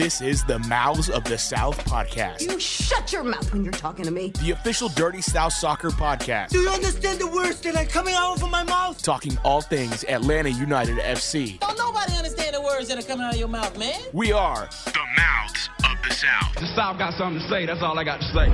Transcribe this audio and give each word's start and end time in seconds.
This 0.00 0.22
is 0.22 0.42
the 0.44 0.58
Mouths 0.60 1.10
of 1.10 1.24
the 1.24 1.36
South 1.36 1.76
podcast, 1.84 2.40
You 2.40 2.58
shut 2.58 3.12
your 3.12 3.22
mouth 3.22 3.52
when 3.52 3.64
you're 3.64 3.70
talking 3.74 4.06
to 4.06 4.10
me. 4.10 4.32
the 4.40 4.52
official 4.52 4.88
Dirty 4.88 5.20
South 5.20 5.52
Soccer 5.52 5.90
podcast, 5.90 6.48
Do 6.48 6.60
you 6.60 6.70
understand 6.70 7.18
the 7.18 7.26
words 7.26 7.60
that 7.60 7.76
are 7.76 7.84
coming 7.84 8.14
out 8.14 8.42
of 8.42 8.50
my 8.50 8.62
mouth? 8.62 9.02
talking 9.02 9.36
all 9.44 9.60
things 9.60 10.02
Atlanta 10.08 10.48
United 10.48 10.96
FC. 11.00 11.60
Don't 11.60 11.76
nobody 11.76 12.14
understand 12.16 12.54
the 12.54 12.62
words 12.62 12.88
that 12.88 12.98
are 12.98 13.02
coming 13.06 13.26
out 13.26 13.34
of 13.34 13.38
your 13.38 13.48
mouth, 13.48 13.76
man. 13.78 14.00
We 14.14 14.32
are 14.32 14.70
the 14.86 15.00
Mouths 15.18 15.68
of 15.84 15.98
the 16.08 16.14
South. 16.14 16.54
The 16.54 16.74
South 16.74 16.96
got 16.96 17.12
something 17.18 17.42
to 17.42 17.48
say. 17.50 17.66
That's 17.66 17.82
all 17.82 17.98
I 17.98 18.04
got 18.04 18.22
to 18.22 18.26
say. 18.32 18.48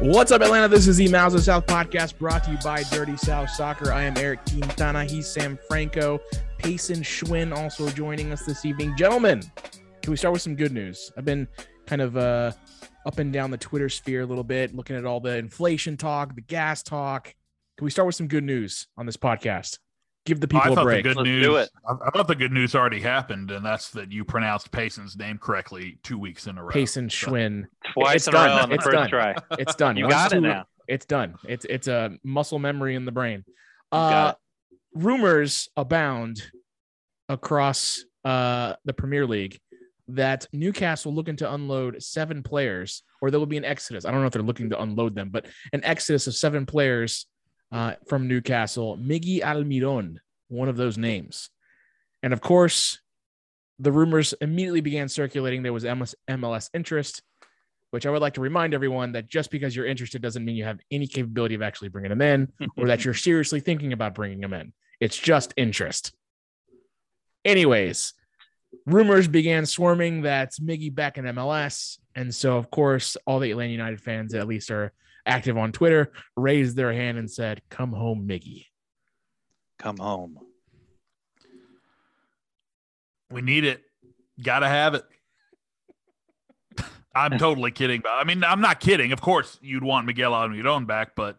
What's 0.00 0.32
up, 0.32 0.40
Atlanta? 0.40 0.68
This 0.68 0.86
is 0.88 0.96
the 0.96 1.08
Mouths 1.08 1.34
of 1.34 1.40
the 1.40 1.44
South 1.44 1.66
podcast 1.66 2.16
brought 2.16 2.44
to 2.44 2.52
you 2.52 2.58
by 2.64 2.82
Dirty 2.84 3.18
South 3.18 3.50
Soccer. 3.50 3.92
I 3.92 4.04
am 4.04 4.16
Eric 4.16 4.40
Quintana. 4.46 5.04
He's 5.04 5.26
Sam 5.26 5.58
Franco. 5.68 6.18
Payson 6.58 6.98
Schwinn 7.02 7.56
also 7.56 7.88
joining 7.90 8.32
us 8.32 8.44
this 8.44 8.64
evening. 8.64 8.94
Gentlemen, 8.96 9.42
can 10.02 10.10
we 10.10 10.16
start 10.16 10.32
with 10.32 10.42
some 10.42 10.56
good 10.56 10.72
news? 10.72 11.10
I've 11.16 11.24
been 11.24 11.46
kind 11.86 12.02
of 12.02 12.16
uh, 12.16 12.52
up 13.06 13.18
and 13.18 13.32
down 13.32 13.50
the 13.50 13.56
Twitter 13.56 13.88
sphere 13.88 14.22
a 14.22 14.26
little 14.26 14.44
bit, 14.44 14.74
looking 14.74 14.96
at 14.96 15.04
all 15.04 15.20
the 15.20 15.36
inflation 15.36 15.96
talk, 15.96 16.34
the 16.34 16.40
gas 16.40 16.82
talk. 16.82 17.34
Can 17.76 17.84
we 17.84 17.90
start 17.90 18.06
with 18.06 18.16
some 18.16 18.26
good 18.28 18.44
news 18.44 18.88
on 18.96 19.06
this 19.06 19.16
podcast? 19.16 19.78
Give 20.26 20.40
the 20.40 20.48
people 20.48 20.78
I 20.78 20.82
a 20.82 20.84
break. 20.84 21.04
the 21.04 21.10
good 21.10 21.16
Let's 21.18 21.26
news. 21.28 21.46
do 21.46 21.56
it. 21.56 21.70
I, 21.88 21.92
I 22.06 22.10
thought 22.10 22.28
the 22.28 22.34
good 22.34 22.52
news 22.52 22.74
already 22.74 23.00
happened, 23.00 23.50
and 23.50 23.64
that's 23.64 23.90
that 23.90 24.10
you 24.12 24.24
pronounced 24.24 24.70
Payson's 24.72 25.16
name 25.16 25.38
correctly 25.38 25.98
two 26.02 26.18
weeks 26.18 26.46
in 26.48 26.58
a 26.58 26.64
row. 26.64 26.70
Payson 26.70 27.08
So- 27.08 27.28
Schwinn. 27.30 27.64
Twice 27.94 28.16
It's 28.16 28.28
in 28.28 28.34
a 28.34 28.36
row 28.38 28.46
done. 28.46 28.62
on 28.64 28.68
the 28.68 28.74
It's 28.74 28.84
first 28.84 28.94
done. 28.94 29.08
try. 29.08 29.34
It's 29.52 29.74
done. 29.76 29.96
You 29.96 30.04
Once 30.04 30.14
got 30.14 30.32
it 30.34 30.40
now. 30.40 30.64
It's 30.88 31.06
done. 31.06 31.36
It's 31.46 31.64
it's 31.66 31.86
a 31.86 32.10
muscle 32.24 32.58
memory 32.58 32.94
in 32.94 33.04
the 33.04 33.12
brain. 33.12 33.44
You 33.46 33.52
Uh, 33.98 34.10
got 34.10 34.38
rumors 34.98 35.68
abound 35.76 36.42
across 37.28 38.04
uh, 38.24 38.74
the 38.84 38.92
Premier 38.92 39.26
League 39.26 39.58
that 40.08 40.46
Newcastle 40.52 41.14
looking 41.14 41.36
to 41.36 41.52
unload 41.52 42.02
seven 42.02 42.42
players, 42.42 43.02
or 43.20 43.30
there 43.30 43.38
will 43.38 43.46
be 43.46 43.58
an 43.58 43.64
exodus. 43.64 44.04
I 44.04 44.10
don't 44.10 44.20
know 44.20 44.26
if 44.26 44.32
they're 44.32 44.42
looking 44.42 44.70
to 44.70 44.80
unload 44.80 45.14
them, 45.14 45.30
but 45.30 45.46
an 45.72 45.84
exodus 45.84 46.26
of 46.26 46.34
seven 46.34 46.66
players 46.66 47.26
uh, 47.70 47.94
from 48.08 48.26
Newcastle. 48.26 48.96
Miggy 48.96 49.40
Almiron, 49.40 50.16
one 50.48 50.68
of 50.68 50.76
those 50.76 50.98
names, 50.98 51.50
and 52.22 52.32
of 52.32 52.40
course, 52.40 53.00
the 53.78 53.92
rumors 53.92 54.34
immediately 54.40 54.80
began 54.80 55.08
circulating. 55.08 55.62
There 55.62 55.72
was 55.72 55.84
MLS, 55.84 56.14
MLS 56.28 56.70
interest. 56.74 57.22
Which 57.90 58.04
I 58.04 58.10
would 58.10 58.20
like 58.20 58.34
to 58.34 58.42
remind 58.42 58.74
everyone 58.74 59.12
that 59.12 59.28
just 59.28 59.50
because 59.50 59.74
you're 59.74 59.86
interested 59.86 60.20
doesn't 60.20 60.44
mean 60.44 60.56
you 60.56 60.64
have 60.64 60.78
any 60.90 61.06
capability 61.06 61.54
of 61.54 61.62
actually 61.62 61.88
bringing 61.88 62.10
them 62.10 62.20
in 62.20 62.52
or 62.76 62.88
that 62.88 63.02
you're 63.02 63.14
seriously 63.28 63.60
thinking 63.60 63.94
about 63.94 64.14
bringing 64.14 64.40
them 64.40 64.52
in. 64.52 64.74
It's 65.00 65.16
just 65.16 65.54
interest. 65.56 66.12
Anyways, 67.44 68.14
rumors 68.86 69.28
began 69.28 69.66
swarming 69.66 70.22
that 70.22 70.52
Miggy 70.60 70.94
back 70.94 71.18
in 71.18 71.24
MLS. 71.26 71.98
And 72.14 72.34
so, 72.34 72.56
of 72.56 72.70
course, 72.70 73.16
all 73.26 73.38
the 73.38 73.50
Atlanta 73.50 73.70
United 73.70 74.00
fans, 74.00 74.34
at 74.34 74.48
least, 74.48 74.70
are 74.70 74.92
active 75.24 75.56
on 75.56 75.72
Twitter, 75.72 76.12
raised 76.36 76.76
their 76.76 76.92
hand 76.92 77.18
and 77.18 77.30
said, 77.30 77.62
Come 77.70 77.92
home, 77.92 78.26
Miggy. 78.26 78.66
Come 79.78 79.98
home. 79.98 80.38
We 83.30 83.42
need 83.42 83.64
it. 83.64 83.82
Got 84.42 84.60
to 84.60 84.68
have 84.68 84.94
it. 84.94 85.04
I'm 87.14 87.38
totally 87.38 87.70
kidding. 87.70 88.00
But 88.00 88.12
I 88.12 88.24
mean, 88.24 88.42
I'm 88.42 88.60
not 88.60 88.80
kidding. 88.80 89.12
Of 89.12 89.20
course, 89.20 89.58
you'd 89.62 89.84
want 89.84 90.06
Miguel 90.06 90.32
Almiron 90.32 90.86
back, 90.86 91.14
but 91.14 91.38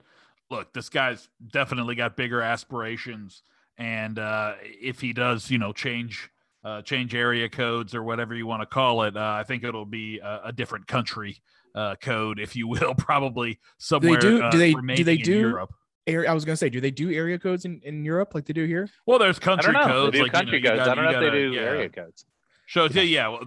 look, 0.49 0.73
this 0.73 0.89
guy's 0.89 1.29
definitely 1.51 1.95
got 1.95 2.15
bigger 2.17 2.41
aspirations. 2.41 3.43
And 3.77 4.19
uh, 4.19 4.55
if 4.61 4.99
he 4.99 5.13
does, 5.13 5.49
you 5.49 5.57
know, 5.57 5.71
change 5.73 6.29
uh, 6.65 6.81
change 6.81 7.15
area 7.15 7.47
codes 7.47 7.95
or 7.95 8.03
whatever 8.03 8.35
you 8.35 8.45
want 8.45 8.61
to 8.61 8.65
call 8.65 9.03
it, 9.03 9.15
uh, 9.15 9.21
I 9.39 9.43
think 9.43 9.63
it'll 9.63 9.85
be 9.85 10.19
a, 10.19 10.41
a 10.45 10.51
different 10.51 10.87
country 10.87 11.41
uh, 11.73 11.95
code, 12.01 12.39
if 12.39 12.55
you 12.55 12.67
will, 12.67 12.93
probably 12.97 13.59
somewhere. 13.77 14.19
do- 14.19 14.43
uh, 14.43 14.51
do 14.51 14.57
they- 14.57 14.73
do 14.73 15.03
they 15.03 15.17
do- 15.17 15.39
Europe. 15.39 15.73
Area, 16.07 16.31
I 16.31 16.33
was 16.33 16.43
going 16.43 16.53
to 16.53 16.57
say, 16.57 16.69
do 16.69 16.81
they 16.81 16.89
do 16.89 17.11
area 17.11 17.37
codes 17.37 17.65
in, 17.65 17.81
in 17.83 18.03
Europe 18.03 18.33
like 18.33 18.45
they 18.45 18.53
do 18.53 18.65
here? 18.65 18.89
Well, 19.05 19.19
there's 19.19 19.37
I 19.37 19.41
country 19.43 19.73
don't 19.73 19.87
know. 19.87 19.93
codes. 19.93 20.13
they 20.13 20.17
do 20.19 20.23
like, 20.23 20.27
you 20.27 20.33
know, 20.33 20.39
country 20.39 20.57
you 20.57 20.63
codes. 20.63 20.77
gotta- 20.79 20.91
I 20.91 20.95
don't 20.95 21.05
you 21.05 21.11
know 21.11 21.25
if 21.27 21.31
they 21.33 21.39
do 21.39 21.51
yeah. 21.53 21.61
area 21.61 21.89
codes. 21.89 22.25
So 22.67 22.85
yeah, 22.85 23.01
yeah 23.03 23.27
well, 23.27 23.41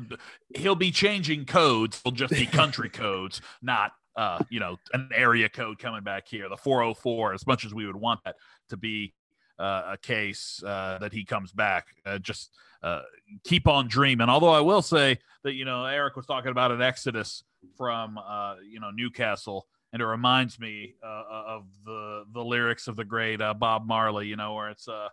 he'll 0.55 0.75
be 0.77 0.91
changing 0.93 1.45
codes. 1.45 2.01
They'll 2.03 2.13
just 2.13 2.33
be 2.33 2.47
country 2.61 2.89
codes, 2.89 3.41
not 3.63 3.93
uh, 4.17 4.43
you 4.51 4.61
know, 4.61 4.79
an 4.93 5.09
area 5.15 5.49
code 5.49 5.79
coming 5.79 6.03
back 6.03 6.29
here. 6.29 6.49
The 6.49 6.57
404, 6.57 7.35
as 7.35 7.47
much 7.47 7.65
as 7.65 7.75
we 7.75 7.87
would 7.87 7.97
want 7.97 8.21
that 8.25 8.37
to 8.69 8.77
be 8.77 9.15
uh, 9.59 9.93
a 9.93 9.97
case 9.97 10.63
uh, 10.67 10.99
that 10.99 11.13
he 11.13 11.25
comes 11.25 11.53
back, 11.53 11.87
uh, 12.05 12.19
just 12.19 12.51
uh, 12.83 13.03
keep 13.45 13.67
on 13.67 13.89
dreaming. 13.89 14.29
Although 14.29 14.51
I 14.51 14.61
will 14.61 14.83
say 14.83 15.19
that 15.45 15.55
you 15.55 15.65
know 15.65 15.85
Eric 15.85 16.17
was 16.17 16.27
talking 16.27 16.51
about 16.51 16.73
an 16.73 16.83
exodus 16.83 17.45
from 17.77 18.19
uh, 18.19 18.57
you 18.69 18.81
know 18.81 18.91
Newcastle, 18.91 19.67
and 19.93 20.03
it 20.03 20.07
reminds 20.07 20.59
me 20.59 20.95
uh, 21.03 21.25
of 21.29 21.67
the 21.85 22.25
the 22.33 22.45
lyrics 22.45 22.89
of 22.89 22.97
the 22.97 23.05
great 23.05 23.41
uh, 23.41 23.55
Bob 23.55 23.87
Marley. 23.87 24.27
You 24.27 24.37
know, 24.37 24.55
where 24.55 24.71
it's 24.71 24.89
uh, 24.89 25.09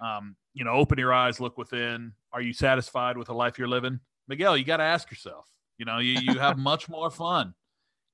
um, 0.00 0.36
you 0.54 0.64
know, 0.64 0.72
open 0.72 0.98
your 0.98 1.12
eyes, 1.12 1.40
look 1.40 1.58
within. 1.58 2.12
Are 2.32 2.40
you 2.40 2.52
satisfied 2.52 3.16
with 3.16 3.26
the 3.26 3.34
life 3.34 3.58
you're 3.58 3.68
living? 3.68 4.00
Miguel, 4.28 4.56
you 4.56 4.64
got 4.64 4.78
to 4.78 4.84
ask 4.84 5.10
yourself. 5.10 5.48
You 5.78 5.84
know, 5.84 5.98
you, 5.98 6.20
you 6.20 6.38
have 6.38 6.58
much 6.58 6.88
more 6.88 7.10
fun 7.10 7.54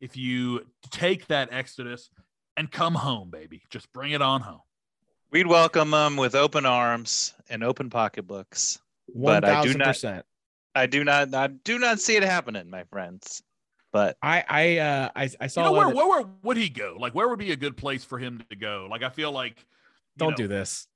if 0.01 0.17
you 0.17 0.67
take 0.91 1.27
that 1.29 1.49
exodus 1.53 2.11
and 2.57 2.71
come 2.71 2.95
home, 2.95 3.31
baby. 3.31 3.63
Just 3.71 3.93
bring 3.93 4.13
it 4.13 4.23
on 4.23 4.41
home. 4.41 4.61
We'd 5.31 5.47
welcome 5.47 5.91
them 5.91 6.17
with 6.17 6.35
open 6.35 6.65
arms 6.67 7.35
and 7.49 7.63
open 7.65 7.91
pocketbooks. 7.91 8.79
But 9.15 9.45
I 9.45 9.63
do 9.63 9.79
not- 9.79 9.87
I 10.75 10.87
do 10.87 11.05
not, 11.05 11.35
I 11.35 11.47
do 11.49 11.79
not 11.79 12.01
see 12.01 12.17
it 12.17 12.23
happening, 12.23 12.69
my 12.69 12.85
friends. 12.85 13.43
But 13.93 14.19
I, 14.21 14.45
I, 14.49 14.79
uh, 14.79 15.09
I, 15.17 15.31
I 15.41 15.47
saw 15.47 15.61
You 15.63 15.67
know, 15.67 15.73
where, 15.73 15.89
of- 15.89 15.95
where, 15.95 16.09
where 16.09 16.25
would 16.43 16.57
he 16.59 16.69
go? 16.69 16.97
Like, 16.99 17.15
where 17.15 17.29
would 17.29 17.39
be 17.39 17.53
a 17.53 17.57
good 17.57 17.77
place 17.77 18.05
for 18.05 18.19
him 18.19 18.43
to 18.51 18.57
go? 18.57 18.87
Like, 18.91 19.03
I 19.03 19.09
feel 19.09 19.33
like. 19.33 19.65
don't 20.19 20.31
know- 20.31 20.37
do 20.37 20.49
this. 20.49 20.87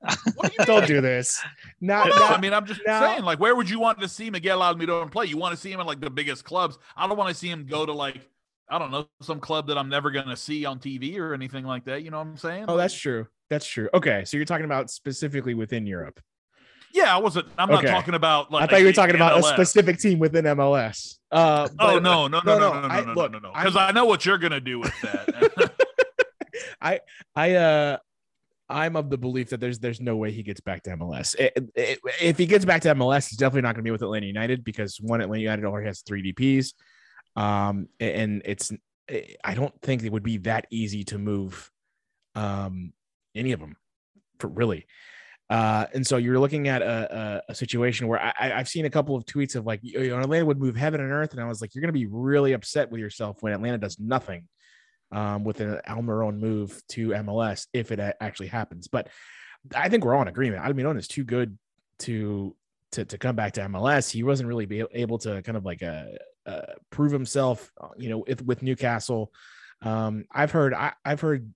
What 0.00 0.50
do 0.52 0.56
you 0.58 0.64
Don't 0.64 0.86
do 0.86 1.00
this. 1.00 1.42
Now, 1.80 2.04
no, 2.04 2.12
I 2.14 2.40
mean, 2.40 2.52
I'm 2.54 2.66
just 2.66 2.80
now- 2.86 3.00
saying, 3.00 3.24
like, 3.24 3.40
where 3.40 3.54
would 3.56 3.68
you 3.68 3.80
want 3.80 4.00
to 4.00 4.08
see 4.08 4.30
Miguel 4.30 4.60
Almiron 4.60 5.10
play? 5.10 5.26
You 5.26 5.36
want 5.36 5.54
to 5.54 5.60
see 5.60 5.72
him 5.72 5.80
in 5.80 5.86
like 5.86 6.00
the 6.00 6.10
biggest 6.10 6.44
clubs. 6.44 6.78
I 6.96 7.06
don't 7.08 7.16
want 7.16 7.30
to 7.30 7.34
see 7.34 7.48
him 7.48 7.66
go 7.66 7.84
to 7.84 7.92
like, 7.92 8.20
I 8.68 8.78
don't 8.78 8.90
know, 8.90 9.08
some 9.22 9.40
club 9.40 9.66
that 9.68 9.78
I'm 9.78 9.88
never 9.88 10.10
going 10.10 10.28
to 10.28 10.36
see 10.36 10.64
on 10.64 10.78
TV 10.78 11.18
or 11.18 11.34
anything 11.34 11.64
like 11.64 11.84
that. 11.86 12.02
You 12.02 12.10
know 12.10 12.18
what 12.18 12.26
I'm 12.28 12.36
saying? 12.36 12.66
oh, 12.68 12.76
that's 12.76 12.94
true. 12.94 13.26
That's 13.50 13.66
true. 13.66 13.88
Okay. 13.94 14.24
So 14.24 14.36
you're 14.36 14.46
talking 14.46 14.66
about 14.66 14.90
specifically 14.90 15.54
within 15.54 15.86
Europe. 15.86 16.20
yeah. 16.94 17.14
I 17.14 17.18
wasn't. 17.18 17.46
I'm 17.58 17.68
not 17.70 17.84
talking 17.84 18.14
about 18.14 18.52
like. 18.52 18.64
I 18.64 18.66
thought 18.66 18.80
you 18.80 18.86
were 18.86 18.92
talking 18.92 19.14
about 19.16 19.38
a 19.38 19.42
specific 19.42 19.98
team 19.98 20.18
within 20.18 20.44
MLS. 20.44 21.16
Uh, 21.32 21.66
Oh 21.72 21.76
but- 21.94 22.02
no, 22.02 22.28
no, 22.28 22.40
no, 22.44 22.58
no, 22.58 22.58
no, 22.58 22.80
no, 22.82 22.88
I- 22.88 23.00
no, 23.00 23.06
no, 23.06 23.12
look, 23.14 23.32
no, 23.32 23.38
no! 23.38 23.50
I'm- 23.50 23.64
Because 23.64 23.76
I 23.76 23.90
know 23.92 24.04
what 24.04 24.24
you're 24.26 24.38
gonna 24.38 24.60
do 24.60 24.78
with 24.80 24.92
that. 25.02 25.72
I, 26.80 27.00
I 27.34 27.54
uh 27.54 27.96
I'm 28.68 28.96
of 28.96 29.10
the 29.10 29.18
belief 29.18 29.50
that 29.50 29.60
there's 29.60 29.78
there's 29.78 30.00
no 30.00 30.16
way 30.16 30.30
he 30.30 30.42
gets 30.42 30.60
back 30.60 30.82
to 30.84 30.90
MLS. 30.96 31.34
I- 31.38 31.52
I- 31.76 31.96
if 32.20 32.36
he 32.38 32.46
gets 32.46 32.64
back 32.64 32.82
to 32.82 32.90
MLS, 32.94 33.28
he's 33.28 33.38
definitely 33.38 33.62
not 33.62 33.74
going 33.74 33.84
to 33.84 33.88
be 33.88 33.90
with 33.90 34.02
Atlanta 34.02 34.26
United 34.26 34.64
because 34.64 34.98
one 35.00 35.20
Atlanta 35.20 35.42
United 35.42 35.64
already 35.64 35.86
has 35.86 36.02
three 36.02 36.32
DPs, 36.32 36.74
um, 37.36 37.88
and 37.98 38.42
it's 38.44 38.72
I 39.44 39.54
don't 39.54 39.74
think 39.80 40.02
it 40.02 40.12
would 40.12 40.22
be 40.22 40.38
that 40.38 40.66
easy 40.70 41.04
to 41.04 41.18
move 41.18 41.70
um 42.34 42.92
any 43.34 43.52
of 43.52 43.60
them 43.60 43.76
for 44.38 44.48
really. 44.48 44.86
Uh, 45.50 45.86
and 45.94 46.06
so 46.06 46.18
you're 46.18 46.38
looking 46.38 46.68
at 46.68 46.82
a, 46.82 47.42
a, 47.48 47.52
a 47.52 47.54
situation 47.54 48.06
where 48.06 48.20
I, 48.20 48.52
I've 48.54 48.68
seen 48.68 48.84
a 48.84 48.90
couple 48.90 49.16
of 49.16 49.24
tweets 49.24 49.56
of 49.56 49.64
like, 49.64 49.80
you 49.82 50.08
know, 50.08 50.18
Atlanta 50.18 50.44
would 50.44 50.60
move 50.60 50.76
heaven 50.76 51.00
and 51.00 51.10
earth. 51.10 51.32
And 51.32 51.40
I 51.40 51.46
was 51.46 51.62
like, 51.62 51.74
you're 51.74 51.80
going 51.80 51.88
to 51.88 51.98
be 51.98 52.04
really 52.04 52.52
upset 52.52 52.90
with 52.90 53.00
yourself 53.00 53.38
when 53.42 53.54
Atlanta 53.54 53.78
does 53.78 53.98
nothing 53.98 54.46
um, 55.12 55.44
with 55.44 55.60
an 55.60 55.80
Almiron 55.88 56.38
move 56.38 56.80
to 56.90 57.08
MLS 57.08 57.66
if 57.72 57.92
it 57.92 58.00
actually 58.20 58.48
happens. 58.48 58.88
But 58.88 59.08
I 59.74 59.88
think 59.88 60.04
we're 60.04 60.14
all 60.14 60.22
in 60.22 60.28
agreement. 60.28 60.62
I 60.62 60.70
Almiron 60.70 60.98
is 60.98 61.08
too 61.08 61.24
good 61.24 61.58
to 62.00 62.54
to 62.92 63.04
to 63.04 63.18
come 63.18 63.36
back 63.36 63.52
to 63.54 63.62
MLS. 63.62 64.10
He 64.10 64.22
wasn't 64.22 64.48
really 64.48 64.66
be 64.66 64.84
able 64.92 65.18
to 65.18 65.42
kind 65.42 65.56
of 65.56 65.64
like 65.64 65.82
uh, 65.82 66.04
uh 66.46 66.74
prove 66.90 67.12
himself, 67.12 67.70
uh, 67.80 67.88
you 67.96 68.08
know, 68.08 68.24
with, 68.26 68.42
with 68.42 68.62
Newcastle. 68.62 69.32
Um, 69.82 70.24
I've 70.32 70.52
heard 70.52 70.74
I, 70.74 70.92
I've 71.04 71.20
heard. 71.20 71.52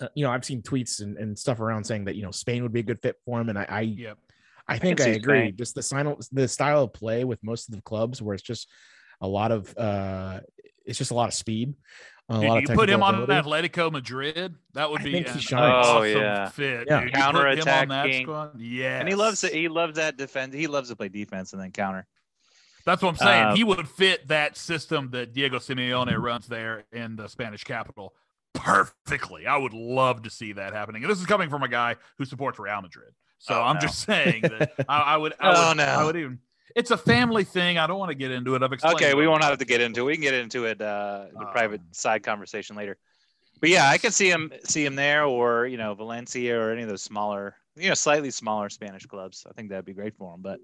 Uh, 0.00 0.08
you 0.14 0.24
know, 0.24 0.32
I've 0.32 0.44
seen 0.44 0.62
tweets 0.62 1.00
and, 1.00 1.16
and 1.16 1.38
stuff 1.38 1.60
around 1.60 1.84
saying 1.84 2.06
that 2.06 2.16
you 2.16 2.22
know 2.22 2.30
Spain 2.30 2.62
would 2.62 2.72
be 2.72 2.80
a 2.80 2.84
good 2.84 3.00
fit 3.00 3.16
for 3.24 3.40
him, 3.40 3.48
and 3.48 3.58
I, 3.58 3.66
I 3.68 3.80
yep. 3.82 4.18
I 4.66 4.78
think 4.78 5.00
I, 5.00 5.04
see 5.04 5.10
agree. 5.12 5.40
Spain. 5.40 5.56
Just 5.56 5.74
the 5.74 5.82
style, 5.82 6.18
the 6.32 6.48
style 6.48 6.84
of 6.84 6.92
play 6.92 7.24
with 7.24 7.42
most 7.42 7.68
of 7.68 7.74
the 7.74 7.82
clubs, 7.82 8.22
where 8.22 8.34
it's 8.34 8.42
just 8.42 8.68
a 9.20 9.28
lot 9.28 9.52
of, 9.52 9.76
uh 9.76 10.40
it's 10.84 10.98
just 10.98 11.10
a 11.10 11.14
lot 11.14 11.28
of 11.28 11.34
speed. 11.34 11.74
A 12.28 12.38
Dude, 12.40 12.48
lot 12.48 12.62
you 12.62 12.68
put 12.74 12.88
him 12.88 13.02
on 13.02 13.22
ability. 13.24 13.68
Atletico 13.68 13.90
Madrid. 13.92 14.54
That 14.74 14.90
would 14.90 15.02
be 15.02 15.18
an 15.18 15.24
shines. 15.38 15.52
Oh, 15.52 15.98
awesome 15.98 16.08
yeah. 16.20 16.48
fit. 16.48 16.86
Yeah. 16.88 17.00
dude. 17.00 17.08
You 17.08 17.14
put 17.14 17.18
him 17.20 17.22
on 17.26 17.32
Counterattack 17.34 17.88
that 17.88 18.06
king. 18.06 18.24
squad. 18.26 18.60
Yeah, 18.60 19.00
and 19.00 19.08
he 19.08 19.14
loves 19.14 19.44
it. 19.44 19.52
He 19.52 19.68
loves 19.68 19.96
that 19.96 20.16
defense. 20.16 20.54
He 20.54 20.66
loves 20.66 20.88
to 20.88 20.96
play 20.96 21.08
defense 21.08 21.52
and 21.52 21.60
then 21.60 21.72
counter. 21.72 22.06
That's 22.86 23.02
what 23.02 23.10
I'm 23.10 23.16
saying. 23.16 23.44
Uh, 23.44 23.54
he 23.56 23.64
would 23.64 23.86
fit 23.88 24.28
that 24.28 24.56
system 24.56 25.10
that 25.10 25.32
Diego 25.34 25.58
Simeone 25.58 26.16
runs 26.20 26.46
there 26.48 26.84
in 26.92 27.16
the 27.16 27.28
Spanish 27.28 27.64
capital 27.64 28.14
perfectly. 28.54 29.46
I 29.46 29.56
would 29.56 29.72
love 29.74 30.22
to 30.22 30.30
see 30.30 30.52
that 30.54 30.72
happening. 30.72 31.02
And 31.02 31.10
this 31.10 31.20
is 31.20 31.26
coming 31.26 31.50
from 31.50 31.62
a 31.62 31.68
guy 31.68 31.96
who 32.18 32.24
supports 32.24 32.58
Real 32.58 32.80
Madrid. 32.82 33.12
So 33.38 33.54
Oh, 33.54 33.62
I'm 33.62 33.74
no. 33.76 33.80
just 33.80 34.00
saying 34.00 34.42
that 34.42 34.72
I, 34.88 34.98
I 35.00 35.16
would. 35.16 35.34
I 35.40 35.70
Oh, 35.70 35.72
no. 35.74 35.84
I 35.84 36.04
would 36.04 36.16
even. 36.16 36.38
It's 36.74 36.90
a 36.90 36.96
family 36.96 37.44
thing. 37.44 37.78
I 37.78 37.86
don't 37.86 37.98
want 37.98 38.10
to 38.10 38.14
get 38.14 38.30
into 38.30 38.54
it. 38.54 38.62
I've 38.62 38.72
explained. 38.72 38.96
Okay, 38.96 39.14
we 39.14 39.26
won't 39.26 39.42
have 39.44 39.58
to 39.58 39.64
get 39.64 39.80
into 39.80 40.00
it. 40.00 40.04
We 40.04 40.14
can 40.14 40.22
get 40.22 40.34
into 40.34 40.64
it 40.64 40.80
uh, 40.80 41.26
in 41.34 41.40
a 41.42 41.46
private 41.46 41.80
Um, 41.80 41.86
side 41.92 42.22
conversation 42.22 42.76
later. 42.76 42.96
But 43.60 43.70
yeah, 43.70 43.88
I 43.88 43.98
can 43.98 44.10
see 44.10 44.28
him 44.28 44.52
see 44.64 44.84
him 44.84 44.96
there, 44.96 45.24
or 45.24 45.66
you 45.66 45.76
know, 45.76 45.94
Valencia, 45.94 46.58
or 46.58 46.72
any 46.72 46.82
of 46.82 46.88
those 46.88 47.02
smaller, 47.02 47.56
you 47.76 47.88
know, 47.88 47.94
slightly 47.94 48.30
smaller 48.30 48.68
Spanish 48.68 49.06
clubs. 49.06 49.46
I 49.48 49.52
think 49.52 49.68
that'd 49.70 49.84
be 49.84 49.92
great 49.92 50.16
for 50.16 50.34
him. 50.34 50.42
But 50.42 50.58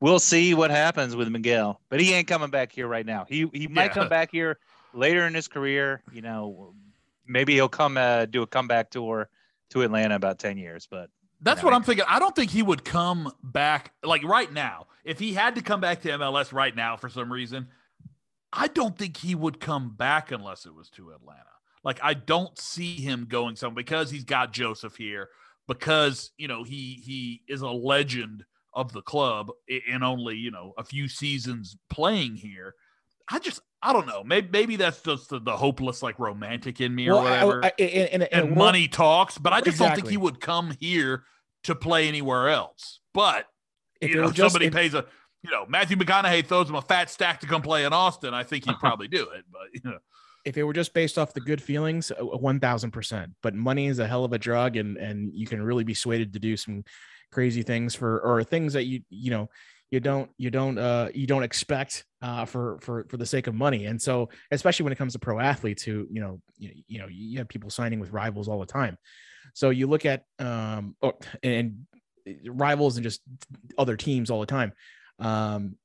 we'll 0.00 0.20
see 0.20 0.54
what 0.54 0.70
happens 0.70 1.16
with 1.16 1.28
Miguel. 1.28 1.80
But 1.88 2.00
he 2.00 2.12
ain't 2.12 2.28
coming 2.28 2.50
back 2.50 2.70
here 2.72 2.86
right 2.86 3.06
now. 3.06 3.26
He 3.28 3.48
he 3.52 3.66
might 3.66 3.86
Yeah. 3.86 3.94
come 3.94 4.08
back 4.08 4.30
here 4.30 4.58
later 4.92 5.26
in 5.26 5.34
his 5.34 5.48
career. 5.48 6.02
You 6.12 6.22
know, 6.22 6.74
maybe 7.26 7.54
he'll 7.54 7.68
come 7.68 7.96
uh, 7.96 8.26
do 8.26 8.42
a 8.42 8.46
comeback 8.46 8.90
tour 8.90 9.28
to 9.70 9.82
Atlanta 9.82 10.14
about 10.14 10.38
ten 10.38 10.56
years. 10.56 10.86
But 10.88 11.10
That's 11.42 11.62
what 11.62 11.72
I'm 11.72 11.82
thinking. 11.82 12.04
I 12.08 12.18
don't 12.18 12.36
think 12.36 12.50
he 12.50 12.62
would 12.62 12.84
come 12.84 13.32
back 13.42 13.92
like 14.02 14.22
right 14.24 14.52
now. 14.52 14.86
If 15.04 15.18
he 15.18 15.32
had 15.32 15.54
to 15.54 15.62
come 15.62 15.80
back 15.80 16.02
to 16.02 16.10
MLS 16.10 16.52
right 16.52 16.74
now 16.74 16.96
for 16.96 17.08
some 17.08 17.32
reason, 17.32 17.68
I 18.52 18.68
don't 18.68 18.98
think 18.98 19.16
he 19.16 19.34
would 19.34 19.60
come 19.60 19.94
back 19.96 20.32
unless 20.32 20.66
it 20.66 20.74
was 20.74 20.90
to 20.90 21.12
Atlanta. 21.12 21.44
Like 21.82 21.98
I 22.02 22.14
don't 22.14 22.58
see 22.58 22.96
him 22.96 23.26
going 23.28 23.56
some 23.56 23.74
because 23.74 24.10
he's 24.10 24.24
got 24.24 24.52
Josef 24.52 24.96
here 24.96 25.30
because, 25.66 26.32
you 26.36 26.48
know, 26.48 26.64
he 26.64 27.00
he 27.04 27.42
is 27.48 27.62
a 27.62 27.70
legend 27.70 28.44
of 28.74 28.92
the 28.92 29.02
club 29.02 29.50
in 29.68 30.02
only, 30.02 30.36
you 30.36 30.50
know, 30.50 30.74
a 30.76 30.84
few 30.84 31.08
seasons 31.08 31.76
playing 31.88 32.36
here. 32.36 32.74
I 33.30 33.38
just 33.38 33.60
I 33.82 33.92
don't 33.92 34.06
know. 34.06 34.22
Maybe 34.22 34.48
maybe 34.52 34.76
that's 34.76 35.00
just 35.02 35.30
the, 35.30 35.38
the 35.40 35.56
hopeless 35.56 36.02
like 36.02 36.18
romantic 36.18 36.80
in 36.80 36.94
me 36.94 37.08
or 37.08 37.14
Well, 37.14 37.24
whatever 37.24 37.64
I- 37.64 37.72
I- 37.78 37.82
and, 37.82 38.22
and, 38.24 38.32
and 38.32 38.56
money 38.56 38.88
talks, 38.88 39.38
but 39.38 39.52
I 39.52 39.60
just 39.62 39.78
don't 39.78 39.94
think 39.94 40.08
he 40.08 40.16
would 40.18 40.40
come 40.40 40.72
here 40.80 41.24
to 41.64 41.74
play 41.74 42.06
anywhere 42.08 42.48
else. 42.50 43.00
But 43.14 43.46
If 44.00 44.10
you 44.10 44.16
know, 44.16 44.30
just- 44.30 44.52
somebody 44.52 44.66
if- 44.66 44.72
pays 44.74 44.94
a 44.94 45.06
you 45.42 45.50
know 45.50 45.64
Matthew 45.68 45.96
McConaughey 45.96 46.44
throws 46.44 46.68
him 46.68 46.74
a 46.74 46.82
fat 46.82 47.08
stack 47.08 47.40
to 47.40 47.46
come 47.46 47.62
play 47.62 47.84
in 47.84 47.92
Austin. 47.94 48.34
I 48.34 48.42
think 48.42 48.66
he'd 48.66 48.78
probably 48.80 49.08
do 49.08 49.22
it. 49.30 49.44
But 49.50 49.62
you 49.72 49.80
know, 49.90 49.98
if 50.44 50.58
it 50.58 50.64
were 50.64 50.74
just 50.74 50.92
based 50.92 51.16
off 51.16 51.32
the 51.32 51.40
good 51.40 51.62
feelings, 51.62 52.10
uh, 52.12 52.22
one 52.24 52.60
thousand 52.60 52.90
percent. 52.90 53.32
But 53.42 53.54
money 53.54 53.86
is 53.86 53.98
a 53.98 54.06
hell 54.06 54.24
of 54.24 54.32
a 54.34 54.38
drug, 54.38 54.76
and 54.76 54.98
and 54.98 55.32
you 55.34 55.46
can 55.46 55.62
really 55.62 55.84
be 55.84 55.94
swayed 55.94 56.32
to 56.34 56.38
do 56.38 56.56
some 56.58 56.84
crazy 57.32 57.62
things 57.62 57.94
for 57.94 58.20
or 58.20 58.44
things 58.44 58.74
that 58.74 58.84
you 58.84 59.00
you 59.08 59.30
know 59.30 59.48
you 59.90 60.00
don't 60.00 60.30
you 60.38 60.50
don't 60.50 60.78
uh 60.78 61.08
you 61.14 61.26
don't 61.26 61.42
expect 61.42 62.04
uh 62.22 62.44
for 62.44 62.78
for 62.80 63.06
for 63.08 63.16
the 63.16 63.26
sake 63.26 63.46
of 63.46 63.54
money. 63.54 63.86
And 63.86 64.00
so 64.00 64.28
especially 64.50 64.84
when 64.84 64.92
it 64.92 64.96
comes 64.96 65.12
to 65.14 65.18
pro 65.18 65.40
athletes 65.40 65.82
who 65.82 66.06
you 66.10 66.20
know 66.20 66.40
you, 66.58 66.70
you 66.86 66.98
know 66.98 67.06
you 67.08 67.38
have 67.38 67.48
people 67.48 67.70
signing 67.70 68.00
with 68.00 68.12
rivals 68.12 68.48
all 68.48 68.60
the 68.60 68.66
time. 68.66 68.96
So 69.54 69.70
you 69.70 69.86
look 69.86 70.06
at 70.06 70.24
um 70.38 70.96
oh, 71.02 71.14
and 71.42 71.86
rivals 72.46 72.96
and 72.96 73.04
just 73.04 73.20
other 73.76 73.96
teams 73.96 74.30
all 74.30 74.40
the 74.40 74.46
time. 74.46 74.72
Um 75.18 75.76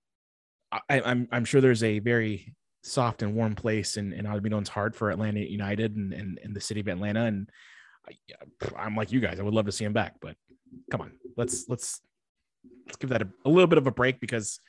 I, 0.72 1.00
i'm 1.02 1.28
i'm 1.32 1.46
sure 1.46 1.62
there's 1.62 1.84
a 1.84 2.00
very 2.00 2.54
soft 2.86 3.24
and 3.24 3.36
warm 3.36 3.56
place 3.56 3.98
in, 3.98 4.14
in 4.14 4.26
Albinos 4.26 4.68
heart 4.68 4.96
for 4.96 5.10
Atlanta 5.10 5.40
United 5.40 5.96
and, 5.96 6.14
and, 6.14 6.40
and 6.44 6.56
the 6.56 6.62
city 6.62 6.80
of 6.80 6.88
Atlanta. 6.88 7.26
And 7.26 7.50
I, 8.08 8.70
I'm 8.78 8.96
like 8.96 9.12
you 9.12 9.20
guys, 9.20 9.40
I 9.40 9.44
would 9.44 9.56
love 9.56 9.66
to 9.66 9.72
see 9.72 9.86
him 9.86 9.94
back, 9.94 10.16
but 10.22 10.36
come 10.92 11.02
on, 11.02 11.12
let's, 11.36 11.68
let's, 11.68 12.02
let's 12.86 12.98
give 12.98 13.10
that 13.12 13.22
a, 13.22 13.28
a 13.46 13.50
little 13.50 13.68
bit 13.68 13.78
of 13.78 13.88
a 13.88 13.92
break 13.92 14.20
because 14.20 14.60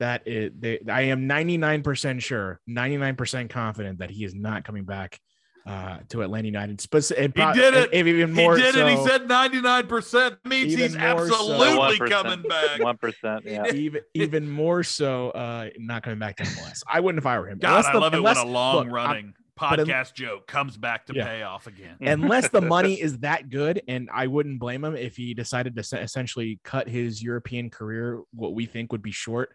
that 0.00 0.22
is, 0.26 0.52
they, 0.58 0.80
I 0.88 1.02
am 1.02 1.28
99% 1.28 2.20
sure, 2.22 2.60
99% 2.68 3.50
confident 3.50 3.98
that 3.98 4.10
he 4.10 4.24
is 4.24 4.34
not 4.34 4.64
coming 4.64 4.84
back 4.84 5.18
uh, 5.66 5.98
to 6.08 6.22
Atlanta 6.22 6.46
United. 6.46 6.80
Spec- 6.80 7.10
and 7.18 7.32
He 7.36 7.42
pro- 7.42 7.52
did 7.52 7.74
it. 7.74 7.90
and 7.92 8.08
Even 8.08 8.32
more 8.32 8.56
he 8.56 8.62
did 8.62 8.74
it. 8.76 8.88
He 8.88 8.96
said 9.06 9.28
ninety 9.28 9.60
nine 9.60 9.86
percent 9.86 10.36
means 10.46 10.72
he's 10.72 10.96
more 10.96 11.28
so. 11.28 11.34
absolutely 11.34 12.08
coming 12.08 12.42
back. 12.48 12.80
one 12.80 12.96
percent, 12.96 13.42
yeah. 13.44 13.66
even 13.74 14.00
even 14.14 14.48
more 14.48 14.82
so 14.82 15.28
uh 15.30 15.68
not 15.78 16.04
coming 16.04 16.18
back 16.20 16.36
to 16.36 16.44
MLS. 16.44 16.82
I 16.90 17.00
wouldn't 17.00 17.20
if 17.20 17.26
I 17.26 17.38
were 17.38 17.48
him. 17.50 17.58
God, 17.58 17.70
Unless 17.70 17.86
I 17.86 17.92
the- 17.92 17.98
love 18.00 18.14
it 18.14 18.22
when 18.22 18.36
a 18.38 18.44
long 18.46 18.74
look, 18.76 18.84
I'm- 18.86 18.94
running 18.94 19.34
but 19.58 19.80
un- 19.80 19.86
podcast 19.86 20.14
joke 20.14 20.46
comes 20.46 20.76
back 20.76 21.06
to 21.06 21.14
Yeah. 21.14 21.24
pay 21.26 21.42
off 21.42 21.66
again. 21.66 21.96
unless 22.00 22.48
the 22.48 22.60
money 22.60 22.94
is 23.00 23.18
that 23.18 23.50
good 23.50 23.82
and 23.88 24.08
i 24.12 24.26
wouldn't 24.26 24.58
blame 24.58 24.84
him 24.84 24.94
if 24.96 25.16
he 25.16 25.34
decided 25.34 25.74
to 25.76 25.98
essentially 26.00 26.60
cut 26.64 26.88
his 26.88 27.22
european 27.22 27.70
career 27.70 28.22
what 28.32 28.54
we 28.54 28.66
think 28.66 28.92
would 28.92 29.02
be 29.02 29.10
short 29.12 29.50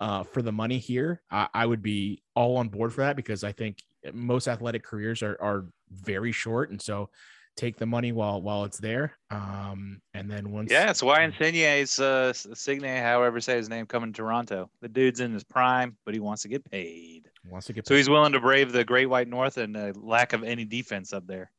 uh, 0.00 0.22
for 0.24 0.42
the 0.42 0.52
money 0.52 0.78
here 0.78 1.22
I, 1.30 1.48
I 1.54 1.66
would 1.66 1.82
be 1.82 2.22
all 2.34 2.56
on 2.58 2.68
board 2.68 2.92
for 2.92 3.00
that 3.02 3.16
because 3.16 3.44
i 3.44 3.52
think 3.52 3.78
most 4.12 4.46
athletic 4.48 4.84
careers 4.84 5.22
are, 5.22 5.36
are 5.40 5.64
very 5.90 6.32
short 6.32 6.70
and 6.70 6.80
so 6.82 7.08
take 7.56 7.78
the 7.78 7.86
money 7.86 8.12
while 8.12 8.42
while 8.42 8.64
it's 8.64 8.78
there 8.78 9.16
um 9.30 10.00
and 10.12 10.30
then 10.30 10.50
once 10.52 10.70
Yeah, 10.70 10.90
it's 10.90 11.02
why 11.02 11.24
Insigne's 11.24 11.98
uh 11.98 12.32
Signe, 12.34 12.84
however 13.00 13.40
say 13.40 13.56
his 13.56 13.68
name, 13.70 13.86
coming 13.86 14.12
to 14.12 14.16
Toronto. 14.18 14.68
The 14.82 14.88
dude's 14.88 15.20
in 15.20 15.32
his 15.32 15.42
prime, 15.44 15.96
but 16.04 16.12
he 16.12 16.20
wants 16.20 16.42
to 16.42 16.48
get 16.48 16.70
paid. 16.70 17.30
Wants 17.48 17.66
to 17.68 17.72
get 17.72 17.86
So 17.86 17.94
he's 17.94 18.08
willing 18.08 18.32
to 18.32 18.40
brave 18.40 18.72
the 18.72 18.84
Great 18.84 19.06
White 19.06 19.28
North 19.28 19.56
and 19.56 19.76
uh, 19.76 19.92
lack 19.96 20.32
of 20.32 20.42
any 20.44 20.64
defense 20.64 21.12
up 21.12 21.26
there 21.26 21.50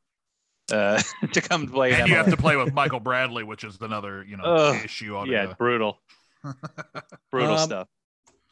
uh, 0.71 1.01
to 1.33 1.41
come 1.41 1.67
play. 1.67 1.93
And 1.93 2.07
you 2.09 2.15
have 2.15 2.29
to 2.29 2.37
play 2.37 2.55
with 2.55 2.73
Michael 2.73 2.99
Bradley, 2.99 3.43
which 3.43 3.63
is 3.63 3.77
another 3.81 4.23
you 4.27 4.37
know 4.37 4.43
Ugh. 4.43 4.85
issue 4.85 5.15
on 5.15 5.27
yeah, 5.29 5.53
brutal, 5.57 5.99
brutal 7.31 7.55
Um, 7.55 7.59
stuff. 7.59 7.87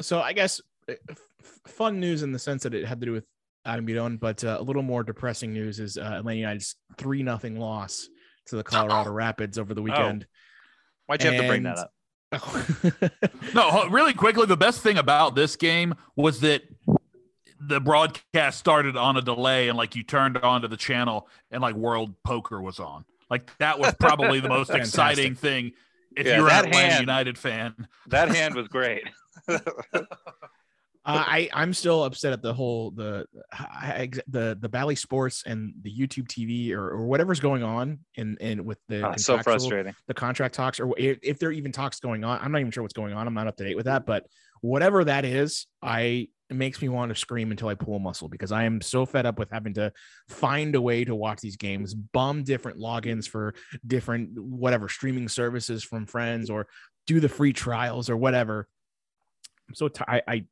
so 0.01 0.19
I 0.21 0.33
guess 0.33 0.61
uh, 0.89 0.93
f- 1.09 1.17
f- 1.43 1.71
fun 1.73 1.99
news 1.99 2.23
in 2.23 2.31
the 2.31 2.39
sense 2.39 2.63
that 2.63 2.73
it 2.73 2.85
had 2.85 2.99
to 2.99 3.05
do 3.05 3.11
with 3.11 3.25
Adam 3.65 3.85
Budon, 3.87 4.19
but 4.19 4.43
uh, 4.43 4.57
a 4.59 4.63
little 4.63 4.83
more 4.83 5.03
depressing 5.03 5.51
news 5.53 5.79
is 5.79 5.97
uh, 5.97 6.01
Atlanta 6.01 6.39
United's 6.39 6.75
three 6.97 7.23
nothing 7.23 7.59
loss 7.59 8.07
to 8.47 8.55
the 8.57 8.63
Colorado 8.63 9.11
Rapids 9.13 9.57
over 9.57 9.73
the 9.73 9.81
weekend. 9.81 10.27
Why'd 11.07 11.23
you 11.23 11.31
have 11.31 11.41
to 11.41 11.47
bring 11.47 11.63
that 11.63 11.77
up? 11.79 11.91
No, 13.53 13.87
really 13.89 14.13
quickly, 14.13 14.45
the 14.45 14.57
best 14.57 14.81
thing 14.81 14.97
about 14.97 15.35
this 15.35 15.55
game 15.55 15.95
was 16.15 16.41
that 16.41 16.63
the 17.59 17.79
broadcast 17.79 18.59
started 18.59 18.97
on 18.97 19.17
a 19.17 19.21
delay 19.21 19.69
and 19.69 19.77
like 19.77 19.95
you 19.95 20.03
turned 20.03 20.37
onto 20.37 20.67
the 20.67 20.77
channel 20.77 21.27
and 21.51 21.61
like 21.61 21.75
World 21.75 22.13
Poker 22.23 22.61
was 22.61 22.79
on. 22.79 23.05
Like 23.29 23.51
that 23.59 23.79
was 23.79 23.93
probably 23.99 24.39
the 24.39 24.49
most 24.49 24.69
exciting 24.73 25.35
thing 25.35 25.71
if 26.15 26.27
Yeah, 26.27 26.37
you're 26.37 26.47
that 26.49 26.65
an 26.65 26.69
Atlanta 26.69 26.89
hand- 26.91 27.01
United 27.01 27.37
fan. 27.37 27.87
That 28.07 28.29
hand 28.29 28.55
was 28.55 28.67
great. 28.67 29.03
Uh, 31.07 31.23
I 31.23 31.49
I'm 31.53 31.71
still 31.71 32.03
upset 32.03 32.33
at 32.33 32.41
the 32.41 32.51
whole 32.51 32.89
the 32.89 33.27
I- 33.53 34.09
I- 34.09 34.09
the 34.27 34.57
the 34.59 34.67
Bally 34.67 34.95
Sports 34.95 35.43
and 35.45 35.71
the 35.83 35.95
YouTube 35.95 36.27
TV 36.27 36.71
or, 36.71 36.89
or 36.89 37.05
whatever's 37.05 37.39
going 37.39 37.61
on 37.61 37.99
in 38.15 38.37
in 38.41 38.65
with 38.65 38.79
the 38.87 39.07
Oh, 39.07 39.13
so 39.15 39.37
frustrating. 39.37 39.93
the 40.07 40.15
contract 40.15 40.55
talks 40.55 40.79
or 40.79 40.95
if, 40.97 41.19
if 41.21 41.37
there 41.37 41.49
are 41.49 41.51
even 41.51 41.71
talks 41.71 41.99
going 41.99 42.23
on. 42.23 42.39
I'm 42.41 42.51
not 42.51 42.59
even 42.59 42.71
sure 42.71 42.81
what's 42.81 42.95
going 42.95 43.13
on. 43.13 43.27
I'm 43.27 43.35
not 43.35 43.45
up 43.45 43.55
to 43.57 43.63
date 43.63 43.75
with 43.75 43.85
that, 43.85 44.07
but 44.07 44.25
whatever 44.61 45.03
that 45.03 45.25
is, 45.25 45.67
I 45.79 46.29
it 46.49 46.55
makes 46.55 46.81
me 46.81 46.89
want 46.89 47.09
to 47.09 47.15
scream 47.15 47.49
until 47.51 47.67
I 47.69 47.75
pull 47.75 47.95
a 47.95 47.99
muscle 47.99 48.27
because 48.29 48.51
I 48.51 48.65
am 48.65 48.79
so 48.81 49.05
fed 49.05 49.25
up 49.25 49.39
with 49.39 49.49
having 49.51 49.73
to 49.75 49.91
find 50.29 50.75
a 50.75 50.81
way 50.81 51.03
to 51.03 51.15
watch 51.15 51.39
these 51.41 51.57
games, 51.57 51.93
bum 51.93 52.43
different 52.43 52.77
logins 52.77 53.27
for 53.27 53.55
different 53.85 54.37
whatever 54.39 54.87
streaming 54.87 55.27
services 55.27 55.83
from 55.83 56.05
friends 56.05 56.49
or 56.49 56.67
do 57.07 57.19
the 57.19 57.29
free 57.29 57.51
trials 57.53 58.09
or 58.09 58.17
whatever. 58.17 58.67
I'm 59.67 59.75
so 59.75 59.87
ti 59.87 60.03
I, 60.07 60.21
I 60.27 60.45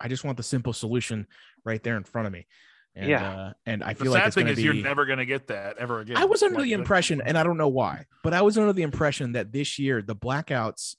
I 0.00 0.08
just 0.08 0.24
want 0.24 0.36
the 0.36 0.42
simple 0.42 0.72
solution 0.72 1.26
right 1.64 1.82
there 1.82 1.96
in 1.96 2.04
front 2.04 2.26
of 2.26 2.32
me. 2.32 2.46
And, 2.94 3.10
Yeah. 3.10 3.30
uh, 3.30 3.52
and 3.66 3.84
I 3.84 3.92
The 3.94 4.04
feel 4.04 4.12
like 4.12 4.24
the 4.24 4.30
sad 4.30 4.34
thing 4.34 4.48
is 4.48 4.56
be, 4.56 4.62
you're 4.62 4.74
never 4.74 5.04
going 5.04 5.18
to 5.18 5.26
get 5.26 5.48
that 5.48 5.78
ever 5.78 6.00
again. 6.00 6.16
I 6.16 6.24
was 6.24 6.42
under 6.42 6.56
Like, 6.56 6.64
the 6.64 6.72
impression, 6.72 7.20
and 7.24 7.36
I 7.36 7.42
don't 7.42 7.56
know 7.58 7.68
why, 7.68 8.06
but 8.24 8.32
I 8.32 8.42
was 8.42 8.56
under 8.56 8.72
the 8.72 8.82
impression 8.82 9.32
that 9.32 9.52
this 9.52 9.78
year 9.78 10.00
the 10.02 10.16
blackouts 10.16 10.96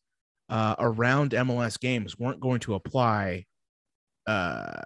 uh, 0.49 0.75
around 0.79 1.31
MLS 1.31 1.79
games 1.79 2.17
weren't 2.19 2.39
going 2.41 2.59
to 2.61 2.75
apply. 2.75 3.45
Uh, 4.27 4.81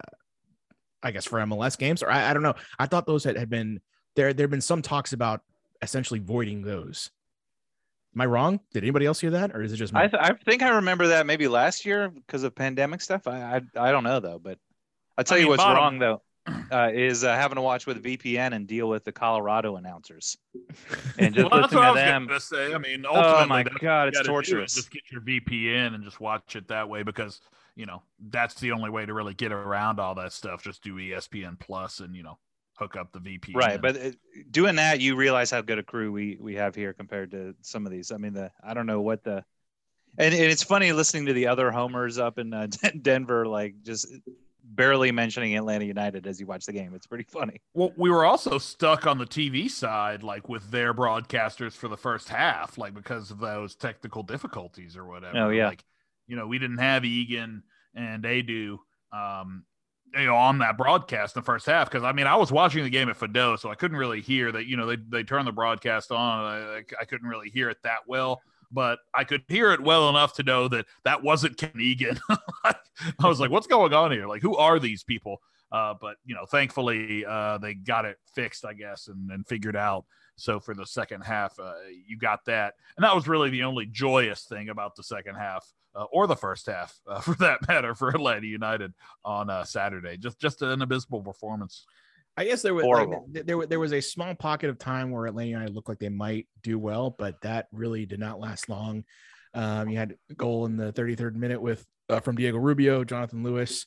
I 1.03 1.11
guess 1.11 1.25
for 1.25 1.39
MLS 1.39 1.77
games, 1.77 2.01
or 2.01 2.09
I, 2.09 2.31
I 2.31 2.33
don't 2.33 2.43
know. 2.43 2.55
I 2.79 2.87
thought 2.87 3.05
those 3.05 3.23
had, 3.23 3.37
had 3.37 3.49
been 3.49 3.79
there. 4.15 4.33
There 4.33 4.45
have 4.45 4.51
been 4.51 4.61
some 4.61 4.81
talks 4.81 5.13
about 5.13 5.41
essentially 5.81 6.19
voiding 6.19 6.61
those. 6.63 7.11
Am 8.15 8.21
I 8.21 8.25
wrong? 8.25 8.59
Did 8.73 8.83
anybody 8.83 9.05
else 9.05 9.19
hear 9.19 9.31
that, 9.31 9.51
or 9.55 9.61
is 9.61 9.73
it 9.73 9.75
just 9.77 9.93
me? 9.93 9.99
I, 9.99 10.07
th- 10.07 10.21
I 10.23 10.33
think 10.33 10.63
I 10.63 10.69
remember 10.69 11.07
that 11.07 11.25
maybe 11.25 11.47
last 11.47 11.85
year 11.85 12.09
because 12.09 12.43
of 12.43 12.55
pandemic 12.55 13.01
stuff. 13.01 13.27
I 13.27 13.57
I, 13.75 13.87
I 13.89 13.91
don't 13.91 14.03
know 14.05 14.19
though, 14.19 14.39
but 14.39 14.57
I'll 15.17 15.23
tell 15.23 15.35
I 15.35 15.39
you 15.41 15.45
mean, 15.45 15.49
what's 15.51 15.63
bottom- 15.63 15.77
wrong 15.77 15.99
though. 15.99 16.21
Uh, 16.71 16.91
is 16.93 17.23
uh, 17.23 17.35
having 17.35 17.55
to 17.55 17.61
watch 17.61 17.87
with 17.87 18.03
VPN 18.03 18.53
and 18.53 18.67
deal 18.67 18.87
with 18.87 19.03
the 19.03 19.11
Colorado 19.11 19.77
announcers 19.77 20.37
and 21.17 21.33
just 21.33 21.49
Well, 21.49 21.59
that's 21.61 21.73
listen 21.73 21.77
what 21.79 21.85
I 21.85 21.87
to 21.87 21.93
was 21.93 21.95
them. 21.95 22.27
going 22.27 22.39
say. 22.39 22.73
I 22.75 22.77
mean, 22.77 23.03
ultimately, 23.03 23.33
Oh 23.43 23.45
my 23.47 23.63
that's 23.63 23.73
what 23.73 23.81
god, 23.81 24.03
you 24.03 24.07
it's 24.09 24.17
gotta 24.19 24.27
do 24.27 24.31
is 24.39 24.47
torturous. 24.47 24.73
Just 24.75 24.91
get 24.91 25.01
your 25.11 25.21
VPN 25.21 25.95
and 25.95 26.03
just 26.03 26.19
watch 26.19 26.55
it 26.55 26.67
that 26.67 26.87
way 26.87 27.01
because 27.01 27.41
you 27.75 27.85
know 27.85 28.01
that's 28.29 28.55
the 28.55 28.71
only 28.71 28.89
way 28.89 29.05
to 29.05 29.13
really 29.13 29.33
get 29.33 29.51
around 29.51 29.99
all 29.99 30.15
that 30.15 30.33
stuff. 30.33 30.63
Just 30.63 30.83
do 30.83 30.95
ESPN 30.95 31.59
Plus 31.59 31.99
and 31.99 32.15
you 32.15 32.23
know 32.23 32.37
hook 32.75 32.95
up 32.95 33.11
the 33.11 33.19
VPN. 33.19 33.55
Right, 33.55 33.81
but 33.81 33.97
doing 34.51 34.75
that, 34.75 34.99
you 34.99 35.15
realize 35.15 35.51
how 35.51 35.61
good 35.61 35.79
a 35.79 35.83
crew 35.83 36.11
we 36.11 36.37
we 36.39 36.55
have 36.55 36.75
here 36.75 36.93
compared 36.93 37.31
to 37.31 37.55
some 37.61 37.85
of 37.85 37.91
these. 37.91 38.11
I 38.11 38.17
mean, 38.17 38.33
the 38.33 38.51
I 38.63 38.73
don't 38.73 38.85
know 38.85 39.01
what 39.01 39.23
the, 39.23 39.43
and, 40.17 40.33
and 40.33 40.51
it's 40.51 40.63
funny 40.63 40.91
listening 40.91 41.25
to 41.27 41.33
the 41.33 41.47
other 41.47 41.71
homers 41.71 42.17
up 42.17 42.37
in 42.37 42.53
uh, 42.53 42.67
Denver, 43.01 43.45
like 43.45 43.81
just 43.83 44.07
barely 44.67 45.11
mentioning 45.11 45.55
Atlanta 45.55 45.85
United 45.85 46.25
as 46.27 46.39
you 46.39 46.45
watch 46.45 46.65
the 46.65 46.73
game. 46.73 46.93
It's 46.95 47.07
pretty 47.07 47.25
funny. 47.25 47.61
Well, 47.73 47.93
we 47.95 48.09
were 48.09 48.25
also 48.25 48.57
stuck 48.57 49.05
on 49.05 49.17
the 49.17 49.25
TV 49.25 49.69
side, 49.69 50.23
like 50.23 50.49
with 50.49 50.71
their 50.71 50.93
broadcasters 50.93 51.73
for 51.73 51.87
the 51.87 51.97
first 51.97 52.29
half, 52.29 52.77
like 52.77 52.93
because 52.93 53.31
of 53.31 53.39
those 53.39 53.75
technical 53.75 54.23
difficulties 54.23 54.97
or 54.97 55.05
whatever. 55.05 55.37
Oh, 55.37 55.49
yeah. 55.49 55.67
Like, 55.69 55.83
you 56.27 56.35
know, 56.35 56.47
we 56.47 56.59
didn't 56.59 56.77
have 56.79 57.05
Egan 57.05 57.63
and 57.95 58.23
Adu, 58.23 58.77
um, 59.13 59.63
you 60.13 60.25
know, 60.25 60.35
on 60.35 60.59
that 60.59 60.77
broadcast 60.77 61.35
in 61.35 61.41
the 61.41 61.45
first 61.45 61.65
half. 61.65 61.89
Cause 61.89 62.03
I 62.03 62.11
mean, 62.11 62.27
I 62.27 62.35
was 62.35 62.51
watching 62.51 62.83
the 62.83 62.89
game 62.89 63.09
at 63.09 63.19
Fado, 63.19 63.57
so 63.59 63.69
I 63.69 63.75
couldn't 63.75 63.97
really 63.97 64.21
hear 64.21 64.51
that, 64.51 64.65
you 64.65 64.77
know, 64.77 64.85
they, 64.85 64.97
they 65.09 65.23
turned 65.23 65.47
the 65.47 65.51
broadcast 65.51 66.11
on. 66.11 66.39
I, 66.45 66.83
I 66.99 67.05
couldn't 67.05 67.27
really 67.27 67.49
hear 67.49 67.69
it 67.69 67.77
that 67.83 67.99
well 68.07 68.41
but 68.71 68.99
I 69.13 69.23
could 69.23 69.43
hear 69.47 69.71
it 69.71 69.81
well 69.81 70.09
enough 70.09 70.33
to 70.33 70.43
know 70.43 70.67
that 70.67 70.85
that 71.05 71.23
wasn't 71.23 71.57
Ken 71.57 71.71
Egan. 71.79 72.19
I 72.63 72.75
was 73.23 73.39
like, 73.39 73.51
what's 73.51 73.67
going 73.67 73.93
on 73.93 74.11
here? 74.11 74.27
Like, 74.27 74.41
who 74.41 74.57
are 74.57 74.79
these 74.79 75.03
people? 75.03 75.41
Uh, 75.71 75.93
but 75.99 76.17
you 76.25 76.35
know, 76.35 76.45
thankfully 76.45 77.25
uh, 77.25 77.57
they 77.57 77.73
got 77.73 78.05
it 78.05 78.17
fixed, 78.33 78.65
I 78.65 78.73
guess, 78.73 79.07
and, 79.07 79.31
and 79.31 79.45
figured 79.47 79.75
out. 79.75 80.05
So 80.35 80.59
for 80.59 80.75
the 80.75 80.85
second 80.85 81.21
half, 81.21 81.57
uh, 81.59 81.73
you 82.05 82.17
got 82.17 82.45
that, 82.45 82.75
and 82.97 83.03
that 83.03 83.15
was 83.15 83.27
really 83.27 83.49
the 83.49 83.63
only 83.63 83.85
joyous 83.85 84.43
thing 84.43 84.69
about 84.69 84.95
the 84.95 85.03
second 85.03 85.35
half, 85.35 85.65
uh, 85.95 86.03
or 86.11 86.27
the 86.27 86.35
first 86.35 86.65
half, 86.67 86.99
uh, 87.07 87.21
for 87.21 87.35
that 87.35 87.67
matter, 87.67 87.95
for 87.95 88.09
Atlanta 88.09 88.47
United 88.47 88.93
on 89.23 89.49
uh, 89.49 89.63
Saturday. 89.63 90.17
Just 90.17 90.39
just 90.39 90.61
an 90.61 90.81
abysmal 90.81 91.21
performance. 91.21 91.85
I 92.37 92.43
guess 92.43 92.61
there 92.61 92.73
was 92.73 92.85
like, 92.85 93.45
there 93.45 93.65
there 93.65 93.79
was 93.79 93.93
a 93.93 94.01
small 94.01 94.35
pocket 94.35 94.69
of 94.69 94.77
time 94.77 95.09
where 95.09 95.25
Atlanta 95.25 95.49
United 95.49 95.73
looked 95.73 95.87
like 95.87 95.99
they 95.99 96.09
might 96.09 96.47
do 96.63 96.77
well, 96.77 97.09
but 97.17 97.39
that 97.41 97.67
really 97.71 98.05
did 98.05 98.19
not 98.19 98.39
last 98.41 98.67
long. 98.67 99.05
Um, 99.53 99.87
you 99.87 99.97
had 99.97 100.17
a 100.29 100.33
goal 100.33 100.65
in 100.65 100.75
the 100.75 100.91
33rd 100.91 101.35
minute 101.35 101.61
with 101.61 101.85
uh, 102.09 102.19
from 102.19 102.35
Diego 102.35 102.57
Rubio, 102.57 103.05
Jonathan 103.05 103.41
Lewis, 103.41 103.85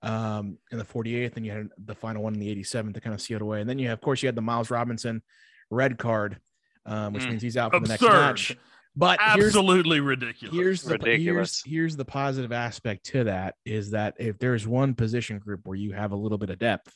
um, 0.00 0.56
in 0.70 0.78
the 0.78 0.84
48th, 0.84 1.36
and 1.36 1.44
you 1.44 1.52
had 1.52 1.68
the 1.84 1.94
final 1.94 2.22
one 2.22 2.32
in 2.32 2.40
the 2.40 2.48
87th 2.56 2.94
to 2.94 3.00
kind 3.02 3.12
of 3.12 3.20
seal 3.20 3.36
it 3.36 3.42
away. 3.42 3.60
And 3.60 3.68
then 3.68 3.78
you, 3.78 3.88
have, 3.88 3.98
of 3.98 4.02
course, 4.02 4.22
you 4.22 4.26
had 4.26 4.34
the 4.36 4.40
Miles 4.40 4.70
Robinson 4.70 5.22
red 5.70 5.98
card, 5.98 6.40
um, 6.86 7.12
which 7.12 7.24
Mm. 7.24 7.30
means 7.30 7.42
he's 7.42 7.58
out 7.58 7.72
for 7.72 7.80
the 7.80 7.88
next 7.88 8.00
match. 8.02 8.56
But 8.94 9.18
here's 9.34 9.46
Absolutely 9.56 10.00
ridiculous. 10.00 10.54
here's 10.54 10.82
the 10.82 10.92
Ridiculous. 10.94 11.62
here's, 11.64 11.72
here's 11.74 11.96
the 11.96 12.04
positive 12.04 12.52
aspect 12.52 13.06
to 13.06 13.24
that 13.24 13.54
is 13.64 13.92
that 13.92 14.14
if 14.18 14.38
there's 14.38 14.66
one 14.66 14.94
position 14.94 15.38
group 15.38 15.60
where 15.64 15.76
you 15.76 15.92
have 15.92 16.12
a 16.12 16.16
little 16.16 16.36
bit 16.38 16.50
of 16.50 16.58
depth, 16.58 16.94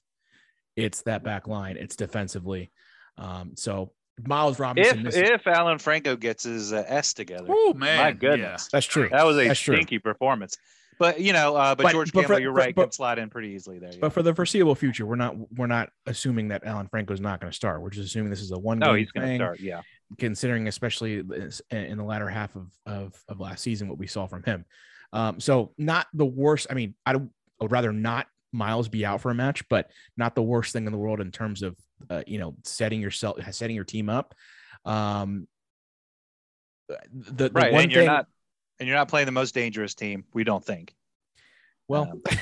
it's 0.76 1.00
that 1.02 1.24
back 1.24 1.48
line. 1.48 1.78
It's 1.78 1.96
defensively. 1.96 2.70
Um, 3.16 3.52
so 3.56 3.92
Miles 4.26 4.58
Robinson, 4.58 4.98
If 4.98 5.04
missed- 5.04 5.16
if 5.18 5.46
Alan 5.46 5.78
Franco 5.78 6.16
gets 6.16 6.44
his 6.44 6.72
uh, 6.72 6.84
S 6.86 7.14
together, 7.14 7.46
oh 7.48 7.72
man, 7.74 7.96
my 7.98 8.12
goodness, 8.12 8.68
that's 8.70 8.84
true. 8.86 9.08
that 9.10 9.24
was 9.24 9.38
a 9.38 9.48
That's 9.48 9.58
true. 9.60 9.76
stinky 9.76 9.98
performance. 9.98 10.58
But 10.98 11.20
you 11.20 11.32
know, 11.34 11.56
uh, 11.56 11.74
but, 11.74 11.84
But- 11.84 11.92
George 11.92 12.12
but 12.12 12.20
Campbell, 12.22 12.36
for- 12.36 12.40
you're 12.42 12.52
right, 12.52 12.74
but- 12.74 12.82
can 12.84 12.92
slide 12.92 13.18
in 13.18 13.30
pretty 13.30 13.48
easily 13.50 13.78
there. 13.78 13.92
yeah. 13.92 13.98
But 14.02 14.12
for 14.12 14.22
the 14.22 14.34
foreseeable 14.34 14.74
future, 14.74 15.06
we're 15.06 15.16
not 15.16 15.34
we're 15.56 15.66
not 15.66 15.88
assuming 16.06 16.48
that 16.48 16.64
Alan 16.66 16.88
Franco 16.88 17.14
is 17.14 17.20
not 17.22 17.40
going 17.40 17.50
to 17.50 17.56
start. 17.56 17.80
We're 17.80 17.88
just 17.90 18.06
assuming 18.08 18.28
this 18.30 18.40
is 18.42 18.50
a 18.52 18.58
one. 18.58 18.78
no, 18.78 18.86
game 18.86 18.92
Oh, 18.92 18.96
he's 18.96 19.10
going 19.12 19.22
to 19.22 19.28
thing, 19.32 19.38
start. 19.38 19.60
Yeah, 19.60 19.80
considering 20.18 20.68
especially 20.68 21.22
in 21.70 21.98
the 21.98 22.04
latter 22.04 22.28
half 22.28 22.54
of, 22.56 22.68
of 22.86 23.24
of 23.28 23.40
last 23.40 23.62
season 23.62 23.88
what 23.88 23.98
we 23.98 24.06
saw 24.06 24.26
from 24.26 24.42
him. 24.42 24.64
Um, 25.12 25.40
so 25.40 25.72
not 25.78 26.06
the 26.14 26.26
worst. 26.26 26.66
I 26.70 26.74
mean, 26.74 26.94
I. 27.04 27.16
I 27.58 27.62
would 27.62 27.72
rather 27.72 27.90
not 27.90 28.26
Miles 28.52 28.88
be 28.88 29.04
out 29.06 29.22
for 29.22 29.30
a 29.30 29.34
match, 29.34 29.66
but 29.68 29.90
not 30.16 30.34
the 30.34 30.42
worst 30.42 30.72
thing 30.72 30.84
in 30.84 30.92
the 30.92 30.98
world 30.98 31.20
in 31.20 31.30
terms 31.30 31.62
of 31.62 31.74
uh, 32.10 32.22
you 32.26 32.38
know 32.38 32.54
setting 32.64 33.00
yourself 33.00 33.38
setting 33.50 33.74
your 33.74 33.84
team 33.84 34.10
up. 34.10 34.34
Um, 34.84 35.48
the, 36.88 37.48
the 37.48 37.50
right. 37.50 37.72
one 37.72 37.84
And 37.84 37.92
you're 37.92 38.02
thing, 38.02 38.08
not, 38.08 38.26
and 38.78 38.86
you're 38.86 38.96
not 38.96 39.08
playing 39.08 39.26
the 39.26 39.32
most 39.32 39.54
dangerous 39.54 39.94
team. 39.94 40.24
We 40.34 40.44
don't 40.44 40.64
think. 40.64 40.94
Well. 41.88 42.10
Um, 42.12 42.22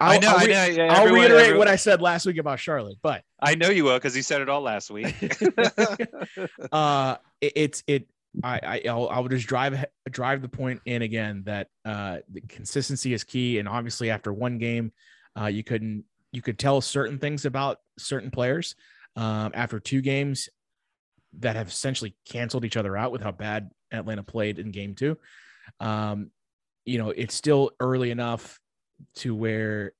I'll, 0.00 0.12
I 0.12 0.18
know. 0.18 0.28
I'll, 0.28 0.36
I 0.38 0.46
know. 0.46 0.66
yeah, 0.66 0.92
I'll 0.94 1.12
reiterate 1.12 1.40
everyone- 1.40 1.58
what 1.58 1.68
I 1.68 1.76
said 1.76 2.00
last 2.00 2.24
week 2.24 2.38
about 2.38 2.60
Charlotte, 2.60 2.98
but 3.02 3.24
I 3.40 3.56
know 3.56 3.68
you 3.68 3.84
will 3.84 3.96
because 3.96 4.14
he 4.14 4.22
said 4.22 4.40
it 4.40 4.48
all 4.48 4.60
last 4.60 4.90
week. 4.90 5.14
uh 6.72 7.16
it, 7.40 7.52
it's 7.56 7.82
it 7.86 8.08
I, 8.44 8.60
I 8.62 8.82
I'll, 8.88 9.08
I'll 9.08 9.28
just 9.28 9.46
drive 9.46 9.84
drive 10.10 10.40
the 10.42 10.48
point 10.48 10.80
in 10.86 11.02
again 11.02 11.42
that 11.46 11.68
uh 11.84 12.18
the 12.30 12.40
consistency 12.42 13.12
is 13.12 13.24
key 13.24 13.58
and 13.58 13.68
obviously 13.68 14.10
after 14.10 14.32
one 14.32 14.58
game 14.58 14.92
uh 15.38 15.46
you 15.46 15.64
couldn't 15.64 16.04
you 16.30 16.42
could 16.42 16.58
tell 16.58 16.80
certain 16.80 17.18
things 17.18 17.44
about 17.44 17.78
certain 17.98 18.30
players 18.30 18.74
um 19.16 19.50
after 19.54 19.80
two 19.80 20.00
games 20.00 20.48
that 21.40 21.56
have 21.56 21.68
essentially 21.68 22.14
canceled 22.28 22.64
each 22.64 22.76
other 22.76 22.96
out 22.96 23.10
with 23.12 23.22
how 23.22 23.32
bad 23.32 23.70
Atlanta 23.90 24.22
played 24.22 24.58
in 24.58 24.70
game 24.70 24.94
2 24.94 25.16
um 25.80 26.30
you 26.84 26.98
know 26.98 27.10
it's 27.10 27.34
still 27.34 27.70
early 27.80 28.10
enough 28.10 28.58
to 29.14 29.34
where 29.34 29.92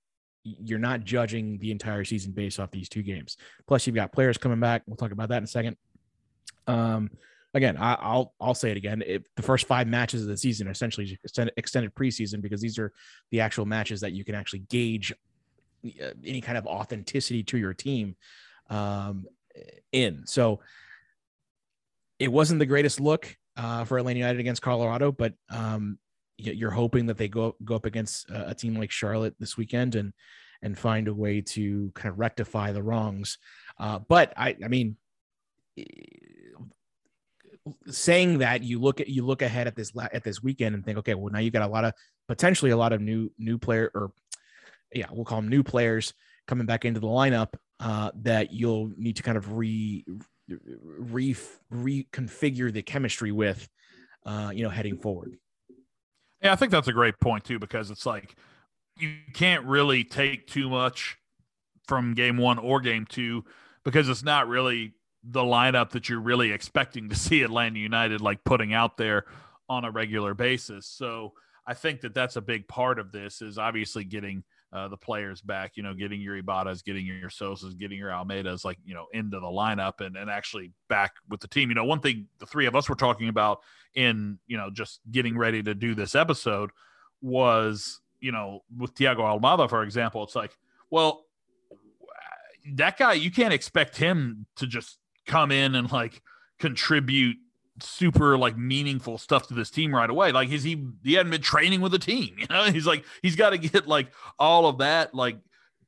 you're 0.44 0.78
not 0.78 1.04
judging 1.04 1.58
the 1.58 1.70
entire 1.70 2.04
season 2.04 2.32
based 2.32 2.58
off 2.58 2.70
these 2.70 2.88
two 2.88 3.02
games 3.02 3.36
plus 3.66 3.86
you've 3.86 3.96
got 3.96 4.12
players 4.12 4.38
coming 4.38 4.60
back 4.60 4.82
we'll 4.86 4.96
talk 4.96 5.12
about 5.12 5.28
that 5.28 5.38
in 5.38 5.44
a 5.44 5.48
second 5.48 5.76
um, 6.66 7.10
again, 7.54 7.76
I, 7.76 7.94
I'll 7.94 8.34
I'll 8.40 8.54
say 8.54 8.70
it 8.70 8.76
again. 8.76 9.02
If 9.06 9.22
the 9.36 9.42
first 9.42 9.66
five 9.66 9.86
matches 9.86 10.22
of 10.22 10.28
the 10.28 10.36
season 10.36 10.68
are 10.68 10.72
essentially 10.72 11.18
extended, 11.24 11.54
extended 11.56 11.94
preseason 11.94 12.40
because 12.40 12.60
these 12.60 12.78
are 12.78 12.92
the 13.30 13.40
actual 13.40 13.66
matches 13.66 14.00
that 14.00 14.12
you 14.12 14.24
can 14.24 14.34
actually 14.34 14.60
gauge 14.70 15.12
uh, 15.84 16.10
any 16.24 16.40
kind 16.40 16.58
of 16.58 16.66
authenticity 16.66 17.42
to 17.44 17.58
your 17.58 17.74
team 17.74 18.16
um, 18.70 19.26
in. 19.92 20.26
So 20.26 20.60
it 22.18 22.30
wasn't 22.30 22.60
the 22.60 22.66
greatest 22.66 23.00
look 23.00 23.36
uh, 23.56 23.84
for 23.84 23.98
Atlanta 23.98 24.18
United 24.18 24.40
against 24.40 24.62
Colorado, 24.62 25.12
but 25.12 25.34
um, 25.50 25.98
you're 26.42 26.70
hoping 26.70 27.06
that 27.06 27.18
they 27.18 27.28
go 27.28 27.56
go 27.64 27.74
up 27.74 27.86
against 27.86 28.30
uh, 28.30 28.44
a 28.46 28.54
team 28.54 28.74
like 28.74 28.90
Charlotte 28.90 29.34
this 29.38 29.56
weekend 29.56 29.94
and 29.94 30.12
and 30.62 30.78
find 30.78 31.08
a 31.08 31.14
way 31.14 31.40
to 31.40 31.90
kind 31.94 32.12
of 32.12 32.18
rectify 32.18 32.72
the 32.72 32.82
wrongs. 32.82 33.38
Uh, 33.80 33.98
but 33.98 34.32
I, 34.36 34.56
I 34.64 34.68
mean, 34.68 34.96
saying 37.86 38.38
that 38.38 38.62
you 38.62 38.80
look 38.80 39.00
at 39.00 39.08
you 39.08 39.24
look 39.24 39.42
ahead 39.42 39.66
at 39.66 39.76
this 39.76 39.92
at 39.96 40.24
this 40.24 40.42
weekend 40.42 40.74
and 40.74 40.84
think, 40.84 40.98
okay, 40.98 41.14
well 41.14 41.32
now 41.32 41.40
you 41.40 41.50
got 41.50 41.62
a 41.62 41.72
lot 41.72 41.84
of 41.84 41.94
potentially 42.28 42.70
a 42.70 42.76
lot 42.76 42.92
of 42.92 43.00
new 43.00 43.30
new 43.38 43.58
player 43.58 43.90
or 43.94 44.12
yeah, 44.94 45.06
we'll 45.10 45.24
call 45.24 45.40
them 45.40 45.48
new 45.48 45.62
players 45.62 46.12
coming 46.46 46.66
back 46.66 46.84
into 46.84 47.00
the 47.00 47.06
lineup 47.06 47.54
uh, 47.80 48.10
that 48.14 48.52
you'll 48.52 48.90
need 48.96 49.16
to 49.16 49.22
kind 49.22 49.38
of 49.38 49.52
re 49.54 50.04
re 50.98 51.34
reconfigure 51.72 52.72
the 52.72 52.82
chemistry 52.82 53.32
with, 53.32 53.68
uh, 54.26 54.50
you 54.54 54.62
know, 54.62 54.70
heading 54.70 54.98
forward. 54.98 55.36
Yeah, 56.42 56.52
I 56.52 56.56
think 56.56 56.72
that's 56.72 56.88
a 56.88 56.92
great 56.92 57.18
point 57.20 57.44
too, 57.44 57.58
because 57.58 57.90
it's 57.90 58.06
like 58.06 58.34
you 58.98 59.14
can't 59.32 59.64
really 59.64 60.04
take 60.04 60.46
too 60.46 60.68
much 60.68 61.16
from 61.86 62.14
game 62.14 62.36
one 62.36 62.58
or 62.58 62.80
game 62.80 63.06
two 63.06 63.44
because 63.84 64.08
it's 64.08 64.22
not 64.22 64.48
really 64.48 64.94
the 65.24 65.40
lineup 65.40 65.90
that 65.90 66.08
you're 66.08 66.20
really 66.20 66.52
expecting 66.52 67.08
to 67.08 67.16
see 67.16 67.42
Atlanta 67.42 67.78
United 67.78 68.20
like 68.20 68.44
putting 68.44 68.74
out 68.74 68.96
there 68.96 69.24
on 69.68 69.84
a 69.84 69.90
regular 69.90 70.34
basis. 70.34 70.86
So 70.86 71.32
I 71.66 71.74
think 71.74 72.00
that 72.00 72.14
that's 72.14 72.36
a 72.36 72.40
big 72.40 72.66
part 72.68 72.98
of 72.98 73.12
this 73.12 73.40
is 73.40 73.56
obviously 73.58 74.04
getting 74.04 74.42
uh, 74.72 74.88
the 74.88 74.96
players 74.96 75.42
back, 75.42 75.72
you 75.74 75.82
know, 75.82 75.92
getting 75.92 76.20
your 76.20 76.40
Ibarras, 76.42 76.82
getting 76.82 77.04
your 77.04 77.28
Sosas, 77.28 77.76
getting 77.78 77.98
your 77.98 78.10
Almadas 78.10 78.64
like, 78.64 78.78
you 78.84 78.94
know, 78.94 79.06
into 79.12 79.38
the 79.38 79.46
lineup 79.46 80.00
and, 80.00 80.16
and 80.16 80.30
actually 80.30 80.72
back 80.88 81.12
with 81.28 81.40
the 81.40 81.48
team. 81.48 81.68
You 81.68 81.74
know, 81.74 81.84
one 81.84 82.00
thing 82.00 82.26
the 82.38 82.46
three 82.46 82.66
of 82.66 82.74
us 82.74 82.88
were 82.88 82.94
talking 82.94 83.28
about 83.28 83.60
in, 83.94 84.38
you 84.46 84.56
know, 84.56 84.70
just 84.70 85.00
getting 85.10 85.36
ready 85.36 85.62
to 85.62 85.74
do 85.74 85.94
this 85.94 86.14
episode 86.14 86.70
was, 87.20 88.00
you 88.20 88.32
know, 88.32 88.60
with 88.76 88.94
Thiago 88.94 89.18
Almada, 89.18 89.68
for 89.68 89.82
example, 89.82 90.22
it's 90.22 90.34
like, 90.34 90.56
well, 90.90 91.26
that 92.74 92.96
guy, 92.96 93.12
you 93.12 93.30
can't 93.30 93.52
expect 93.52 93.96
him 93.96 94.46
to 94.56 94.66
just 94.66 94.98
come 95.26 95.50
in 95.50 95.74
and 95.74 95.90
like 95.92 96.22
contribute 96.58 97.36
super 97.80 98.36
like 98.36 98.56
meaningful 98.56 99.18
stuff 99.18 99.48
to 99.48 99.54
this 99.54 99.70
team 99.70 99.94
right 99.94 100.08
away. 100.08 100.32
Like, 100.32 100.50
is 100.50 100.62
he 100.62 100.84
he 101.02 101.14
hadn't 101.14 101.30
been 101.30 101.42
training 101.42 101.80
with 101.80 101.92
the 101.92 101.98
team? 101.98 102.36
You 102.38 102.46
know, 102.50 102.64
he's 102.64 102.86
like 102.86 103.04
he's 103.22 103.36
got 103.36 103.50
to 103.50 103.58
get 103.58 103.86
like 103.86 104.08
all 104.38 104.66
of 104.66 104.78
that 104.78 105.14
like 105.14 105.38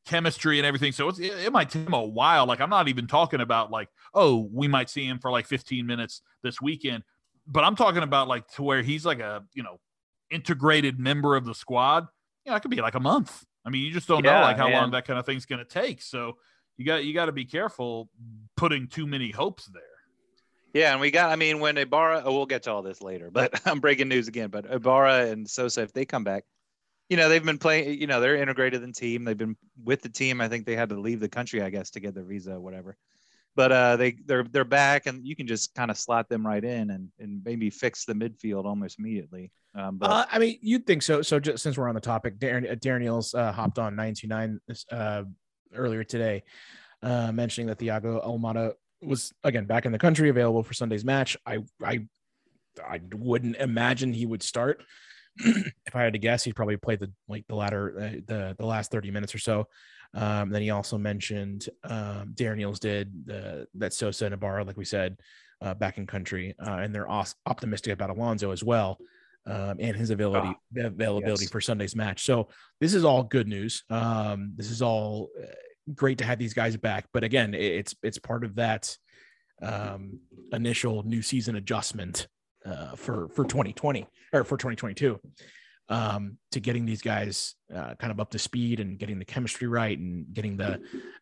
chemistry 0.06 0.58
and 0.58 0.66
everything. 0.66 0.92
So 0.92 1.08
it's, 1.08 1.18
it, 1.18 1.32
it 1.46 1.52
might 1.52 1.70
take 1.70 1.86
him 1.86 1.94
a 1.94 2.04
while. 2.04 2.46
Like, 2.46 2.60
I'm 2.60 2.70
not 2.70 2.88
even 2.88 3.06
talking 3.06 3.40
about 3.40 3.70
like, 3.70 3.88
oh, 4.12 4.48
we 4.52 4.68
might 4.68 4.90
see 4.90 5.04
him 5.06 5.18
for 5.18 5.30
like 5.30 5.46
15 5.46 5.86
minutes 5.86 6.22
this 6.42 6.60
weekend, 6.60 7.02
but 7.46 7.64
I'm 7.64 7.76
talking 7.76 8.02
about 8.02 8.28
like 8.28 8.46
to 8.52 8.62
where 8.62 8.82
he's 8.82 9.04
like 9.04 9.20
a 9.20 9.44
you 9.54 9.62
know 9.62 9.78
integrated 10.30 10.98
member 10.98 11.36
of 11.36 11.44
the 11.44 11.54
squad. 11.54 12.06
You 12.44 12.50
know, 12.50 12.56
it 12.56 12.60
could 12.60 12.70
be 12.70 12.80
like 12.80 12.94
a 12.94 13.00
month. 13.00 13.44
I 13.64 13.70
mean, 13.70 13.82
you 13.86 13.92
just 13.92 14.08
don't 14.08 14.22
know 14.22 14.40
like 14.40 14.56
how 14.56 14.68
long 14.68 14.90
that 14.90 15.06
kind 15.06 15.18
of 15.18 15.24
thing's 15.24 15.46
going 15.46 15.60
to 15.60 15.64
take. 15.64 16.02
So 16.02 16.36
you 16.76 16.84
got 16.84 17.04
you 17.04 17.14
got 17.14 17.26
to 17.26 17.32
be 17.32 17.44
careful 17.44 18.08
putting 18.56 18.88
too 18.88 19.06
many 19.06 19.30
hopes 19.30 19.66
there. 19.66 19.82
Yeah, 20.74 20.90
and 20.92 21.00
we 21.00 21.10
got. 21.12 21.30
I 21.30 21.36
mean, 21.36 21.60
when 21.60 21.78
Ibarra, 21.78 22.22
oh, 22.24 22.32
we'll 22.32 22.46
get 22.46 22.64
to 22.64 22.72
all 22.72 22.82
this 22.82 23.00
later, 23.00 23.30
but 23.30 23.58
I'm 23.66 23.80
breaking 23.80 24.08
news 24.08 24.28
again. 24.28 24.50
But 24.50 24.66
Ibarra 24.70 25.26
and 25.28 25.48
Sosa, 25.48 25.82
if 25.82 25.92
they 25.92 26.04
come 26.04 26.24
back, 26.24 26.44
you 27.08 27.16
know, 27.16 27.28
they've 27.28 27.44
been 27.44 27.58
playing. 27.58 28.00
You 28.00 28.08
know, 28.08 28.20
they're 28.20 28.36
integrated 28.36 28.82
in 28.82 28.90
the 28.90 28.94
team. 28.94 29.24
They've 29.24 29.38
been 29.38 29.56
with 29.82 30.02
the 30.02 30.08
team. 30.08 30.40
I 30.40 30.48
think 30.48 30.66
they 30.66 30.76
had 30.76 30.88
to 30.88 31.00
leave 31.00 31.20
the 31.20 31.28
country, 31.28 31.62
I 31.62 31.70
guess, 31.70 31.90
to 31.90 32.00
get 32.00 32.14
their 32.14 32.24
visa, 32.24 32.54
or 32.54 32.60
whatever. 32.60 32.96
but 33.54 33.70
uh, 33.70 33.96
they 33.96 34.16
they're 34.26 34.42
they're 34.42 34.64
back, 34.64 35.06
and 35.06 35.24
you 35.24 35.36
can 35.36 35.46
just 35.46 35.74
kind 35.76 35.90
of 35.90 35.96
slot 35.96 36.28
them 36.28 36.44
right 36.44 36.64
in 36.64 36.90
and 36.90 37.08
and 37.20 37.40
maybe 37.44 37.70
fix 37.70 38.04
the 38.04 38.14
midfield 38.14 38.64
almost 38.64 38.98
immediately. 38.98 39.52
Um, 39.76 39.98
but 39.98 40.10
Uh, 40.10 40.26
I 40.30 40.38
mean, 40.38 40.58
you'd 40.60 40.86
think 40.86 41.02
so. 41.02 41.22
So 41.22 41.38
just 41.38 41.62
since 41.62 41.78
we're 41.78 41.88
on 41.88 41.94
the 41.94 42.00
topic, 42.00 42.38
Darren, 42.38 42.66
Darren 42.80 43.34
uh, 43.34 43.52
hopped 43.52 43.78
on 43.78 43.94
929 43.96 44.60
uh, 44.90 45.22
earlier 45.74 46.04
today, 46.04 46.42
uh, 47.02 47.32
mentioning 47.32 47.68
that 47.68 47.78
Thiago 47.78 48.24
Almada 48.24 48.74
was 49.06 49.32
again 49.42 49.64
back 49.64 49.86
in 49.86 49.92
the 49.92 49.98
country, 49.98 50.28
available 50.28 50.62
for 50.62 50.74
Sunday's 50.74 51.04
match. 51.04 51.36
I 51.46 51.58
I 51.82 52.06
I 52.84 53.00
wouldn't 53.14 53.56
imagine 53.56 54.12
he 54.12 54.26
would 54.26 54.42
start. 54.42 54.82
if 55.36 55.94
I 55.94 56.02
had 56.02 56.12
to 56.12 56.18
guess, 56.18 56.44
he'd 56.44 56.56
probably 56.56 56.76
play 56.76 56.96
the 56.96 57.10
like 57.28 57.46
the 57.48 57.54
latter 57.54 57.98
uh, 57.98 58.20
the 58.26 58.54
the 58.58 58.66
last 58.66 58.90
30 58.90 59.10
minutes 59.10 59.34
or 59.34 59.38
so. 59.38 59.68
Um, 60.14 60.50
then 60.50 60.62
he 60.62 60.70
also 60.70 60.96
mentioned 60.96 61.68
um, 61.82 62.34
Darren 62.34 62.60
Eales 62.60 62.78
did 62.78 63.12
uh, 63.28 63.64
that 63.74 63.92
Sosa 63.92 64.26
and 64.26 64.34
Ibarra, 64.34 64.62
like 64.62 64.76
we 64.76 64.84
said, 64.84 65.18
uh, 65.60 65.74
back 65.74 65.98
in 65.98 66.06
country, 66.06 66.54
uh, 66.64 66.74
and 66.74 66.94
they're 66.94 67.10
os- 67.10 67.34
optimistic 67.46 67.92
about 67.92 68.10
Alonso 68.10 68.52
as 68.52 68.62
well 68.62 68.98
um, 69.46 69.76
and 69.78 69.96
his 69.96 70.10
availability 70.10 70.56
availability 70.76 71.44
yes. 71.44 71.50
for 71.50 71.60
Sunday's 71.60 71.94
match. 71.94 72.24
So 72.24 72.48
this 72.80 72.94
is 72.94 73.04
all 73.04 73.22
good 73.22 73.48
news. 73.48 73.84
Um, 73.90 74.52
this 74.56 74.70
is 74.70 74.82
all 74.82 75.28
uh, 75.40 75.46
great 75.92 76.18
to 76.18 76.24
have 76.24 76.38
these 76.38 76.54
guys 76.54 76.76
back. 76.76 77.06
But 77.12 77.24
again, 77.24 77.54
it's 77.54 77.94
it's 78.02 78.18
part 78.18 78.44
of 78.44 78.54
that 78.56 78.96
um, 79.62 80.20
initial 80.52 81.02
new 81.02 81.22
season 81.22 81.56
adjustment 81.56 82.28
uh, 82.64 82.96
for 82.96 83.28
for 83.28 83.44
2020 83.44 84.06
or 84.32 84.44
for 84.44 84.56
2022 84.56 85.20
um, 85.88 86.38
to 86.52 86.60
getting 86.60 86.86
these 86.86 87.02
guys 87.02 87.54
uh, 87.74 87.94
kind 87.94 88.10
of 88.10 88.20
up 88.20 88.30
to 88.30 88.38
speed 88.38 88.80
and 88.80 88.98
getting 88.98 89.18
the 89.18 89.24
chemistry 89.24 89.68
right 89.68 89.98
and 89.98 90.26
getting 90.32 90.56
the. 90.56 90.80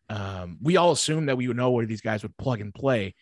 Um, 0.09 0.57
we 0.61 0.77
all 0.77 0.91
assumed 0.91 1.29
that 1.29 1.37
we 1.37 1.47
would 1.47 1.57
know 1.57 1.71
where 1.71 1.85
these 1.85 2.01
guys 2.01 2.23
would 2.23 2.37
plug 2.37 2.61
and 2.61 2.73
play. 2.73 3.15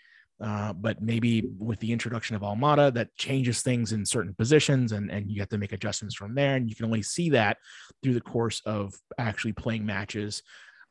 Uh, 0.43 0.74
but 0.74 1.00
maybe 1.03 1.43
with 1.60 1.79
the 1.79 1.91
introduction 1.91 2.36
of 2.36 2.41
Almada, 2.41 2.91
that 2.91 3.15
changes 3.15 3.62
things 3.62 3.91
in 3.91 4.03
certain 4.03 4.33
positions, 4.33 4.91
and 4.91 5.12
and 5.12 5.29
you 5.29 5.39
have 5.39 5.50
to 5.50 5.57
make 5.57 5.71
adjustments 5.71 6.15
from 6.15 6.33
there. 6.33 6.55
And 6.55 6.67
you 6.67 6.75
can 6.75 6.86
only 6.86 7.03
see 7.03 7.29
that 7.31 7.57
through 8.01 8.15
the 8.15 8.21
course 8.21 8.62
of 8.65 8.93
actually 9.19 9.53
playing 9.53 9.86
matches 9.86 10.41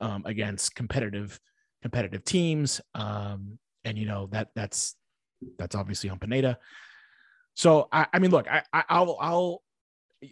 um, 0.00 0.22
against 0.26 0.74
competitive 0.74 1.38
competitive 1.82 2.24
teams. 2.24 2.80
Um, 2.94 3.58
and 3.84 3.96
you 3.98 4.06
know 4.06 4.28
that 4.32 4.48
that's 4.54 4.94
that's 5.58 5.74
obviously 5.74 6.10
on 6.10 6.18
Pineda. 6.18 6.58
So 7.54 7.88
I, 7.92 8.06
I 8.12 8.18
mean, 8.18 8.30
look, 8.30 8.48
I, 8.48 8.62
I 8.72 8.84
I'll 8.88 9.16
I'll 9.20 9.62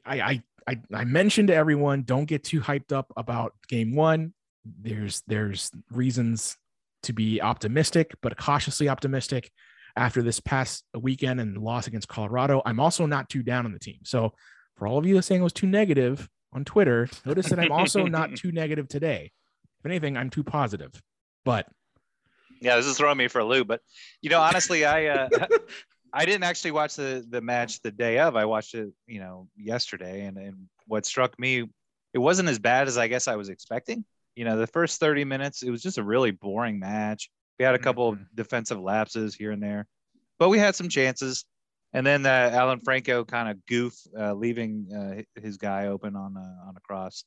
I, 0.05 0.21
I 0.21 0.43
I 0.69 0.81
I 0.95 1.05
mentioned 1.05 1.49
to 1.49 1.55
everyone, 1.55 2.03
don't 2.03 2.27
get 2.27 2.45
too 2.45 2.61
hyped 2.61 2.93
up 2.93 3.13
about 3.17 3.55
game 3.69 3.95
one. 3.95 4.35
There's 4.65 5.23
there's 5.27 5.71
reasons 5.91 6.57
to 7.05 7.13
be 7.13 7.41
optimistic, 7.41 8.15
but 8.21 8.37
cautiously 8.37 8.89
optimistic 8.89 9.51
after 9.97 10.23
this 10.23 10.41
past 10.41 10.85
weekend 10.99 11.41
and 11.41 11.57
loss 11.59 11.87
against 11.87 12.09
Colorado. 12.09 12.63
I'm 12.65 12.81
also 12.81 13.07
not 13.07 13.29
too 13.29 13.43
down 13.43 13.67
on 13.67 13.73
the 13.73 13.79
team. 13.79 14.01
So 14.05 14.33
for 14.77 14.87
all 14.87 14.99
of 14.99 15.07
you 15.07 15.15
that 15.15 15.23
saying 15.23 15.41
it 15.41 15.45
was 15.45 15.53
too 15.53 15.67
negative 15.67 16.29
on 16.53 16.65
Twitter, 16.65 17.09
notice 17.25 17.49
that 17.49 17.59
I'm 17.59 17.73
also 17.73 18.05
not 18.05 18.35
too 18.37 18.53
negative 18.53 18.89
today. 18.89 19.33
If 19.81 19.87
anything, 19.87 20.17
I'm 20.17 20.31
too 20.31 20.45
positive. 20.45 21.01
But 21.45 21.67
yeah, 22.61 22.77
this 22.77 22.87
is 22.87 22.97
throwing 22.97 23.19
me 23.19 23.29
for 23.29 23.41
a 23.41 23.45
loop. 23.45 23.69
But 23.69 23.81
you 24.21 24.31
know, 24.31 24.41
honestly, 24.41 24.85
I 24.85 25.07
uh, 25.07 25.29
I 26.13 26.25
didn't 26.25 26.45
actually 26.45 26.73
watch 26.73 26.97
the 26.97 27.25
the 27.29 27.41
match 27.41 27.81
the 27.83 27.91
day 27.91 28.19
of. 28.19 28.37
I 28.37 28.45
watched 28.45 28.75
it, 28.75 28.89
you 29.07 29.21
know, 29.21 29.49
yesterday, 29.57 30.25
and 30.25 30.37
and 30.37 30.69
what 30.87 31.07
struck 31.07 31.39
me, 31.39 31.69
it 32.15 32.19
wasn't 32.19 32.49
as 32.49 32.59
bad 32.59 32.89
as 32.89 32.99
I 32.99 33.09
guess 33.09 33.29
I 33.29 33.37
was 33.37 33.49
expecting. 33.49 34.05
You 34.35 34.45
know, 34.45 34.57
the 34.57 34.67
first 34.69 35.01
30 35.01 35.25
minutes, 35.25 35.63
it 35.63 35.71
was 35.71 35.83
just 35.83 35.99
a 35.99 36.03
really 36.03 36.31
boring 36.31 36.79
match. 36.79 37.29
We 37.59 37.65
had 37.65 37.75
a 37.75 37.79
couple 37.79 38.09
of 38.09 38.19
defensive 38.35 38.81
lapses 38.81 39.35
here 39.35 39.51
and 39.51 39.63
there, 39.63 39.87
but 40.39 40.49
we 40.49 40.59
had 40.59 40.77
some 40.77 40.89
chances. 40.89 41.45
And 41.93 42.07
then 42.07 42.25
uh, 42.25 42.51
Alan 42.53 42.81
Franco 42.81 43.25
kind 43.25 43.49
of 43.49 43.65
goof, 43.67 43.95
uh, 44.17 44.35
leaving 44.35 44.87
uh, 44.95 45.41
his 45.41 45.57
guy 45.57 45.87
open 45.87 46.15
on 46.15 46.37
a, 46.37 46.69
on 46.69 46.75
a 46.77 46.81
cross. 46.81 47.25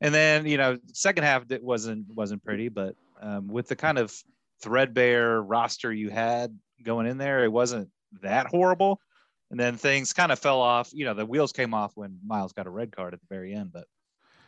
And 0.00 0.14
then 0.14 0.46
you 0.46 0.56
know, 0.56 0.78
second 0.92 1.24
half 1.24 1.44
it 1.50 1.62
wasn't 1.62 2.06
wasn't 2.14 2.44
pretty, 2.44 2.68
but 2.68 2.94
um, 3.20 3.48
with 3.48 3.68
the 3.68 3.76
kind 3.76 3.98
of 3.98 4.12
threadbare 4.60 5.40
roster 5.42 5.92
you 5.92 6.10
had 6.10 6.56
going 6.82 7.06
in 7.06 7.18
there, 7.18 7.44
it 7.44 7.52
wasn't 7.52 7.88
that 8.22 8.46
horrible. 8.46 9.00
And 9.50 9.60
then 9.60 9.76
things 9.76 10.12
kind 10.12 10.32
of 10.32 10.38
fell 10.38 10.60
off. 10.60 10.90
You 10.92 11.04
know, 11.04 11.14
the 11.14 11.24
wheels 11.26 11.52
came 11.52 11.74
off 11.74 11.92
when 11.94 12.18
Miles 12.26 12.52
got 12.52 12.66
a 12.66 12.70
red 12.70 12.94
card 12.94 13.14
at 13.14 13.20
the 13.20 13.26
very 13.30 13.54
end. 13.54 13.72
But 13.72 13.86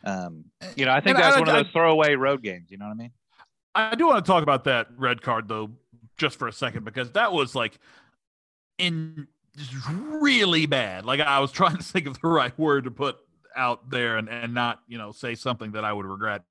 um, 0.03 0.45
you 0.75 0.85
know, 0.85 0.91
I 0.91 0.99
think 0.99 1.15
And 1.15 1.23
that 1.23 1.27
was 1.27 1.35
I- 1.37 1.39
one 1.39 1.49
of 1.49 1.55
those 1.55 1.71
throwaway 1.71 2.15
road 2.15 2.43
games. 2.43 2.69
You 2.69 2.77
know 2.77 2.85
what 2.85 2.91
I 2.91 2.95
mean? 2.95 3.11
I 3.73 3.95
do 3.95 4.07
want 4.07 4.23
to 4.25 4.29
talk 4.29 4.43
about 4.43 4.63
that 4.65 4.87
red 4.97 5.21
card 5.21 5.47
though, 5.47 5.71
just 6.17 6.37
for 6.39 6.47
a 6.47 6.53
second, 6.53 6.83
because 6.83 7.11
that 7.11 7.31
was 7.31 7.55
like 7.55 7.79
in 8.77 9.27
really 9.87 10.65
bad. 10.65 11.05
Like 11.05 11.19
I 11.19 11.39
was 11.39 11.51
trying 11.51 11.77
to 11.77 11.83
think 11.83 12.07
of 12.07 12.19
the 12.19 12.27
right 12.27 12.57
word 12.59 12.83
to 12.85 12.91
put 12.91 13.17
out 13.57 13.89
there 13.89 14.17
and, 14.17 14.29
and 14.29 14.53
not, 14.53 14.79
you 14.87 14.97
know, 14.97 15.11
say 15.11 15.35
something 15.35 15.71
that 15.71 15.83
I 15.83 15.91
would 15.91 16.05
regret, 16.05 16.43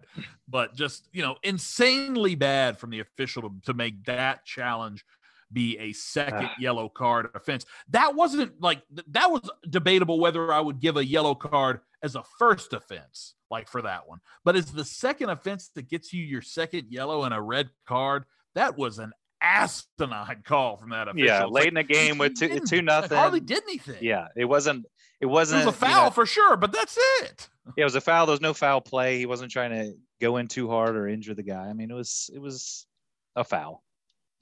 but 0.49 0.75
just, 0.75 1.09
you 1.12 1.23
know, 1.23 1.37
insanely 1.42 2.35
bad 2.35 2.79
from 2.79 2.90
the 2.90 3.01
official 3.01 3.42
to, 3.42 3.53
to 3.64 3.75
make 3.75 4.05
that 4.05 4.45
challenge 4.45 5.05
be 5.53 5.79
a 5.79 5.92
second 5.92 6.47
ah. 6.47 6.55
yellow 6.59 6.88
card 6.88 7.31
offense. 7.35 7.64
That 7.90 8.14
wasn't 8.14 8.61
like 8.61 8.83
th- 8.95 9.07
that 9.11 9.31
was 9.31 9.49
debatable 9.71 10.19
whether 10.19 10.53
I 10.53 10.61
would 10.61 10.81
give 10.81 10.97
a 10.97 11.05
yellow 11.05 11.35
card 11.35 11.81
as 12.03 12.16
a 12.16 12.25
first 12.38 12.73
offense, 12.73 13.35
like 13.51 13.69
for 13.69 13.83
that 13.83 14.09
one. 14.09 14.21
But 14.45 14.57
as 14.57 14.73
the 14.73 14.85
second 14.85 15.31
offense 15.31 15.69
that 15.75 15.88
gets 15.88 16.12
you 16.12 16.25
your 16.25 16.42
second 16.42 16.87
yellow 16.90 17.25
and 17.25 17.33
a 17.33 17.40
red 17.40 17.71
card, 17.87 18.25
that 18.55 18.77
was 18.77 18.99
an 18.99 19.12
asinine 19.42 20.42
call 20.44 20.77
from 20.77 20.90
that 20.90 21.09
official. 21.09 21.27
Yeah, 21.27 21.42
It's 21.44 21.51
late 21.53 21.61
like, 21.62 21.68
in 21.68 21.75
the 21.75 21.83
game 21.85 22.18
with 22.18 22.38
two, 22.38 22.61
two 22.61 22.83
nothing. 22.83 23.16
hardly 23.16 23.40
did 23.40 23.62
anything. 23.64 23.96
Yeah, 24.01 24.29
it 24.37 24.44
wasn't. 24.44 24.85
It 25.20 25.25
It 25.25 25.27
wasn't 25.27 25.64
was 25.66 25.75
a 25.75 25.79
you 25.87 25.92
foul 25.92 26.05
know- 26.07 26.11
for 26.11 26.27
sure, 26.27 26.57
but 26.57 26.72
that's 26.72 26.99
it. 27.22 27.49
yeah, 27.77 27.83
it 27.83 27.85
was 27.85 27.94
a 27.94 28.01
foul. 28.01 28.27
There 28.27 28.33
was 28.33 28.40
no 28.40 28.53
foul 28.55 28.81
play. 28.81 29.18
He 29.18 29.27
wasn't 29.27 29.51
trying 29.51 29.70
to 29.70 29.94
go 30.20 30.37
in 30.37 30.49
too 30.49 30.68
hard 30.68 30.96
or 30.96 31.09
injure 31.09 31.35
the 31.35 31.42
guy. 31.42 31.66
I 31.68 31.72
mean, 31.72 31.90
it 31.90 31.94
was 31.94 32.31
it 32.35 32.38
was 32.40 32.87
a 33.35 33.44
foul. 33.44 33.83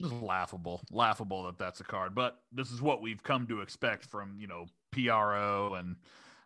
Just 0.01 0.15
laughable, 0.15 0.81
laughable 0.91 1.45
that 1.45 1.57
that's 1.59 1.81
a 1.81 1.85
card. 1.85 2.15
But 2.17 2.37
this 2.53 2.71
is 2.73 2.83
what 2.83 3.01
we've 3.01 3.23
come 3.23 3.47
to 3.47 3.61
expect 3.61 4.07
from 4.07 4.37
you 4.41 4.49
know 4.49 4.67
PRO 4.91 5.75
and 5.75 5.97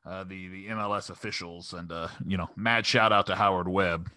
uh, 0.04 0.24
the 0.24 0.48
the 0.48 0.66
MLS 0.68 1.08
officials. 1.08 1.72
And 1.72 1.90
uh, 1.90 2.08
you 2.26 2.36
know, 2.36 2.50
mad 2.56 2.84
shout 2.84 3.12
out 3.12 3.26
to 3.26 3.34
Howard 3.34 3.68
Webb. 3.68 4.10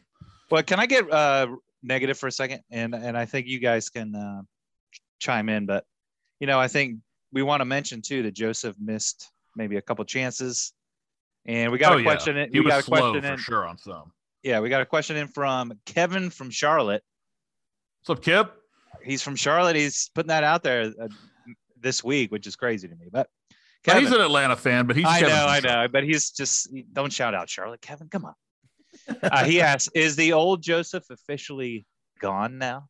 Well, 0.49 0.63
can 0.63 0.81
I 0.81 0.85
get 0.85 1.09
uh, 1.09 1.47
negative 1.83 2.17
for 2.17 2.27
a 2.27 2.31
second? 2.31 2.61
And 2.71 2.93
and 2.95 3.17
I 3.17 3.25
think 3.25 3.47
you 3.47 3.59
guys 3.59 3.89
can 3.89 4.15
uh, 4.15 4.41
chime 5.19 5.49
in. 5.49 5.65
But 5.65 5.85
you 6.39 6.47
know, 6.47 6.59
I 6.59 6.67
think 6.67 6.97
we 7.31 7.43
want 7.43 7.61
to 7.61 7.65
mention 7.65 8.01
too 8.01 8.23
that 8.23 8.33
Josef 8.33 8.75
missed 8.79 9.29
maybe 9.55 9.77
a 9.77 9.81
couple 9.81 10.03
chances, 10.05 10.73
and 11.45 11.71
we 11.71 11.77
got 11.77 11.93
Oh, 11.93 11.97
a 11.97 11.99
yeah. 11.99 12.03
question. 12.03 12.37
In, 12.37 12.51
He 12.51 12.59
we 12.59 12.65
was 12.65 12.71
got 12.71 12.79
a 12.79 12.83
slow 12.83 12.97
question 13.11 13.21
for 13.23 13.33
in. 13.33 13.39
sure 13.39 13.67
on 13.67 13.77
some. 13.77 14.11
Yeah, 14.43 14.59
we 14.59 14.69
got 14.69 14.81
a 14.81 14.85
question 14.85 15.17
in 15.17 15.27
from 15.27 15.73
Kevin 15.85 16.29
from 16.29 16.49
Charlotte. 16.49 17.03
What's 18.05 18.17
up, 18.19 18.23
Kip? 18.23 18.53
He's 19.03 19.21
from 19.21 19.35
Charlotte. 19.35 19.75
He's 19.75 20.09
putting 20.15 20.29
that 20.29 20.43
out 20.43 20.63
there 20.63 20.91
uh, 20.99 21.07
this 21.79 22.03
week, 22.03 22.31
which 22.31 22.47
is 22.47 22.55
crazy 22.55 22.87
to 22.87 22.95
me. 22.95 23.05
But 23.11 23.27
Yeah, 23.85 23.93
Kevin, 23.93 24.03
he's 24.03 24.11
an 24.13 24.21
Atlanta 24.21 24.55
fan, 24.55 24.87
but 24.87 24.95
he's 24.95 25.05
I 25.07 25.21
know, 25.21 25.45
I 25.47 25.59
know, 25.63 25.87
but 25.87 26.03
he's 26.03 26.31
just 26.31 26.69
don't 26.93 27.13
shout 27.13 27.35
out 27.35 27.49
Charlotte. 27.49 27.81
Kevin, 27.81 28.07
come 28.09 28.25
on. 28.25 28.33
Uh, 29.23 29.43
he 29.45 29.61
asks, 29.61 29.89
"Is 29.95 30.15
the 30.15 30.33
old 30.33 30.61
Josef 30.63 31.03
officially 31.09 31.85
gone 32.19 32.57
now?" 32.57 32.87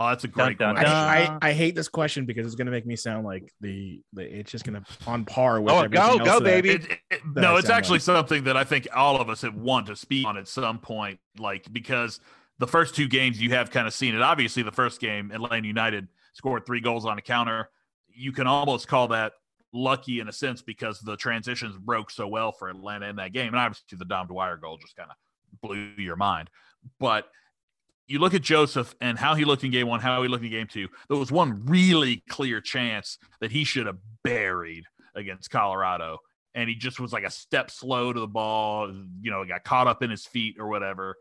Oh, 0.00 0.08
that's 0.10 0.22
a 0.22 0.28
great 0.28 0.58
Dun, 0.58 0.76
dun, 0.76 0.84
question. 0.84 0.94
I, 0.96 1.24
dun. 1.26 1.38
I, 1.42 1.48
I 1.48 1.52
hate 1.52 1.74
this 1.74 1.88
question 1.88 2.24
because 2.24 2.46
it's 2.46 2.54
going 2.54 2.66
to 2.66 2.70
make 2.72 2.86
me 2.86 2.94
sound 2.94 3.26
like 3.26 3.52
the, 3.60 4.00
the 4.12 4.22
it's 4.22 4.48
just 4.52 4.64
going 4.64 4.80
to 4.80 5.08
on 5.08 5.24
par 5.24 5.60
with 5.60 5.72
Oh, 5.74 5.78
everything 5.80 6.06
go, 6.06 6.18
else 6.18 6.28
go, 6.28 6.38
that- 6.38 6.44
baby. 6.44 6.70
It- 6.70 6.98
it- 7.10 7.20
no, 7.34 7.56
it's 7.56 7.68
actually 7.68 7.94
like. 7.96 8.02
something 8.02 8.44
that 8.44 8.56
I 8.56 8.62
think 8.62 8.86
all 8.94 9.20
of 9.20 9.28
us 9.28 9.42
have 9.42 9.56
want 9.56 9.86
to 9.88 9.96
speak 9.96 10.24
on 10.26 10.36
at 10.36 10.46
some 10.46 10.78
point, 10.78 11.18
like 11.36 11.66
because 11.72 12.20
the 12.60 12.68
first 12.68 12.94
two 12.94 13.08
games 13.08 13.40
you 13.42 13.50
have 13.50 13.70
kind 13.72 13.86
of 13.88 13.92
seen 13.94 14.14
it. 14.14 14.22
Obviously, 14.22 14.62
the 14.62 14.70
first 14.70 15.00
game, 15.00 15.32
Atlanta 15.32 15.66
United 15.66 16.06
scored 16.34 16.64
three 16.64 16.80
goals 16.80 17.04
on 17.04 17.18
a 17.18 17.22
counter. 17.22 17.68
You 18.14 18.30
can 18.30 18.46
almost 18.46 18.86
call 18.86 19.08
that 19.08 19.32
lucky 19.72 20.20
in 20.20 20.28
a 20.28 20.32
sense 20.32 20.62
because 20.62 21.00
the 21.00 21.16
transitions 21.16 21.76
broke 21.76 22.10
so 22.10 22.26
well 22.26 22.52
for 22.52 22.68
Atlanta 22.68 23.06
in 23.06 23.16
that 23.16 23.32
game, 23.32 23.48
and 23.48 23.56
obviously 23.56 23.98
the 23.98 24.04
Dom 24.04 24.26
Dwyer 24.26 24.56
goal 24.56 24.78
just 24.78 24.96
kind 24.96 25.10
of 25.10 25.16
blew 25.60 25.92
your 25.96 26.16
mind. 26.16 26.50
But 26.98 27.28
you 28.06 28.18
look 28.18 28.34
at 28.34 28.42
Josef 28.42 28.94
and 29.00 29.18
how 29.18 29.34
he 29.34 29.44
looked 29.44 29.64
in 29.64 29.70
game 29.70 29.86
one, 29.86 30.00
how 30.00 30.22
he 30.22 30.28
looked 30.28 30.44
in 30.44 30.50
game 30.50 30.66
two. 30.66 30.88
There 31.08 31.18
was 31.18 31.30
one 31.30 31.66
really 31.66 32.24
clear 32.28 32.60
chance 32.60 33.18
that 33.40 33.52
he 33.52 33.64
should 33.64 33.86
have 33.86 33.98
buried 34.24 34.84
against 35.14 35.50
Colorado. 35.50 36.18
And 36.54 36.68
he 36.68 36.74
just 36.74 36.98
was 36.98 37.12
like 37.12 37.24
a 37.24 37.30
step 37.30 37.70
slow 37.70 38.12
to 38.12 38.18
the 38.18 38.26
ball, 38.26 38.90
you 39.20 39.30
know, 39.30 39.44
got 39.44 39.62
caught 39.62 39.86
up 39.86 40.02
in 40.02 40.10
his 40.10 40.24
feet 40.24 40.56
or 40.58 40.68
whatever. 40.68 41.16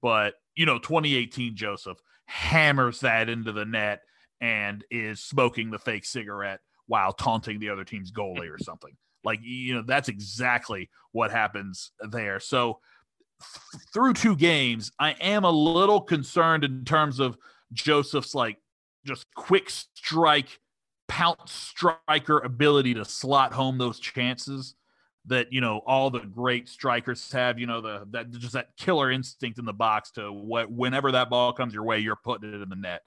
But, 0.00 0.34
you 0.56 0.64
know, 0.64 0.78
2018 0.78 1.56
Josef 1.56 1.98
hammers 2.24 3.00
that 3.00 3.28
into 3.28 3.52
the 3.52 3.66
net 3.66 4.00
and 4.40 4.82
is 4.90 5.22
smoking 5.22 5.70
the 5.70 5.78
fake 5.78 6.06
cigarette 6.06 6.60
while 6.90 7.12
taunting 7.12 7.60
the 7.60 7.68
other 7.68 7.84
team's 7.84 8.10
goalie 8.10 8.50
or 8.50 8.58
something. 8.58 8.90
Like, 9.22 9.38
you 9.42 9.74
know, 9.74 9.82
that's 9.86 10.08
exactly 10.08 10.90
what 11.12 11.30
happens 11.30 11.92
there. 12.00 12.40
So, 12.40 12.80
th- 13.40 13.84
through 13.94 14.14
two 14.14 14.34
games, 14.34 14.90
I 14.98 15.12
am 15.20 15.44
a 15.44 15.50
little 15.50 16.00
concerned 16.00 16.64
in 16.64 16.84
terms 16.84 17.20
of 17.20 17.38
Josef's 17.72 18.34
like 18.34 18.56
just 19.06 19.24
quick 19.36 19.70
strike, 19.70 20.58
pounce 21.06 21.52
striker 21.52 22.40
ability 22.40 22.94
to 22.94 23.04
slot 23.04 23.52
home 23.52 23.78
those 23.78 24.00
chances 24.00 24.74
that 25.26 25.52
you 25.52 25.60
know 25.60 25.80
all 25.86 26.10
the 26.10 26.20
great 26.20 26.68
strikers 26.68 27.30
have. 27.30 27.56
You 27.56 27.66
know 27.66 27.80
the 27.80 28.08
that 28.10 28.32
just 28.32 28.54
that 28.54 28.76
killer 28.76 29.12
instinct 29.12 29.60
in 29.60 29.64
the 29.64 29.72
box 29.72 30.10
to 30.12 30.32
what 30.32 30.72
whenever 30.72 31.12
that 31.12 31.30
ball 31.30 31.52
comes 31.52 31.72
your 31.72 31.84
way, 31.84 32.00
you're 32.00 32.16
putting 32.16 32.52
it 32.52 32.60
in 32.60 32.68
the 32.68 32.74
net. 32.74 33.02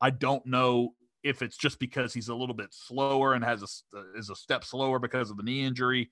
I 0.00 0.08
don't 0.10 0.46
know 0.46 0.94
if 1.22 1.42
it's 1.42 1.56
just 1.56 1.78
because 1.78 2.14
he's 2.14 2.28
a 2.28 2.34
little 2.34 2.54
bit 2.54 2.68
slower 2.72 3.34
and 3.34 3.44
has 3.44 3.62
a 3.62 4.18
is 4.18 4.30
a 4.30 4.36
step 4.36 4.64
slower 4.64 4.98
because 4.98 5.30
of 5.30 5.36
the 5.36 5.42
knee 5.42 5.64
injury, 5.64 6.10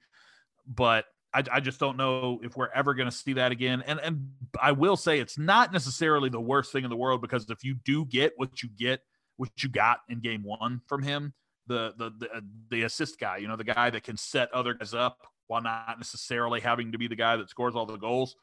but 0.67 1.05
I, 1.33 1.43
I 1.53 1.61
just 1.61 1.79
don't 1.79 1.97
know 1.97 2.41
if 2.43 2.57
we're 2.57 2.71
ever 2.75 2.95
going 2.95 3.11
to 3.11 3.15
see 3.15 3.35
that 3.35 3.53
again. 3.53 3.83
And 3.87 4.01
and 4.01 4.31
I 4.61 4.73
will 4.73 4.97
say 4.97 5.21
it's 5.21 5.39
not 5.39 5.73
necessarily 5.73 6.29
the 6.29 6.41
worst 6.41 6.73
thing 6.73 6.85
in 6.85 6.91
the 6.91 6.97
world 6.97 7.21
because 7.21 7.49
if 7.51 7.63
you 7.63 7.77
do 7.85 8.05
get 8.07 8.33
what 8.37 8.63
you 8.63 8.69
get, 8.77 9.01
what 9.37 9.51
you 9.63 9.69
got 9.69 9.99
in 10.09 10.21
game 10.21 10.43
one 10.43 10.81
from 10.87 11.03
him, 11.03 11.35
the 11.67 11.95
the 11.99 12.11
the, 12.19 12.31
uh, 12.31 12.41
the 12.71 12.83
assist 12.83 13.19
guy, 13.19 13.37
you 13.37 13.49
know, 13.49 13.57
the 13.57 13.65
guy 13.65 13.91
that 13.91 14.03
can 14.03 14.17
set 14.17 14.53
other 14.53 14.75
guys 14.75 14.95
up 14.95 15.27
while 15.47 15.63
not 15.63 15.99
necessarily 15.99 16.61
having 16.61 16.93
to 16.93 16.99
be 16.99 17.07
the 17.07 17.17
guy 17.17 17.37
that 17.37 17.51
scores 17.51 17.77
all 17.77 17.87
the 17.87 17.97
goals, 17.97 18.35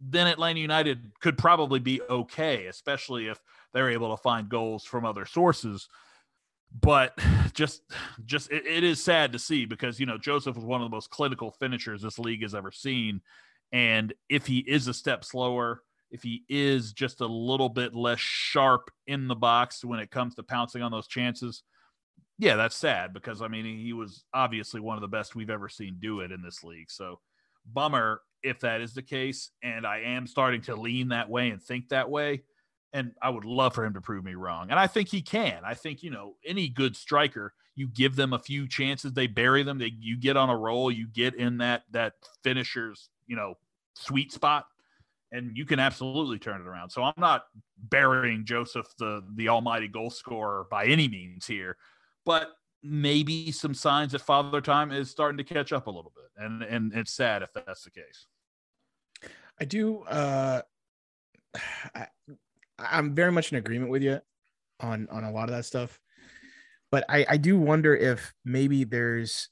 then 0.00 0.26
Atlanta 0.26 0.60
United 0.60 1.12
could 1.20 1.38
probably 1.38 1.80
be 1.80 2.00
okay, 2.10 2.66
especially 2.66 3.28
if 3.28 3.38
they're 3.74 3.90
able 3.90 4.16
to 4.16 4.22
find 4.22 4.48
goals 4.48 4.84
from 4.84 5.04
other 5.04 5.26
sources. 5.26 5.88
But 6.80 7.18
just, 7.52 7.82
just 8.24 8.50
it, 8.50 8.66
it 8.66 8.84
is 8.84 9.02
sad 9.02 9.32
to 9.32 9.38
see 9.38 9.66
because 9.66 10.00
you 10.00 10.06
know 10.06 10.16
Josef 10.16 10.56
was 10.56 10.64
one 10.64 10.80
of 10.80 10.90
the 10.90 10.94
most 10.94 11.10
clinical 11.10 11.50
finishers 11.50 12.00
this 12.00 12.18
league 12.18 12.42
has 12.42 12.54
ever 12.54 12.70
seen, 12.70 13.20
and 13.72 14.14
if 14.30 14.46
he 14.46 14.58
is 14.58 14.88
a 14.88 14.94
step 14.94 15.24
slower, 15.24 15.82
if 16.10 16.22
he 16.22 16.44
is 16.48 16.92
just 16.92 17.20
a 17.20 17.26
little 17.26 17.68
bit 17.68 17.94
less 17.94 18.20
sharp 18.20 18.90
in 19.06 19.28
the 19.28 19.34
box 19.34 19.84
when 19.84 19.98
it 19.98 20.10
comes 20.10 20.36
to 20.36 20.42
pouncing 20.42 20.80
on 20.80 20.92
those 20.92 21.08
chances, 21.08 21.64
yeah, 22.38 22.56
that's 22.56 22.76
sad 22.76 23.12
because 23.12 23.42
I 23.42 23.48
mean 23.48 23.64
he 23.78 23.92
was 23.92 24.24
obviously 24.32 24.80
one 24.80 24.96
of 24.96 25.02
the 25.02 25.08
best 25.08 25.34
we've 25.34 25.50
ever 25.50 25.68
seen 25.68 25.96
do 25.98 26.20
it 26.20 26.32
in 26.32 26.40
this 26.42 26.64
league. 26.64 26.90
So 26.90 27.20
bummer 27.66 28.20
if 28.42 28.60
that 28.60 28.82
is 28.82 28.92
the 28.92 29.02
case, 29.02 29.50
and 29.62 29.86
I 29.86 30.00
am 30.00 30.26
starting 30.26 30.60
to 30.62 30.76
lean 30.76 31.08
that 31.08 31.30
way 31.30 31.48
and 31.48 31.62
think 31.62 31.88
that 31.88 32.10
way 32.10 32.42
and 32.94 33.12
I 33.20 33.28
would 33.28 33.44
love 33.44 33.74
for 33.74 33.84
him 33.84 33.92
to 33.94 34.00
prove 34.00 34.24
me 34.24 34.34
wrong. 34.34 34.70
And 34.70 34.78
I 34.78 34.86
think 34.86 35.08
he 35.08 35.20
can. 35.20 35.58
I 35.66 35.74
think, 35.74 36.02
you 36.02 36.10
know, 36.10 36.36
any 36.46 36.68
good 36.68 36.96
striker, 36.96 37.52
you 37.74 37.88
give 37.88 38.14
them 38.14 38.32
a 38.32 38.38
few 38.38 38.68
chances, 38.68 39.12
they 39.12 39.26
bury 39.26 39.64
them, 39.64 39.78
they 39.78 39.92
you 39.98 40.16
get 40.16 40.36
on 40.36 40.48
a 40.48 40.56
roll, 40.56 40.90
you 40.92 41.08
get 41.08 41.34
in 41.34 41.58
that 41.58 41.82
that 41.90 42.14
finisher's, 42.44 43.10
you 43.26 43.34
know, 43.34 43.54
sweet 43.94 44.32
spot 44.32 44.66
and 45.32 45.56
you 45.56 45.64
can 45.66 45.80
absolutely 45.80 46.38
turn 46.38 46.60
it 46.60 46.66
around. 46.66 46.90
So 46.90 47.02
I'm 47.02 47.12
not 47.18 47.46
burying 47.76 48.44
Josef 48.44 48.86
the 48.98 49.22
the 49.34 49.48
almighty 49.48 49.88
goal 49.88 50.10
scorer 50.10 50.66
by 50.70 50.86
any 50.86 51.08
means 51.08 51.46
here, 51.46 51.76
but 52.24 52.52
maybe 52.84 53.50
some 53.50 53.74
signs 53.74 54.12
that 54.12 54.20
father 54.20 54.60
time 54.60 54.92
is 54.92 55.10
starting 55.10 55.38
to 55.38 55.44
catch 55.44 55.72
up 55.72 55.88
a 55.88 55.90
little 55.90 56.12
bit. 56.14 56.44
And 56.44 56.62
and 56.62 56.94
it's 56.94 57.12
sad 57.12 57.42
if 57.42 57.52
that's 57.52 57.82
the 57.82 57.90
case. 57.90 58.26
I 59.60 59.64
do 59.64 60.02
uh 60.04 60.62
I, 61.94 62.06
I'm 62.78 63.14
very 63.14 63.32
much 63.32 63.52
in 63.52 63.58
agreement 63.58 63.90
with 63.90 64.02
you 64.02 64.20
on 64.80 65.08
on 65.10 65.24
a 65.24 65.30
lot 65.30 65.48
of 65.48 65.54
that 65.54 65.64
stuff, 65.64 65.98
but 66.90 67.04
I 67.08 67.26
I 67.28 67.36
do 67.36 67.58
wonder 67.58 67.94
if 67.94 68.34
maybe 68.44 68.84
there's 68.84 69.48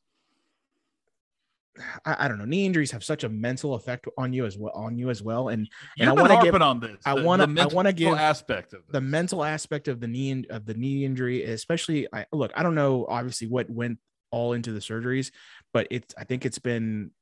I, 2.04 2.16
I, 2.20 2.28
don't 2.28 2.38
know. 2.38 2.44
Knee 2.44 2.66
injuries 2.66 2.90
have 2.90 3.02
such 3.02 3.24
a 3.24 3.28
mental 3.28 3.74
effect 3.74 4.06
on 4.18 4.32
you 4.32 4.44
as 4.44 4.58
well. 4.58 4.72
On 4.74 4.98
you 4.98 5.08
as 5.08 5.22
well, 5.22 5.48
and 5.48 5.66
and 5.98 6.10
I 6.10 6.12
want 6.12 6.30
to 6.30 6.40
give 6.42 6.54
on 6.60 6.80
this. 6.80 6.98
I 7.06 7.14
want 7.14 7.40
to. 7.40 7.62
I 7.62 7.66
want 7.66 7.88
to 7.88 7.94
give 7.94 8.14
aspect 8.14 8.74
of 8.74 8.80
this. 8.80 8.92
the 8.92 9.00
mental 9.00 9.42
aspect 9.42 9.88
of 9.88 9.98
the 9.98 10.06
knee 10.06 10.44
of 10.50 10.66
the 10.66 10.74
knee 10.74 11.04
injury, 11.04 11.44
especially. 11.44 12.06
I 12.12 12.26
look. 12.32 12.52
I 12.54 12.62
don't 12.62 12.74
know. 12.74 13.06
Obviously, 13.08 13.48
what 13.48 13.70
went 13.70 13.98
all 14.30 14.52
into 14.52 14.72
the 14.72 14.80
surgeries, 14.80 15.30
but 15.72 15.86
it's. 15.90 16.14
I 16.18 16.24
think 16.24 16.44
it's 16.44 16.58
been 16.58 17.12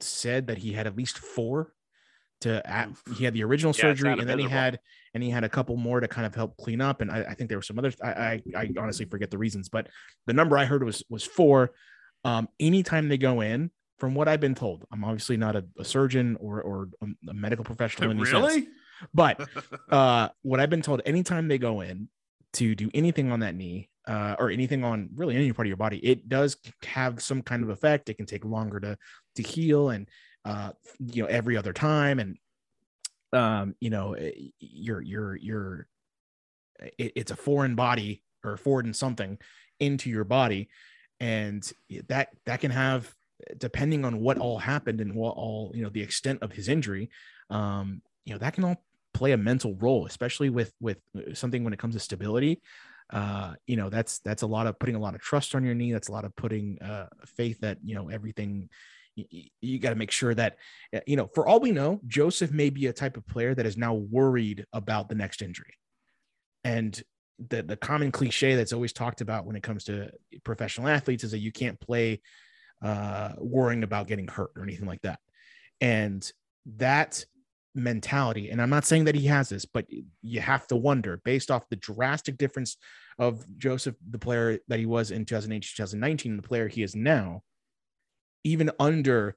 said 0.00 0.48
that 0.48 0.58
he 0.58 0.72
had 0.72 0.86
at 0.86 0.96
least 0.96 1.18
four 1.18 1.72
to 2.40 2.92
he 3.16 3.24
had 3.24 3.34
the 3.34 3.44
original 3.44 3.72
yeah, 3.76 3.82
surgery 3.82 4.12
and 4.12 4.28
then 4.28 4.38
he 4.38 4.48
had 4.48 4.78
and 5.14 5.22
he 5.22 5.30
had 5.30 5.44
a 5.44 5.48
couple 5.48 5.76
more 5.76 6.00
to 6.00 6.08
kind 6.08 6.26
of 6.26 6.34
help 6.34 6.56
clean 6.56 6.80
up 6.80 7.00
and 7.00 7.10
I, 7.10 7.22
I 7.22 7.34
think 7.34 7.48
there 7.48 7.58
were 7.58 7.62
some 7.62 7.78
other 7.78 7.92
I, 8.02 8.08
I, 8.08 8.42
I 8.56 8.70
honestly 8.78 9.06
forget 9.06 9.30
the 9.30 9.38
reasons 9.38 9.68
but 9.68 9.88
the 10.26 10.32
number 10.32 10.56
I 10.56 10.64
heard 10.64 10.82
was 10.82 11.02
was 11.08 11.24
four. 11.24 11.72
Um 12.24 12.48
anytime 12.58 13.08
they 13.08 13.18
go 13.18 13.40
in 13.40 13.70
from 13.98 14.14
what 14.14 14.28
I've 14.28 14.40
been 14.40 14.54
told 14.54 14.84
I'm 14.92 15.04
obviously 15.04 15.36
not 15.36 15.56
a, 15.56 15.64
a 15.78 15.84
surgeon 15.84 16.36
or 16.40 16.62
or 16.62 16.88
a 17.28 17.34
medical 17.34 17.64
professional 17.64 18.10
in 18.10 18.18
really 18.18 18.50
sense, 18.50 18.66
but 19.12 19.40
uh 19.90 20.28
what 20.42 20.60
I've 20.60 20.70
been 20.70 20.82
told 20.82 21.02
anytime 21.04 21.48
they 21.48 21.58
go 21.58 21.80
in 21.80 22.08
to 22.54 22.74
do 22.74 22.90
anything 22.94 23.30
on 23.30 23.40
that 23.40 23.54
knee 23.54 23.90
uh, 24.08 24.34
or 24.38 24.50
anything 24.50 24.82
on 24.82 25.10
really 25.14 25.36
any 25.36 25.52
part 25.52 25.66
of 25.66 25.68
your 25.68 25.76
body, 25.76 25.98
it 25.98 26.28
does 26.28 26.56
have 26.84 27.22
some 27.22 27.42
kind 27.42 27.62
of 27.62 27.68
effect. 27.68 28.08
It 28.08 28.14
can 28.14 28.26
take 28.26 28.44
longer 28.44 28.80
to 28.80 28.98
to 29.36 29.42
heal, 29.42 29.90
and 29.90 30.08
uh, 30.44 30.72
you 30.98 31.22
know, 31.22 31.28
every 31.28 31.56
other 31.56 31.72
time. 31.72 32.18
And, 32.18 32.36
um, 33.32 33.74
you 33.80 33.90
know, 33.90 34.14
eh, 34.14 34.32
you're, 34.58 35.00
you're, 35.00 35.36
you're, 35.36 35.86
it, 36.98 37.12
it's 37.16 37.30
a 37.30 37.36
foreign 37.36 37.74
body 37.74 38.22
or 38.44 38.56
foreign 38.56 38.94
something 38.94 39.38
into 39.78 40.10
your 40.10 40.24
body. 40.24 40.68
And 41.20 41.70
that, 42.08 42.28
that 42.46 42.60
can 42.60 42.70
have, 42.70 43.12
depending 43.58 44.04
on 44.04 44.20
what 44.20 44.38
all 44.38 44.58
happened 44.58 45.00
and 45.00 45.14
what 45.14 45.36
all, 45.36 45.72
you 45.74 45.82
know, 45.82 45.90
the 45.90 46.02
extent 46.02 46.42
of 46.42 46.52
his 46.52 46.68
injury, 46.68 47.10
um, 47.50 48.02
you 48.24 48.32
know, 48.32 48.38
that 48.38 48.54
can 48.54 48.64
all 48.64 48.82
play 49.12 49.32
a 49.32 49.36
mental 49.36 49.74
role, 49.76 50.06
especially 50.06 50.48
with, 50.48 50.72
with 50.80 50.98
something 51.34 51.64
when 51.64 51.72
it 51.72 51.78
comes 51.78 51.94
to 51.94 52.00
stability 52.00 52.60
uh, 53.12 53.54
you 53.66 53.76
know 53.76 53.90
that's 53.90 54.20
that's 54.20 54.42
a 54.42 54.46
lot 54.46 54.66
of 54.66 54.78
putting 54.78 54.94
a 54.94 55.00
lot 55.00 55.14
of 55.14 55.20
trust 55.20 55.54
on 55.54 55.64
your 55.64 55.74
knee 55.74 55.92
that's 55.92 56.08
a 56.08 56.12
lot 56.12 56.24
of 56.24 56.34
putting 56.36 56.80
uh, 56.80 57.08
faith 57.26 57.58
that 57.60 57.78
you 57.84 57.94
know 57.94 58.08
everything 58.08 58.68
you, 59.16 59.48
you 59.60 59.78
got 59.78 59.90
to 59.90 59.96
make 59.96 60.10
sure 60.10 60.34
that 60.34 60.56
uh, 60.94 61.00
you 61.06 61.16
know 61.16 61.28
for 61.34 61.46
all 61.46 61.60
we 61.60 61.72
know 61.72 62.00
josef 62.06 62.50
may 62.52 62.70
be 62.70 62.86
a 62.86 62.92
type 62.92 63.16
of 63.16 63.26
player 63.26 63.54
that 63.54 63.66
is 63.66 63.76
now 63.76 63.94
worried 63.94 64.64
about 64.72 65.08
the 65.08 65.14
next 65.14 65.42
injury. 65.42 65.74
And 66.64 67.00
the 67.48 67.62
the 67.62 67.76
common 67.76 68.12
cliche 68.12 68.54
that's 68.54 68.72
always 68.72 68.92
talked 68.92 69.20
about 69.20 69.46
when 69.46 69.56
it 69.56 69.62
comes 69.62 69.84
to 69.84 70.10
professional 70.44 70.88
athletes 70.88 71.24
is 71.24 71.30
that 71.30 71.38
you 71.38 71.52
can't 71.52 71.80
play 71.80 72.20
uh, 72.82 73.32
worrying 73.38 73.82
about 73.82 74.08
getting 74.08 74.28
hurt 74.28 74.50
or 74.56 74.62
anything 74.62 74.86
like 74.86 75.02
that. 75.02 75.18
And 75.80 76.30
that 76.76 77.24
mentality 77.74 78.50
and 78.50 78.60
i'm 78.60 78.68
not 78.68 78.84
saying 78.84 79.04
that 79.04 79.14
he 79.14 79.26
has 79.26 79.48
this 79.48 79.64
but 79.64 79.86
you 80.22 80.40
have 80.40 80.66
to 80.66 80.74
wonder 80.74 81.20
based 81.24 81.52
off 81.52 81.68
the 81.68 81.76
drastic 81.76 82.36
difference 82.36 82.76
of 83.18 83.44
josef 83.58 83.94
the 84.10 84.18
player 84.18 84.58
that 84.66 84.80
he 84.80 84.86
was 84.86 85.12
in 85.12 85.24
2008 85.24 85.62
2019 85.62 86.36
the 86.36 86.42
player 86.42 86.66
he 86.66 86.82
is 86.82 86.96
now 86.96 87.42
even 88.44 88.70
under 88.78 89.36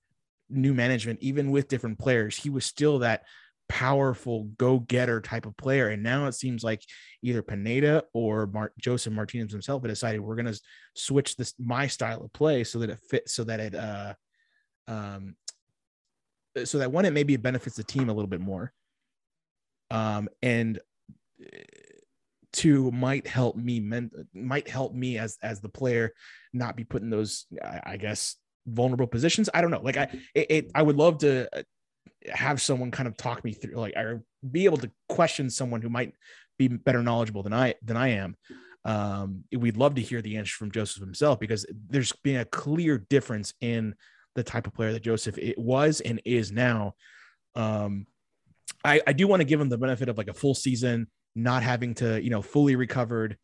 new 0.50 0.74
management, 0.74 1.20
even 1.22 1.52
with 1.52 1.68
different 1.68 2.00
players, 2.00 2.38
he 2.38 2.50
was 2.50 2.66
still 2.66 3.00
that 3.00 3.24
powerful 3.70 4.44
go-getter 4.58 5.22
type 5.22 5.46
of 5.46 5.58
player. 5.58 5.90
And 5.90 6.04
now 6.04 6.28
it 6.28 6.34
seems 6.34 6.64
like 6.64 6.84
either 7.22 7.42
Pineda 7.42 8.04
or 8.14 8.48
Mar- 8.48 8.74
Josef 8.80 9.14
Martinez 9.14 9.52
himself 9.52 9.82
had 9.82 9.90
decided 9.90 10.22
we're 10.22 10.36
going 10.36 10.52
to 10.52 10.60
switch 10.96 11.36
this 11.36 11.54
my 11.58 11.88
style 11.88 12.24
of 12.24 12.34
play 12.34 12.64
so 12.64 12.80
that 12.80 12.90
it 12.90 13.00
fits, 13.10 13.34
so 13.34 13.44
that 13.46 13.60
it 13.60 13.76
uh 13.76 14.14
um 14.88 15.36
so 16.66 16.78
that 16.78 16.92
one 16.92 17.06
it 17.06 17.14
maybe 17.14 17.36
benefits 17.38 17.76
the 17.76 17.84
team 17.84 18.10
a 18.10 18.14
little 18.14 18.28
bit 18.28 18.42
more. 18.42 18.74
Um 19.90 20.30
and 20.42 20.80
two 22.52 22.92
might 22.92 23.26
help 23.26 23.56
me 23.56 23.80
men- 23.80 24.12
might 24.34 24.68
help 24.68 24.94
me 24.94 25.18
as 25.18 25.38
as 25.42 25.62
the 25.62 25.70
player 25.70 26.14
not 26.52 26.76
be 26.76 26.84
putting 26.84 27.10
those 27.10 27.46
I, 27.64 27.82
I 27.86 27.98
guess 27.98 28.36
vulnerable 28.68 29.08
positions. 29.08 29.50
I 29.54 29.62
don't 29.62 29.72
know. 29.72 29.82
Like 29.82 29.98
I, 29.98 30.04
it, 30.34 30.48
it, 30.50 30.72
I 30.76 30.82
would 30.82 30.98
love 30.98 31.20
to 31.20 31.48
uh, 31.58 31.64
have 32.32 32.62
someone 32.62 32.92
kind 32.92 33.08
of 33.08 33.18
talk 33.18 33.44
me 33.44 33.54
through, 33.54 33.76
like, 33.76 33.96
or 33.96 34.24
be 34.50 34.66
able 34.66 34.78
to 34.78 34.92
question 35.10 35.50
someone 35.50 35.82
who 35.82 35.90
might 35.90 36.14
be 36.58 36.68
better 36.68 37.04
knowledgeable 37.04 37.44
than 37.44 37.54
I 37.54 37.76
than 37.84 37.98
I 37.98 38.10
am. 38.10 38.36
Um, 38.86 39.44
we'd 39.56 39.78
love 39.78 39.96
to 39.96 40.02
hear 40.02 40.22
the 40.22 40.38
answer 40.38 40.56
from 40.56 40.72
Josef 40.72 41.02
himself 41.02 41.40
because 41.40 41.66
there's 41.90 42.12
been 42.12 42.42
a 42.42 42.46
clear 42.46 42.98
difference 42.98 43.54
in 43.62 43.96
the 44.36 44.44
type 44.44 44.68
of 44.68 44.74
player 44.74 44.92
that 44.92 45.04
Josef 45.04 45.38
it 45.38 45.58
was 45.58 46.02
and 46.02 46.22
is 46.26 46.52
now. 46.52 46.96
Um, 47.56 48.08
I, 48.84 49.02
I 49.08 49.14
do 49.14 49.28
want 49.28 49.40
to 49.40 49.46
give 49.46 49.62
him 49.62 49.70
the 49.70 49.78
benefit 49.78 50.10
of 50.10 50.18
like 50.18 50.28
a 50.28 50.34
full 50.34 50.54
season, 50.54 51.08
not 51.36 51.64
having 51.64 51.94
to, 51.96 52.22
you 52.22 52.30
know, 52.30 52.42
fully 52.42 52.76
recovered, 52.76 53.38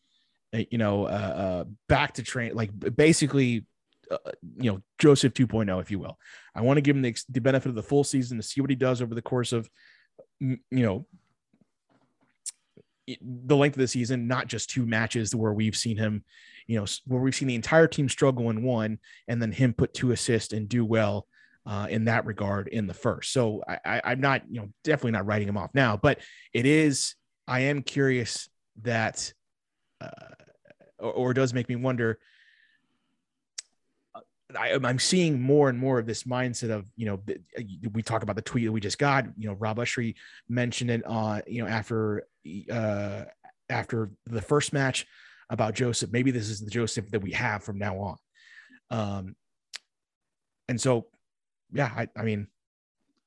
uh, 0.53 0.63
you 0.69 0.77
know, 0.77 1.05
uh, 1.05 1.07
uh 1.07 1.63
back 1.87 2.15
to 2.15 2.23
train, 2.23 2.53
like 2.53 2.71
basically 2.95 3.65
uh, 4.11 4.17
you 4.57 4.71
know 4.71 4.81
Josef 4.99 5.33
2.0, 5.33 5.81
if 5.81 5.89
you 5.89 5.99
will. 5.99 6.17
I 6.53 6.61
want 6.61 6.77
to 6.77 6.81
give 6.81 6.95
him 6.95 7.01
the, 7.01 7.15
the 7.29 7.41
benefit 7.41 7.69
of 7.69 7.75
the 7.75 7.83
full 7.83 8.03
season 8.03 8.37
to 8.37 8.43
see 8.43 8.61
what 8.61 8.69
he 8.69 8.75
does 8.75 9.01
over 9.01 9.15
the 9.15 9.21
course 9.21 9.53
of 9.53 9.69
you 10.39 10.57
know 10.69 11.05
the 13.21 13.55
length 13.55 13.75
of 13.75 13.79
the 13.79 13.87
season, 13.87 14.27
not 14.27 14.47
just 14.47 14.69
two 14.69 14.85
matches 14.85 15.33
where 15.33 15.53
we've 15.53 15.75
seen 15.75 15.97
him, 15.97 16.23
you 16.67 16.79
know, 16.79 16.85
where 17.07 17.21
we've 17.21 17.35
seen 17.35 17.47
the 17.47 17.55
entire 17.55 17.87
team 17.87 18.09
struggle 18.09 18.49
in 18.49 18.63
one, 18.63 18.99
and 19.27 19.41
then 19.41 19.51
him 19.51 19.73
put 19.73 19.93
two 19.93 20.11
assists 20.11 20.53
and 20.53 20.69
do 20.69 20.85
well 20.85 21.27
uh, 21.65 21.87
in 21.89 22.05
that 22.05 22.25
regard 22.25 22.67
in 22.67 22.87
the 22.87 22.93
first. 22.93 23.33
So 23.33 23.63
I, 23.67 23.79
I, 23.85 24.01
I'm 24.05 24.21
not, 24.21 24.43
you 24.49 24.61
know, 24.61 24.69
definitely 24.83 25.11
not 25.11 25.25
writing 25.25 25.47
him 25.47 25.57
off 25.57 25.71
now, 25.73 25.97
but 25.97 26.19
it 26.53 26.65
is. 26.65 27.15
I 27.47 27.61
am 27.61 27.81
curious 27.81 28.47
that, 28.83 29.33
uh, 30.01 30.09
or, 30.99 31.11
or 31.11 31.33
does 31.33 31.53
make 31.53 31.69
me 31.69 31.75
wonder. 31.75 32.19
I, 34.57 34.73
I'm 34.83 34.99
seeing 34.99 35.41
more 35.41 35.69
and 35.69 35.77
more 35.77 35.99
of 35.99 36.05
this 36.05 36.23
mindset 36.23 36.71
of 36.71 36.85
you 36.95 37.05
know 37.05 37.19
we 37.93 38.01
talk 38.01 38.23
about 38.23 38.35
the 38.35 38.41
tweet 38.41 38.65
that 38.65 38.71
we 38.71 38.79
just 38.79 38.97
got. 38.97 39.25
You 39.37 39.49
know, 39.49 39.53
Rob 39.53 39.77
Usry 39.77 40.15
mentioned 40.47 40.89
it 40.89 41.05
on 41.05 41.41
you 41.47 41.63
know 41.63 41.69
after 41.69 42.23
uh, 42.71 43.25
after 43.69 44.11
the 44.25 44.41
first 44.41 44.73
match 44.73 45.05
about 45.49 45.75
Josef. 45.75 46.11
Maybe 46.11 46.31
this 46.31 46.49
is 46.49 46.61
the 46.61 46.69
Josef 46.69 47.09
that 47.11 47.21
we 47.21 47.31
have 47.31 47.63
from 47.63 47.77
now 47.77 47.99
on. 47.99 48.17
Um, 48.91 49.35
and 50.67 50.79
so, 50.79 51.07
yeah, 51.71 51.91
I, 51.95 52.07
I 52.15 52.23
mean, 52.23 52.47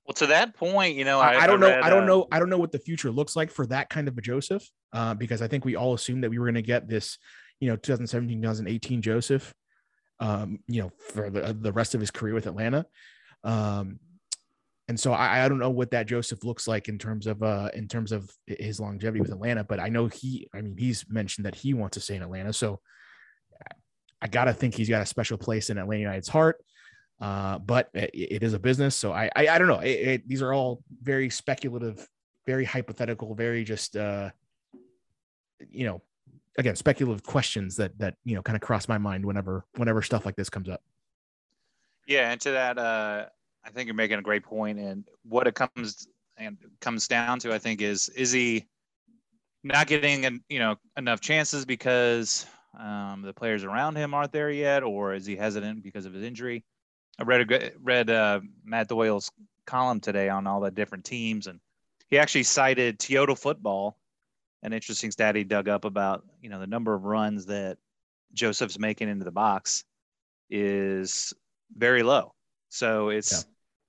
well, 0.06 0.14
to 0.14 0.26
that 0.28 0.54
point, 0.54 0.96
you 0.96 1.04
know, 1.04 1.20
I, 1.20 1.34
I, 1.34 1.38
I 1.42 1.46
don't 1.46 1.60
know, 1.60 1.68
read, 1.68 1.80
I 1.80 1.90
don't 1.90 2.04
uh, 2.04 2.06
know, 2.06 2.28
I 2.32 2.38
don't 2.38 2.50
know 2.50 2.58
what 2.58 2.72
the 2.72 2.78
future 2.78 3.10
looks 3.10 3.36
like 3.36 3.50
for 3.50 3.66
that 3.66 3.88
kind 3.88 4.08
of 4.08 4.18
a 4.18 4.20
Josef, 4.20 4.68
uh, 4.92 5.14
because 5.14 5.42
I 5.42 5.48
think 5.48 5.64
we 5.64 5.76
all 5.76 5.94
assumed 5.94 6.24
that 6.24 6.30
we 6.30 6.38
were 6.38 6.46
going 6.46 6.56
to 6.56 6.62
get 6.62 6.88
this, 6.88 7.18
you 7.60 7.68
know, 7.68 7.76
2017, 7.76 8.40
2018 8.40 9.02
Josef, 9.02 9.54
um, 10.20 10.60
you 10.68 10.82
know, 10.82 10.92
for 11.12 11.30
the, 11.30 11.56
the 11.58 11.72
rest 11.72 11.94
of 11.94 12.00
his 12.00 12.10
career 12.10 12.34
with 12.34 12.46
Atlanta. 12.46 12.86
Um, 13.44 13.98
and 14.88 14.98
so 14.98 15.12
I, 15.12 15.44
I 15.44 15.48
don't 15.48 15.58
know 15.58 15.70
what 15.70 15.92
that 15.92 16.06
Josef 16.06 16.44
looks 16.44 16.66
like 16.66 16.88
in 16.88 16.98
terms 16.98 17.26
of 17.26 17.42
uh 17.42 17.70
in 17.72 17.88
terms 17.88 18.12
of 18.12 18.30
his 18.46 18.80
longevity 18.80 19.20
with 19.20 19.30
Atlanta, 19.30 19.64
but 19.64 19.80
I 19.80 19.88
know 19.88 20.06
he 20.06 20.48
I 20.54 20.60
mean 20.60 20.76
he's 20.76 21.04
mentioned 21.08 21.46
that 21.46 21.54
he 21.54 21.72
wants 21.72 21.94
to 21.94 22.00
stay 22.00 22.16
in 22.16 22.22
Atlanta. 22.22 22.52
So 22.52 22.80
I 24.20 24.28
gotta 24.28 24.52
think 24.52 24.74
he's 24.74 24.88
got 24.88 25.02
a 25.02 25.06
special 25.06 25.38
place 25.38 25.70
in 25.70 25.78
Atlanta 25.78 26.02
United's 26.02 26.28
heart. 26.28 26.62
Uh, 27.20 27.58
but 27.58 27.88
it, 27.94 28.10
it 28.12 28.42
is 28.42 28.52
a 28.52 28.58
business, 28.58 28.96
so 28.96 29.12
I 29.12 29.30
I, 29.36 29.46
I 29.48 29.58
don't 29.58 29.68
know. 29.68 29.78
It, 29.78 29.88
it, 29.88 30.28
these 30.28 30.42
are 30.42 30.52
all 30.52 30.82
very 31.00 31.30
speculative, 31.30 32.04
very 32.46 32.64
hypothetical, 32.64 33.34
very 33.36 33.62
just 33.62 33.96
uh, 33.96 34.30
you 35.70 35.86
know, 35.86 36.02
again 36.58 36.76
speculative 36.76 37.24
questions 37.24 37.76
that 37.76 37.98
that 37.98 38.14
you 38.24 38.34
know 38.34 38.42
kind 38.42 38.56
of 38.56 38.62
cross 38.62 38.88
my 38.88 38.98
mind 38.98 39.24
whenever 39.24 39.64
whenever 39.76 40.02
stuff 40.02 40.26
like 40.26 40.36
this 40.36 40.50
comes 40.50 40.68
up. 40.68 40.82
Yeah, 42.06 42.30
and 42.30 42.40
to 42.42 42.50
that, 42.50 42.78
uh, 42.78 43.26
I 43.64 43.70
think 43.70 43.86
you're 43.86 43.94
making 43.94 44.18
a 44.18 44.22
great 44.22 44.42
point, 44.42 44.78
and 44.78 45.04
what 45.24 45.46
it 45.46 45.54
comes 45.54 46.06
and 46.36 46.56
comes 46.80 47.06
down 47.06 47.38
to, 47.40 47.52
I 47.52 47.58
think, 47.58 47.80
is 47.80 48.08
is 48.10 48.32
he 48.32 48.66
not 49.62 49.86
getting 49.86 50.42
you 50.48 50.58
know 50.58 50.76
enough 50.96 51.20
chances 51.20 51.64
because 51.64 52.46
um, 52.78 53.22
the 53.22 53.32
players 53.32 53.64
around 53.64 53.96
him 53.96 54.14
aren't 54.14 54.32
there 54.32 54.50
yet, 54.50 54.82
or 54.82 55.14
is 55.14 55.26
he 55.26 55.36
hesitant 55.36 55.82
because 55.82 56.06
of 56.06 56.12
his 56.12 56.24
injury? 56.24 56.64
I 57.18 57.24
read 57.24 57.52
a 57.52 57.72
read 57.80 58.10
uh, 58.10 58.40
Matt 58.64 58.88
Doyle's 58.88 59.30
column 59.66 60.00
today 60.00 60.28
on 60.28 60.46
all 60.46 60.60
the 60.60 60.70
different 60.70 61.04
teams, 61.04 61.46
and 61.46 61.60
he 62.08 62.18
actually 62.18 62.42
cited 62.44 62.98
Toyota 62.98 63.38
football, 63.38 63.96
an 64.62 64.72
interesting 64.72 65.10
stat 65.10 65.34
he 65.34 65.44
dug 65.44 65.68
up 65.68 65.84
about 65.84 66.24
you 66.40 66.48
know 66.48 66.60
the 66.60 66.66
number 66.66 66.94
of 66.94 67.04
runs 67.04 67.46
that 67.46 67.78
Josef's 68.32 68.78
making 68.78 69.08
into 69.08 69.24
the 69.24 69.30
box 69.32 69.84
is 70.50 71.32
very 71.76 72.02
low. 72.02 72.34
So 72.68 73.08
it's 73.10 73.32
Yeah. 73.32 73.38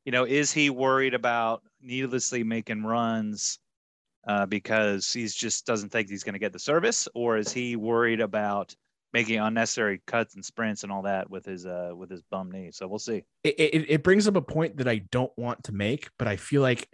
you 0.05 0.11
know 0.11 0.25
is 0.25 0.51
he 0.51 0.69
worried 0.69 1.13
about 1.13 1.63
needlessly 1.81 2.43
making 2.43 2.83
runs 2.83 3.59
uh, 4.27 4.45
because 4.45 5.11
he 5.11 5.27
just 5.27 5.65
doesn't 5.65 5.89
think 5.89 6.09
he's 6.09 6.23
going 6.23 6.33
to 6.33 6.39
get 6.39 6.53
the 6.53 6.59
service, 6.59 7.09
or 7.13 7.37
is 7.37 7.51
he 7.51 7.75
worried 7.75 8.21
about 8.21 8.73
making 9.11 9.37
unnecessary 9.37 10.01
cuts 10.07 10.33
and 10.35 10.43
sprints 10.43 10.83
and 10.83 10.91
all 10.91 11.01
that 11.03 11.29
with 11.29 11.45
his 11.45 11.65
uh 11.65 11.91
with 11.95 12.09
his 12.09 12.21
bum 12.31 12.49
knee? 12.49 12.69
So 12.71 12.87
we'll 12.87 12.99
see. 12.99 13.23
it, 13.43 13.55
it, 13.59 13.85
it 13.89 14.03
brings 14.03 14.27
up 14.27 14.35
a 14.37 14.41
point 14.41 14.77
that 14.77 14.87
I 14.87 14.99
don't 15.11 15.31
want 15.37 15.65
to 15.65 15.71
make, 15.73 16.09
but 16.17 16.27
I 16.27 16.37
feel 16.37 16.61
like 16.61 16.89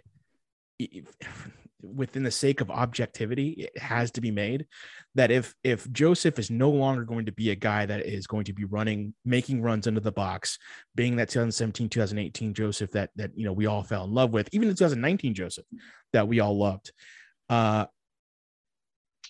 within 1.82 2.22
the 2.22 2.30
sake 2.30 2.60
of 2.60 2.70
objectivity, 2.70 3.50
it 3.50 3.78
has 3.78 4.10
to 4.12 4.20
be 4.20 4.30
made 4.30 4.66
that 5.14 5.30
if 5.30 5.54
if 5.64 5.90
Josef 5.90 6.38
is 6.38 6.50
no 6.50 6.70
longer 6.70 7.04
going 7.04 7.26
to 7.26 7.32
be 7.32 7.50
a 7.50 7.54
guy 7.54 7.86
that 7.86 8.06
is 8.06 8.26
going 8.26 8.44
to 8.44 8.52
be 8.52 8.64
running, 8.64 9.14
making 9.24 9.62
runs 9.62 9.86
into 9.86 10.00
the 10.00 10.12
box, 10.12 10.58
being 10.94 11.16
that 11.16 11.28
2017, 11.28 11.88
2018 11.88 12.54
Josef 12.54 12.90
that 12.92 13.10
that 13.16 13.30
you 13.34 13.44
know 13.44 13.52
we 13.52 13.66
all 13.66 13.82
fell 13.82 14.04
in 14.04 14.12
love 14.12 14.32
with, 14.32 14.48
even 14.52 14.68
the 14.68 14.74
2019 14.74 15.34
Josef 15.34 15.64
that 16.12 16.28
we 16.28 16.40
all 16.40 16.56
loved. 16.56 16.92
Uh 17.48 17.86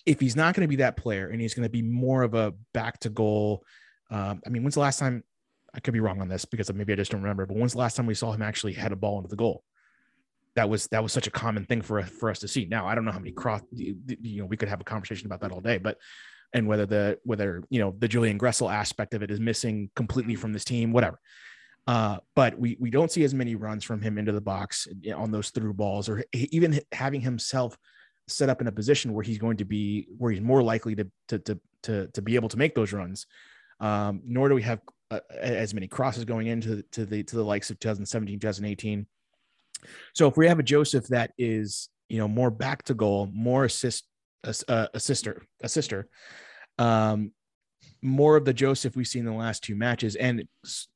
if 0.05 0.19
he's 0.19 0.35
not 0.35 0.55
going 0.55 0.63
to 0.63 0.69
be 0.69 0.77
that 0.77 0.97
player 0.97 1.29
and 1.29 1.39
he's 1.39 1.53
going 1.53 1.65
to 1.65 1.69
be 1.69 1.83
more 1.83 2.23
of 2.23 2.33
a 2.33 2.53
back 2.73 2.99
to 2.99 3.09
goal, 3.09 3.63
um, 4.09 4.41
I 4.45 4.49
mean, 4.49 4.63
when's 4.63 4.73
the 4.73 4.79
last 4.79 4.97
time 4.97 5.23
I 5.73 5.79
could 5.79 5.93
be 5.93 5.99
wrong 5.99 6.21
on 6.21 6.27
this 6.27 6.45
because 6.45 6.71
maybe 6.73 6.93
I 6.93 6.95
just 6.95 7.11
don't 7.11 7.21
remember. 7.21 7.45
But 7.45 7.57
when's 7.57 7.73
the 7.73 7.79
last 7.79 7.95
time 7.95 8.05
we 8.05 8.13
saw 8.13 8.31
him 8.31 8.41
actually 8.41 8.73
head 8.73 8.91
a 8.91 8.95
ball 8.95 9.17
into 9.17 9.29
the 9.29 9.35
goal? 9.35 9.63
That 10.55 10.69
was 10.69 10.87
that 10.87 11.01
was 11.01 11.13
such 11.13 11.27
a 11.27 11.31
common 11.31 11.65
thing 11.65 11.81
for 11.81 12.01
for 12.03 12.29
us 12.29 12.39
to 12.39 12.47
see. 12.47 12.65
Now 12.65 12.87
I 12.87 12.95
don't 12.95 13.05
know 13.05 13.11
how 13.11 13.19
many 13.19 13.31
cross. 13.31 13.61
You 13.71 13.95
know, 14.21 14.45
we 14.45 14.57
could 14.57 14.69
have 14.69 14.81
a 14.81 14.85
conversation 14.85 15.27
about 15.27 15.41
that 15.41 15.51
all 15.51 15.61
day, 15.61 15.77
but 15.77 15.97
and 16.53 16.67
whether 16.67 16.85
the 16.85 17.19
whether 17.23 17.63
you 17.69 17.79
know 17.79 17.95
the 17.97 18.07
Julian 18.07 18.37
Gressel 18.37 18.71
aspect 18.71 19.13
of 19.13 19.23
it 19.23 19.31
is 19.31 19.39
missing 19.39 19.89
completely 19.95 20.35
from 20.35 20.53
this 20.53 20.65
team, 20.65 20.91
whatever. 20.91 21.19
Uh, 21.87 22.17
but 22.35 22.57
we 22.59 22.77
we 22.79 22.89
don't 22.89 23.11
see 23.11 23.23
as 23.23 23.33
many 23.33 23.55
runs 23.55 23.83
from 23.83 24.01
him 24.01 24.17
into 24.17 24.31
the 24.31 24.41
box 24.41 24.87
on 25.15 25.31
those 25.31 25.49
through 25.49 25.73
balls, 25.73 26.09
or 26.09 26.23
even 26.33 26.79
having 26.91 27.21
himself 27.21 27.77
set 28.27 28.49
up 28.49 28.61
in 28.61 28.67
a 28.67 28.71
position 28.71 29.13
where 29.13 29.23
he's 29.23 29.37
going 29.37 29.57
to 29.57 29.65
be 29.65 30.07
where 30.17 30.31
he's 30.31 30.41
more 30.41 30.61
likely 30.61 30.95
to 30.95 31.07
to 31.27 31.39
to 31.39 31.59
to, 31.83 32.07
to 32.07 32.21
be 32.21 32.35
able 32.35 32.49
to 32.49 32.57
make 32.57 32.75
those 32.75 32.93
runs. 32.93 33.25
Um, 33.79 34.21
nor 34.25 34.47
do 34.47 34.55
we 34.55 34.61
have 34.61 34.79
uh, 35.09 35.21
as 35.39 35.73
many 35.73 35.87
crosses 35.87 36.23
going 36.23 36.47
into 36.47 36.83
to 36.91 37.05
the 37.05 37.23
to 37.23 37.35
the 37.35 37.43
likes 37.43 37.69
of 37.71 37.79
2017 37.79 38.39
2018 38.39 39.07
so 40.13 40.27
if 40.27 40.37
we 40.37 40.47
have 40.47 40.59
a 40.59 40.63
josef 40.63 41.07
that 41.07 41.31
is 41.37 41.89
you 42.09 42.17
know 42.17 42.27
more 42.27 42.51
back 42.51 42.83
to 42.83 42.93
goal 42.93 43.29
more 43.33 43.65
assist 43.65 44.05
uh, 44.43 44.87
assister 44.93 45.43
assister 45.61 46.07
um 46.77 47.31
more 48.01 48.35
of 48.35 48.45
the 48.45 48.53
josef 48.53 48.95
we've 48.95 49.07
seen 49.07 49.25
in 49.25 49.31
the 49.31 49.37
last 49.37 49.63
two 49.63 49.75
matches 49.75 50.15
and 50.15 50.43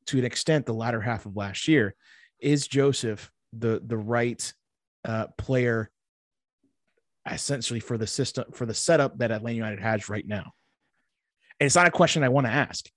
to 0.06 0.18
an 0.18 0.26
extent 0.26 0.66
the 0.66 0.74
latter 0.74 1.02
half 1.02 1.26
of 1.26 1.36
last 1.36 1.68
year 1.68 1.96
is 2.40 2.68
josef 2.68 3.32
the 3.54 3.82
the 3.86 3.98
right 3.98 4.54
uh 5.06 5.28
player 5.38 5.90
essentially 7.30 7.80
for 7.80 7.98
the 7.98 8.08
system 8.08 8.46
for 8.54 8.66
the 8.66 8.74
setup 8.74 9.18
that 9.18 9.32
atlanta 9.32 9.56
united 9.56 9.80
has 9.80 10.10
right 10.10 10.28
now 10.28 10.52
and 11.60 11.66
it's 11.66 11.76
not 11.76 11.88
a 11.88 11.92
question 11.92 12.24
i 12.24 12.30
want 12.30 12.48
to 12.48 12.54
ask 12.54 12.90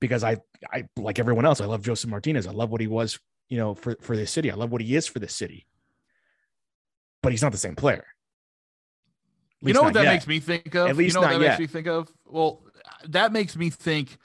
because 0.00 0.24
I, 0.24 0.38
I 0.72 0.84
like 0.96 1.18
everyone 1.18 1.46
else, 1.46 1.60
I 1.60 1.66
love 1.66 1.82
Josef 1.82 2.10
Martinez. 2.10 2.46
I 2.46 2.52
love 2.52 2.70
what 2.70 2.80
he 2.80 2.86
was, 2.86 3.18
you 3.50 3.58
know, 3.58 3.74
for 3.74 3.96
for 4.00 4.16
this 4.16 4.30
city. 4.30 4.50
I 4.50 4.54
love 4.54 4.72
what 4.72 4.80
he 4.80 4.96
is 4.96 5.06
for 5.06 5.18
this 5.18 5.36
city. 5.36 5.66
But 7.22 7.32
he's 7.32 7.42
not 7.42 7.52
the 7.52 7.58
same 7.58 7.76
player. 7.76 8.06
You 9.60 9.74
know 9.74 9.82
what 9.82 9.92
that 9.92 10.04
yet. 10.04 10.14
makes 10.14 10.26
me 10.26 10.40
think 10.40 10.74
of? 10.74 10.88
At 10.88 10.96
least 10.96 11.14
you 11.14 11.20
know 11.20 11.26
what 11.26 11.32
not 11.32 11.38
that 11.40 11.44
yet. 11.44 11.58
makes 11.58 11.60
me 11.60 11.66
think 11.66 11.86
of? 11.86 12.10
Well, 12.24 12.62
that 13.08 13.30
makes 13.32 13.56
me 13.56 13.68
think, 13.68 14.16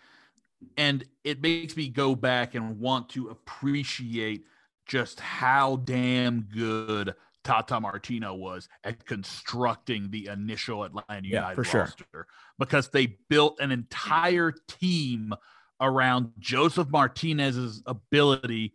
and 0.78 1.04
it 1.26 1.42
makes 1.42 1.76
me 1.76 1.90
go 1.90 2.16
back 2.16 2.56
and 2.56 2.80
want 2.80 3.10
to 3.10 3.28
appreciate 3.28 4.46
just 4.86 5.20
how 5.20 5.78
damn 5.78 6.42
good 6.44 7.16
Tata 7.44 7.82
Martino 7.82 8.34
was 8.34 8.70
at 8.86 9.06
constructing 9.06 10.10
the 10.10 10.28
initial 10.28 10.84
Atlanta 10.86 11.28
Yeah, 11.28 11.50
United 11.50 11.64
sure. 11.66 11.82
roster 11.82 12.28
because 12.58 12.90
they 12.90 13.18
built 13.28 13.60
an 13.60 13.72
entire 13.72 14.54
team 14.70 15.34
around 15.82 16.32
Josef 16.40 16.88
Martinez's 16.90 17.84
ability 17.86 18.74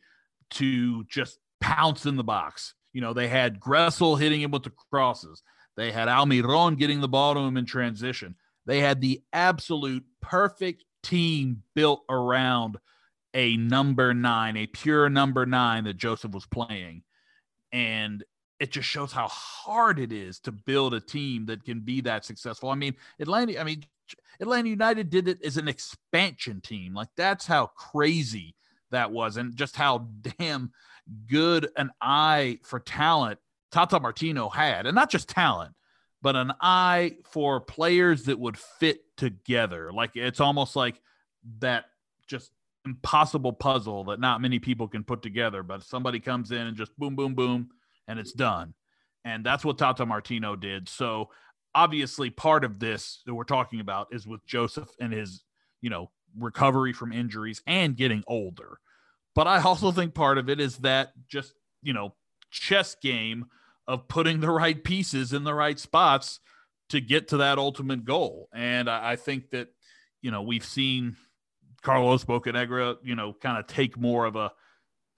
to 0.51 1.05
just 1.05 1.39
pounce 1.61 2.07
in 2.07 2.17
the 2.17 2.25
box. 2.25 2.75
You 2.93 3.01
know, 3.01 3.13
they 3.13 3.29
had 3.29 3.61
Gressel 3.61 4.19
hitting 4.19 4.41
him 4.41 4.51
with 4.51 4.65
the 4.65 4.73
crosses. 4.91 5.43
They 5.77 5.93
had 5.93 6.09
Almiron 6.09 6.79
getting 6.79 7.01
the 7.01 7.09
ball 7.09 7.35
to 7.35 7.41
him 7.41 7.57
in 7.57 7.67
transition. 7.67 8.35
They 8.67 8.81
had 8.81 9.01
the 9.01 9.23
absolute 9.33 10.05
perfect 10.21 10.85
team 11.03 11.63
built 11.75 12.05
around 12.09 12.79
a 13.33 13.57
number 13.57 14.13
nine, 14.13 14.57
a 14.57 14.67
pure 14.67 15.09
number 15.09 15.47
nine 15.47 15.85
that 15.85 15.97
Josef 15.97 16.33
was 16.33 16.47
playing. 16.47 17.03
And 17.73 18.25
it 18.59 18.73
just 18.73 18.89
shows 18.89 19.13
how 19.13 19.29
hard 19.29 19.99
it 19.99 20.13
is 20.13 20.41
to 20.41 20.53
build 20.53 20.93
a 20.93 21.01
team 21.01 21.47
that 21.47 21.65
can 21.65 21.81
be 21.81 22.03
that 22.03 22.25
successful. 22.25 22.69
I 22.69 22.75
mean, 22.75 22.95
Atlanta, 23.19 23.59
I 23.59 23.65
mean, 23.65 23.85
Atlanta 24.41 24.69
United 24.69 25.09
did 25.11 25.29
it 25.29 25.43
as 25.45 25.57
an 25.57 25.69
expansion 25.69 26.61
team. 26.61 26.93
Like 26.95 27.09
that's 27.17 27.47
how 27.47 27.67
crazy 27.69 28.55
that 28.91 29.11
was, 29.11 29.37
and 29.37 29.57
just 29.57 29.77
how 29.77 30.09
damn 30.39 30.73
good 31.29 31.69
an 31.77 31.91
eye 32.01 32.59
for 32.63 32.81
talent 32.81 33.39
Tata 33.71 34.01
Martino 34.01 34.49
had, 34.49 34.87
and 34.87 34.95
not 34.95 35.11
just 35.11 35.29
talent, 35.29 35.75
but 36.23 36.37
an 36.37 36.53
eye 36.61 37.17
for 37.25 37.61
players 37.61 38.25
that 38.25 38.39
would 38.39 38.59
fit 38.59 39.01
together. 39.17 39.93
Like 39.93 40.17
it's 40.17 40.41
almost 40.41 40.77
like 40.77 41.01
that 41.61 41.87
just 42.27 42.51
impossible 42.85 43.53
puzzle 43.53 44.05
that 44.05 44.21
not 44.21 44.41
many 44.41 44.59
people 44.59 44.89
can 44.89 45.05
put 45.05 45.23
together, 45.23 45.63
but 45.63 45.83
somebody 45.83 46.21
comes 46.21 46.51
in 46.51 46.59
and 46.59 46.77
just 46.77 46.97
boom, 46.99 47.15
boom, 47.15 47.35
boom, 47.35 47.71
and 48.09 48.19
it's 48.19 48.33
done. 48.33 48.75
And 49.25 49.45
that's 49.45 49.65
what 49.65 49.79
Tata 49.79 50.07
Martino 50.07 50.57
did. 50.57 50.89
So 50.89 51.31
obviously 51.75 52.31
part 52.31 52.65
of 52.65 52.79
this 52.79 53.23
that 53.27 53.35
we're 53.35 53.45
talking 53.45 53.81
about 53.81 54.09
is 54.13 54.27
with 54.27 54.45
Josef 54.47 54.89
and 54.99 55.13
his, 55.13 55.45
you 55.81 55.91
know, 55.91 56.11
recovery 56.39 56.93
from 56.93 57.13
injuries 57.13 57.63
and 57.67 57.97
getting 57.97 58.25
older. 58.27 58.79
But 59.35 59.47
I 59.47 59.61
also 59.63 59.93
think 59.93 60.15
part 60.15 60.39
of 60.39 60.49
it 60.49 60.61
is 60.61 60.79
that 60.79 61.13
just, 61.29 61.55
you 61.83 61.93
know, 61.93 62.15
chess 62.51 62.95
game 62.95 63.47
of 63.87 64.09
putting 64.09 64.41
the 64.41 64.51
right 64.51 64.83
pieces 64.83 65.33
in 65.33 65.45
the 65.45 65.55
right 65.55 65.79
spots 65.79 66.41
to 66.91 67.01
get 67.01 67.29
to 67.29 67.39
that 67.39 67.59
ultimate 67.59 68.05
goal. 68.05 68.49
And 68.53 68.89
I, 68.89 69.13
I 69.13 69.17
think 69.17 69.51
that, 69.51 69.69
you 70.23 70.31
know, 70.31 70.43
we've 70.43 70.65
seen 70.65 71.17
Carlos 71.83 72.25
Bocanegra, 72.25 72.97
you 73.03 73.15
know, 73.15 73.33
kind 73.33 73.59
of 73.59 73.67
take 73.67 73.97
more 73.97 74.27
of 74.27 74.37
a 74.37 74.53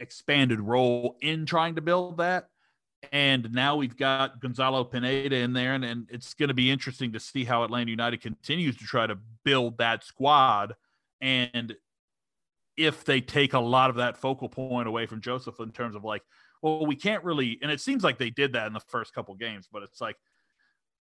expanded 0.00 0.60
role 0.60 1.16
in 1.20 1.46
trying 1.46 1.76
to 1.76 1.80
build 1.80 2.18
that. 2.18 2.48
And 3.10 3.52
now 3.52 3.76
we've 3.76 3.96
got 3.96 4.40
Gonzalo 4.40 4.84
Pineda 4.84 5.36
in 5.36 5.54
there, 5.54 5.74
and, 5.74 5.84
and 5.84 6.06
it's 6.10 6.34
going 6.34 6.48
to 6.48 6.54
be 6.54 6.70
interesting 6.70 7.12
to 7.12 7.20
see 7.20 7.44
how 7.44 7.64
Atlanta 7.64 7.90
United 7.90 8.20
continues 8.20 8.76
to 8.76 8.84
try 8.84 9.06
to 9.06 9.18
build 9.44 9.78
that 9.78 10.04
squad. 10.04 10.76
And 11.22 11.74
if 12.76 13.04
they 13.04 13.20
take 13.22 13.54
a 13.54 13.58
lot 13.60 13.88
of 13.90 13.96
that 13.96 14.16
focal 14.18 14.48
point 14.50 14.88
away 14.88 15.06
from 15.06 15.20
Josef 15.22 15.58
in 15.60 15.70
terms 15.70 15.94
of 15.96 16.04
like, 16.04 16.22
well, 16.62 16.84
we 16.84 16.96
can't 16.96 17.22
really, 17.24 17.58
and 17.62 17.70
it 17.70 17.80
seems 17.80 18.02
like 18.04 18.18
they 18.18 18.30
did 18.30 18.52
that 18.54 18.66
in 18.66 18.72
the 18.72 18.80
first 18.80 19.14
couple 19.14 19.34
games, 19.36 19.68
but 19.72 19.82
it's 19.82 20.00
like, 20.00 20.16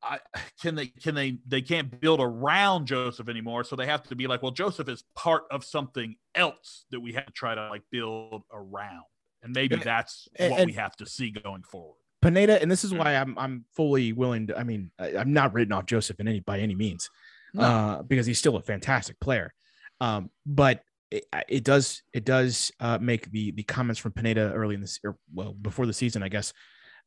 I 0.04 0.20
can 0.62 0.76
they 0.76 0.88
can 0.88 1.16
they 1.16 1.40
they 1.48 1.62
can't 1.64 2.00
build 2.00 2.20
around 2.22 2.86
Josef 2.86 3.28
anymore, 3.30 3.64
so 3.64 3.76
they 3.76 3.88
have 3.88 4.04
to 4.04 4.16
be 4.16 4.28
like, 4.28 4.44
well, 4.44 4.52
Josef 4.52 4.88
is 4.90 5.04
part 5.16 5.46
of 5.50 5.64
something 5.66 6.16
else 6.36 6.86
that 6.92 7.00
we 7.00 7.14
have 7.14 7.26
to 7.26 7.32
try 7.34 7.56
to 7.56 7.70
like 7.70 7.82
build 7.92 8.44
around, 8.54 9.06
and 9.42 9.54
maybe 9.56 9.74
And- 9.74 9.84
that's 9.84 10.28
and- 10.36 10.52
what 10.52 10.60
and- 10.62 10.68
we 10.68 10.74
have 10.74 10.96
to 10.98 11.08
see 11.08 11.32
going 11.32 11.64
forward. 11.64 11.98
Pineda, 12.22 12.62
and 12.62 12.70
this 12.70 12.84
is 12.84 12.94
Mm. 12.94 13.00
why 13.00 13.16
I'm 13.16 13.38
I'm 13.40 13.66
fully 13.76 14.14
willing 14.14 14.48
to. 14.48 14.58
I 14.58 14.64
mean, 14.64 14.92
I, 15.00 15.18
I'm 15.18 15.34
not 15.34 15.54
written 15.54 15.72
off 15.74 15.88
Josef 15.88 16.20
in 16.20 16.28
any 16.28 16.40
by 16.42 16.60
any 16.60 16.76
means, 16.76 17.10
No. 17.56 17.62
uh, 17.64 18.02
because 18.04 18.28
he's 18.28 18.38
still 18.38 18.56
a 18.56 18.62
fantastic 18.62 19.20
player. 19.20 19.54
Um, 20.00 20.30
but 20.46 20.82
it, 21.12 21.26
it 21.48 21.64
does 21.64 22.04
it 22.14 22.26
does 22.26 22.72
uh, 22.80 22.98
make 23.00 23.32
the 23.32 23.52
the 23.52 23.64
comments 23.64 24.00
from 24.00 24.12
Pineda 24.12 24.52
early 24.54 24.76
in 24.76 24.82
this 24.82 25.00
or 25.04 25.18
well 25.34 25.54
before 25.54 25.86
the 25.86 25.94
season, 25.94 26.24
I 26.24 26.30
guess, 26.30 26.54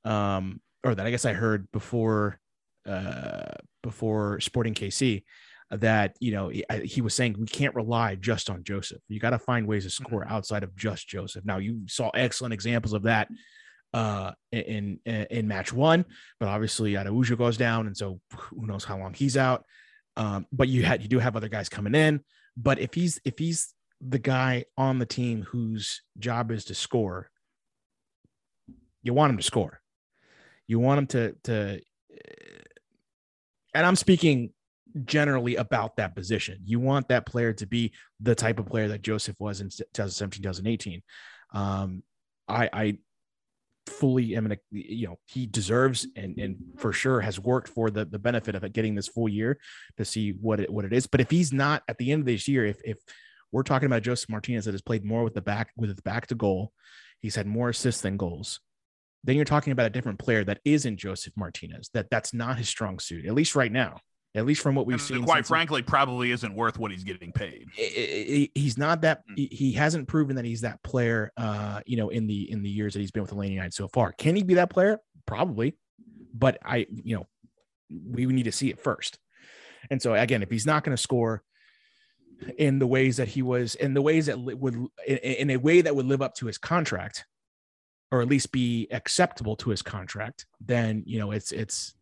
um, 0.05 0.61
or 0.85 0.95
that 0.95 1.07
I 1.07 1.11
guess 1.11 1.25
I 1.25 1.33
heard 1.33 1.71
before 1.73 2.39
uh, 2.87 3.53
before 3.83 4.41
Sporting 4.41 4.75
KC 4.75 5.25
that 5.71 6.17
you 6.19 6.33
know 6.33 6.49
he, 6.49 6.65
he 6.85 7.01
was 7.01 7.15
saying 7.15 7.37
we 7.39 7.47
can't 7.47 7.75
rely 7.75 8.15
just 8.15 8.51
on 8.51 8.65
Josef. 8.65 8.99
You 9.09 9.21
got 9.21 9.31
to 9.31 9.39
find 9.39 9.67
ways 9.67 9.85
to 9.85 9.91
score 9.91 10.27
outside 10.27 10.63
of 10.63 10.75
just 10.77 11.07
Josef. 11.07 11.45
Now 11.45 11.59
you 11.59 11.83
saw 11.87 12.11
excellent 12.11 12.55
examples 12.55 12.93
of 12.93 13.03
that 13.05 13.29
uh 13.93 14.31
in 14.53 15.01
in, 15.05 15.27
in 15.31 15.49
match 15.49 15.73
one 15.73 16.05
but 16.39 16.49
obviously 16.49 16.97
Araujo 16.97 17.35
goes 17.35 17.57
down 17.57 17.89
and 17.89 17.97
so 17.97 18.21
who 18.33 18.65
knows 18.65 18.85
how 18.85 18.97
long 18.97 19.13
he's 19.13 19.37
out 19.37 19.65
um 20.17 20.47
but 20.53 20.69
you 20.69 20.83
had 20.83 21.03
you 21.03 21.09
do 21.09 21.19
have 21.19 21.37
other 21.37 21.49
guys 21.49 21.69
coming 21.69 21.95
in 21.95 22.21
but 22.57 22.79
if 22.79 22.95
he's 22.95 23.21
if 23.25 23.39
he's 23.39 23.75
the 24.01 24.19
guy 24.19 24.65
on 24.77 24.99
the 24.99 25.07
team 25.07 25.43
whose 25.43 26.03
job 26.19 26.51
is 26.51 26.65
to 26.65 26.75
score 26.75 27.31
you 29.03 29.15
want 29.15 29.31
him 29.31 29.37
to 29.37 29.43
score. 29.43 29.81
You 30.67 30.79
want 30.79 30.99
him 30.99 31.07
to 31.09 31.37
to 31.45 31.81
and 33.75 33.87
i'm 33.87 33.97
speaking 33.97 34.51
generally 35.05 35.57
about 35.57 35.97
that 35.97 36.15
position. 36.15 36.59
You 36.65 36.81
want 36.81 37.09
that 37.09 37.27
player 37.27 37.53
to 37.55 37.67
be 37.67 37.93
the 38.21 38.35
type 38.35 38.59
of 38.59 38.67
player 38.67 38.89
that 38.89 39.03
josef 39.03 39.37
was 39.39 39.61
in 39.61 39.69
2017 39.69 40.43
2018 40.43 41.03
um 41.53 42.03
i 42.49 42.69
i 42.73 42.99
fully 43.91 44.35
gonna 44.35 44.57
you 44.71 45.07
know 45.07 45.19
he 45.27 45.47
deserves 45.47 46.07
and 46.17 46.39
and 46.39 46.57
for 46.79 46.93
sure 46.93 47.21
has 47.21 47.39
worked 47.39 47.69
for 47.69 47.91
the 47.91 48.05
the 48.05 48.19
benefit 48.19 48.55
of 48.55 48.65
it 48.65 48.73
getting 48.73 48.95
this 48.95 49.09
full 49.09 49.29
year 49.29 49.59
to 49.97 50.05
see 50.05 50.31
what 50.33 50.61
it 50.61 50.71
what 50.71 50.85
it 50.85 50.93
is. 50.93 51.07
But 51.07 51.21
if 51.21 51.31
he's 51.31 51.53
not 51.53 51.83
at 51.89 51.99
the 51.99 52.13
end 52.13 52.21
of 52.21 52.27
this 52.27 52.49
year 52.49 52.67
if 52.67 52.81
if 52.85 52.99
we're 53.53 53.63
talking 53.63 53.87
about 53.87 54.03
Josef 54.03 54.29
Martinez 54.29 54.65
that 54.65 54.75
has 54.75 54.83
played 54.83 55.05
more 55.05 55.25
with 55.25 55.35
the 55.35 55.43
back 55.43 55.71
with 55.77 55.95
the 55.95 56.03
back 56.03 56.27
to 56.29 56.35
goal 56.35 56.73
he's 57.21 57.35
had 57.35 57.47
more 57.47 57.71
assists 57.71 58.01
than 58.01 58.17
goals 58.17 58.61
then 59.23 59.37
you're 59.37 59.45
talking 59.45 59.73
about 59.73 59.87
a 59.87 59.91
different 59.91 60.19
player 60.19 60.45
that 60.45 60.61
isn't 60.65 60.97
Josef 60.97 61.33
Martinez 61.37 61.91
that 61.93 62.09
that's 62.11 62.33
not 62.33 62.59
his 62.59 62.69
strong 62.69 62.99
suit 62.99 63.27
at 63.27 63.35
least 63.35 63.55
right 63.55 63.73
now 63.73 63.99
at 64.35 64.47
least 64.47 64.63
from 64.63 64.75
what 64.77 64.87
we've 64.87 64.95
And 64.95 65.03
seen 65.03 65.25
quite 65.25 65.47
frankly, 65.47 65.83
probably 65.83 66.31
isn't 66.31 66.55
worth 66.55 66.79
what 66.79 66.91
he's 66.93 67.03
getting 67.05 67.33
paid. 67.33 67.67
he's 67.75 68.79
not 68.79 69.01
that 69.03 69.23
Mm. 69.29 69.37
he 69.37 69.47
he 69.47 69.73
hasn't 69.73 70.07
proven 70.09 70.37
that 70.37 70.45
he's 70.45 70.61
that 70.61 70.83
player 70.83 71.33
uh 71.37 71.81
you 71.87 71.97
know 71.97 72.09
in 72.11 72.27
the 72.27 72.51
in 72.51 72.63
the 72.63 72.71
years 72.71 72.93
that 72.95 73.01
he's 73.01 73.11
been 73.11 73.23
with 73.23 73.33
Atlanta 73.33 73.53
United 73.53 73.75
so 73.75 73.89
far 73.89 74.13
can 74.13 74.37
he 74.37 74.43
be 74.43 74.55
that 74.55 74.71
player 74.71 74.99
probably 75.27 75.77
but 76.35 76.59
i 76.65 76.87
you 76.91 77.17
know 77.17 77.27
we 78.07 78.25
need 78.27 78.45
to 78.45 78.53
see 78.53 78.71
it 78.71 78.79
first 78.79 79.19
and 79.91 80.01
so 80.01 80.15
again 80.15 80.43
if 80.43 80.51
he's 80.51 80.67
not 80.67 80.85
going 80.85 80.97
to 80.97 81.03
score 81.03 81.43
in 82.57 82.79
the 82.79 82.87
ways 82.87 83.17
that 83.19 83.29
he 83.29 83.43
was 83.43 83.75
in 83.75 83.95
the 83.95 84.03
ways 84.03 84.27
that 84.27 84.39
would 84.39 84.75
in, 85.07 85.17
in 85.19 85.51
a 85.51 85.57
way 85.57 85.81
that 85.81 85.95
would 85.95 86.07
live 86.07 86.23
up 86.23 86.35
to 86.35 86.47
his 86.47 86.57
contract 86.57 87.25
or 88.13 88.23
at 88.23 88.29
least 88.29 88.51
be 88.53 88.87
acceptable 88.91 89.57
to 89.57 89.71
his 89.71 89.83
contract 89.83 90.47
then 90.61 91.03
you 91.07 91.19
know 91.19 91.31
it's 91.33 91.53
it's 91.53 91.95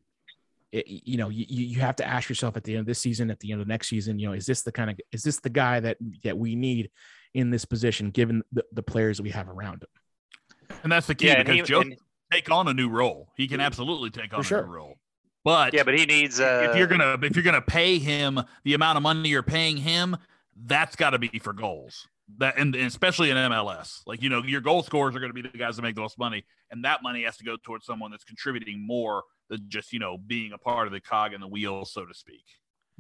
it, 0.73 0.85
you 0.87 1.17
know 1.17 1.29
you, 1.31 1.47
you 1.49 1.65
you 1.67 1.81
have 1.81 1.97
to 1.97 2.07
ask 2.07 2.29
yourself 2.29 2.57
at 2.57 2.65
the 2.65 2.73
end 2.73 2.81
of 2.81 2.87
this 2.87 2.99
season 2.99 3.31
at 3.31 3.41
the 3.41 3.53
end 3.53 3.61
of 3.61 3.67
the 3.67 3.73
next 3.73 3.89
season 3.89 4.19
you 4.19 4.27
know 4.29 4.35
is 4.35 4.45
this 4.47 4.63
the 4.63 4.73
kind 4.73 4.91
of 4.91 5.01
is 5.13 5.23
this 5.23 5.41
the 5.41 5.49
guy 5.49 5.81
that 5.81 5.97
that 6.25 6.37
we 6.37 6.55
need 6.57 6.91
in 7.35 7.51
this 7.51 7.65
position 7.65 8.11
given 8.11 8.43
the, 8.53 8.65
the 8.73 8.83
players 8.83 9.17
that 9.19 9.23
we 9.23 9.31
have 9.31 9.49
around 9.49 9.83
him 9.83 10.79
And 10.83 10.93
that's 10.93 11.07
the 11.07 11.15
key 11.15 11.27
Yeah, 11.29 11.39
because 11.43 11.55
he- 11.57 11.63
Joe 11.63 11.81
and- 11.81 11.97
take 12.31 12.51
on 12.51 12.69
a 12.69 12.75
new 12.75 12.91
role. 12.91 13.33
He 13.37 13.49
can 13.49 13.61
absolutely 13.61 14.11
take 14.11 14.35
on 14.35 14.45
a 14.45 14.51
new 14.51 14.57
role. 14.71 14.99
But 15.45 15.73
Yeah, 15.73 15.83
but 15.85 15.99
he 15.99 16.05
needs. 16.05 16.39
Uh, 16.41 16.67
if 16.71 16.77
you're 16.77 16.87
gonna 16.87 17.19
if 17.23 17.35
you're 17.35 17.43
gonna 17.45 17.63
pay 17.63 17.99
him 17.99 18.39
the 18.65 18.75
amount 18.75 18.97
of 18.99 19.03
money 19.03 19.31
you're 19.31 19.43
paying 19.43 19.79
him, 19.79 20.15
that's 20.67 20.95
got 20.97 21.11
to 21.11 21.19
be 21.19 21.39
for 21.39 21.55
goals. 21.55 22.07
That 22.37 22.59
and, 22.59 22.77
and 22.77 22.87
especially 22.87 23.31
in 23.31 23.37
MLS, 23.39 24.01
like 24.07 24.23
you 24.23 24.29
know, 24.29 24.43
your 24.43 24.61
goal 24.61 24.83
scorers 24.83 25.17
are 25.17 25.21
going 25.21 25.31
to 25.31 25.43
be 25.43 25.49
the 25.49 25.57
guys 25.57 25.77
that 25.77 25.83
make 25.83 25.95
the 25.95 26.03
most 26.03 26.19
money, 26.19 26.45
and 26.71 26.85
that 26.85 27.03
money 27.03 27.23
has 27.25 27.39
to 27.39 27.45
go 27.45 27.57
towards 27.57 27.87
someone 27.87 28.11
that's 28.11 28.25
contributing 28.25 28.87
more 28.87 29.23
than 29.49 29.61
just 29.69 29.93
you 29.95 29.99
know 29.99 30.19
being 30.19 30.53
a 30.53 30.59
part 30.59 30.87
of 30.87 30.93
the 30.93 31.01
cog 31.01 31.33
and 31.33 31.43
the 31.43 31.49
wheel, 31.49 31.87
so 31.87 32.05
to 32.05 32.13
speak. 32.13 32.45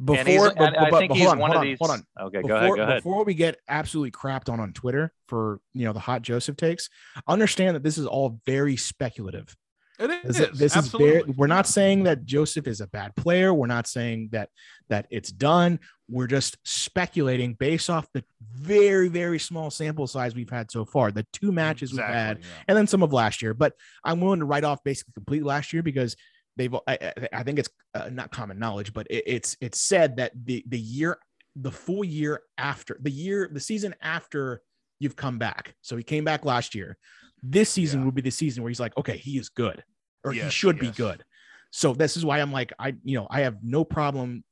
before 0.03 0.19
and 0.21 0.29
he's, 0.29 0.41
but- 0.41 0.57
and 0.59 0.77
I 0.77 0.91
but- 0.91 0.99
think 0.99 1.11
but 1.11 1.19
he's 1.19 1.27
on, 1.29 1.39
one 1.39 1.51
hold 1.51 1.57
of 1.57 1.61
on, 1.61 1.67
these. 1.67 1.79
hold 1.79 1.91
on. 1.91 2.05
Okay, 2.29 2.39
before, 2.41 2.49
go 2.49 2.57
ahead. 2.57 2.77
Go 2.77 2.83
ahead. 2.83 2.97
before 3.03 3.25
we 3.25 3.35
get 3.35 3.59
absolutely 3.69 4.13
crapped 4.13 4.49
on 4.49 4.61
on 4.61 4.73
Twitter 4.73 5.13
for 5.27 5.61
you 5.75 5.85
know 5.85 5.93
the 5.93 6.01
hot 6.01 6.23
Josef 6.23 6.57
takes, 6.57 6.89
understand 7.27 7.77
that 7.77 7.83
this 7.83 7.99
is 7.99 8.07
all 8.07 8.41
very 8.47 8.77
speculative. 8.77 9.55
It 9.99 10.23
This, 10.25 10.41
is. 10.41 10.59
this 10.59 10.77
is 10.77 10.89
very, 10.89 11.23
we're 11.37 11.47
not 11.49 11.67
saying 11.67 12.05
that 12.05 12.25
Josef 12.25 12.67
is 12.67 12.81
a 12.81 12.87
bad 12.87 13.17
player. 13.17 13.53
We're 13.53 13.67
not 13.67 13.87
saying 13.87 14.29
that 14.33 14.51
that 14.89 15.07
it's 15.11 15.31
done. 15.33 15.81
We're 16.09 16.27
just 16.29 16.57
speculating 16.65 17.55
based 17.55 17.91
off 17.91 18.07
the 18.15 18.25
very 18.55 19.09
very 19.09 19.39
small 19.39 19.71
sample 19.71 20.07
size 20.07 20.35
we've 20.35 20.49
had 20.51 20.71
so 20.71 20.85
far, 20.85 21.11
the 21.11 21.27
two 21.33 21.53
matches 21.53 21.93
we've 21.93 22.03
had, 22.03 22.39
yeah. 22.39 22.45
and 22.69 22.77
then 22.79 22.87
some 22.87 23.03
of 23.03 23.13
last 23.13 23.43
year. 23.43 23.55
But 23.55 23.75
I'm 24.05 24.21
willing 24.21 24.41
to 24.41 24.47
write 24.47 24.65
off 24.65 24.83
basically 24.85 25.13
complete 25.15 25.45
last 25.45 25.73
year 25.73 25.83
because 25.83 26.17
they've. 26.57 26.75
I, 26.75 26.81
I- 27.03 27.29
I 27.33 27.43
think 27.43 27.59
it's 27.59 27.69
uh, 27.95 28.09
not 28.11 28.31
common 28.31 28.59
knowledge, 28.59 28.93
but 28.93 29.07
it, 29.11 29.25
it's 29.27 29.57
it's 29.61 29.81
said 29.81 30.17
that 30.17 30.33
the 30.45 30.65
the 30.69 30.79
year, 30.79 31.19
the 31.57 31.73
full 31.73 32.05
year 32.05 32.41
after 32.57 32.97
the 33.01 33.11
year, 33.11 33.49
the 33.53 33.61
season 33.61 33.95
after 34.01 34.63
you've 35.01 35.17
come 35.17 35.39
back. 35.39 35.75
So 35.83 35.97
he 35.97 36.03
came 36.03 36.25
back 36.25 36.45
last 36.45 36.75
year. 36.75 36.97
This 37.43 37.71
season 37.71 38.01
Yeah. 38.01 38.07
would 38.07 38.15
be 38.15 38.23
the 38.23 38.31
season 38.31 38.63
where 38.63 38.71
he's 38.71 38.81
like, 38.81 38.97
okay, 38.97 39.17
he 39.17 39.39
is 39.39 39.49
good, 39.49 39.85
or 40.25 40.33
he 40.33 40.39
Yes, 40.39 40.53
should 40.53 40.79
be 40.79 40.91
good. 40.91 41.25
So 41.71 41.93
this 41.95 42.17
is 42.17 42.25
why 42.25 42.41
I'm 42.41 42.53
like, 42.53 42.73
I 42.79 42.95
you 43.05 43.17
know, 43.19 43.27
I 43.31 43.41
have 43.43 43.59
no 43.63 43.85
problem, 43.85 44.45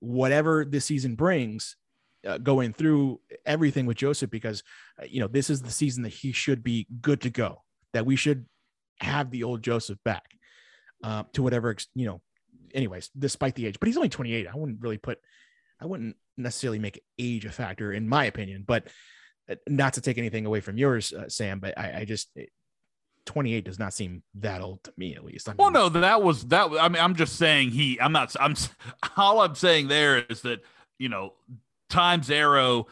whatever 0.00 0.64
this 0.64 0.84
season 0.84 1.14
brings, 1.14 1.76
uh, 2.26 2.38
going 2.38 2.72
through 2.72 3.20
everything 3.46 3.86
with 3.86 3.96
Josef 3.96 4.30
because 4.30 4.62
uh, 5.00 5.06
you 5.08 5.20
know 5.20 5.28
this 5.28 5.48
is 5.50 5.62
the 5.62 5.70
season 5.70 6.02
that 6.02 6.12
he 6.12 6.32
should 6.32 6.62
be 6.62 6.86
good 7.00 7.20
to 7.22 7.30
go. 7.30 7.62
That 7.92 8.06
we 8.06 8.16
should 8.16 8.46
have 9.00 9.30
the 9.30 9.42
old 9.44 9.62
Josef 9.62 9.98
back 10.04 10.24
uh, 11.02 11.24
to 11.32 11.42
whatever 11.42 11.70
ex- 11.70 11.88
you 11.94 12.06
know. 12.06 12.20
Anyways, 12.74 13.10
despite 13.18 13.56
the 13.56 13.66
age, 13.66 13.78
but 13.80 13.88
he's 13.88 13.96
only 13.96 14.08
28. 14.08 14.46
I 14.46 14.56
wouldn't 14.56 14.80
really 14.80 14.98
put, 14.98 15.18
I 15.80 15.86
wouldn't 15.86 16.14
necessarily 16.36 16.78
make 16.78 17.02
age 17.18 17.44
a 17.44 17.50
factor 17.50 17.92
in 17.92 18.08
my 18.08 18.26
opinion. 18.26 18.62
But 18.64 18.86
not 19.68 19.94
to 19.94 20.00
take 20.00 20.18
anything 20.18 20.46
away 20.46 20.60
from 20.60 20.76
yours, 20.76 21.12
uh, 21.12 21.28
Sam, 21.28 21.60
but 21.60 21.78
I, 21.78 22.00
I 22.00 22.04
just. 22.04 22.30
It, 22.34 22.50
28 23.26 23.64
does 23.64 23.78
not 23.78 23.92
seem 23.92 24.22
that 24.34 24.62
old 24.62 24.82
to 24.82 24.92
me, 24.96 25.14
at 25.14 25.22
least. 25.24 25.48
I 25.48 25.52
Well, 25.56 25.70
no, 25.70 25.88
that 25.90 26.22
was 26.22 26.46
that. 26.46 26.70
I 26.80 26.88
mean, 26.88 27.00
I'm 27.00 27.14
just 27.14 27.36
saying 27.36 27.70
he. 27.70 28.00
I'm 28.00 28.12
not. 28.12 28.34
I'm. 28.40 28.56
All 29.16 29.40
I'm 29.40 29.54
saying 29.54 29.88
there 29.88 30.24
is 30.28 30.40
that 30.40 30.62
you 30.98 31.08
know, 31.08 31.34
time's 31.88 32.30
arrow 32.30 32.86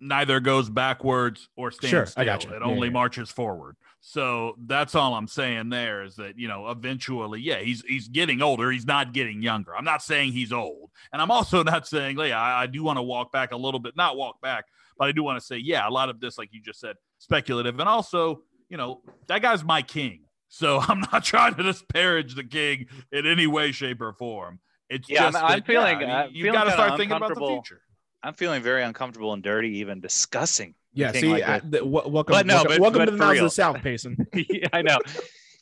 neither 0.00 0.40
goes 0.40 0.68
backwards 0.70 1.48
or 1.56 1.70
stands 1.70 1.90
Sure, 1.90 2.06
still. 2.06 2.22
I 2.22 2.24
got. 2.24 2.44
It 2.44 2.50
Yeah, 2.50 2.64
only 2.64 2.88
yeah. 2.88 2.92
marches 2.92 3.30
forward. 3.30 3.76
So 4.00 4.54
that's 4.66 4.94
all 4.94 5.14
I'm 5.14 5.26
saying 5.26 5.70
there 5.70 6.04
is 6.04 6.16
that 6.16 6.38
you 6.38 6.46
know, 6.46 6.70
eventually, 6.70 7.40
yeah, 7.40 7.58
he's 7.58 7.82
he's 7.82 8.08
getting 8.08 8.40
older. 8.40 8.70
He's 8.70 8.86
not 8.86 9.12
getting 9.12 9.42
younger. 9.42 9.76
I'm 9.76 9.84
not 9.84 10.02
saying 10.02 10.32
he's 10.32 10.52
old, 10.52 10.90
and 11.12 11.20
I'm 11.20 11.30
also 11.30 11.62
not 11.62 11.86
saying, 11.86 12.18
yeah, 12.18 12.40
I, 12.40 12.62
I 12.62 12.66
do 12.66 12.82
want 12.84 12.98
to 12.98 13.02
walk 13.02 13.32
back 13.32 13.52
a 13.52 13.56
little 13.56 13.80
bit, 13.80 13.96
not 13.96 14.16
walk 14.16 14.40
back, 14.40 14.66
but 14.98 15.08
I 15.08 15.12
do 15.12 15.22
want 15.22 15.38
to 15.38 15.44
say, 15.44 15.56
yeah, 15.58 15.88
a 15.88 15.90
lot 15.90 16.08
of 16.08 16.20
this, 16.20 16.38
like 16.38 16.48
you 16.52 16.60
just 16.60 16.80
said, 16.80 16.96
speculative, 17.18 17.78
and 17.80 17.88
also, 17.88 18.42
you 18.68 18.76
know, 18.76 19.02
that 19.28 19.42
guy's 19.42 19.64
my 19.64 19.82
king. 19.82 20.20
So 20.48 20.78
I'm 20.88 21.00
not 21.12 21.24
trying 21.24 21.54
to 21.56 21.62
disparage 21.62 22.34
the 22.34 22.44
king 22.44 22.86
in 23.12 23.26
any 23.26 23.46
way, 23.46 23.72
shape, 23.72 24.00
or 24.00 24.12
form. 24.12 24.60
It's 24.90 25.08
Yeah, 25.08 25.24
I'm- 25.24 25.32
just 25.32 25.44
I'm 25.44 25.62
feeling- 25.62 26.00
yeah, 26.00 26.22
I'm 26.24 26.30
you 26.34 26.44
feeling 26.44 26.58
got 26.58 26.64
to 26.64 26.72
start 26.72 26.90
thinking 26.98 27.16
about 27.16 27.28
the 27.28 27.34
uncomfortable. 27.34 27.62
future. 27.62 27.82
I'm 28.22 28.34
feeling 28.34 28.62
very 28.62 28.82
uncomfortable 28.82 29.32
and 29.32 29.42
dirty 29.42 29.78
even 29.78 30.00
discussing. 30.00 30.74
yeah. 30.92 31.12
See, 31.12 31.28
like 31.30 31.44
I, 31.44 31.58
the, 31.60 31.78
w- 31.78 32.08
welcome, 32.08 32.32
But 32.32 32.46
no, 32.46 32.54
welcome, 32.56 32.70
but- 32.72 32.80
welcome 32.80 32.98
but 33.00 33.04
to 33.04 33.10
the 33.12 33.16
for 33.16 33.22
Mouths 33.24 33.30
of 33.30 33.34
real. 33.34 33.44
the 33.44 33.50
South, 33.50 33.76
Payson. 33.82 34.16
yeah, 34.34 34.68
I 34.72 34.82
know. 34.82 34.98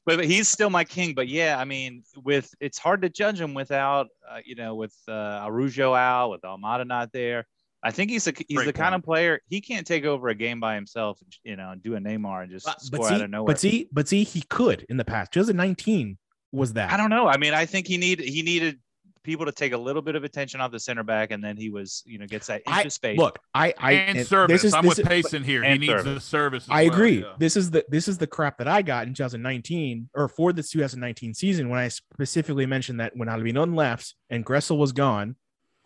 But, 0.06 0.18
but 0.18 0.24
he's 0.24 0.48
still 0.48 0.70
my 0.70 0.84
king. 0.84 1.14
But 1.14 1.26
yeah, 1.28 1.58
I 1.58 1.64
mean, 1.64 2.04
with 2.24 2.54
it's 2.60 2.78
hard 2.78 3.02
to 3.02 3.08
judge 3.10 3.40
him 3.40 3.52
without 3.54 4.06
uh, 4.30 4.38
you 4.44 4.54
know, 4.54 4.76
with 4.76 4.94
uh, 5.08 5.42
Araujo 5.44 5.92
out, 5.94 6.30
with 6.30 6.42
Almada 6.42 6.86
not 6.86 7.12
there. 7.12 7.44
I 7.86 7.90
think 7.92 8.10
he's 8.10 8.26
a 8.26 8.32
he's 8.48 8.56
Great 8.56 8.66
the 8.66 8.72
kind 8.72 8.92
point. 8.92 8.94
of 9.00 9.04
player 9.04 9.40
he 9.48 9.60
can't 9.60 9.86
take 9.86 10.04
over 10.04 10.28
a 10.28 10.34
game 10.34 10.58
by 10.58 10.74
himself, 10.74 11.20
you 11.44 11.54
know, 11.54 11.70
and 11.70 11.80
do 11.82 11.94
a 11.94 11.98
Neymar 11.98 12.42
and 12.42 12.50
just 12.50 12.66
But, 12.66 12.80
score 12.80 12.98
but 12.98 13.08
see, 13.08 13.14
out 13.14 13.20
of 13.22 13.30
nowhere. 13.30 13.46
but 13.46 13.60
see, 13.60 13.88
but 13.92 14.08
see, 14.08 14.24
he 14.24 14.42
could 14.42 14.84
in 14.88 14.96
the 14.96 15.04
past. 15.04 15.32
2019 15.32 16.18
was 16.52 16.72
that. 16.72 16.90
I 16.92 16.96
don't 16.96 17.10
know. 17.10 17.28
I 17.28 17.36
mean, 17.36 17.54
I 17.54 17.64
think 17.66 17.86
he 17.86 17.96
need 17.96 18.18
he 18.20 18.42
needed 18.42 18.80
people 19.22 19.44
to 19.46 19.50
take 19.52 19.72
a 19.72 19.76
little 19.78 20.02
bit 20.02 20.14
of 20.14 20.22
attention 20.24 20.60
off 20.60 20.70
the 20.70 20.78
center 20.78 21.02
back, 21.02 21.32
and 21.32 21.42
then 21.42 21.56
he 21.56 21.68
was, 21.68 22.02
you 22.06 22.16
know, 22.18 22.26
gets 22.26 22.46
that 22.46 22.62
I- 22.66 22.78
into 22.80 22.90
space. 22.90 23.18
Look, 23.18 23.38
I, 23.54 23.74
I 23.78 23.92
and 23.92 24.18
and 24.18 24.26
service. 24.26 24.62
This 24.62 24.64
is, 24.64 24.74
I'm 24.74 24.82
this 24.84 24.90
with 24.90 24.98
is- 25.00 25.06
Payson 25.08 25.42
here. 25.44 25.62
He 25.64 25.78
needs 25.78 25.90
service. 25.92 26.04
the 26.14 26.20
service. 26.20 26.64
as 26.64 26.70
I 26.70 26.84
well, 26.84 26.92
agree. 26.92 27.20
yeah. 27.22 27.32
This 27.38 27.56
is 27.56 27.70
the 27.70 27.84
this 27.88 28.08
is 28.08 28.18
the 28.18 28.26
crap 28.26 28.58
that 28.58 28.68
I 28.68 28.82
got 28.82 29.06
in 29.06 29.14
2019 29.14 30.10
or 30.14 30.28
for 30.28 30.52
the 30.52 30.62
2019 30.62 31.34
season 31.34 31.68
when 31.68 31.78
I 31.80 31.88
specifically 31.88 32.66
mentioned 32.66 33.00
that 33.00 33.16
when 33.16 33.28
Almirón 33.28 33.74
left 33.76 34.14
and 34.30 34.44
Gressel 34.44 34.78
was 34.78 34.92
gone, 34.92 35.36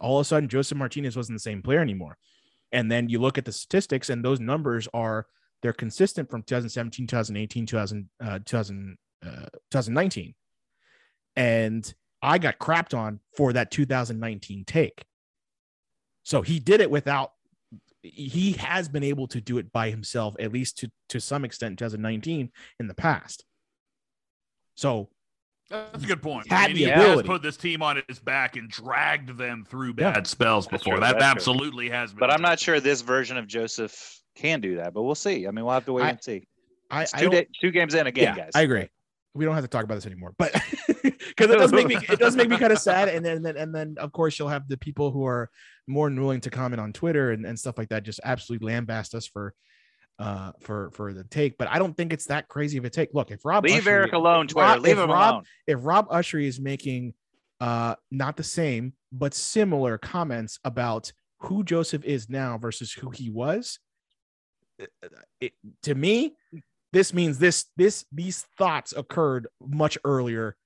all 0.01 0.19
of 0.19 0.23
a 0.23 0.25
sudden 0.25 0.49
Josef 0.49 0.77
Martinez 0.77 1.17
wasn't 1.17 1.37
the 1.37 1.41
same 1.43 1.63
player 1.63 1.81
anymore. 1.81 2.17
And 2.73 2.91
then 2.91 3.09
you 3.09 3.19
look 3.19 3.39
at 3.39 3.45
the 3.45 3.53
statistics 3.53 4.11
and 4.11 4.25
those 4.25 4.41
numbers 4.41 4.89
are 4.95 5.27
they're 5.63 5.73
consistent 5.73 6.31
from 6.31 6.43
2017, 6.43 7.07
2018, 7.07 7.67
2000, 7.67 8.09
uh, 8.21 8.39
2000, 8.45 8.97
uh, 9.25 9.47
2019. 9.71 10.35
And 11.37 11.95
I 12.23 12.39
got 12.39 12.59
crapped 12.59 12.97
on 12.97 13.21
for 13.37 13.53
that 13.53 13.71
2019 13.71 14.65
take. 14.65 15.05
So 16.23 16.43
he 16.43 16.61
did 16.61 16.81
it 16.81 16.91
without 16.91 17.33
he 18.03 18.53
has 18.53 18.89
been 18.89 19.03
able 19.03 19.29
to 19.29 19.41
do 19.41 19.59
it 19.59 19.73
by 19.73 19.91
himself, 19.91 20.35
at 20.41 20.53
least 20.53 20.79
to, 20.79 20.91
to 21.11 21.21
some 21.21 21.45
extent 21.45 21.73
in 21.73 21.77
2019 21.77 22.51
in 22.79 22.87
the 22.87 22.95
past. 22.95 23.45
So 24.75 25.11
That's 25.71 26.03
a 26.05 26.07
good 26.07 26.21
point. 26.23 26.51
Had 26.51 26.65
I 26.65 26.67
mean, 26.69 26.77
the 26.77 26.83
he 26.85 26.89
has 26.91 27.05
ability. 27.05 27.29
put 27.29 27.43
this 27.43 27.57
team 27.57 27.83
on 27.83 28.03
his 28.09 28.19
back 28.19 28.57
and 28.57 28.69
dragged 28.69 29.39
them 29.39 29.65
through 29.69 29.95
Yeah. 29.99 30.13
bad 30.13 30.27
spells 30.27 30.67
before. 30.67 30.95
true, 30.95 31.01
that 31.01 31.13
that's 31.19 31.23
true. 31.25 31.31
absolutely 31.31 31.89
has 31.91 32.11
been. 32.13 32.19
but 32.21 32.31
I'm 32.33 32.43
not 32.43 32.59
sure 32.59 32.81
this 32.81 33.03
version 33.03 33.37
of 33.37 33.47
Josef 33.47 34.19
can 34.35 34.61
do 34.61 34.77
that. 34.77 34.93
But 34.95 35.03
we'll 35.03 35.15
see. 35.15 35.47
I 35.47 35.51
mean, 35.53 35.65
we'll 35.65 35.75
have 35.75 35.85
to 35.87 35.93
wait 35.93 36.05
I- 36.05 36.11
and 36.11 36.23
see. 36.23 36.47
I, 36.91 37.03
It's 37.03 37.15
I 37.15 37.19
two, 37.19 37.25
don't, 37.27 37.33
day, 37.33 37.47
two 37.61 37.71
games 37.71 37.95
in 37.95 38.09
again, 38.09 38.35
yeah, 38.37 38.45
guys. 38.45 38.51
I 38.55 38.63
agree. 38.63 38.89
We 39.33 39.45
don't 39.45 39.55
have 39.55 39.63
to 39.63 39.69
talk 39.69 39.85
about 39.85 39.95
this 39.95 40.07
anymore, 40.07 40.35
but 40.39 40.53
because 41.05 41.49
it 41.51 41.57
does 41.59 41.71
make 41.73 41.87
me 41.87 41.95
it 42.09 42.19
does 42.19 42.35
make 42.35 42.49
me 42.49 42.57
kind 42.59 42.73
of 42.73 42.81
sad. 42.81 43.09
And 43.09 43.25
then 43.25 43.37
and 43.37 43.47
then 43.47 43.57
and 43.57 43.73
then 43.73 43.95
of 43.99 44.11
course 44.11 44.37
you'll 44.41 44.49
have 44.49 44.67
the 44.69 44.77
people 44.77 45.13
who 45.13 45.25
are 45.25 45.51
more 45.87 46.09
than 46.11 46.21
willing 46.21 46.41
to 46.41 46.51
comment 46.51 46.81
on 46.81 46.93
Twitter 46.93 47.31
and, 47.31 47.47
and 47.47 47.57
stuff 47.57 47.79
like 47.79 47.91
that, 47.91 48.03
just 48.03 48.19
absolutely 48.25 48.73
lambast 48.73 49.15
us 49.15 49.29
for 49.29 49.55
uh 50.21 50.53
for 50.61 50.91
for 50.93 51.13
the 51.13 51.25
take. 51.25 51.59
But 51.59 51.69
I 51.69 51.79
don't 51.79 51.97
think 51.97 52.13
it's 52.13 52.27
that 52.27 52.47
crazy 52.49 52.77
of 52.79 52.85
a 52.85 52.91
take. 52.91 53.09
Look, 53.15 53.31
if 53.33 53.45
Rob 53.45 53.65
Leave 53.65 53.79
Usher- 53.79 53.91
Eric 53.91 54.13
alone, 54.13 54.47
Twitter. 54.47 54.67
Rob- 54.69 54.81
Leave 54.83 54.99
him 54.99 55.11
Rob- 55.11 55.33
alone. 55.35 55.45
if 55.67 55.79
Rob 55.83 56.09
Usry 56.11 56.45
is 56.47 56.61
making 56.61 57.15
uh 57.61 57.95
not 58.11 58.37
the 58.37 58.45
same 58.45 58.93
but 59.13 59.35
similar 59.35 59.99
comments 59.99 60.59
about 60.65 61.13
who 61.41 61.65
Josef 61.65 62.05
is 62.05 62.29
now 62.29 62.57
versus 62.59 62.93
who 62.93 63.11
he 63.11 63.29
was, 63.31 63.79
it, 65.41 65.53
to 65.83 65.95
me, 65.95 66.35
this 66.93 67.13
means 67.15 67.39
this 67.39 67.67
this 67.77 68.05
these 68.13 68.47
thoughts 68.59 68.93
occurred 68.97 69.47
much 69.67 69.97
earlier 70.05 70.57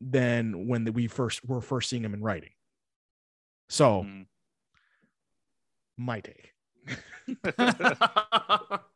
than 0.00 0.66
when 0.68 0.84
the, 0.84 0.92
we 0.92 1.08
first 1.08 1.44
were 1.46 1.60
first 1.60 1.90
seeing 1.90 2.04
him 2.04 2.14
in 2.14 2.22
writing. 2.22 2.50
So 3.68 4.02
Mm. 4.04 4.26
my 5.98 6.20
take. 6.20 6.52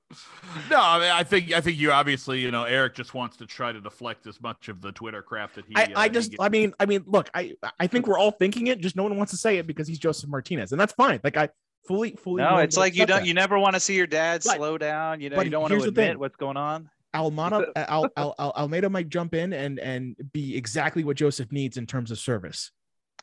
no, 0.70 0.78
I 0.80 0.98
mean, 1.00 1.10
I 1.10 1.24
think 1.24 1.52
I 1.52 1.60
think 1.60 1.78
you 1.78 1.90
obviously, 1.90 2.40
you 2.40 2.50
know, 2.50 2.64
Eric 2.64 2.94
just 2.94 3.14
wants 3.14 3.36
to 3.38 3.46
try 3.46 3.72
to 3.72 3.80
deflect 3.80 4.26
as 4.26 4.40
much 4.40 4.68
of 4.68 4.80
the 4.80 4.92
Twitter 4.92 5.22
crap 5.22 5.54
that 5.54 5.64
he. 5.66 5.74
I, 5.74 5.84
uh, 5.84 5.88
I 5.96 6.08
just 6.08 6.30
gets. 6.32 6.42
I 6.42 6.48
mean 6.48 6.72
I 6.78 6.86
mean 6.86 7.02
look 7.06 7.30
I 7.34 7.54
I 7.80 7.86
think 7.86 8.06
we're 8.06 8.18
all 8.18 8.30
thinking 8.30 8.68
it 8.68 8.80
just 8.80 8.96
no 8.96 9.02
one 9.02 9.16
wants 9.16 9.32
to 9.32 9.38
say 9.38 9.56
it 9.58 9.66
because 9.66 9.88
he's 9.88 9.98
Josef 9.98 10.28
Martinez 10.28 10.72
and 10.72 10.80
that's 10.80 10.92
fine 10.92 11.20
like 11.24 11.36
I 11.36 11.48
fully 11.88 12.12
fully 12.12 12.42
No, 12.42 12.58
it's 12.58 12.76
like 12.76 12.94
you 12.94 13.06
don't. 13.06 13.20
that. 13.20 13.26
You 13.26 13.34
never 13.34 13.58
want 13.58 13.74
to 13.74 13.80
see 13.80 13.96
your 13.96 14.06
dad 14.06 14.42
But- 14.44 14.56
slow 14.56 14.78
down. 14.78 15.20
You 15.20 15.30
know, 15.30 15.40
you 15.40 15.50
don't 15.50 15.62
want 15.62 15.72
to 15.72 15.78
the 15.80 15.84
thing. 15.86 15.90
admit 15.90 16.18
what's 16.20 16.36
going 16.36 16.56
on. 16.56 16.90
Almana 17.14 17.66
Al, 17.76 18.08
Al, 18.16 18.34
Al, 18.38 18.50
Almeida 18.56 18.90
might 18.90 19.08
jump 19.08 19.34
in 19.34 19.52
and 19.52 19.78
and 19.80 20.16
be 20.32 20.56
exactly 20.56 21.02
what 21.04 21.16
Josef 21.16 21.50
needs 21.50 21.76
in 21.76 21.86
terms 21.86 22.10
of 22.10 22.18
service. 22.18 22.70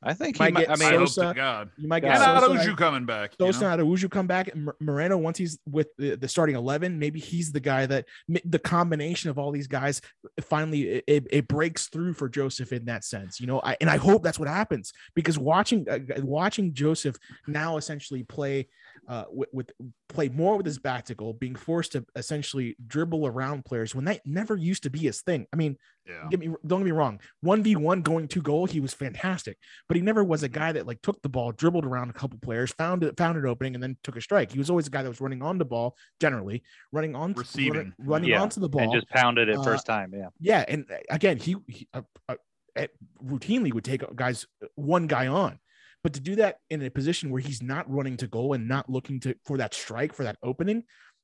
I 0.04 0.14
think 0.16 0.36
he 0.38 0.43
Might 0.43 0.54
might. 0.54 0.60
get 0.68 0.70
I 0.70 0.74
I 0.74 0.76
mean, 0.91 0.99
hope 0.99 1.10
Sosa- 1.10 1.28
to 1.28 1.34
God. 1.36 1.70
You 1.78 1.88
might 1.88 1.99
get 1.99 2.12
And 2.16 2.20
Sosa, 2.24 2.52
Araujo 2.52 2.76
coming 2.76 3.06
back. 3.06 3.36
you 3.39 3.45
Sosa 3.45 3.62
know? 3.78 3.84
Araujo 3.86 4.08
come 4.10 4.26
back. 4.26 4.47
and 4.54 4.68
Moreno 4.80 5.16
once 5.18 5.38
he's 5.38 5.60
with 5.70 5.89
the, 5.97 6.16
the 6.16 6.28
starting 6.28 6.56
eleven, 6.56 6.97
maybe 6.97 7.20
he's 7.20 7.52
the 7.52 7.60
guy 7.60 7.86
that 7.86 8.06
the 8.45 8.58
combination 8.58 9.30
of 9.30 9.38
all 9.38 9.52
these 9.52 9.68
guys 9.68 10.02
finally 10.41 10.82
it, 10.89 11.04
it, 11.08 11.28
it 11.30 11.47
breaks 11.47 11.88
through 11.88 12.14
for 12.14 12.28
Josef 12.30 12.72
in 12.74 12.86
that 12.86 13.04
sense. 13.04 13.39
You 13.39 13.45
know, 13.45 13.62
I 13.64 13.78
and 13.80 13.89
I 13.91 13.97
hope 13.97 14.24
that's 14.24 14.39
what 14.39 14.47
happens 14.47 14.91
because 15.14 15.38
watching 15.38 15.88
uh, 15.88 15.99
watching 16.24 16.74
Josef 16.74 17.16
now 17.47 17.78
essentially 17.78 18.24
play 18.24 18.70
uh, 19.08 19.26
with, 19.30 19.49
with 19.52 19.72
play 20.10 20.30
more 20.30 20.58
with 20.58 20.66
his 20.66 20.78
back 20.80 21.06
to 21.06 21.16
goal, 21.16 21.34
being 21.34 21.56
forced 21.56 21.93
to 21.93 22.06
essentially 22.16 22.76
dribble 22.88 23.26
around 23.26 23.66
players 23.66 23.95
when 23.95 24.06
that 24.06 24.22
never 24.26 24.56
used 24.56 24.84
to 24.84 24.89
be 24.89 24.99
his 24.99 25.22
thing. 25.22 25.47
I 25.52 25.56
mean, 25.56 25.76
Yeah. 26.08 26.28
get 26.30 26.39
me 26.39 26.47
don't 26.68 26.80
get 26.82 26.86
me 26.86 26.91
wrong. 26.91 27.20
One 27.41 27.64
v 27.64 27.76
one 27.76 28.02
going 28.04 28.28
to 28.30 28.41
goal, 28.41 28.66
he 28.68 28.80
was 28.80 28.93
fantastic, 28.93 29.58
but 29.88 29.97
he 29.97 30.04
never 30.04 30.24
was 30.24 30.43
a 30.43 30.49
guy 30.49 30.72
that 30.72 30.86
like 30.88 31.02
took 31.02 31.22
the 31.22 31.30
ball, 31.30 31.52
dribbled 31.52 31.86
around 31.86 32.10
a 32.10 32.14
couple 32.14 32.38
players, 32.39 32.72
found 32.74 33.04
it, 33.04 33.18
found 33.18 33.38
an 33.38 33.45
opening, 33.45 33.74
and 33.74 33.84
then 33.84 33.97
took 34.04 34.16
a 34.18 34.22
strike. 34.22 34.52
He 34.52 34.60
was 34.60 34.70
always 34.70 34.88
a 34.88 34.91
guy 34.91 35.02
that 35.04 35.10
was 35.10 35.22
running 35.22 35.41
on 35.41 35.58
the 35.58 35.66
ball, 35.66 35.95
generally 36.20 36.64
running 36.91 37.16
on 37.16 37.34
Receiving. 37.34 37.74
running, 37.74 37.93
running 37.97 38.30
Yeah, 38.30 38.41
onto 38.41 38.60
the 38.60 38.70
ball. 38.70 38.82
and 38.84 38.93
just 38.93 39.10
pounded 39.10 39.49
it 39.49 39.58
Uh, 39.58 39.64
first 39.64 39.86
time. 39.86 40.14
Yeah. 40.16 40.30
yeah, 40.39 40.66
and 40.68 40.86
uh, 40.91 40.97
again, 41.10 41.38
he, 41.38 41.56
he 41.68 41.88
uh, 41.93 42.02
uh, 42.30 42.36
uh, 42.78 42.88
routinely 43.24 43.74
would 43.74 43.84
take 43.84 44.04
guys 44.16 44.45
one 44.76 45.08
guy 45.08 45.28
on. 45.28 45.60
But 46.04 46.14
to 46.14 46.20
do 46.20 46.36
that 46.38 46.58
in 46.70 46.82
a 46.84 46.89
position 46.89 47.30
where 47.30 47.41
he's 47.41 47.62
not 47.62 47.89
running 47.91 48.18
to 48.18 48.28
goal 48.28 48.54
and 48.54 48.68
not 48.68 48.89
looking 48.89 49.20
to 49.22 49.36
for 49.45 49.58
that 49.58 49.74
strike 49.74 50.14
for 50.14 50.24
that 50.24 50.38
opening, 50.41 50.84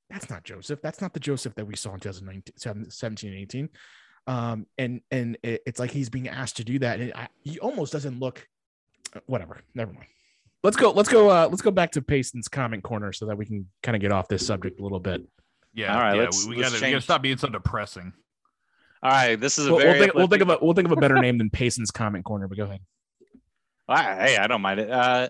that's 0.10 0.30
not 0.30 0.44
Josef. 0.44 0.82
That's 0.82 1.02
not 1.02 1.14
the 1.14 1.20
Josef 1.20 1.56
that 1.56 1.66
we 1.66 1.76
saw 1.76 1.94
in 1.94 2.00
2019, 2.00 2.90
17 2.92 3.32
and 3.32 3.40
18. 3.42 3.70
Um, 4.28 4.68
and 4.78 5.02
and 5.10 5.38
it- 5.42 5.64
it's 5.66 5.80
like 5.80 5.90
he's 5.92 6.10
being 6.10 6.28
asked 6.28 6.58
to 6.58 6.64
do 6.64 6.80
that, 6.80 7.00
and 7.00 7.14
I, 7.14 7.28
he 7.44 7.60
almost 7.60 7.92
doesn't 7.94 8.20
look. 8.20 8.46
uh, 9.16 9.20
Whatever, 9.26 9.62
never 9.74 9.92
mind. 9.94 10.08
Let's 10.64 10.76
go. 10.76 10.92
Let's 10.92 11.08
go. 11.10 11.30
Uh, 11.30 11.48
let's 11.50 11.62
go 11.62 11.72
back 11.72 11.92
to 11.92 12.02
Payson's 12.02 12.48
comment 12.48 12.84
corner 12.84 13.14
so 13.14 13.26
that 13.28 13.38
we 13.38 13.46
can 13.46 13.68
kind 13.84 13.96
of 13.96 14.02
get 14.02 14.12
off 14.12 14.28
this 14.28 14.46
subject 14.46 14.80
a 14.80 14.84
little 14.84 15.00
bit. 15.00 15.22
Yeah. 15.74 15.94
All 15.96 16.02
right, 16.02 16.16
yeah, 16.16 16.22
let's- 16.24 16.46
we, 16.46 16.56
we 16.56 16.62
let's 16.62 16.74
gotta 16.74 16.86
we 16.86 16.92
gotta 16.92 17.02
stop 17.02 17.22
being 17.22 17.38
so 17.38 17.48
depressing. 17.50 18.12
All 19.04 19.12
right. 19.12 19.36
This 19.40 19.58
is 19.60 19.68
a 19.68 19.72
We'll, 19.72 19.80
very. 19.80 19.92
we'll 19.92 20.02
think, 20.08 20.14
we'll 20.16 20.28
think 20.28 20.42
of 20.42 20.50
a 20.50 20.58
we'll 20.62 20.74
think 20.74 20.88
of 20.88 20.92
a 20.92 20.96
better 21.00 21.20
name 21.22 21.38
than 21.38 21.50
Payson's 21.50 21.92
comment 21.92 22.26
corner. 22.26 22.48
But 22.48 22.58
go 22.58 22.64
ahead. 22.66 22.82
I, 23.88 24.16
hey, 24.16 24.38
I 24.38 24.48
don't 24.48 24.62
mind 24.62 24.80
it. 24.80 24.92
Uh, 24.92 25.30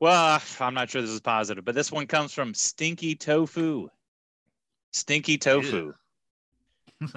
well, 0.00 0.40
I'm 0.60 0.74
not 0.74 0.90
sure 0.90 1.00
this 1.02 1.10
is 1.10 1.20
positive, 1.20 1.64
but 1.64 1.74
this 1.74 1.92
one 1.92 2.06
comes 2.06 2.32
from 2.32 2.54
Stinky 2.54 3.14
Tofu. 3.14 3.88
Stinky 4.92 5.38
Tofu. 5.38 5.92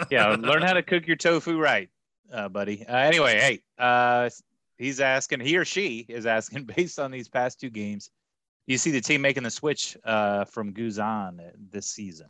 yeah, 0.09 0.36
learn 0.39 0.61
how 0.61 0.74
to 0.74 0.84
cook 0.84 1.07
your 1.07 1.16
tofu 1.18 1.59
right, 1.59 1.89
uh, 2.32 2.47
buddy. 2.47 2.86
Uh, 2.88 2.95
anyway, 2.95 3.39
hey, 3.39 3.59
uh, 3.78 4.30
he's 4.78 4.99
asking, 5.01 5.41
he 5.41 5.57
or 5.57 5.66
she 5.66 6.05
is 6.07 6.26
asking, 6.26 6.64
based 6.76 6.99
on 6.99 7.11
these 7.11 7.28
past 7.28 7.59
two 7.59 7.70
games, 7.70 8.09
you 8.68 8.78
see 8.78 8.91
the 8.91 9.01
team 9.01 9.22
making 9.22 9.43
the 9.43 9.51
switch 9.51 9.97
uh, 10.05 10.45
from 10.45 10.74
Guzan 10.74 11.39
this 11.72 11.88
season. 11.88 12.28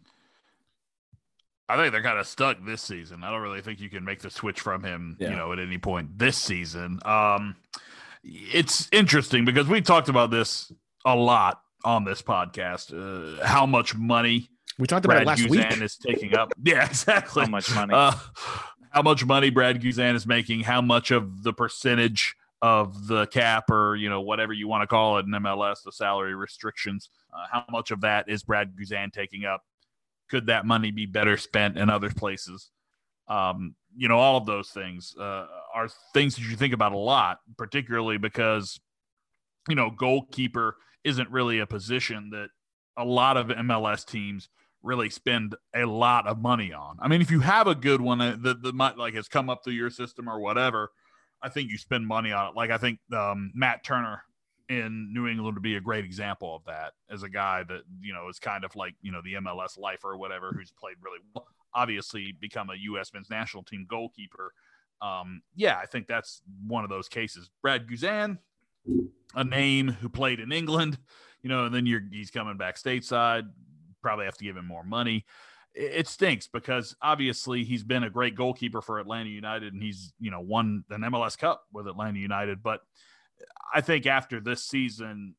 I 1.69 1.77
think 1.77 1.91
they're 1.91 2.03
kind 2.03 2.19
of 2.19 2.27
stuck 2.27 2.57
this 2.65 2.81
season. 2.81 3.23
I 3.23 3.31
don't 3.31 3.41
really 3.41 3.61
think 3.61 3.79
you 3.79 3.89
can 3.89 4.03
make 4.03 4.19
the 4.19 4.29
switch 4.29 4.59
from 4.59 4.83
him, 4.83 5.15
Yeah. 5.19 5.29
you 5.29 5.35
know, 5.35 5.53
at 5.53 5.59
any 5.59 5.77
point 5.77 6.17
this 6.17 6.37
season. 6.37 6.99
Um, 7.05 7.55
it's 8.23 8.87
interesting 8.91 9.45
because 9.45 9.67
we 9.67 9.81
talked 9.81 10.09
about 10.09 10.31
this 10.31 10.71
a 11.05 11.15
lot 11.15 11.61
on 11.83 12.03
this 12.05 12.21
podcast. 12.21 12.93
Uh, 12.93 13.45
how 13.45 13.65
much 13.65 13.95
money 13.95 14.49
We 14.79 14.87
talked 14.87 15.05
about 15.05 15.23
Brad 15.23 15.23
it 15.23 15.27
last 15.27 15.41
Guzan 15.41 15.71
week. 15.73 15.81
is 15.81 15.97
taking 15.97 16.35
up? 16.35 16.53
Yeah, 16.63 16.85
exactly. 16.85 17.43
How 17.43 17.49
much 17.49 17.73
money? 17.75 17.93
Uh, 17.93 18.13
how 18.91 19.01
much 19.01 19.25
money 19.25 19.49
Brad 19.49 19.81
Guzan 19.81 20.15
is 20.15 20.25
making? 20.25 20.61
How 20.61 20.81
much 20.81 21.11
of 21.11 21.43
the 21.43 21.53
percentage 21.53 22.35
of 22.61 23.07
the 23.07 23.27
cap, 23.27 23.69
or 23.69 23.95
you 23.95 24.09
know, 24.09 24.21
whatever 24.21 24.53
you 24.53 24.67
want 24.67 24.83
to 24.83 24.87
call 24.87 25.17
it 25.17 25.25
in 25.25 25.31
MLS, 25.31 25.83
the 25.83 25.91
salary 25.91 26.35
restrictions? 26.35 27.09
Uh, 27.33 27.45
how 27.51 27.65
much 27.69 27.91
of 27.91 28.01
that 28.01 28.29
is 28.29 28.43
Brad 28.43 28.73
Guzan 28.75 29.11
taking 29.11 29.43
up? 29.45 29.63
Could 30.29 30.45
that 30.47 30.65
money 30.65 30.91
be 30.91 31.05
better 31.05 31.35
spent 31.37 31.77
in 31.77 31.89
other 31.89 32.09
places? 32.09 32.69
Um, 33.27 33.75
you 33.95 34.07
know, 34.07 34.17
all 34.17 34.37
of 34.37 34.45
those 34.45 34.69
things 34.69 35.15
uh, 35.19 35.45
are 35.73 35.87
things 36.13 36.35
that 36.35 36.41
you 36.43 36.55
think 36.55 36.73
about 36.73 36.93
a 36.93 36.97
lot, 36.97 37.39
particularly 37.57 38.17
because 38.17 38.79
you 39.69 39.75
know, 39.75 39.89
goalkeeper 39.89 40.77
isn't 41.03 41.29
really 41.29 41.59
a 41.59 41.65
position 41.65 42.29
that 42.31 42.49
a 42.97 43.05
lot 43.05 43.37
of 43.37 43.47
MLS 43.47 44.05
teams 44.05 44.49
really 44.81 45.09
spend 45.09 45.55
a 45.73 45.85
lot 45.85 46.27
of 46.27 46.39
money 46.39 46.73
on. 46.73 46.97
I 47.01 47.07
mean, 47.07 47.21
if 47.21 47.31
you 47.31 47.39
have 47.39 47.67
a 47.67 47.75
good 47.75 48.01
one 48.01 48.19
uh, 48.19 48.35
that, 48.41 48.61
that 48.63 48.75
might 48.75 48.97
like 48.97 49.13
has 49.13 49.27
come 49.27 49.49
up 49.49 49.63
through 49.63 49.73
your 49.73 49.89
system 49.89 50.29
or 50.29 50.39
whatever, 50.39 50.91
I 51.41 51.49
think 51.49 51.69
you 51.69 51.77
spend 51.77 52.05
money 52.05 52.31
on 52.31 52.49
it. 52.49 52.55
Like 52.55 52.69
I 52.69 52.77
think 52.77 52.99
um, 53.13 53.51
Matt 53.55 53.83
Turner 53.83 54.23
in 54.69 55.13
New 55.13 55.27
England 55.27 55.55
would 55.55 55.63
be 55.63 55.75
a 55.75 55.81
great 55.81 56.05
example 56.05 56.55
of 56.55 56.65
that 56.65 56.93
as 57.09 57.23
a 57.23 57.29
guy 57.29 57.63
that 57.63 57.81
you 58.01 58.13
know 58.13 58.29
is 58.29 58.39
kind 58.39 58.63
of 58.63 58.75
like 58.75 58.95
you 59.01 59.11
know 59.11 59.21
the 59.23 59.33
MLS 59.35 59.77
lifer 59.77 60.11
or 60.11 60.17
whatever 60.17 60.53
who's 60.55 60.71
played 60.71 60.95
really 61.01 61.19
well. 61.33 61.47
Obviously, 61.75 62.33
become 62.39 62.69
a 62.69 62.75
U.S. 62.75 63.11
men's 63.13 63.29
national 63.29 63.63
team 63.63 63.85
goalkeeper. 63.89 64.53
um, 65.01 65.41
yeah, 65.55 65.77
I 65.81 65.85
think 65.85 66.07
that's 66.07 66.41
one 66.65 66.83
of 66.83 66.89
those 66.89 67.09
cases. 67.09 67.49
Brad 67.61 67.87
Guzan, 67.87 68.37
a 69.35 69.43
name 69.43 69.89
who 69.89 70.09
played 70.09 70.39
in 70.39 70.51
England, 70.51 70.97
you 71.41 71.49
know, 71.49 71.65
and 71.65 71.75
then 71.75 71.85
you're 71.85 72.01
he's 72.11 72.31
coming 72.31 72.57
back 72.57 72.77
stateside. 72.77 73.43
Probably 74.01 74.25
have 74.25 74.37
to 74.37 74.43
give 74.43 74.57
him 74.57 74.65
more 74.65 74.83
money. 74.83 75.25
It, 75.73 75.91
it 75.93 76.07
stinks 76.07 76.47
because 76.47 76.95
obviously 77.01 77.63
he's 77.63 77.83
been 77.83 78.03
a 78.03 78.09
great 78.09 78.35
goalkeeper 78.35 78.81
for 78.81 78.99
Atlanta 78.99 79.29
United, 79.29 79.73
and 79.73 79.81
he's 79.81 80.13
you 80.19 80.31
know 80.31 80.41
won 80.41 80.83
an 80.89 81.01
MLS 81.01 81.37
Cup 81.37 81.63
with 81.73 81.87
Atlanta 81.87 82.19
United. 82.19 82.63
But 82.63 82.81
I 83.73 83.81
think 83.81 84.05
after 84.05 84.39
this 84.39 84.63
season, 84.63 85.35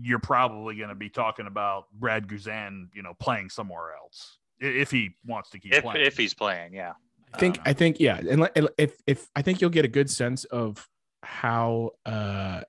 you're 0.00 0.18
probably 0.18 0.76
going 0.76 0.88
to 0.88 0.94
be 0.96 1.10
talking 1.10 1.46
about 1.46 1.84
Brad 1.92 2.26
Guzan, 2.26 2.88
you 2.92 3.02
know, 3.02 3.14
playing 3.14 3.50
somewhere 3.50 3.94
else 3.94 4.38
if 4.60 4.90
he 4.90 5.10
wants 5.24 5.50
to 5.50 5.58
keep 5.58 5.74
If 5.74 5.82
playing. 5.84 6.06
if 6.06 6.16
he's 6.16 6.34
playing, 6.34 6.74
yeah. 6.74 6.92
I 7.34 7.38
think 7.38 7.58
Uh, 7.58 7.62
I 7.66 7.72
think 7.72 8.00
yeah, 8.00 8.18
and 8.18 8.40
li- 8.40 8.48
and 8.56 8.68
if 8.78 8.96
if 9.06 9.28
I 9.34 9.42
think 9.42 9.60
you'll 9.60 9.70
get 9.70 9.84
a 9.84 9.88
good 9.88 10.08
sense 10.10 10.44
of 10.44 10.86
how 11.22 11.90
uh 12.04 12.62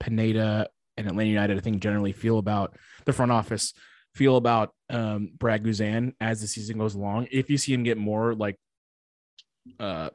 Pineda 0.00 0.68
and 0.96 1.06
Atlanta 1.06 1.28
United 1.30 1.56
I 1.56 1.60
think 1.60 1.80
generally 1.82 2.12
feel 2.12 2.38
about 2.38 2.76
the 3.04 3.12
front 3.12 3.32
office, 3.32 3.74
feel 4.14 4.36
about 4.36 4.72
um 4.90 5.30
Brad 5.38 5.62
Guzan 5.64 6.14
as 6.20 6.40
the 6.40 6.46
season 6.46 6.78
goes 6.78 6.94
along. 6.94 7.28
If 7.30 7.50
you 7.50 7.58
see 7.58 7.72
him 7.74 7.82
get 7.82 7.98
more 7.98 8.34
like 8.34 8.56
uh 9.78 10.10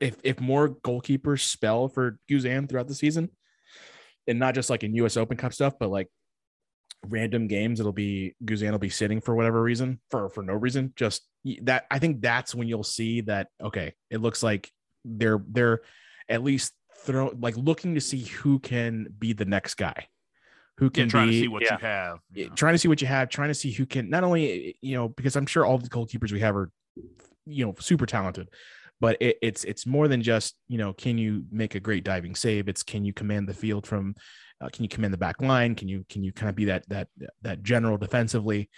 if 0.00 0.16
if 0.24 0.40
more 0.40 0.68
goalkeepers 0.68 1.40
spell 1.40 1.88
for 1.88 2.18
Guzan 2.30 2.68
throughout 2.68 2.88
the 2.88 2.94
season, 2.94 3.30
and 4.26 4.38
not 4.38 4.54
just 4.54 4.70
like 4.70 4.84
in 4.84 4.94
US 4.94 5.16
Open 5.16 5.36
Cup 5.36 5.52
stuff, 5.52 5.74
but 5.78 5.90
like 5.90 6.08
random 7.08 7.46
games 7.46 7.80
it'll 7.80 7.92
be 7.92 8.34
Guzan 8.44 8.72
will 8.72 8.78
be 8.78 8.90
sitting 8.90 9.20
for 9.20 9.34
whatever 9.34 9.62
reason 9.62 10.00
for 10.10 10.28
for 10.28 10.42
no 10.42 10.52
reason 10.52 10.92
just 10.96 11.22
that 11.62 11.86
I 11.90 11.98
think 11.98 12.20
that's 12.20 12.54
when 12.54 12.68
you'll 12.68 12.84
see 12.84 13.22
that 13.22 13.48
okay 13.60 13.94
it 14.10 14.18
looks 14.18 14.42
like 14.42 14.70
they're 15.04 15.42
they're 15.48 15.80
at 16.28 16.42
least 16.42 16.74
throw 16.98 17.32
like 17.40 17.56
looking 17.56 17.94
to 17.94 18.00
see 18.00 18.24
who 18.24 18.58
can 18.58 19.06
be 19.18 19.32
the 19.32 19.46
next 19.46 19.74
guy 19.74 20.08
who 20.76 20.86
yeah, 20.86 20.90
can 20.90 21.08
trying 21.08 21.28
be 21.28 21.34
to 21.34 21.40
see 21.40 21.48
what 21.48 21.62
yeah. 21.62 21.72
you 21.72 21.78
have. 21.78 22.18
you 22.32 22.48
know. 22.48 22.54
trying 22.54 22.74
to 22.74 22.78
see 22.78 22.88
what 22.88 23.00
you 23.00 23.06
have 23.06 23.28
trying 23.28 23.48
to 23.48 23.54
see 23.54 23.72
who 23.72 23.86
can 23.86 24.10
not 24.10 24.22
only 24.22 24.76
you 24.82 24.94
know 24.94 25.08
because 25.08 25.36
I'm 25.36 25.46
sure 25.46 25.64
all 25.64 25.78
the 25.78 25.88
goalkeepers 25.88 26.32
we 26.32 26.40
have 26.40 26.54
are 26.54 26.70
you 27.46 27.64
know 27.64 27.74
super 27.78 28.06
talented 28.06 28.48
but 29.00 29.16
it, 29.20 29.38
it's 29.42 29.64
it's 29.64 29.86
more 29.86 30.08
than 30.08 30.22
just 30.22 30.54
you 30.68 30.78
know 30.78 30.92
can 30.92 31.18
you 31.18 31.44
make 31.50 31.74
a 31.74 31.80
great 31.80 32.04
diving 32.04 32.34
save 32.34 32.68
it's 32.68 32.82
can 32.82 33.04
you 33.04 33.12
command 33.12 33.48
the 33.48 33.54
field 33.54 33.86
from 33.86 34.14
uh, 34.60 34.68
can 34.68 34.82
you 34.82 34.88
command 34.88 35.12
the 35.12 35.18
back 35.18 35.40
line 35.40 35.74
can 35.74 35.88
you 35.88 36.04
can 36.08 36.22
you 36.22 36.32
kind 36.32 36.48
of 36.50 36.54
be 36.56 36.66
that 36.66 36.88
that 36.88 37.08
that 37.42 37.62
general 37.62 37.96
defensively 37.96 38.68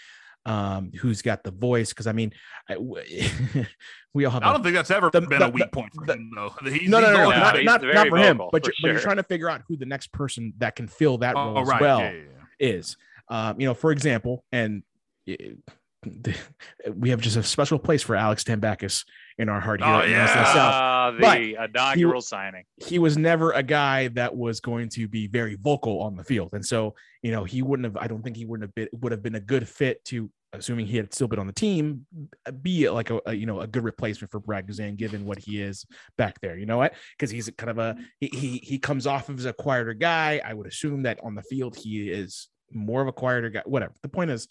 um 0.45 0.91
who's 1.01 1.23
got 1.23 1.45
the 1.45 1.53
voice 1.53 1.91
because 1.91 2.09
i 2.09 2.13
mean 2.13 2.33
I, 2.69 2.77
we 4.15 4.25
all 4.25 4.33
have 4.33 4.43
I 4.43 4.51
a- 4.51 4.53
don't 4.55 4.63
think 4.63 4.75
that's 4.75 4.91
ever 4.91 5.11
The- 5.11 5.21
been 5.23 5.39
the- 5.39 5.47
a 5.47 5.51
weak 5.51 5.65
the- 5.65 5.71
point 5.71 5.93
for 5.95 6.05
him, 6.13 6.31
though. 6.35 6.53
He's, 6.69 6.89
no, 6.89 7.01
no, 7.01 7.07
he's 7.09 7.17
no, 7.17 7.19
no, 7.19 7.23
always 7.25 7.39
not, 7.39 7.83
not, 7.83 7.95
not 7.95 8.09
for 8.09 8.17
him, 8.19 8.39
but 8.39 8.51
for 8.65 8.71
you're, 8.71 8.75
but 8.83 8.89
you're 8.93 9.01
trying 9.01 9.17
to 9.17 9.23
figure 9.23 9.49
out 9.49 9.63
who 9.69 9.77
the 9.77 9.87
next 9.87 10.13
person 10.13 10.53
that 10.59 10.77
can 10.77 10.89
fill 10.89 11.19
that 11.19 11.35
role 11.37 11.57
Oh, 11.59 11.63
as 11.63 11.69
right. 11.69 11.81
well 11.81 12.01
yeah, 12.01 12.11
yeah, 12.13 12.19
yeah. 12.61 12.69
is. 12.77 12.97
Um, 13.29 13.61
you 13.61 13.67
know, 13.67 13.75
for 13.75 13.93
example, 13.93 14.45
and 14.53 14.83
it- 15.27 15.59
we 16.95 17.11
have 17.11 17.21
just 17.21 17.37
a 17.37 17.43
special 17.43 17.79
place 17.79 18.03
for 18.03 18.17
Alex 18.17 18.43
Tambakis 18.43 19.05
in 19.39 19.49
our 19.49 19.61
heart 19.61 19.81
here. 19.81 19.89
Oh, 19.89 20.03
yeah. 20.03 20.27
Ah, 20.37 21.11
the 21.13 21.21
But 21.21 21.41
inaugural 21.41 22.21
signing. 22.21 22.65
He 22.77 22.99
was 22.99 23.17
never 23.17 23.53
a 23.53 23.63
guy 23.63 24.09
that 24.09 24.35
was 24.35 24.61
going 24.61 24.89
to 24.91 25.07
be 25.07 25.29
very 25.29 25.57
vocal 25.57 26.01
on 26.01 26.17
the 26.17 26.25
field, 26.25 26.51
and 26.53 26.65
so 26.65 26.95
you 27.23 27.31
know 27.31 27.45
he 27.45 27.63
wouldn't 27.63 27.85
have. 27.85 27.97
I 27.97 28.09
don't 28.09 28.23
think 28.23 28.37
he 28.37 28.45
wouldn't 28.45 28.69
have 28.69 28.75
been 28.75 28.89
would 29.01 29.13
have 29.13 29.23
been 29.23 29.37
a 29.37 29.41
good 29.41 29.69
fit 29.69 30.05
to, 30.07 30.29
assuming 30.53 30.87
he 30.87 30.97
had 30.97 31.15
still 31.15 31.29
been 31.29 31.39
on 31.39 31.47
the 31.47 31.53
team, 31.53 32.05
be 32.63 32.89
like 32.91 33.11
a, 33.11 33.21
a 33.27 33.35
you 33.35 33.47
know 33.47 33.61
a 33.61 33.67
good 33.67 33.85
replacement 33.85 34.33
for 34.33 34.41
Brad 34.41 34.67
Guzan, 34.67 34.97
given 34.97 35.25
what 35.25 35.39
he 35.39 35.63
is 35.63 35.87
back 36.19 36.41
there. 36.41 36.59
You 36.59 36.67
know 36.67 36.79
what? 36.79 36.95
Because 37.17 37.31
he's 37.31 37.49
kind 37.57 37.71
of 37.71 37.79
a 37.79 37.97
he, 38.19 38.29
he 38.29 38.59
he 38.59 38.79
comes 38.79 39.07
off 39.07 39.29
of 39.29 39.39
as 39.39 39.45
a 39.45 39.53
quieter 39.53 39.95
guy. 39.95 40.41
I 40.45 40.53
would 40.53 40.67
assume 40.67 41.03
that 41.05 41.21
on 41.23 41.37
the 41.37 41.43
field 41.43 41.77
he 41.77 42.11
is 42.11 42.49
more 42.73 43.03
of 43.03 43.09
a 43.09 43.13
quieter 43.13 43.51
guy. 43.51 43.63
Whatever. 43.67 43.95
The 44.03 44.09
point 44.09 44.31
is, 44.31 44.49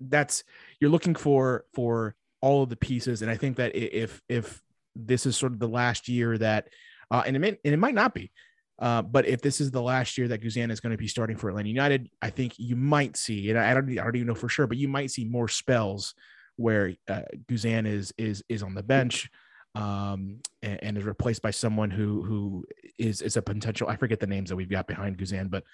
that's 0.00 0.44
you're 0.80 0.90
looking 0.90 1.14
for 1.14 1.64
for 1.74 2.14
all 2.40 2.62
of 2.62 2.68
the 2.68 2.76
pieces, 2.76 3.22
and 3.22 3.30
I 3.30 3.36
think 3.36 3.56
that 3.56 3.74
if 3.74 4.22
if 4.28 4.62
this 4.94 5.26
is 5.26 5.36
sort 5.36 5.52
of 5.52 5.58
the 5.58 5.68
last 5.68 6.08
year 6.08 6.36
that, 6.38 6.68
uh, 7.10 7.22
and 7.26 7.36
it 7.36 7.38
may, 7.38 7.48
and 7.48 7.74
it 7.74 7.78
might 7.78 7.94
not 7.94 8.14
be. 8.14 8.30
Uh, 8.78 9.00
but 9.02 9.26
if 9.26 9.40
this 9.40 9.60
is 9.60 9.70
the 9.70 9.82
last 9.82 10.18
year 10.18 10.26
that 10.28 10.42
Guzan 10.42 10.70
is 10.72 10.80
going 10.80 10.90
to 10.90 10.98
be 10.98 11.06
starting 11.06 11.36
for 11.36 11.48
Atlanta 11.48 11.68
United, 11.68 12.10
I 12.20 12.30
think 12.30 12.54
you 12.58 12.74
might 12.74 13.16
see, 13.16 13.48
and 13.50 13.58
I 13.58 13.74
don't, 13.74 13.88
I 13.90 14.02
don't 14.02 14.16
even 14.16 14.26
know 14.26 14.34
for 14.34 14.48
sure, 14.48 14.66
but 14.66 14.76
you 14.76 14.88
might 14.88 15.10
see 15.10 15.24
more 15.24 15.46
spells 15.46 16.14
where 16.56 16.94
uh, 17.08 17.22
Guzan 17.48 17.86
is 17.86 18.12
is 18.18 18.42
is 18.48 18.62
on 18.62 18.74
the 18.74 18.82
bench, 18.82 19.30
um, 19.74 20.40
and, 20.62 20.82
and 20.82 20.98
is 20.98 21.04
replaced 21.04 21.42
by 21.42 21.52
someone 21.52 21.90
who 21.90 22.22
who 22.22 22.64
is 22.98 23.22
is 23.22 23.36
a 23.36 23.42
potential. 23.42 23.88
I 23.88 23.96
forget 23.96 24.20
the 24.20 24.26
names 24.26 24.48
that 24.50 24.56
we've 24.56 24.68
got 24.68 24.86
behind 24.86 25.16
Guzan, 25.16 25.50
but 25.50 25.64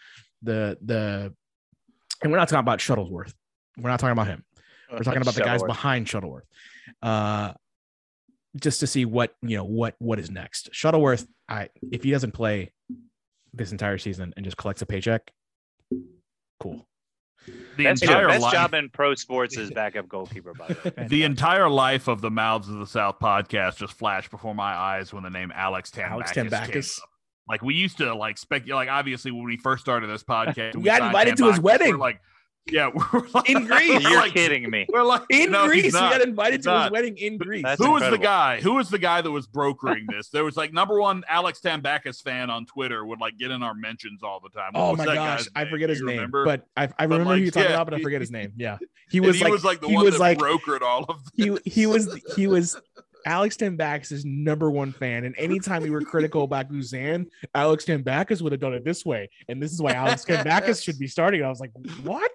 the 0.42 0.76
the, 0.84 1.34
and 2.22 2.30
we're 2.30 2.38
not 2.38 2.48
talking 2.48 2.60
about 2.60 2.80
Shuttlesworth. 2.80 3.32
We're 3.78 3.90
not 3.90 4.00
talking 4.00 4.12
about 4.12 4.26
him. 4.26 4.44
We're 4.90 4.98
talking 4.98 5.22
about 5.22 5.34
the 5.34 5.42
guys 5.42 5.62
behind 5.62 6.08
Shuttleworth. 6.08 6.46
Uh, 7.02 7.52
just 8.56 8.80
to 8.80 8.86
see 8.86 9.04
what 9.04 9.34
you 9.42 9.56
know 9.56 9.64
what 9.64 9.94
what 9.98 10.18
is 10.18 10.30
next. 10.30 10.70
Shuttleworth, 10.72 11.26
I 11.48 11.68
if 11.92 12.02
he 12.02 12.10
doesn't 12.10 12.32
play 12.32 12.72
this 13.52 13.72
entire 13.72 13.98
season 13.98 14.32
and 14.36 14.44
just 14.44 14.56
collects 14.56 14.82
a 14.82 14.86
paycheck, 14.86 15.30
cool. 16.60 16.86
The 17.76 17.84
Best, 17.84 18.02
entire 18.02 18.22
job, 18.22 18.30
best 18.30 18.42
life, 18.42 18.52
job 18.52 18.74
in 18.74 18.90
pro 18.90 19.14
sports 19.14 19.56
is 19.56 19.70
backup 19.70 20.08
goalkeeper, 20.08 20.52
by 20.52 20.68
the 20.68 20.92
way. 20.96 21.06
the 21.08 21.22
entire 21.22 21.68
life 21.68 22.08
of 22.08 22.20
the 22.20 22.30
Mouths 22.30 22.68
of 22.68 22.78
the 22.78 22.86
South 22.86 23.18
podcast 23.20 23.76
just 23.76 23.94
flashed 23.94 24.30
before 24.30 24.54
my 24.54 24.74
eyes 24.74 25.12
when 25.12 25.22
the 25.22 25.30
name 25.30 25.52
Alex 25.54 25.90
Tambakis, 25.90 26.10
Alex 26.10 26.32
came 26.32 26.46
Tambakis. 26.48 26.98
up. 26.98 27.08
Like 27.48 27.62
we 27.62 27.74
used 27.74 27.98
to 27.98 28.14
like 28.14 28.36
speculate. 28.36 28.74
Like 28.74 28.88
obviously 28.90 29.30
when 29.30 29.44
we 29.44 29.56
first 29.56 29.82
started 29.82 30.10
this 30.10 30.24
podcast, 30.24 30.74
You 30.74 30.80
we 30.80 30.86
got 30.86 30.98
signed 30.98 31.06
invited 31.06 31.36
to 31.38 31.46
his 31.46 31.60
wedding. 31.60 31.92
We're 31.92 31.98
like, 31.98 32.20
yeah, 32.70 32.90
we're 33.12 33.26
like, 33.34 33.48
In 33.48 33.64
Greece. 33.66 34.02
You're 34.02 34.16
like- 34.16 34.32
kidding 34.32 34.68
me. 34.70 34.86
We're 34.88 35.02
like 35.02 35.22
In 35.30 35.50
no, 35.50 35.64
he's 35.70 35.82
Greece, 35.82 35.94
we 35.94 36.00
got 36.00 36.20
invited 36.20 36.56
He's 36.58 36.64
to 36.66 36.82
his 36.82 36.90
wedding 36.90 37.16
in 37.18 37.38
Greece. 37.38 37.62
That's 37.64 37.82
Who 37.82 37.92
was 37.92 38.02
the 38.10 38.18
guy? 38.18 38.60
Who 38.60 38.74
was 38.74 38.90
the 38.90 38.98
guy 38.98 39.20
that 39.22 39.30
was 39.30 39.46
brokering 39.46 40.06
this? 40.08 40.28
There 40.28 40.44
was 40.44 40.56
like 40.56 40.72
number 40.72 41.00
one 41.00 41.22
Alex 41.28 41.60
Tambakis 41.60 42.22
fan 42.22 42.50
on 42.50 42.66
Twitter 42.66 43.04
would 43.04 43.20
like 43.20 43.36
get 43.38 43.50
in 43.50 43.62
our 43.62 43.74
mentions 43.74 44.22
all 44.22 44.40
the 44.40 44.50
time. 44.50 44.70
What 44.72 44.80
Oh 44.82 44.96
my 44.96 45.04
gosh, 45.14 45.46
I 45.54 45.64
forget 45.64 45.88
his 45.88 46.00
name, 46.02 46.16
remember? 46.16 46.44
but 46.44 46.66
I, 46.76 46.84
I 46.84 46.86
But, 46.86 47.10
remember 47.10 47.34
who 47.36 47.40
you're 47.42 47.50
talking 47.50 47.70
yeah, 47.70 47.76
about, 47.76 47.86
but 47.90 47.94
I 47.94 48.00
forget 48.02 48.20
his 48.20 48.30
name. 48.30 48.52
Yeah, 48.56 48.78
he 49.10 49.18
And 49.18 49.26
was 49.26 49.36
he 49.36 49.44
like 49.44 49.52
was 49.52 49.64
like 49.64 49.80
the 49.80 49.88
he 49.88 49.94
one 49.94 50.04
was 50.04 50.14
that 50.14 50.20
like 50.20 50.38
brokered 50.38 50.82
all 50.82 51.04
of 51.08 51.22
this. 51.36 51.58
he 51.64 51.70
he 51.70 51.86
was 51.86 52.14
he 52.36 52.46
was 52.46 52.76
Alex 53.26 53.56
Tambakis' 53.56 54.12
is 54.12 54.24
number 54.24 54.70
one 54.70 54.92
fan, 54.92 55.24
and 55.24 55.34
anytime 55.38 55.82
we 55.82 55.90
were 55.90 56.00
critical 56.02 56.42
about 56.44 56.70
Guzan, 56.70 57.26
Alex 57.54 57.84
Tambakis 57.84 58.40
would 58.42 58.52
have 58.52 58.60
done 58.60 58.74
it 58.74 58.84
this 58.84 59.04
way, 59.04 59.28
and 59.48 59.62
this 59.62 59.72
is 59.72 59.80
why 59.82 59.92
Alex 59.92 60.24
Tambakis 60.24 60.82
should 60.82 60.98
be 60.98 61.06
starting. 61.06 61.42
I 61.44 61.48
was 61.48 61.60
like, 61.60 61.72
what? 62.02 62.30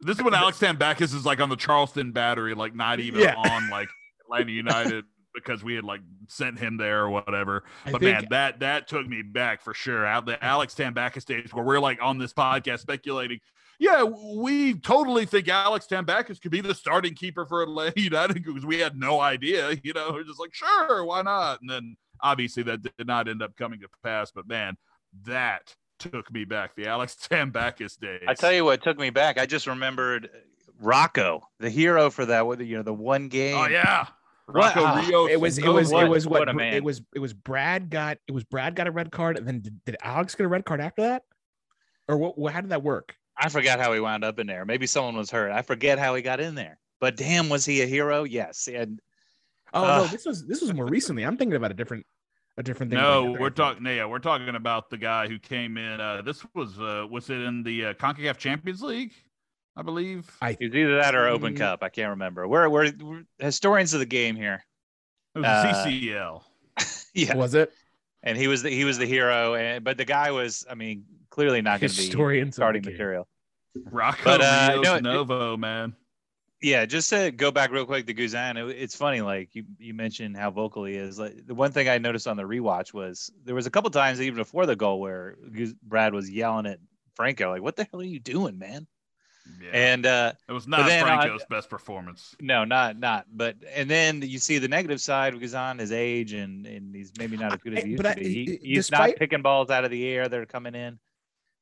This 0.00 0.18
is 0.18 0.22
when 0.22 0.34
Alex 0.34 0.58
Tambakis 0.58 1.14
is 1.14 1.24
like 1.24 1.40
on 1.40 1.48
the 1.48 1.56
Charleston 1.56 2.12
battery, 2.12 2.54
like 2.54 2.74
not 2.74 3.00
even 3.00 3.20
Yeah. 3.22 3.34
on 3.36 3.70
like 3.70 3.88
Atlanta 4.24 4.52
United 4.52 5.04
because 5.34 5.64
we 5.64 5.74
had 5.74 5.84
like 5.84 6.00
sent 6.28 6.58
him 6.58 6.76
there 6.76 7.02
or 7.02 7.10
whatever. 7.10 7.64
I 7.84 7.92
But 7.92 8.00
think- 8.02 8.12
man, 8.20 8.26
that 8.30 8.60
that 8.60 8.88
took 8.88 9.06
me 9.06 9.22
back 9.22 9.62
for 9.62 9.72
sure. 9.74 10.04
Out 10.06 10.26
the 10.26 10.42
Alex 10.44 10.74
Tambakis 10.74 11.24
days 11.24 11.52
where 11.52 11.64
we're 11.64 11.80
like 11.80 11.98
on 12.02 12.18
this 12.18 12.32
podcast 12.32 12.80
speculating. 12.80 13.38
Yeah, 13.78 14.04
we 14.04 14.74
totally 14.74 15.26
think 15.26 15.48
Alex 15.48 15.86
Tambakis 15.86 16.40
could 16.40 16.50
be 16.50 16.60
the 16.60 16.74
starting 16.74 17.14
keeper 17.14 17.44
for 17.46 17.62
Atlanta 17.62 17.92
United 18.00 18.42
because 18.44 18.64
we 18.64 18.78
had 18.78 18.96
no 18.96 19.20
idea. 19.20 19.78
You 19.82 19.92
know, 19.92 20.10
we're 20.12 20.24
just 20.24 20.40
like, 20.40 20.54
sure, 20.54 21.04
why 21.04 21.22
not? 21.22 21.60
And 21.60 21.70
then 21.70 21.96
obviously 22.20 22.62
that 22.64 22.82
did 22.82 23.06
not 23.06 23.28
end 23.28 23.42
up 23.42 23.56
coming 23.56 23.80
to 23.80 23.88
pass. 24.02 24.30
But 24.30 24.48
man, 24.48 24.76
that 25.24 25.74
took 25.98 26.32
me 26.32 26.44
back. 26.44 26.74
The 26.74 26.86
Alex 26.86 27.16
Tambakis 27.30 27.98
days. 27.98 28.24
I 28.26 28.34
tell 28.34 28.52
you 28.52 28.64
what 28.64 28.82
took 28.82 28.98
me 28.98 29.10
back. 29.10 29.38
I 29.38 29.46
just 29.46 29.66
remembered 29.66 30.30
Rocco, 30.80 31.42
the 31.60 31.70
hero 31.70 32.10
for 32.10 32.26
that. 32.26 32.46
What 32.46 32.64
you 32.64 32.76
know, 32.76 32.82
the 32.82 32.94
one 32.94 33.28
game. 33.28 33.56
Oh 33.56 33.68
yeah. 33.68 34.00
What- 34.00 34.12
Rocco 34.48 34.80
ah, 34.84 35.04
Rios. 35.04 35.30
It 35.30 35.40
was 35.40 35.58
it 35.58 35.68
was 35.68 35.92
way. 35.92 36.04
it 36.04 36.08
was 36.08 36.26
what, 36.26 36.40
what 36.40 36.48
a 36.48 36.54
man. 36.54 36.74
it 36.74 36.84
was 36.84 37.02
it 37.14 37.18
was 37.18 37.32
Brad 37.32 37.90
got 37.90 38.18
it 38.28 38.32
was 38.32 38.44
Brad 38.44 38.76
got 38.76 38.86
a 38.86 38.92
red 38.92 39.10
card, 39.10 39.36
and 39.36 39.46
then 39.46 39.60
did, 39.60 39.84
did 39.84 39.96
Alex 40.02 40.36
get 40.36 40.46
a 40.46 40.48
red 40.48 40.64
card 40.64 40.80
after 40.80 41.02
that, 41.02 41.22
or 42.06 42.16
what? 42.16 42.38
what 42.38 42.52
how 42.52 42.60
did 42.60 42.70
that 42.70 42.84
work? 42.84 43.16
I 43.38 43.48
forgot 43.48 43.80
how 43.80 43.92
he 43.92 44.00
wound 44.00 44.24
up 44.24 44.38
in 44.38 44.46
there. 44.46 44.64
Maybe 44.64 44.86
someone 44.86 45.16
was 45.16 45.30
hurt. 45.30 45.52
I 45.52 45.62
forget 45.62 45.98
how 45.98 46.14
he 46.14 46.22
got 46.22 46.40
in 46.40 46.54
there. 46.54 46.78
But 47.00 47.16
damn, 47.16 47.48
was 47.48 47.64
he 47.66 47.82
a 47.82 47.86
hero? 47.86 48.24
Yes. 48.24 48.68
And 48.72 49.00
Oh 49.74 49.84
no, 49.84 50.06
this 50.06 50.24
was 50.24 50.46
this 50.46 50.62
was 50.62 50.72
more 50.72 50.86
recently. 50.86 51.24
I'm 51.24 51.36
thinking 51.36 51.56
about 51.56 51.70
a 51.70 51.74
different 51.74 52.06
a 52.56 52.62
different 52.62 52.90
thing. 52.90 53.00
No, 53.00 53.36
we're 53.38 53.50
talking. 53.50 53.84
Yeah, 53.84 54.06
we're 54.06 54.18
talking 54.18 54.54
about 54.54 54.88
the 54.88 54.96
guy 54.96 55.28
who 55.28 55.38
came 55.38 55.76
in. 55.76 56.00
Uh, 56.00 56.22
this 56.22 56.44
was 56.54 56.78
uh, 56.80 57.06
was 57.10 57.28
it 57.28 57.40
in 57.40 57.62
the 57.62 57.86
uh, 57.86 57.94
Concacaf 57.94 58.38
Champions 58.38 58.80
League, 58.82 59.12
I 59.76 59.82
believe. 59.82 60.30
I 60.40 60.50
it 60.50 60.60
was 60.60 60.74
either 60.74 60.96
that 60.96 61.14
or 61.14 61.26
Open. 61.28 61.54
Cup. 61.54 61.82
I 61.82 61.90
can't 61.90 62.10
remember. 62.10 62.48
We're, 62.48 62.68
we're, 62.68 62.92
we're 62.98 63.24
historians 63.38 63.92
of 63.92 64.00
the 64.00 64.06
game 64.06 64.36
here. 64.36 64.64
It 65.34 65.40
was 65.40 65.46
uh, 65.46 65.84
CCL. 65.86 66.42
Yeah. 67.14 67.34
was 67.34 67.54
it 67.54 67.72
And 68.26 68.36
he 68.36 68.48
was 68.48 68.62
the, 68.62 68.68
he 68.70 68.84
was 68.84 68.98
the 68.98 69.06
hero. 69.06 69.54
And 69.54 69.82
but 69.82 69.96
the 69.96 70.04
guy 70.04 70.30
was, 70.32 70.66
I 70.70 70.74
mean, 70.74 71.04
clearly 71.30 71.62
not 71.62 71.80
going 71.80 71.90
to 71.90 71.96
be 71.96 72.02
historians 72.04 72.48
of 72.50 72.54
starting 72.54 72.82
game. 72.82 72.92
material. 72.92 73.26
Rocco 73.90 74.24
but, 74.24 74.40
uh, 74.42 74.68
Rios 74.72 74.84
no, 74.84 74.94
it- 74.96 75.02
Novo, 75.02 75.56
man. 75.56 75.94
Yeah, 76.62 76.86
just 76.86 77.10
to 77.10 77.30
go 77.30 77.50
back 77.50 77.70
real 77.70 77.84
quick 77.84 78.06
to 78.06 78.14
Guzan, 78.14 78.56
it, 78.56 78.76
it's 78.76 78.96
funny. 78.96 79.20
Like 79.20 79.54
you, 79.54 79.64
you 79.78 79.92
mentioned 79.92 80.36
how 80.38 80.50
vocal 80.50 80.84
he 80.84 80.94
is. 80.94 81.18
Like 81.18 81.46
the 81.46 81.54
one 81.54 81.70
thing 81.70 81.88
I 81.88 81.98
noticed 81.98 82.26
on 82.26 82.36
the 82.38 82.44
rewatch 82.44 82.94
was 82.94 83.30
there 83.44 83.54
was 83.54 83.66
a 83.66 83.70
couple 83.70 83.90
times 83.90 84.20
even 84.22 84.36
before 84.36 84.64
the 84.64 84.74
goal 84.74 84.98
where 84.98 85.36
Guz- 85.52 85.74
Brad 85.82 86.14
was 86.14 86.30
yelling 86.30 86.64
at 86.66 86.78
Franco, 87.14 87.50
like, 87.50 87.60
"What 87.62 87.76
the 87.76 87.84
hell 87.84 88.00
are 88.00 88.04
you 88.04 88.18
doing, 88.18 88.58
man?" 88.58 88.86
Yeah. 89.62 89.70
And 89.72 90.06
uh, 90.06 90.32
it 90.48 90.52
was 90.52 90.66
not 90.68 90.86
then 90.86 91.02
I- 91.02 91.06
Franco's 91.22 91.44
best 91.48 91.68
performance. 91.70 92.34
no, 92.40 92.64
not 92.64 92.98
not. 92.98 93.26
But 93.32 93.56
and 93.74 93.88
then 93.90 94.22
you 94.22 94.38
see 94.38 94.58
the 94.58 94.68
negative 94.68 95.00
side 95.00 95.32
because 95.32 95.54
on 95.54 95.78
his 95.78 95.92
age, 95.92 96.32
and 96.32 96.66
and 96.66 96.94
he's 96.94 97.12
maybe 97.18 97.36
not 97.36 97.52
as 97.54 97.58
good 97.60 97.74
as 97.76 97.82
he 97.84 97.88
I- 97.88 97.90
used 97.92 98.02
but 98.02 98.14
to 98.14 98.20
I- 98.20 98.22
be. 98.22 98.32
He, 98.44 98.52
I- 98.52 98.58
he's 98.62 98.76
despite- 98.88 99.10
not 99.10 99.16
picking 99.18 99.42
balls 99.42 99.70
out 99.70 99.84
of 99.84 99.90
the 99.90 100.06
air 100.06 100.28
that 100.28 100.38
are 100.38 100.46
coming 100.46 100.74
in. 100.74 100.98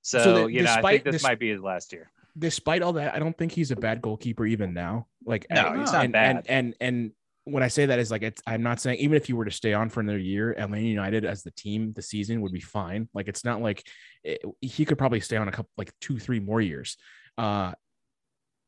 So, 0.02 0.18
So 0.22 0.34
the- 0.44 0.52
you 0.52 0.62
know, 0.62 0.70
I 0.70 0.74
despite 0.76 0.92
think 0.92 1.04
this 1.04 1.12
this- 1.14 1.22
might 1.22 1.38
be 1.38 1.50
his 1.50 1.60
last 1.62 1.92
year. 1.92 2.10
despite 2.36 2.82
all 2.82 2.92
that, 2.94 3.14
I 3.14 3.18
don't 3.18 3.36
think 3.38 3.52
he's 3.52 3.70
a 3.70 3.76
bad 3.76 4.02
goalkeeper 4.02 4.44
even 4.44 4.74
now. 4.74 5.06
Like, 5.24 5.46
No, 5.50 5.68
and, 5.68 5.80
he's 5.80 5.92
not 5.92 6.04
and, 6.04 6.12
bad. 6.12 6.36
And, 6.36 6.46
and 6.48 6.74
and 6.80 7.12
when 7.44 7.62
I 7.62 7.68
say 7.68 7.86
that 7.86 7.98
is 7.98 8.10
like 8.10 8.22
it's 8.22 8.42
I'm 8.46 8.62
not 8.62 8.80
saying 8.80 8.98
even 8.98 9.16
if 9.16 9.28
you 9.28 9.36
were 9.36 9.44
to 9.44 9.50
stay 9.50 9.72
on 9.74 9.88
for 9.90 10.00
another 10.00 10.18
year, 10.18 10.52
Atlanta 10.58 10.84
United 10.86 11.24
as 11.24 11.42
the 11.42 11.50
team, 11.52 11.92
the 11.94 12.02
season 12.02 12.40
would 12.40 12.52
be 12.52 12.60
fine. 12.60 13.08
Like 13.14 13.28
it's 13.28 13.44
not 13.44 13.60
like 13.62 13.86
it, 14.24 14.42
he 14.60 14.84
could 14.84 14.98
probably 14.98 15.20
stay 15.20 15.36
on 15.36 15.46
a 15.48 15.52
couple 15.52 15.70
like 15.76 15.92
two, 16.00 16.18
three 16.18 16.40
more 16.40 16.60
years. 16.60 16.96
Uh, 17.38 17.72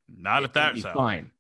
Not 0.09 0.45
at 0.45 0.55
that 0.55 0.77
salary. 0.79 0.95
fine. 0.95 1.31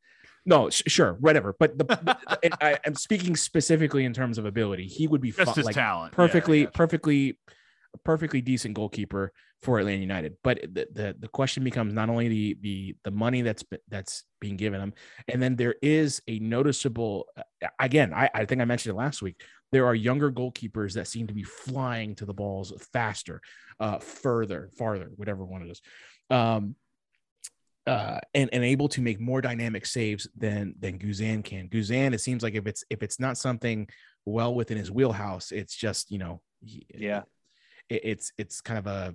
No, 0.44 0.70
sh- 0.70 0.82
sure, 0.86 1.14
whatever. 1.14 1.56
But 1.58 1.76
the, 1.76 2.16
I, 2.60 2.78
I'm 2.86 2.94
speaking 2.94 3.34
specifically 3.34 4.04
in 4.04 4.12
terms 4.12 4.38
of 4.38 4.44
ability. 4.46 4.86
He 4.86 5.08
would 5.08 5.20
be 5.20 5.32
Just 5.32 5.44
fi- 5.50 5.54
his 5.54 5.66
like 5.66 5.74
talent. 5.74 6.12
Yeah, 6.16 6.22
I 6.24 6.26
perfectly, 6.28 6.64
gotcha. 6.64 6.72
perfectly, 6.78 7.38
perfectly 8.04 8.40
decent 8.40 8.74
goalkeeper 8.74 9.32
for 9.62 9.80
Atlanta 9.80 9.98
United. 10.00 10.36
But 10.44 10.60
the, 10.62 10.86
the 10.92 11.16
the 11.18 11.28
question 11.28 11.64
becomes 11.64 11.92
not 11.94 12.08
only 12.08 12.28
the 12.28 12.58
the 12.60 12.96
the 13.02 13.10
money 13.10 13.42
that's 13.42 13.64
be- 13.64 13.78
that's 13.88 14.22
being 14.40 14.56
given 14.56 14.80
him, 14.80 14.94
and 15.26 15.42
then 15.42 15.56
there 15.56 15.74
is 15.82 16.22
a 16.28 16.38
noticeable. 16.38 17.26
uh, 17.36 17.42
Again, 17.80 18.14
I, 18.14 18.30
I 18.32 18.44
think 18.44 18.60
I 18.62 18.66
mentioned 18.66 18.94
it 18.94 18.98
last 18.98 19.22
week. 19.22 19.40
There 19.72 19.86
are 19.86 19.96
younger 19.96 20.30
goalkeepers 20.30 20.92
that 20.94 21.08
seem 21.08 21.26
to 21.26 21.34
be 21.34 21.42
flying 21.42 22.14
to 22.16 22.24
the 22.24 22.34
balls 22.34 22.72
faster, 22.92 23.40
uh, 23.80 23.98
further, 23.98 24.70
farther, 24.78 25.10
whatever 25.16 25.44
one 25.44 25.62
it 25.62 25.70
is. 25.72 25.80
Um, 26.30 26.76
uh, 27.86 28.18
and, 28.34 28.50
and 28.52 28.64
able 28.64 28.88
to 28.88 29.00
make 29.00 29.20
more 29.20 29.40
dynamic 29.40 29.86
saves 29.86 30.28
than 30.36 30.74
than 30.80 30.98
Guzan 30.98 31.44
can. 31.44 31.68
Guzan, 31.68 32.14
it 32.14 32.20
seems 32.20 32.42
like 32.42 32.54
if 32.54 32.66
it's 32.66 32.84
if 32.90 33.02
it's 33.02 33.20
not 33.20 33.38
something 33.38 33.88
well 34.24 34.54
within 34.54 34.76
his 34.76 34.90
wheelhouse, 34.90 35.52
it's 35.52 35.74
just 35.74 36.10
you 36.10 36.18
know, 36.18 36.40
Yeah. 36.62 37.22
it, 37.88 38.00
it's 38.04 38.32
it's 38.38 38.60
kind 38.60 38.78
of 38.78 38.86
a 38.86 39.14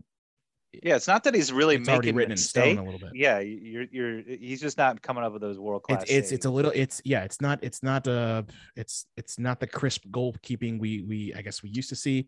Yeah, 0.71 0.95
it's 0.95 1.07
not 1.07 1.25
that 1.25 1.35
he's 1.35 1.51
really 1.51 1.75
it's 1.75 1.89
already 1.89 2.07
making 2.07 2.15
written 2.15 2.31
in 2.31 2.37
stone 2.37 2.77
a 2.77 2.83
little 2.83 2.99
bit. 2.99 3.09
Yeah, 3.13 3.39
you're 3.39 3.87
you're 3.91 4.21
he's 4.21 4.61
just 4.61 4.77
not 4.77 5.01
coming 5.01 5.23
up 5.23 5.33
with 5.33 5.41
those 5.41 5.59
world 5.59 5.83
class. 5.83 6.03
It's 6.03 6.11
it's 6.11 6.31
it's 6.31 6.45
a 6.45 6.49
little 6.49 6.71
it's 6.73 7.01
yeah 7.03 7.23
it's 7.25 7.41
not 7.41 7.59
it's 7.61 7.83
not 7.83 8.07
uh 8.07 8.43
it's 8.77 9.05
it's 9.17 9.37
not 9.37 9.59
the 9.59 9.67
crisp 9.67 10.05
goalkeeping 10.11 10.79
we 10.79 11.01
we 11.01 11.33
I 11.35 11.41
guess 11.41 11.61
we 11.61 11.69
used 11.69 11.89
to 11.89 11.95
see. 11.95 12.27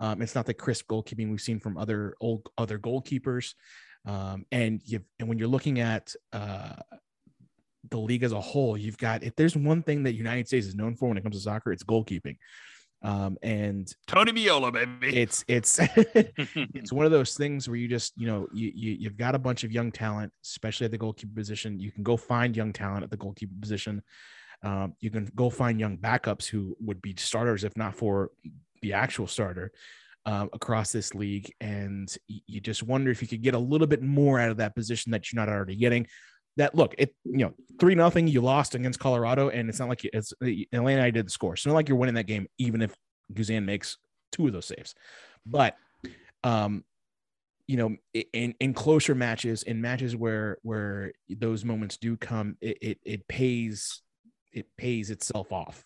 Um, 0.00 0.22
it's 0.22 0.34
not 0.34 0.46
the 0.46 0.54
crisp 0.54 0.88
goalkeeping 0.88 1.30
we've 1.30 1.40
seen 1.40 1.60
from 1.60 1.76
other 1.76 2.14
old 2.20 2.48
other 2.56 2.78
goalkeepers. 2.78 3.54
Um, 4.04 4.46
and 4.50 4.80
you 4.84 5.00
and 5.18 5.28
when 5.28 5.38
you're 5.38 5.48
looking 5.48 5.80
at 5.80 6.14
uh 6.32 6.74
the 7.90 7.98
league 7.98 8.22
as 8.22 8.32
a 8.32 8.40
whole, 8.40 8.76
you've 8.76 8.98
got 8.98 9.22
if 9.22 9.36
there's 9.36 9.56
one 9.56 9.82
thing 9.82 10.02
that 10.04 10.14
United 10.14 10.46
States 10.46 10.66
is 10.66 10.74
known 10.74 10.96
for 10.96 11.08
when 11.08 11.18
it 11.18 11.22
comes 11.22 11.36
to 11.36 11.42
soccer, 11.42 11.72
it's 11.72 11.84
goalkeeping. 11.84 12.36
Um, 13.04 13.36
and 13.42 13.92
Tony 14.06 14.30
Meola, 14.30 14.72
baby. 14.72 15.16
it's 15.16 15.44
it's 15.48 15.80
it's 16.14 16.92
one 16.92 17.04
of 17.04 17.10
those 17.10 17.34
things 17.34 17.68
where 17.68 17.76
you 17.76 17.88
just 17.88 18.12
you 18.16 18.28
know 18.28 18.46
you, 18.52 18.70
you 18.74 18.92
you've 18.92 19.16
got 19.16 19.34
a 19.34 19.40
bunch 19.40 19.64
of 19.64 19.72
young 19.72 19.90
talent 19.90 20.32
especially 20.44 20.84
at 20.84 20.92
the 20.92 20.98
goalkeeper 20.98 21.34
position 21.34 21.80
you 21.80 21.90
can 21.90 22.04
go 22.04 22.16
find 22.16 22.56
young 22.56 22.72
talent 22.72 23.02
at 23.02 23.10
the 23.10 23.16
goalkeeper 23.16 23.54
position 23.60 24.02
um, 24.62 24.94
you 25.00 25.10
can 25.10 25.28
go 25.34 25.50
find 25.50 25.80
young 25.80 25.98
backups 25.98 26.46
who 26.46 26.76
would 26.78 27.02
be 27.02 27.12
starters 27.18 27.64
if 27.64 27.76
not 27.76 27.96
for 27.96 28.30
the 28.82 28.92
actual 28.92 29.26
starter 29.26 29.72
um, 30.24 30.50
across 30.52 30.92
this 30.92 31.14
league 31.14 31.52
and 31.60 32.14
you 32.28 32.60
just 32.60 32.82
wonder 32.82 33.10
if 33.10 33.22
you 33.22 33.28
could 33.28 33.42
get 33.42 33.54
a 33.54 33.58
little 33.58 33.86
bit 33.86 34.02
more 34.02 34.38
out 34.38 34.50
of 34.50 34.58
that 34.58 34.74
position 34.74 35.12
that 35.12 35.32
you're 35.32 35.44
not 35.44 35.52
already 35.52 35.76
getting. 35.76 36.06
That 36.58 36.74
look 36.74 36.94
it 36.98 37.14
you 37.24 37.38
know 37.38 37.54
three 37.80 37.94
nothing 37.94 38.28
you 38.28 38.42
lost 38.42 38.74
against 38.74 39.00
colorado 39.00 39.48
and 39.48 39.70
it's 39.70 39.78
not 39.78 39.88
like 39.88 40.04
it's 40.04 40.34
atlanta 40.42 41.02
I 41.02 41.10
did 41.10 41.26
the 41.26 41.30
score. 41.30 41.56
So 41.56 41.70
not 41.70 41.76
like 41.76 41.88
you're 41.88 41.96
winning 41.96 42.16
that 42.16 42.26
game 42.26 42.46
even 42.58 42.82
if 42.82 42.94
guzan 43.32 43.64
makes 43.64 43.96
two 44.32 44.46
of 44.46 44.52
those 44.52 44.66
saves. 44.66 44.94
But 45.46 45.76
um 46.44 46.84
you 47.66 47.78
know 47.78 47.96
in 48.34 48.54
in 48.60 48.74
closer 48.74 49.14
matches 49.14 49.62
in 49.62 49.80
matches 49.80 50.14
where 50.14 50.58
where 50.62 51.12
those 51.30 51.64
moments 51.64 51.96
do 51.96 52.18
come 52.18 52.56
it 52.60 52.76
it, 52.82 52.98
it 53.02 53.28
pays 53.28 54.02
it 54.52 54.66
pays 54.76 55.10
itself 55.10 55.52
off 55.52 55.82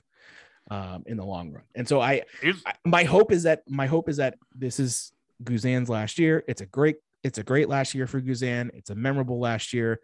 um 0.71 1.05
in 1.07 1.17
the 1.17 1.25
long 1.25 1.53
run. 1.53 1.65
And 1.75 1.89
so 1.89 2.01
i, 2.01 2.23
I 2.43 2.75
my 2.85 3.05
hope 3.05 3.33
is 3.33 3.45
that 3.45 3.63
my 3.69 3.87
hope 3.87 4.09
is 4.09 4.17
that 4.19 4.37
this 4.55 4.81
is 4.81 5.13
guzan's 5.43 5.89
last 5.89 6.19
year. 6.19 6.45
It's 6.49 6.61
a 6.61 6.67
great 6.67 6.97
it's 7.23 7.39
a 7.39 7.43
great 7.43 7.69
last 7.69 7.95
year 7.95 8.07
for 8.07 8.21
guzan. 8.21 8.71
It's 8.75 8.91
a 8.91 8.95
memorable 8.95 9.39
last 9.39 9.73
year. 9.73 10.01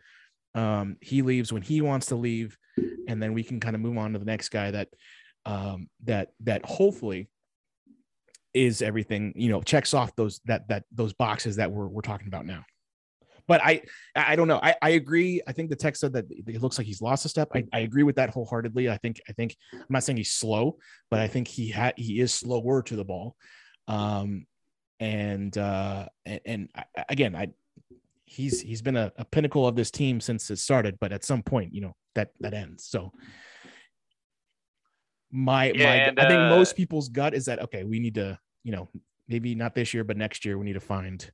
Um 0.55 0.97
he 1.01 1.23
leaves 1.23 1.53
when 1.53 1.63
he 1.63 1.81
wants 1.81 2.07
to 2.07 2.17
leave 2.17 2.57
and 3.09 3.23
then 3.23 3.33
we 3.33 3.43
can 3.43 3.61
kind 3.61 3.75
of 3.75 3.83
move 3.83 3.99
on 3.99 4.13
to 4.13 4.19
the 4.19 4.25
next 4.25 4.51
guy 4.51 4.71
that 4.71 4.89
um 5.47 5.89
that 6.05 6.33
that 6.41 6.65
hopefully 6.65 7.29
is 8.55 8.83
everything 8.83 9.33
you 9.35 9.49
know 9.49 9.63
checks 9.63 9.95
off 9.95 10.15
those 10.15 10.41
that 10.45 10.69
that 10.69 10.85
those 10.93 11.13
boxes 11.13 11.57
that 11.57 11.71
we're, 11.71 11.87
we're 11.87 12.03
talking 12.03 12.29
about 12.29 12.45
now 12.45 12.65
but 13.49 13.61
i 13.63 13.83
i 14.15 14.37
don't 14.37 14.49
know. 14.49 14.61
I 14.63 14.75
i 14.83 14.91
agree. 14.91 15.41
I 15.47 15.53
think 15.53 15.71
the 15.71 15.77
text 15.77 16.01
said 16.01 16.13
that 16.15 16.27
it 16.31 16.63
looks 16.63 16.79
like 16.79 16.87
he's 16.87 17.03
lost 17.03 17.25
a 17.25 17.29
step. 17.29 17.49
I, 17.55 17.65
I 17.73 17.81
agree 17.81 18.03
with 18.03 18.17
that 18.17 18.31
wholeheartedly. 18.31 18.89
I 18.91 18.97
think 18.99 19.21
i 19.29 19.33
think 19.33 19.57
i'm 19.73 19.87
not 19.89 20.05
saying 20.05 20.17
he's 20.17 20.33
slow 20.33 20.79
but 21.11 21.21
i 21.21 21.29
think 21.29 21.49
he 21.49 21.69
had 21.69 21.95
he 21.97 22.21
is 22.21 22.33
slower 22.33 22.83
to 22.83 22.97
the 22.97 23.05
ball. 23.05 23.37
Um 23.89 24.47
and 25.01 25.57
uh 25.59 26.07
and, 26.25 26.41
and 26.45 26.69
I, 26.77 26.85
again 27.09 27.35
i 27.35 27.49
he's 28.25 28.61
he's 28.61 28.81
been 28.81 28.97
a, 28.97 29.13
a 29.19 29.25
pinnacle 29.25 29.67
of 29.67 29.77
this 29.77 29.91
team 29.91 30.21
since 30.21 30.51
it 30.51 30.59
started 30.59 30.97
but 31.01 31.13
at 31.13 31.25
some 31.25 31.43
point 31.43 31.75
you 31.75 31.81
know 31.81 31.95
that 32.15 32.31
that 32.41 32.55
ends. 32.55 32.85
So 32.85 33.13
my 35.31 35.73
Yeah, 35.75 35.85
my 35.85 35.95
and, 35.97 36.21
i 36.21 36.27
think 36.27 36.39
uh, 36.41 36.49
most 36.49 36.77
people's 36.77 37.09
gut 37.09 37.35
is 37.35 37.47
that 37.47 37.61
okay 37.63 37.85
we 37.85 37.99
need 37.99 38.15
to 38.15 38.39
you 38.65 38.73
know 38.73 38.89
maybe 39.29 39.55
not 39.55 39.75
this 39.75 39.95
year 39.95 40.05
but 40.05 40.17
next 40.17 40.45
year 40.45 40.59
we 40.59 40.65
need 40.65 40.75
to 40.75 40.81
find 40.81 41.31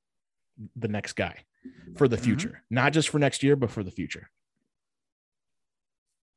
the 0.76 0.88
next 0.88 1.14
guy 1.14 1.34
for 1.96 2.08
the 2.08 2.16
Mm-hmm. 2.16 2.24
future 2.24 2.62
not 2.70 2.92
just 2.92 3.08
for 3.08 3.18
next 3.18 3.42
year 3.42 3.56
but 3.56 3.70
for 3.70 3.82
the 3.82 3.90
future 3.90 4.30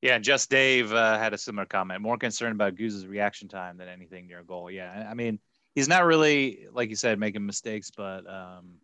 Yeah, 0.02 0.16
and 0.16 0.24
just 0.24 0.50
Dave 0.50 0.92
uh, 0.92 1.20
had 1.20 1.34
a 1.34 1.38
similar 1.38 1.66
comment. 1.68 2.02
More 2.02 2.18
concerned 2.18 2.54
about 2.54 2.76
Goose's 2.76 3.06
reaction 3.06 3.48
time 3.48 3.78
than 3.78 3.88
anything 3.88 4.26
near 4.28 4.40
a 4.40 4.44
goal. 4.44 4.72
Yeah, 4.72 5.08
I- 5.10 5.14
mean, 5.14 5.38
he's 5.76 5.88
not 5.88 6.06
really 6.06 6.66
like 6.74 6.90
you 6.90 6.96
said 6.96 7.20
making 7.20 7.46
mistakes, 7.46 7.92
but 7.96 8.28
um, 8.28 8.78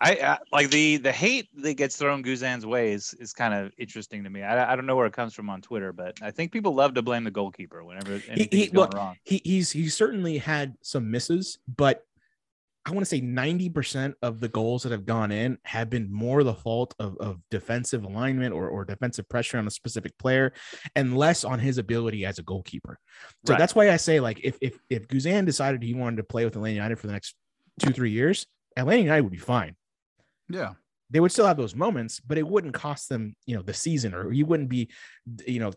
I, 0.00 0.12
I 0.14 0.38
like 0.52 0.70
the 0.70 0.96
the 0.96 1.12
hate 1.12 1.48
that 1.62 1.74
gets 1.74 1.96
thrown 1.98 2.22
Guzan's 2.22 2.64
way 2.64 2.92
is 2.92 3.12
is 3.20 3.34
kind 3.34 3.52
of 3.52 3.72
interesting 3.76 4.24
to 4.24 4.30
me. 4.30 4.42
I, 4.42 4.72
I 4.72 4.76
don't 4.76 4.86
know 4.86 4.96
where 4.96 5.06
it 5.06 5.12
comes 5.12 5.34
from 5.34 5.50
on 5.50 5.60
Twitter, 5.60 5.92
but 5.92 6.16
I 6.22 6.30
think 6.30 6.50
people 6.50 6.74
love 6.74 6.94
to 6.94 7.02
blame 7.02 7.24
the 7.24 7.30
goalkeeper 7.30 7.84
whenever 7.84 8.12
anything's 8.28 8.48
he, 8.52 8.66
going 8.68 8.74
look, 8.74 8.94
wrong. 8.94 9.16
he 9.22 9.42
he's 9.44 9.70
he 9.70 9.88
certainly 9.90 10.38
had 10.38 10.76
some 10.80 11.10
misses, 11.10 11.58
but 11.76 12.06
I 12.86 12.90
want 12.92 13.00
to 13.00 13.06
say 13.06 13.20
90% 13.20 14.14
of 14.22 14.38
the 14.38 14.48
goals 14.48 14.84
that 14.84 14.92
have 14.92 15.04
gone 15.04 15.32
in 15.32 15.58
have 15.64 15.90
been 15.90 16.10
more 16.10 16.44
the 16.44 16.54
fault 16.54 16.94
of, 17.00 17.16
of 17.18 17.40
defensive 17.50 18.04
alignment 18.04 18.54
or, 18.54 18.68
or 18.68 18.84
defensive 18.84 19.28
pressure 19.28 19.58
on 19.58 19.66
a 19.66 19.70
specific 19.72 20.16
player 20.18 20.52
and 20.94 21.16
less 21.18 21.42
on 21.42 21.58
his 21.58 21.78
ability 21.78 22.24
as 22.24 22.38
a 22.38 22.44
goalkeeper. 22.44 22.96
So 23.44 23.52
Right. 23.52 23.58
that's 23.58 23.74
why 23.74 23.90
I 23.90 23.96
say, 23.96 24.20
like, 24.20 24.40
if 24.44 24.56
if 24.60 24.78
if 24.88 25.08
Guzan 25.08 25.44
decided 25.46 25.82
he 25.82 25.94
wanted 25.94 26.18
to 26.18 26.22
play 26.22 26.44
with 26.44 26.54
Atlanta 26.54 26.74
United 26.76 27.00
for 27.00 27.08
the 27.08 27.12
next 27.12 27.34
two, 27.80 27.90
three 27.90 28.12
years, 28.12 28.46
Atlanta 28.76 29.02
United 29.02 29.22
would 29.22 29.32
be 29.32 29.38
fine. 29.38 29.74
yeah. 30.48 30.74
They 31.08 31.20
would 31.20 31.30
still 31.30 31.46
have 31.46 31.56
those 31.56 31.76
moments, 31.76 32.18
but 32.18 32.36
it 32.36 32.46
wouldn't 32.48 32.74
cost 32.74 33.08
them, 33.08 33.36
you 33.46 33.54
know, 33.54 33.62
the 33.62 33.72
season, 33.72 34.12
or 34.12 34.28
he 34.32 34.42
wouldn't 34.42 34.68
be, 34.68 34.90
you 35.46 35.60
know, 35.60 35.72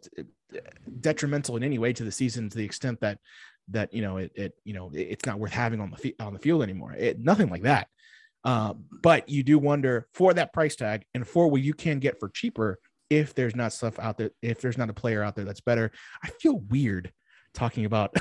detrimental 0.99 1.55
in 1.57 1.63
any 1.63 1.77
way 1.77 1.93
to 1.93 2.03
the 2.03 2.11
season 2.11 2.49
to 2.49 2.57
the 2.57 2.65
extent 2.65 2.99
that 3.01 3.19
that 3.71 3.93
you 3.93 4.01
know 4.01 4.17
it, 4.17 4.31
it 4.35 4.53
you 4.63 4.73
know 4.73 4.89
it- 4.93 5.07
it's 5.11 5.25
not 5.25 5.39
worth 5.39 5.51
having 5.51 5.79
on 5.79 5.91
the 5.91 5.97
fi- 5.97 6.15
on 6.19 6.33
the 6.33 6.39
field 6.39 6.63
anymore. 6.63 6.93
It, 6.93 7.19
nothing 7.19 7.49
like 7.49 7.63
that. 7.63 7.87
Uh, 8.43 8.73
but 9.01 9.27
you 9.27 9.43
do 9.43 9.59
wonder 9.59 10.07
for 10.13 10.33
that 10.33 10.53
price 10.53 10.75
tag 10.75 11.03
and 11.13 11.27
for 11.27 11.47
what 11.49 11.61
you 11.61 11.73
can 11.73 11.99
get 11.99 12.19
for 12.19 12.29
cheaper 12.29 12.79
if 13.09 13.33
there's 13.33 13.55
not 13.55 13.73
stuff 13.73 13.99
out 13.99 14.17
there, 14.17 14.31
if 14.41 14.61
there's 14.61 14.77
not 14.77 14.89
a 14.89 14.93
player 14.93 15.23
out 15.23 15.35
there 15.35 15.45
that's 15.45 15.61
better. 15.61 15.91
I 16.23 16.29
feel 16.29 16.59
weird 16.69 17.11
talking 17.53 17.85
about 17.85 18.15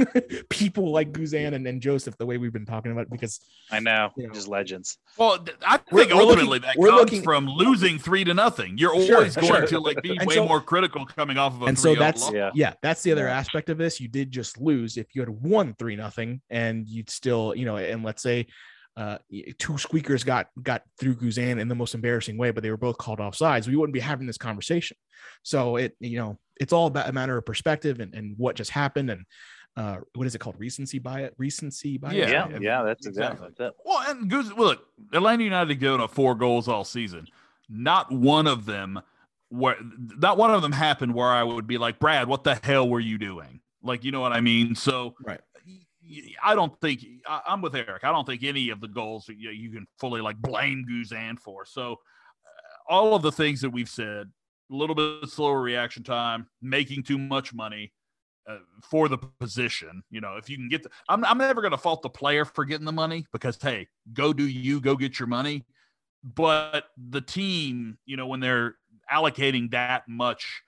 people 0.48 0.90
like 0.90 1.12
Guzan 1.12 1.54
and, 1.54 1.66
and 1.66 1.80
Josef 1.80 2.16
the 2.18 2.26
way 2.26 2.38
we've 2.38 2.52
been 2.52 2.66
talking 2.66 2.92
about 2.92 3.02
it 3.02 3.10
because 3.10 3.40
I 3.70 3.80
know, 3.80 4.10
you 4.16 4.26
know. 4.28 4.34
just 4.34 4.48
legends. 4.48 4.98
Well, 5.18 5.44
I 5.66 5.76
think 5.78 5.90
We're- 5.92 6.06
we're 6.14 6.20
ultimately 6.22 6.44
looking- 6.58 6.62
that 6.66 6.76
we're 6.76 6.88
comes 6.88 7.00
looking- 7.00 7.22
from 7.22 7.46
losing 7.46 7.98
three 7.98 8.24
to 8.24 8.34
nothing. 8.34 8.78
You're 8.78 8.94
Sure, 9.04 9.16
always 9.18 9.36
going 9.36 9.46
sure. 9.46 9.66
to 9.66 9.80
like 9.80 10.02
be 10.02 10.16
And 10.16 10.26
way 10.26 10.34
so- 10.36 10.46
more 10.48 10.60
critical 10.60 11.04
coming 11.06 11.36
off 11.38 11.54
of 11.54 11.62
a 11.62 11.64
and 11.66 11.78
so 11.78 11.94
that's. 11.94 12.30
Yeah. 12.32 12.50
yeah. 12.54 12.74
that's 12.82 13.02
the 13.02 13.12
other 13.12 13.28
aspect 13.28 13.68
of 13.70 13.78
this 13.78 14.00
you 14.00 14.08
did 14.08 14.30
just 14.30 14.60
lose 14.60 14.96
if 14.96 15.06
you 15.14 15.22
had 15.22 15.28
won 15.30 15.74
three 15.78 15.96
nothing 15.96 16.40
and 16.50 16.88
you'd 16.88 17.10
still 17.10 17.54
you 17.56 17.64
know 17.64 17.76
and 17.76 18.02
let's 18.04 18.22
say 18.22 18.46
uh, 18.96 19.18
two 19.58 19.78
squeakers 19.78 20.24
got 20.24 20.48
got 20.62 20.82
through 20.98 21.16
Guzan 21.16 21.60
in 21.60 21.68
the 21.68 21.74
most 21.74 21.94
embarrassing 21.94 22.36
way, 22.36 22.50
but 22.50 22.62
they 22.62 22.70
were 22.70 22.76
both 22.76 22.98
called 22.98 23.20
off 23.20 23.34
sides. 23.36 23.68
We 23.68 23.76
wouldn't 23.76 23.94
be 23.94 24.00
having 24.00 24.26
this 24.26 24.38
conversation. 24.38 24.96
So 25.42 25.76
it, 25.76 25.96
you 26.00 26.18
know, 26.18 26.38
it's 26.58 26.72
all 26.72 26.86
about 26.86 27.08
a 27.08 27.12
matter 27.12 27.36
of 27.36 27.46
perspective 27.46 28.00
and, 28.00 28.14
and 28.14 28.34
what 28.36 28.56
just 28.56 28.70
happened 28.70 29.10
and 29.10 29.24
uh, 29.76 29.98
what 30.14 30.26
is 30.26 30.34
it 30.34 30.38
called? 30.38 30.56
Recency 30.58 30.98
bias. 30.98 31.32
Recency 31.38 31.96
bias. 31.96 32.16
Yeah. 32.16 32.48
Yeah, 32.48 32.58
yeah, 32.60 32.82
that's 32.82 33.06
exactly, 33.06 33.46
Exactly. 33.46 33.54
that's 33.58 33.70
it. 33.70 33.76
Well, 33.84 34.02
and 34.10 34.28
Goose, 34.28 34.52
look, 34.52 34.84
Atlanta 35.12 35.44
United 35.44 35.76
given 35.76 36.00
up 36.00 36.10
four 36.10 36.34
goals 36.34 36.66
all 36.68 36.84
season. 36.84 37.28
Not 37.68 38.10
one 38.10 38.46
of 38.48 38.66
them 38.66 39.00
where 39.48 39.76
not 40.18 40.36
one 40.36 40.52
of 40.52 40.62
them 40.62 40.72
happened 40.72 41.14
where 41.14 41.28
I 41.28 41.42
would 41.44 41.66
be 41.66 41.78
like, 41.78 41.98
Brad, 41.98 42.28
what 42.28 42.44
the 42.44 42.58
hell 42.62 42.88
were 42.88 43.00
you 43.00 43.16
doing? 43.16 43.60
Like, 43.82 44.04
you 44.04 44.10
know 44.12 44.20
what 44.20 44.32
I 44.32 44.40
mean? 44.40 44.74
So 44.74 45.14
Right. 45.24 45.40
I 46.42 46.54
don't 46.54 46.78
think 46.80 47.04
I, 47.26 47.40
I'm 47.48 47.62
with 47.62 47.74
Eric. 47.74 48.04
I 48.04 48.12
don't 48.12 48.26
think 48.26 48.42
any 48.42 48.70
of 48.70 48.80
the 48.80 48.88
goals 48.88 49.28
you, 49.28 49.50
you 49.50 49.70
can 49.70 49.86
fully 49.98 50.20
like 50.20 50.36
blame 50.38 50.84
Guzan 50.90 51.38
for. 51.38 51.64
So 51.64 51.92
uh, 51.92 52.92
all 52.92 53.14
of 53.14 53.22
the 53.22 53.32
things 53.32 53.60
that 53.60 53.70
we've 53.70 53.88
said, 53.88 54.30
a 54.70 54.74
little 54.74 54.94
bit 54.94 55.28
slower 55.28 55.60
reaction 55.60 56.02
time, 56.02 56.46
making 56.62 57.02
too 57.02 57.18
much 57.18 57.52
money 57.52 57.92
uh, 58.48 58.58
for 58.82 59.08
the 59.08 59.18
position. 59.18 60.02
You 60.10 60.20
know, 60.20 60.36
if 60.36 60.48
you 60.48 60.56
can 60.56 60.68
get, 60.68 60.82
the, 60.82 60.90
I'm 61.08 61.24
I'm 61.24 61.38
never 61.38 61.60
going 61.60 61.72
to 61.72 61.78
fault 61.78 62.02
the 62.02 62.10
player 62.10 62.44
for 62.44 62.64
getting 62.64 62.86
the 62.86 62.92
money 62.92 63.26
because 63.32 63.58
hey, 63.60 63.88
go 64.12 64.32
do 64.32 64.46
you, 64.46 64.80
go 64.80 64.96
get 64.96 65.18
your 65.18 65.28
money. 65.28 65.64
But 66.22 66.84
the 66.96 67.20
team, 67.20 67.98
you 68.04 68.16
know, 68.16 68.26
when 68.26 68.40
they're 68.40 68.76
allocating 69.12 69.70
that 69.70 70.08
much 70.08 70.62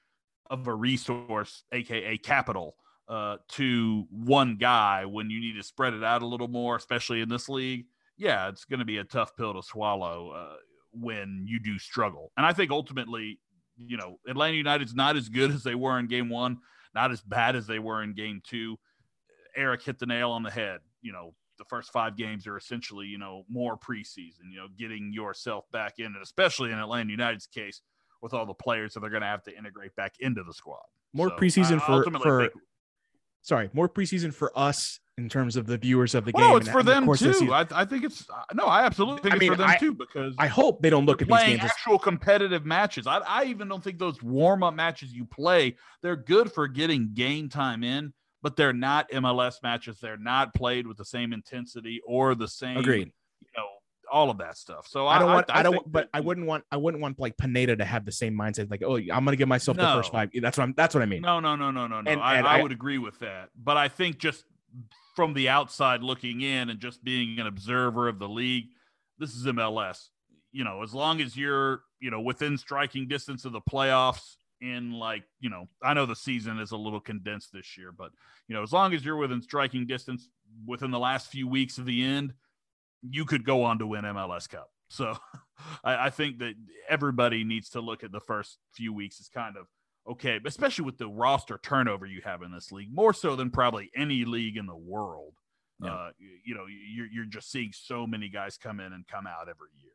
of 0.50 0.66
a 0.66 0.74
resource, 0.74 1.64
aka 1.72 2.16
capital, 2.18 2.76
uh, 3.12 3.36
to 3.46 4.06
one 4.10 4.56
guy 4.56 5.04
when 5.04 5.28
you 5.28 5.38
need 5.38 5.54
to 5.54 5.62
spread 5.62 5.92
it 5.92 6.02
out 6.02 6.22
a 6.22 6.26
little 6.26 6.48
more, 6.48 6.76
especially 6.76 7.20
in 7.20 7.28
this 7.28 7.46
league, 7.46 7.84
yeah, 8.16 8.48
it's 8.48 8.64
going 8.64 8.78
to 8.78 8.86
be 8.86 8.96
a 8.98 9.04
tough 9.04 9.36
pill 9.36 9.52
to 9.52 9.62
swallow 9.62 10.30
uh, 10.30 10.56
when 10.92 11.44
you 11.46 11.60
do 11.60 11.78
struggle. 11.78 12.32
And 12.38 12.46
I 12.46 12.54
think 12.54 12.70
ultimately, 12.70 13.38
you 13.76 13.98
know, 13.98 14.16
Atlanta 14.26 14.56
United's 14.56 14.94
not 14.94 15.16
as 15.16 15.28
good 15.28 15.50
as 15.50 15.62
they 15.62 15.74
were 15.74 15.98
in 15.98 16.06
game 16.06 16.30
one, 16.30 16.58
not 16.94 17.10
as 17.12 17.20
bad 17.20 17.54
as 17.54 17.66
they 17.66 17.78
were 17.78 18.02
in 18.02 18.14
game 18.14 18.40
two. 18.42 18.78
Eric 19.54 19.82
hit 19.82 19.98
the 19.98 20.06
nail 20.06 20.30
on 20.30 20.42
the 20.42 20.50
head. 20.50 20.80
You 21.02 21.12
know, 21.12 21.34
the 21.58 21.64
first 21.64 21.92
five 21.92 22.16
games 22.16 22.46
are 22.46 22.56
essentially, 22.56 23.06
you 23.08 23.18
know, 23.18 23.42
more 23.46 23.76
preseason, 23.76 24.50
you 24.50 24.56
know, 24.56 24.68
getting 24.78 25.12
yourself 25.12 25.66
back 25.70 25.94
in, 25.98 26.06
and 26.06 26.22
especially 26.22 26.70
in 26.72 26.78
Atlanta 26.78 27.10
United's 27.10 27.46
case, 27.46 27.82
with 28.22 28.32
all 28.32 28.46
the 28.46 28.54
players 28.54 28.94
that 28.94 29.00
they're 29.00 29.10
going 29.10 29.20
to 29.22 29.28
have 29.28 29.42
to 29.42 29.54
integrate 29.58 29.94
back 29.96 30.14
into 30.20 30.42
the 30.44 30.54
squad. 30.54 30.80
More 31.12 31.28
So, 31.28 31.36
preseason 31.36 31.84
for 31.84 31.92
ultimately 31.92 32.22
for 32.22 32.40
think- 32.40 32.52
sorry, 33.42 33.68
more 33.72 33.88
preseason 33.88 34.32
for 34.32 34.56
us 34.58 34.98
in 35.18 35.28
terms 35.28 35.56
of 35.56 35.66
the 35.66 35.76
viewers 35.76 36.14
of 36.14 36.24
the 36.24 36.32
Well, 36.34 36.42
game. 36.44 36.50
no, 36.52 36.56
it's 36.56 36.66
and 36.68 36.72
for 36.72 36.82
them 36.82 37.04
too. 37.14 37.52
I, 37.52 37.66
I 37.72 37.84
think 37.84 38.02
it's 38.04 38.28
uh, 38.30 38.42
no, 38.54 38.64
I 38.64 38.84
absolutely 38.86 39.20
think 39.22 39.34
I 39.34 39.36
it's 39.36 39.40
mean, 39.40 39.52
for 39.52 39.58
them 39.58 39.68
I- 39.68 39.76
too 39.76 39.92
because 39.94 40.34
I 40.38 40.46
hope 40.46 40.80
they 40.80 40.88
don't 40.90 41.04
look 41.04 41.20
at 41.20 41.28
these 41.28 41.36
playing 41.36 41.50
games. 41.58 41.64
as- 41.64 41.70
actual 41.72 41.98
competitive 41.98 42.64
matches. 42.64 43.06
I, 43.06 43.18
I 43.18 43.44
even 43.44 43.68
don't 43.68 43.84
think 43.84 43.98
those 43.98 44.22
warm 44.22 44.62
up 44.62 44.72
matches 44.74 45.12
you 45.12 45.26
play 45.26 45.76
they're 46.02 46.16
good 46.16 46.50
for 46.50 46.66
getting 46.66 47.10
game 47.12 47.48
time 47.50 47.84
in, 47.84 48.14
but 48.42 48.56
they're 48.56 48.72
not 48.72 49.10
MLS 49.10 49.62
matches. 49.62 49.98
They're 50.00 50.16
not 50.16 50.54
played 50.54 50.86
with 50.86 50.96
the 50.96 51.04
same 51.04 51.32
intensity 51.34 52.00
or 52.06 52.34
the 52.34 52.48
same. 52.48 52.78
Agreed. 52.78 53.12
All 54.12 54.28
of 54.30 54.38
that 54.38 54.56
stuff. 54.58 54.86
So 54.86 55.06
I 55.06 55.18
don't 55.18 55.28
want. 55.30 55.46
I, 55.50 55.62
don't. 55.62 55.74
want- 55.74 55.90
but 55.90 56.04
that- 56.12 56.18
I 56.18 56.20
wouldn't 56.20 56.46
want. 56.46 56.64
I 56.70 56.76
wouldn't 56.76 57.00
want 57.02 57.18
like 57.18 57.36
Pineda 57.38 57.76
to 57.76 57.84
have 57.84 58.04
the 58.04 58.12
same 58.12 58.34
mindset. 58.38 58.70
Like, 58.70 58.82
oh, 58.84 58.96
I'm 58.96 59.24
gonna 59.24 59.36
give 59.36 59.48
myself 59.48 59.76
the 59.78 59.82
first 59.94 60.12
five. 60.12 60.30
That's 60.40 60.58
what 60.58 60.64
I'm. 60.64 60.74
That's 60.76 60.94
what 60.94 61.02
I 61.02 61.06
mean. 61.06 61.22
No, 61.22 61.40
no, 61.40 61.56
no, 61.56 61.70
no, 61.70 61.86
no, 61.86 62.00
no. 62.02 62.10
And- 62.10 62.20
I, 62.20 62.36
and 62.36 62.46
I, 62.46 62.58
I- 62.58 62.62
would 62.62 62.72
agree 62.72 62.98
with 62.98 63.18
that. 63.20 63.48
But 63.56 63.76
I 63.78 63.88
think 63.88 64.18
just 64.18 64.44
from 65.16 65.32
the 65.34 65.48
outside 65.48 66.02
looking 66.02 66.40
in 66.42 66.68
and 66.70 66.78
just 66.78 67.02
being 67.02 67.38
an 67.40 67.46
observer 67.46 68.06
of 68.08 68.18
the 68.18 68.28
league, 68.28 68.66
this 69.18 69.34
is 69.34 69.44
MLS. 69.46 70.08
You 70.52 70.64
know, 70.64 70.82
as 70.82 70.92
long 70.94 71.20
as 71.22 71.34
you're, 71.36 71.82
you 72.00 72.10
know, 72.10 72.20
within 72.20 72.58
striking 72.58 73.08
distance 73.08 73.46
of 73.46 73.52
the 73.52 73.60
playoffs 73.62 74.36
in 74.60 74.92
like, 74.92 75.24
you 75.40 75.48
know, 75.50 75.68
I 75.82 75.94
know 75.94 76.04
the 76.06 76.14
season 76.16 76.58
is 76.58 76.70
a 76.72 76.76
little 76.76 77.00
condensed 77.00 77.50
this 77.52 77.76
year, 77.78 77.92
but 77.96 78.10
you 78.48 78.54
know, 78.54 78.62
as 78.62 78.72
long 78.72 78.92
as 78.94 79.04
you're 79.04 79.16
within 79.16 79.40
striking 79.40 79.86
distance 79.86 80.28
within 80.66 80.90
the 80.90 80.98
last 80.98 81.28
few 81.28 81.48
weeks 81.48 81.78
of 81.78 81.86
the 81.86 82.04
end, 82.04 82.34
you 83.02 83.24
could 83.24 83.44
go 83.44 83.64
on 83.64 83.78
to 83.78 83.86
win 83.86 84.04
MLS 84.04 84.48
Cup. 84.48 84.70
So 84.88 85.16
I, 85.84 86.06
I 86.06 86.10
think 86.10 86.38
that 86.38 86.54
everybody 86.88 87.44
needs 87.44 87.70
to 87.70 87.80
look 87.80 88.04
at 88.04 88.12
the 88.12 88.20
first 88.20 88.58
few 88.72 88.92
weeks 88.92 89.20
as 89.20 89.28
kind 89.28 89.56
of 89.56 89.66
okay, 90.08 90.40
especially 90.44 90.84
with 90.84 90.98
the 90.98 91.08
roster 91.08 91.60
turnover 91.62 92.06
you 92.06 92.20
have 92.24 92.42
in 92.42 92.52
this 92.52 92.72
league, 92.72 92.92
more 92.92 93.12
so 93.12 93.36
than 93.36 93.50
probably 93.50 93.90
any 93.94 94.24
league 94.24 94.56
in 94.56 94.66
the 94.66 94.76
world. 94.76 95.34
Yeah. 95.80 95.92
Uh, 95.92 96.10
you, 96.18 96.28
you 96.44 96.54
know, 96.54 96.64
you're 96.66 97.06
you're 97.06 97.24
just 97.24 97.50
seeing 97.50 97.70
so 97.72 98.06
many 98.06 98.28
guys 98.28 98.56
come 98.56 98.80
in 98.80 98.92
and 98.92 99.06
come 99.06 99.26
out 99.26 99.48
every 99.48 99.70
year. 99.80 99.92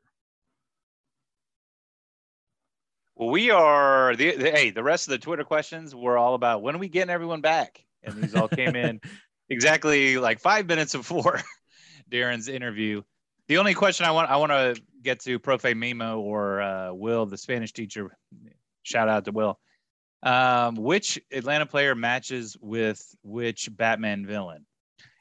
Well, 3.16 3.30
we 3.30 3.50
are 3.50 4.16
the, 4.16 4.36
the 4.36 4.52
hey. 4.52 4.70
The 4.70 4.84
rest 4.84 5.08
of 5.08 5.12
the 5.12 5.18
Twitter 5.18 5.44
questions 5.44 5.96
were 5.96 6.18
all 6.18 6.36
about 6.36 6.62
when 6.62 6.76
are 6.76 6.80
we 6.80 6.90
getting 6.90 7.10
everyone 7.10 7.42
back, 7.42 7.84
and 8.04 8.22
these 8.22 8.36
all 8.36 8.48
came 8.48 8.76
in 8.76 9.02
exactly 9.50 10.18
like 10.18 10.40
five 10.40 10.68
minutes 10.68 10.94
before 10.94 11.42
Darren's 12.12 12.48
interview. 12.48 13.02
The 13.48 13.58
only 13.58 13.74
question 13.74 14.06
I 14.06 14.12
want 14.12 14.30
I 14.30 14.38
want 14.38 14.52
to 14.52 14.82
get 15.02 15.20
to 15.22 15.40
Profe 15.40 15.74
Mimo 15.74 16.20
or 16.20 16.62
uh, 16.62 16.94
Will, 16.94 17.26
the 17.26 17.38
Spanish 17.38 17.72
teacher. 17.72 18.18
Shout 18.84 19.10
out 19.10 19.26
to 19.26 19.32
Will. 19.32 19.60
Um, 20.24 20.76
which 20.76 21.20
Atlanta 21.32 21.66
player 21.66 21.96
matches 21.96 22.58
with 22.60 23.16
which 23.24 23.70
Batman 23.72 24.26
villain? 24.26 24.66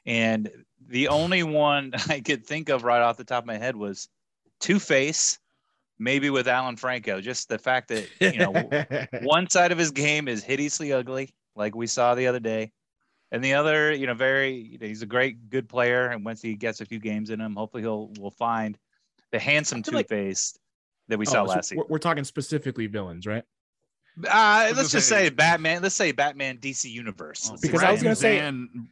And 0.05 0.49
the 0.87 1.09
only 1.09 1.43
one 1.43 1.93
I 2.09 2.19
could 2.21 2.45
think 2.45 2.69
of 2.69 2.83
right 2.83 3.01
off 3.01 3.17
the 3.17 3.23
top 3.23 3.43
of 3.43 3.47
my 3.47 3.57
head 3.57 3.75
was 3.75 4.09
Two 4.59 4.79
Face, 4.79 5.39
maybe 5.99 6.29
with 6.29 6.47
Alan 6.47 6.77
Franco. 6.77 7.21
Just 7.21 7.49
the 7.49 7.59
fact 7.59 7.89
that 7.89 8.07
you 8.19 8.39
know 8.39 9.07
one 9.27 9.49
side 9.49 9.71
of 9.71 9.77
his 9.77 9.91
game 9.91 10.27
is 10.27 10.43
hideously 10.43 10.91
ugly, 10.91 11.33
like 11.55 11.75
we 11.75 11.87
saw 11.87 12.15
the 12.15 12.27
other 12.27 12.39
day, 12.39 12.71
and 13.31 13.43
the 13.43 13.53
other, 13.53 13.91
you 13.93 14.07
know, 14.07 14.13
very 14.13 14.51
you 14.53 14.77
know, 14.77 14.87
he's 14.87 15.01
a 15.01 15.05
great 15.07 15.49
good 15.49 15.67
player, 15.69 16.07
and 16.07 16.23
once 16.25 16.41
he 16.41 16.55
gets 16.55 16.81
a 16.81 16.85
few 16.85 16.99
games 16.99 17.29
in 17.29 17.39
him, 17.41 17.55
hopefully 17.55 17.83
he'll 17.83 18.11
will 18.19 18.31
find 18.31 18.77
the 19.31 19.39
handsome 19.39 19.83
feel 19.83 19.91
Two 19.91 19.95
like- 19.97 20.07
that 21.09 21.17
we 21.17 21.25
Oh, 21.27 21.29
saw 21.31 21.31
so 21.31 21.43
last 21.43 21.55
we're, 21.57 21.61
season. 21.63 21.83
we're 21.89 21.97
talking 21.99 22.23
specifically 22.23 22.87
villains, 22.87 23.25
right? 23.25 23.43
Uh, 24.29 24.71
let's 24.75 24.91
just 24.91 25.07
say- 25.07 25.25
say 25.25 25.29
Batman. 25.29 25.81
Let's 25.81 25.95
say 25.95 26.11
Batman 26.11 26.57
DC 26.57 26.89
Universe. 26.89 27.49
Let's 27.49 27.61
Because 27.61 27.81
say 27.81 27.87
I 27.87 27.91
was 27.91 28.03
gonna 28.03 28.15
say- 28.15 28.39
Zan, 28.39 28.87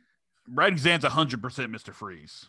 Brad 0.48 0.78
Zan's 0.80 1.04
hundred 1.06 1.42
percent 1.42 1.72
Mr. 1.72 1.94
Freeze. 1.94 2.46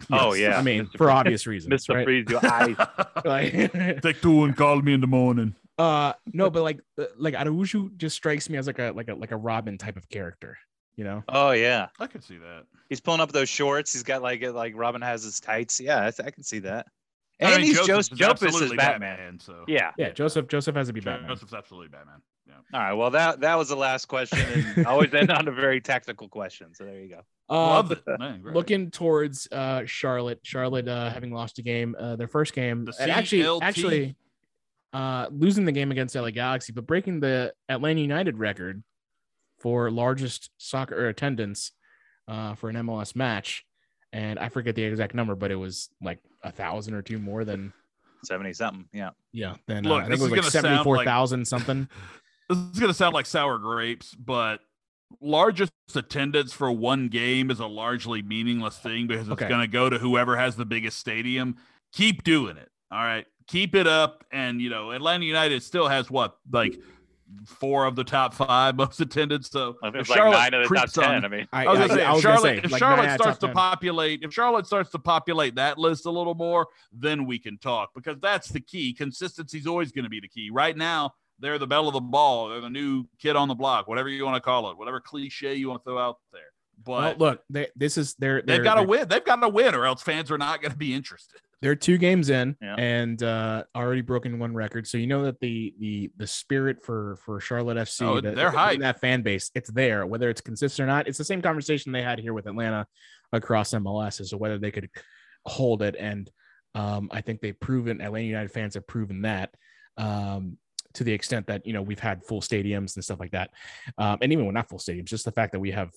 Oh, 0.12 0.32
yeah. 0.32 0.56
I 0.56 0.62
mean, 0.62 0.86
Mr. 0.86 0.96
for 0.96 1.10
obvious 1.10 1.44
reasons, 1.46 1.74
Mr. 1.84 1.94
right? 1.96 2.04
Freeze, 2.04 2.26
your 2.30 2.44
eyes. 2.46 2.76
Like, 3.24 3.52
Take 4.02 4.20
two 4.22 4.44
and 4.44 4.56
call 4.56 4.80
me 4.80 4.94
in 4.94 5.00
the 5.00 5.08
morning. 5.08 5.56
uh, 5.76 6.12
no, 6.32 6.50
but 6.50 6.62
like, 6.62 6.78
uh, 6.98 7.04
like 7.16 7.34
Araujo 7.34 7.90
just 7.96 8.14
strikes 8.14 8.48
me 8.48 8.56
as 8.58 8.66
like 8.68 8.78
a 8.78 8.92
like 8.94 9.08
a 9.08 9.14
like 9.14 9.32
a 9.32 9.36
Robin 9.36 9.76
type 9.76 9.96
of 9.96 10.08
character. 10.08 10.56
You 10.98 11.04
know? 11.04 11.22
Oh 11.28 11.52
yeah, 11.52 11.86
I 12.00 12.08
could 12.08 12.24
see 12.24 12.38
that. 12.38 12.64
he's 12.88 13.00
pulling 13.00 13.20
up 13.20 13.30
those 13.30 13.48
shorts. 13.48 13.92
He's 13.92 14.02
got 14.02 14.20
like 14.20 14.42
like 14.42 14.74
Robin 14.76 15.00
has 15.00 15.22
his 15.22 15.38
tights. 15.38 15.78
Yeah, 15.78 16.00
I, 16.00 16.08
I 16.26 16.30
can 16.32 16.42
see 16.42 16.58
that. 16.58 16.86
I 17.40 17.52
And 17.52 17.56
mean, 17.62 17.66
he's 17.66 17.76
Josef 17.86 17.86
Josef, 17.86 18.12
is 18.12 18.18
Josef 18.18 18.42
is 18.42 18.44
absolutely 18.46 18.76
Batman. 18.78 19.38
So 19.40 19.64
Yeah. 19.68 19.92
Yeah, 19.96 20.10
Josef 20.10 20.48
Josef 20.48 20.74
has 20.74 20.88
to 20.88 20.92
be 20.92 20.98
Batman. 21.00 21.30
Josef's 21.30 21.54
absolutely 21.54 21.88
Batman. 21.88 22.20
Yeah. 22.48 22.54
All 22.74 22.80
right. 22.80 22.92
Well, 22.94 23.10
that 23.10 23.38
that 23.42 23.54
was 23.54 23.68
the 23.68 23.76
last 23.76 24.06
question, 24.06 24.40
and 24.40 24.86
I 24.86 24.90
always 24.90 25.14
end 25.14 25.30
on 25.30 25.46
a 25.46 25.52
very 25.52 25.80
tactical 25.80 26.28
question. 26.28 26.74
So 26.74 26.84
there 26.84 26.98
you 27.00 27.08
go. 27.10 27.20
Uh, 27.48 27.54
Love 27.74 27.92
it. 27.92 28.02
Man, 28.18 28.42
looking 28.42 28.90
towards 28.90 29.46
uh 29.52 29.82
Charlotte, 29.86 30.40
Charlotte 30.42 30.88
uh 30.88 31.10
having 31.10 31.32
lost 31.32 31.60
a 31.60 31.62
game, 31.62 31.94
uh 31.96 32.16
their 32.16 32.26
first 32.26 32.54
game, 32.54 32.86
The 32.86 32.94
and 32.98 33.10
actually 33.12 33.46
actually 33.62 34.16
uh 34.92 35.28
losing 35.30 35.64
the 35.64 35.72
game 35.72 35.92
against 35.92 36.16
LA 36.16 36.30
Galaxy, 36.30 36.72
but 36.72 36.86
breaking 36.88 37.20
the 37.20 37.52
Atlanta 37.68 38.00
United 38.00 38.36
record 38.38 38.82
for 39.58 39.90
largest 39.90 40.50
soccer 40.58 41.08
attendance 41.08 41.72
uh 42.28 42.54
for 42.54 42.68
an 42.70 42.76
MLS 42.76 43.14
match. 43.16 43.64
And 44.12 44.38
I 44.38 44.48
forget 44.48 44.74
the 44.74 44.82
exact 44.84 45.14
number, 45.14 45.34
but 45.34 45.50
it 45.50 45.56
was 45.56 45.90
like 46.02 46.18
a 46.42 46.50
thousand 46.50 46.94
or 46.94 47.02
two 47.02 47.18
more 47.18 47.44
than 47.44 47.72
Seventy 48.24 48.52
something. 48.52 48.86
Yeah. 48.92 49.10
yeah. 49.32 49.54
Then 49.68 49.84
Look, 49.84 50.02
uh, 50.02 50.06
I 50.06 50.08
this 50.08 50.18
think 50.18 50.20
it 50.20 50.22
was 50.22 50.22
is 50.22 50.30
like 50.32 50.40
gonna 50.40 50.50
sound 50.50 50.64
like- 50.64 50.70
seventy 50.72 50.84
four 50.84 51.04
thousand 51.04 51.46
something. 51.46 51.88
this 52.48 52.58
is 52.58 52.78
going 52.80 52.90
to 52.90 52.94
sound 52.94 53.14
like 53.14 53.26
sour 53.26 53.58
grapes, 53.58 54.14
but 54.14 54.60
largest 55.20 55.72
attendance 55.94 56.52
for 56.52 56.70
one 56.72 57.08
game 57.08 57.50
is 57.50 57.60
a 57.60 57.66
largely 57.66 58.22
meaningless 58.22 58.76
thing 58.78 59.06
because 59.06 59.28
it's 59.28 59.32
Okay. 59.32 59.48
going 59.48 59.60
to 59.60 59.66
go 59.68 59.88
to 59.90 59.98
whoever 59.98 60.36
has 60.36 60.56
the 60.56 60.64
biggest 60.64 60.98
stadium. 60.98 61.56
Keep 61.92 62.24
doing 62.24 62.56
it. 62.56 62.70
All 62.90 62.98
right. 63.02 63.26
Keep 63.46 63.74
it 63.74 63.86
up. 63.86 64.24
And, 64.32 64.60
you 64.60 64.68
know, 64.70 64.90
Atlanta 64.92 65.24
United 65.24 65.62
still 65.62 65.88
has 65.88 66.10
what, 66.10 66.36
like 66.50 66.78
four 67.46 67.84
of 67.86 67.96
the 67.96 68.04
top 68.04 68.34
five 68.34 68.76
most 68.76 69.00
attendance. 69.02 69.50
So 69.50 69.76
if 69.82 69.94
It's 69.94 70.08
like 70.08 70.16
Charlotte 70.16 70.36
nine 70.36 70.54
of 70.54 70.68
the 70.68 70.74
top 70.74 70.84
creeps 70.92 70.98
on- 70.98 71.24
I 71.24 71.28
mean, 71.28 71.48
I, 71.52 71.66
I 71.66 71.70
was 71.70 71.78
gonna 71.80 71.94
say, 71.94 72.04
I 72.04 72.14
if 72.16 72.22
Charlotte, 72.22 72.42
say, 72.42 72.60
if 72.64 72.70
like, 72.72 72.78
Charlotte 72.78 72.96
nine 73.02 73.08
out 73.10 73.14
of 73.20 73.22
starts 73.22 73.38
to 73.40 73.46
10. 73.46 73.54
populate, 73.54 74.20
if 74.22 74.32
Charlotte 74.32 74.66
starts 74.66 74.90
to 74.90 74.98
populate 74.98 75.54
that 75.56 75.78
list 75.78 76.06
a 76.06 76.10
little 76.10 76.34
more, 76.34 76.66
then 76.92 77.26
we 77.26 77.38
can 77.38 77.58
talk 77.58 77.90
because 77.94 78.18
that's 78.20 78.48
the 78.48 78.60
key. 78.60 78.92
Consistency 78.92 79.58
is 79.58 79.66
always 79.66 79.92
going 79.92 80.04
to 80.04 80.10
be 80.10 80.20
the 80.20 80.28
key. 80.28 80.50
Right 80.50 80.76
now, 80.76 81.12
they're 81.38 81.58
the 81.58 81.66
bell 81.66 81.86
of 81.86 81.94
the 81.94 82.00
ball. 82.00 82.48
They're 82.48 82.60
the 82.60 82.70
new 82.70 83.04
kid 83.18 83.36
on 83.36 83.48
the 83.48 83.54
block, 83.54 83.86
whatever 83.88 84.08
you 84.08 84.24
want 84.24 84.36
to 84.36 84.40
call 84.40 84.70
it, 84.70 84.78
whatever 84.78 85.00
cliche 85.00 85.54
you 85.54 85.68
want 85.68 85.84
to 85.84 85.90
throw 85.90 85.98
out 85.98 86.18
there. 86.32 86.42
Well, 86.86 87.00
But 87.00 87.18
look, 87.18 87.42
they, 87.50 87.68
this 87.76 87.98
is 87.98 88.14
they're, 88.14 88.40
they've 88.42 88.62
got 88.62 88.76
to 88.76 88.82
win. 88.84 89.08
They've 89.08 89.24
got 89.24 89.36
to 89.36 89.48
win, 89.48 89.74
or 89.74 89.84
else 89.84 90.02
fans 90.02 90.30
are 90.30 90.38
not 90.38 90.60
going 90.62 90.70
to 90.72 90.76
be 90.78 90.94
interested. 90.94 91.40
They're 91.60 91.74
two 91.74 91.98
games 91.98 92.30
in 92.30 92.56
Yeah. 92.62 92.74
and 92.78 93.22
uh 93.22 93.64
already 93.74 94.00
broken 94.00 94.38
one 94.38 94.54
record 94.54 94.86
so 94.86 94.96
you 94.98 95.06
know 95.06 95.22
that 95.24 95.40
the 95.40 95.74
the 95.80 96.10
the 96.16 96.26
spirit 96.26 96.82
for 96.84 97.16
for 97.24 97.40
charlotte 97.40 97.76
fc 97.78 98.02
Oh, 98.02 98.20
the- 98.20 98.30
they're 98.32 98.50
the- 98.50 98.56
hyped. 98.56 98.80
that 98.80 99.00
fan 99.00 99.22
base 99.22 99.50
it's 99.54 99.70
there 99.70 100.06
whether 100.06 100.30
it's 100.30 100.40
consistent 100.40 100.84
or 100.84 100.86
not 100.86 101.08
it's 101.08 101.18
the 101.18 101.24
same 101.24 101.42
conversation 101.42 101.90
they 101.92 102.02
had 102.02 102.18
here 102.20 102.32
with 102.34 102.46
atlanta 102.46 102.86
across 103.32 103.70
mls 103.72 104.20
as 104.20 104.30
to 104.30 104.36
whether 104.38 104.58
they 104.58 104.70
could 104.70 104.88
hold 105.46 105.82
it 105.82 105.96
and 105.98 106.30
um 106.74 107.08
i 107.12 107.20
think 107.20 107.40
they've 107.40 107.58
proven 107.60 108.00
atlanta 108.00 108.26
united 108.26 108.50
fans 108.52 108.74
have 108.74 108.86
proven 108.86 109.22
that 109.22 109.50
um 109.96 110.56
to 110.94 111.04
the 111.04 111.12
extent 111.12 111.46
that 111.46 111.66
you 111.66 111.72
know 111.72 111.82
we've 111.82 111.98
had 112.00 112.22
full 112.24 112.40
stadiums 112.40 112.94
and 112.96 113.04
stuff 113.04 113.20
like 113.20 113.32
that 113.32 113.50
um 113.98 114.18
and 114.22 114.32
even 114.32 114.44
when 114.46 114.54
not 114.54 114.68
full 114.68 114.78
stadiums 114.78 115.06
just 115.06 115.24
the 115.24 115.32
fact 115.32 115.52
that 115.52 115.60
we 115.60 115.70
have 115.72 115.90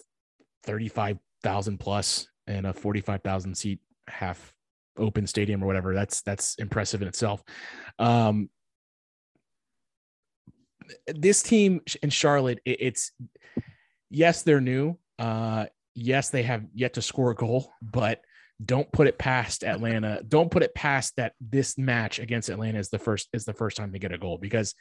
35,000 0.64 1.78
plus 1.80 2.28
and 2.48 2.66
a 2.68 2.74
45,000 2.74 3.56
seat 3.56 3.80
half 4.08 4.54
open 4.98 5.26
stadium 5.28 5.64
or 5.64 5.68
whatever 5.68 5.94
that's 5.94 6.22
that's 6.22 6.56
impressive 6.56 7.02
in 7.02 7.08
itself 7.08 7.44
um 8.00 8.50
this 11.08 11.42
team 11.42 11.82
in 12.04 12.10
charlotte 12.10 12.60
it- 12.66 12.78
it's 12.82 13.12
yes 14.10 14.44
they're 14.44 14.62
new 14.62 14.98
uh 15.20 15.66
yes 15.96 16.30
they 16.30 16.44
have 16.44 16.64
yet 16.74 16.94
to 16.94 17.02
score 17.02 17.32
a 17.32 17.36
goal 17.36 17.72
but 17.82 18.22
don't 18.64 18.92
put 18.92 19.08
it 19.08 19.18
past 19.18 19.64
atlanta 19.64 20.22
don't 20.28 20.52
put 20.52 20.64
it 20.64 20.74
past 20.76 21.16
that 21.16 21.34
this 21.40 21.78
match 21.78 22.20
against 22.20 22.50
atlanta 22.50 22.78
is 22.80 22.90
the 22.90 23.00
first 23.00 23.30
is 23.34 23.46
the 23.46 23.54
first 23.54 23.78
time 23.78 23.92
they 23.92 24.00
get 24.00 24.12
a 24.12 24.18
goal 24.18 24.38
because 24.38 24.76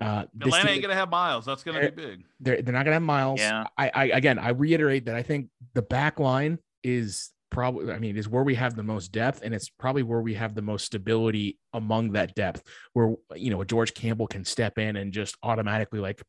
uh 0.00 0.24
Atlanta 0.40 0.66
team- 0.66 0.72
ain't 0.74 0.82
going 0.82 0.90
to 0.90 0.94
have 0.94 1.10
miles. 1.10 1.44
That's 1.44 1.64
going 1.64 1.82
to 1.82 1.90
be 1.90 2.02
big. 2.06 2.24
they're 2.38 2.62
they're 2.62 2.72
not 2.72 2.84
gonna 2.84 2.94
have 2.94 3.02
miles. 3.02 3.40
Yeah. 3.40 3.64
I, 3.76 3.90
I 3.92 4.04
again 4.04 4.38
I 4.38 4.50
reiterate 4.50 5.06
that 5.06 5.16
I 5.16 5.22
think 5.24 5.48
the 5.74 5.82
back 5.82 6.20
line 6.20 6.58
is 6.84 7.30
probably 7.50 7.92
I 7.92 7.98
mean 7.98 8.16
is 8.16 8.28
where 8.28 8.44
we 8.44 8.54
have 8.54 8.76
the 8.76 8.82
most 8.82 9.12
depth 9.12 9.42
and 9.42 9.54
it's 9.54 9.68
probably 9.68 10.02
where 10.02 10.20
we 10.22 10.34
have 10.34 10.54
the 10.54 10.62
most 10.62 10.86
stability 10.86 11.58
among 11.72 12.12
that 12.12 12.34
depth 12.34 12.62
where 12.92 13.14
you 13.34 13.50
know 13.50 13.62
George 13.64 13.92
Campbell 13.94 14.26
can 14.26 14.44
step 14.44 14.78
in 14.78 14.96
and 14.96 15.12
just 15.12 15.36
automatically 15.42 16.00
like 16.00 16.22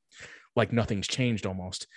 like 0.55 0.73
nothing's 0.73 1.07
changed 1.07 1.45
almost. 1.45 1.87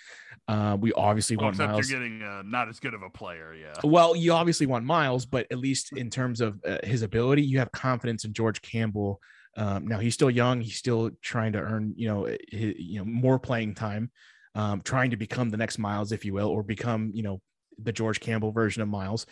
Uh, 0.47 0.77
we 0.79 0.93
obviously 0.93 1.35
Well, 1.35 1.45
want 1.45 1.55
except 1.55 1.71
Miles. 1.71 1.89
you're 1.89 1.99
getting 1.99 2.23
uh, 2.23 2.43
not 2.45 2.69
as 2.69 2.79
good 2.79 2.93
of 2.93 3.01
a 3.01 3.09
player. 3.09 3.53
Yeah. 3.53 3.73
Well, 3.83 4.15
you 4.15 4.31
obviously 4.31 4.65
want 4.65 4.85
Miles, 4.85 5.25
but 5.25 5.47
at 5.51 5.57
least 5.57 5.91
in 5.91 6.09
terms 6.09 6.39
of 6.39 6.61
uh, 6.65 6.77
his 6.83 7.01
ability, 7.01 7.41
you 7.41 7.59
have 7.59 7.71
confidence 7.71 8.23
in 8.25 8.33
George 8.33 8.61
Campbell. 8.61 9.19
Um, 9.57 9.87
now 9.87 9.99
he's 9.99 10.13
still 10.13 10.29
young; 10.29 10.61
he's 10.61 10.77
still 10.77 11.11
trying 11.21 11.53
to 11.53 11.59
earn, 11.59 11.93
you 11.97 12.07
know, 12.07 12.25
his, 12.25 12.75
you 12.77 12.99
know, 12.99 13.05
more 13.05 13.39
playing 13.39 13.73
time, 13.73 14.11
um, 14.53 14.81
trying 14.81 15.09
to 15.11 15.17
become 15.17 15.49
the 15.49 15.57
next 15.57 15.77
Miles, 15.77 16.11
if 16.11 16.23
you 16.23 16.33
will, 16.33 16.47
or 16.47 16.61
become, 16.63 17.11
you 17.13 17.23
know, 17.23 17.41
the 17.81 17.91
George 17.91 18.19
Campbell 18.19 18.51
version 18.51 18.81
of 18.81 18.87
Miles. 18.87 19.25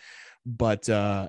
But 0.46 0.88
uh, 0.88 1.28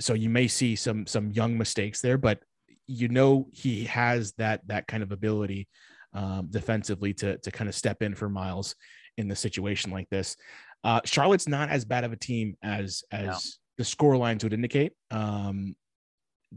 so 0.00 0.14
you 0.14 0.30
may 0.30 0.48
see 0.48 0.76
some 0.76 1.06
some 1.06 1.30
young 1.30 1.56
mistakes 1.58 2.00
there, 2.00 2.18
but 2.18 2.40
you 2.86 3.08
know 3.08 3.48
he 3.52 3.84
has 3.84 4.32
that 4.38 4.66
that 4.68 4.86
kind 4.86 5.02
of 5.02 5.12
ability 5.12 5.68
um, 6.14 6.48
defensively 6.50 7.14
to 7.14 7.38
to 7.38 7.50
kind 7.50 7.68
of 7.68 7.74
step 7.74 8.02
in 8.02 8.14
for 8.14 8.28
Miles 8.28 8.74
in 9.16 9.28
the 9.28 9.36
situation 9.36 9.90
like 9.90 10.08
this. 10.10 10.36
Uh, 10.84 11.00
Charlotte's 11.04 11.46
not 11.46 11.68
as 11.68 11.84
bad 11.84 12.04
of 12.04 12.12
a 12.12 12.16
team 12.16 12.56
as 12.62 13.04
as 13.12 13.26
No. 13.26 13.38
the 13.78 13.84
score 13.84 14.16
lines 14.16 14.42
would 14.42 14.52
indicate. 14.52 14.92
Um, 15.10 15.76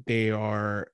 they 0.08 0.32
are 0.32 0.88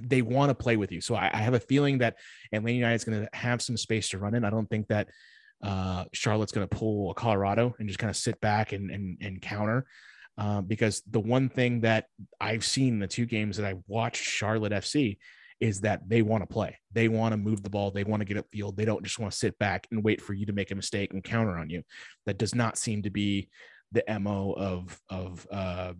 they 0.00 0.22
want 0.22 0.50
to 0.50 0.54
play 0.54 0.76
with 0.76 0.92
you. 0.92 1.00
So 1.00 1.14
I, 1.14 1.30
I 1.32 1.38
have 1.38 1.54
a 1.54 1.60
feeling 1.60 1.98
that 1.98 2.16
Atlanta 2.52 2.76
United 2.76 2.94
is 2.94 3.04
going 3.04 3.20
to 3.22 3.28
have 3.36 3.60
some 3.60 3.76
space 3.76 4.08
to 4.10 4.18
run 4.18 4.34
in. 4.34 4.44
I 4.44 4.50
don't 4.50 4.68
think 4.68 4.88
that 4.88 5.08
uh, 5.62 6.04
Charlotte's 6.12 6.52
going 6.52 6.66
to 6.66 6.76
pull 6.76 7.10
a 7.10 7.14
Colorado 7.14 7.74
and 7.78 7.88
just 7.88 7.98
kind 7.98 8.10
of 8.10 8.16
sit 8.16 8.40
back 8.40 8.72
and 8.72 8.90
and, 8.90 9.18
and 9.20 9.42
counter. 9.42 9.86
Um, 10.38 10.66
because 10.66 11.02
the 11.10 11.20
one 11.20 11.48
thing 11.48 11.80
that 11.80 12.08
I've 12.40 12.64
seen 12.64 12.98
the 12.98 13.06
two 13.06 13.24
games 13.24 13.56
that 13.56 13.66
I 13.66 13.76
watched 13.86 14.22
Charlotte 14.22 14.72
FC 14.72 15.16
is 15.60 15.80
that 15.80 16.06
they 16.06 16.20
want 16.20 16.42
to 16.42 16.46
play. 16.46 16.76
They 16.92 17.08
want 17.08 17.32
to 17.32 17.38
move 17.38 17.62
the 17.62 17.70
ball. 17.70 17.90
They 17.90 18.04
want 18.04 18.20
to 18.20 18.26
get 18.26 18.36
upfield. 18.36 18.76
They 18.76 18.84
don't 18.84 19.02
just 19.02 19.18
want 19.18 19.32
to 19.32 19.38
sit 19.38 19.58
back 19.58 19.86
and 19.90 20.04
wait 20.04 20.20
for 20.20 20.34
you 20.34 20.44
to 20.46 20.52
make 20.52 20.70
a 20.70 20.74
mistake 20.74 21.14
and 21.14 21.24
counter 21.24 21.56
on 21.56 21.70
you. 21.70 21.82
That 22.26 22.36
does 22.36 22.54
not 22.54 22.76
seem 22.76 23.02
to 23.02 23.10
be 23.10 23.48
the 23.92 24.04
mo 24.20 24.52
of 24.52 25.00
of 25.08 25.46
uh, 25.50 25.94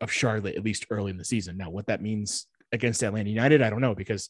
of 0.00 0.10
Charlotte 0.10 0.56
at 0.56 0.64
least 0.64 0.86
early 0.90 1.10
in 1.10 1.18
the 1.18 1.24
season. 1.24 1.56
Now, 1.56 1.70
what 1.70 1.86
that 1.86 2.02
means 2.02 2.48
against 2.72 3.02
Atlanta 3.04 3.30
United, 3.30 3.62
I 3.62 3.70
don't 3.70 3.80
know 3.80 3.94
because 3.94 4.28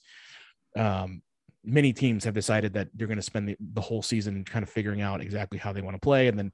um, 0.76 1.22
many 1.64 1.92
teams 1.92 2.24
have 2.24 2.34
decided 2.34 2.72
that 2.74 2.88
they're 2.94 3.06
going 3.06 3.16
to 3.16 3.22
spend 3.22 3.48
the, 3.48 3.56
the 3.74 3.80
whole 3.80 4.02
season 4.02 4.44
kind 4.44 4.62
of 4.62 4.68
figuring 4.68 5.00
out 5.00 5.20
exactly 5.20 5.58
how 5.58 5.72
they 5.72 5.80
want 5.80 5.94
to 5.94 6.00
play 6.00 6.28
and 6.28 6.38
then 6.38 6.52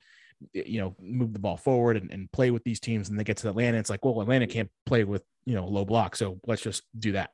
you 0.53 0.81
know 0.81 0.95
move 1.01 1.33
the 1.33 1.39
ball 1.39 1.57
forward 1.57 1.97
and, 1.97 2.13
and 2.13 2.31
play 2.31 2.51
with 2.51 2.63
these 2.63 2.79
teams 2.79 3.09
and 3.09 3.19
they 3.19 3.25
get 3.25 3.37
to 3.37 3.49
Atlanta 3.49 3.77
it's 3.77 3.91
like 3.91 4.05
well 4.05 4.21
Atlanta 4.21 4.47
can't 4.47 4.71
play 4.87 5.03
with 5.03 5.25
you 5.45 5.55
know 5.55 5.67
low 5.67 5.85
block 5.85 6.15
so 6.15 6.39
let's 6.47 6.63
just 6.63 6.83
do 6.99 7.13
that. 7.13 7.31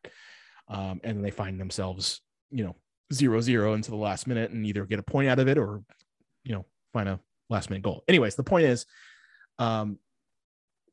Um, 0.69 1.01
and 1.05 1.23
they 1.23 1.31
find 1.31 1.61
themselves 1.61 2.21
you 2.51 2.65
know 2.65 2.77
zero 3.13 3.41
zero 3.41 3.75
into 3.75 3.91
the 3.91 3.97
last 3.97 4.27
minute 4.27 4.51
and 4.51 4.65
either 4.65 4.87
get 4.87 4.99
a 4.99 5.03
point 5.03 5.29
out 5.29 5.39
of 5.39 5.49
it 5.49 5.59
or 5.59 5.83
you 6.45 6.53
know 6.53 6.65
find 6.93 7.09
a 7.09 7.21
last 7.51 7.69
minute 7.71 7.83
goal. 7.83 8.05
Anyways 8.09 8.37
the 8.37 8.45
point 8.45 8.67
is 8.67 8.87
um, 9.59 9.99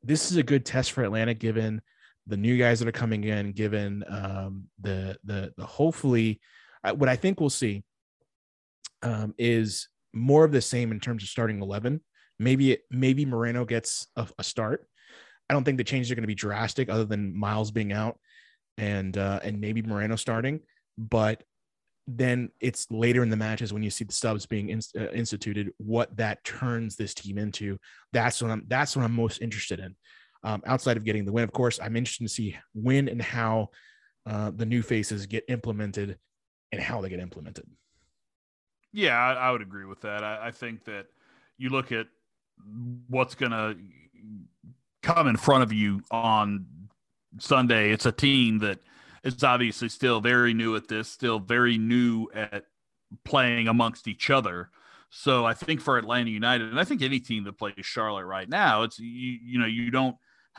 this 0.02 0.30
is 0.30 0.36
a 0.36 0.42
good 0.42 0.66
test 0.66 0.92
for 0.92 1.04
Atlanta 1.04 1.32
given 1.32 1.80
the 2.26 2.36
new 2.36 2.56
guys 2.58 2.78
that 2.78 2.88
are 2.88 2.92
coming 2.92 3.24
in 3.24 3.52
given 3.52 4.04
um, 4.08 4.64
the 4.80 5.16
the 5.24 5.52
the 5.56 5.64
hopefully 5.64 6.40
what 6.90 7.08
I 7.08 7.16
think 7.16 7.40
we'll 7.40 7.50
see 7.50 7.84
um, 9.02 9.34
is 9.38 9.88
more 10.12 10.44
of 10.44 10.52
the 10.52 10.60
same 10.60 10.90
in 10.90 11.00
terms 11.00 11.22
of 11.22 11.28
starting 11.28 11.62
11 11.62 12.00
maybe 12.38 12.72
it 12.72 12.82
maybe 12.90 13.24
Moreno 13.24 13.64
gets 13.64 14.08
a, 14.16 14.26
a 14.38 14.44
start. 14.44 14.86
I 15.48 15.54
don't 15.54 15.64
think 15.64 15.78
the 15.78 15.84
changes 15.84 16.10
are 16.10 16.14
going 16.14 16.22
to 16.22 16.28
be 16.28 16.34
drastic 16.34 16.88
other 16.88 17.04
than 17.04 17.36
Miles 17.36 17.70
being 17.70 17.92
out 17.92 18.18
and 18.78 19.16
uh, 19.16 19.40
and 19.42 19.60
maybe 19.60 19.82
Moreno 19.82 20.16
starting 20.16 20.60
but 20.98 21.42
then 22.06 22.50
it's 22.60 22.90
later 22.90 23.22
in 23.22 23.30
the 23.30 23.36
matches 23.36 23.72
when 23.72 23.82
you 23.82 23.90
see 23.90 24.04
the 24.04 24.12
subs 24.12 24.44
being 24.46 24.70
ins- 24.70 24.92
uh, 24.98 25.10
instituted 25.12 25.70
what 25.78 26.14
that 26.16 26.42
turns 26.44 26.96
this 26.96 27.14
team 27.14 27.38
into. 27.38 27.78
That's 28.12 28.42
what 28.42 28.50
I'm 28.50 28.64
that's 28.66 28.96
what 28.96 29.04
I'm 29.04 29.14
most 29.14 29.40
interested 29.40 29.78
in 29.78 29.94
um, 30.42 30.62
outside 30.66 30.96
of 30.96 31.04
getting 31.04 31.24
the 31.24 31.32
win. 31.32 31.44
Of 31.44 31.52
course 31.52 31.78
I'm 31.80 31.96
interested 31.96 32.24
to 32.24 32.32
see 32.32 32.56
when 32.74 33.08
and 33.08 33.22
how 33.22 33.68
uh, 34.26 34.50
the 34.54 34.66
new 34.66 34.82
faces 34.82 35.26
get 35.26 35.44
implemented 35.48 36.18
and 36.72 36.80
how 36.80 37.00
they 37.00 37.08
get 37.08 37.20
implemented 37.20 37.64
Yeah, 38.92 39.16
I, 39.16 39.34
I 39.34 39.50
would 39.52 39.62
agree 39.62 39.84
with 39.84 40.00
that. 40.00 40.24
I, 40.24 40.48
I 40.48 40.50
think 40.50 40.84
that 40.86 41.06
you 41.58 41.70
look 41.70 41.92
at 41.92 42.06
what's 43.08 43.34
going 43.34 43.52
to 43.52 43.76
come 45.02 45.28
in 45.28 45.36
front 45.36 45.62
of 45.62 45.72
you 45.72 46.02
on 46.10 46.66
Sunday. 47.38 47.90
It's 47.90 48.06
a 48.06 48.12
team 48.12 48.58
that 48.60 48.80
is 49.22 49.42
obviously 49.44 49.88
still 49.88 50.20
very 50.20 50.54
new 50.54 50.74
at 50.76 50.88
this, 50.88 51.08
still 51.08 51.38
very 51.38 51.78
new 51.78 52.28
at 52.34 52.64
playing 53.24 53.68
amongst 53.68 54.08
each 54.08 54.30
other. 54.30 54.70
So 55.10 55.44
I 55.44 55.54
think 55.54 55.80
for 55.80 55.98
Atlanta 55.98 56.30
United, 56.30 56.70
and 56.70 56.80
I 56.80 56.84
think 56.84 57.02
any 57.02 57.20
team 57.20 57.44
that 57.44 57.58
plays 57.58 57.74
Charlotte 57.82 58.24
right 58.24 58.48
now, 58.48 58.82
it's 58.82 58.98
you, 58.98 59.38
you 59.44 59.58
know 59.58 59.66
you 59.66 59.90
don't 59.90 60.16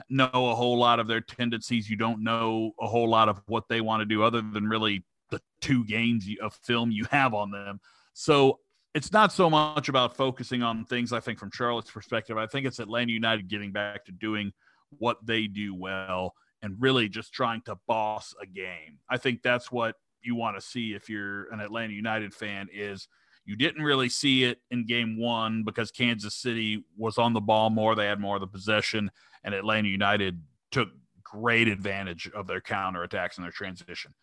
know 0.10 0.30
a 0.32 0.56
whole 0.56 0.78
lot 0.78 1.00
of 1.00 1.08
their 1.08 1.22
tendencies. 1.22 1.90
You 1.90 1.98
don't 1.98 2.24
know 2.24 2.72
a 2.80 2.88
whole 2.88 3.10
lot 3.10 3.30
of 3.30 3.42
what 3.48 3.68
they 3.68 3.82
want 3.82 4.02
to 4.02 4.06
do, 4.06 4.24
other 4.24 4.42
than 4.42 4.68
really 4.68 5.04
the 5.34 5.42
two 5.62 5.84
games 5.86 6.26
of 6.42 6.54
film 6.64 6.92
you 6.92 7.06
have 7.12 7.34
on 7.34 7.52
them. 7.52 7.80
So 8.14 8.60
it's 8.94 9.12
not 9.12 9.34
so 9.34 9.50
much 9.50 9.90
about 9.90 10.16
focusing 10.16 10.62
on 10.62 10.86
things, 10.86 11.12
I 11.12 11.20
think, 11.20 11.40
from 11.40 11.50
Charlotte's 11.52 11.92
perspective. 11.92 12.38
I 12.38 12.46
think 12.46 12.68
it's 12.68 12.80
Atlanta 12.80 13.12
United 13.12 13.48
getting 13.48 13.72
back 13.72 14.06
to 14.06 14.12
doing 14.12 14.54
what 15.00 15.18
they 15.26 15.48
do 15.48 15.74
well 15.74 16.36
and 16.62 16.76
really 16.80 17.10
just 17.10 17.34
trying 17.34 17.62
to 17.64 17.76
boss 17.88 18.36
a 18.42 18.46
game. 18.46 19.00
I 19.10 19.18
think 19.18 19.42
that's 19.42 19.72
what 19.72 19.96
you 20.22 20.36
want 20.36 20.58
to 20.58 20.62
see 20.62 20.94
if 20.94 21.10
you're 21.10 21.52
an 21.52 21.60
Atlanta 21.60 21.94
United 21.94 22.34
fan 22.34 22.68
is 22.72 23.08
you 23.46 23.56
didn't 23.56 23.84
really 23.84 24.10
see 24.10 24.44
it 24.44 24.60
in 24.70 24.86
game 24.86 25.20
one 25.20 25.64
because 25.64 25.92
Kansas 25.92 26.36
City 26.36 26.86
was 26.96 27.18
on 27.18 27.34
the 27.34 27.42
ball 27.42 27.70
more. 27.70 27.96
They 27.96 28.06
had 28.06 28.20
more 28.20 28.36
of 28.36 28.42
the 28.42 28.48
possession, 28.48 29.12
and 29.44 29.54
Atlanta 29.54 29.90
United 29.90 30.42
took 30.72 30.90
great 31.24 31.68
advantage 31.68 32.30
of 32.34 32.48
their 32.48 32.62
counterattacks 32.62 33.38
and 33.38 33.44
their 33.44 33.52
transition. 33.52 34.14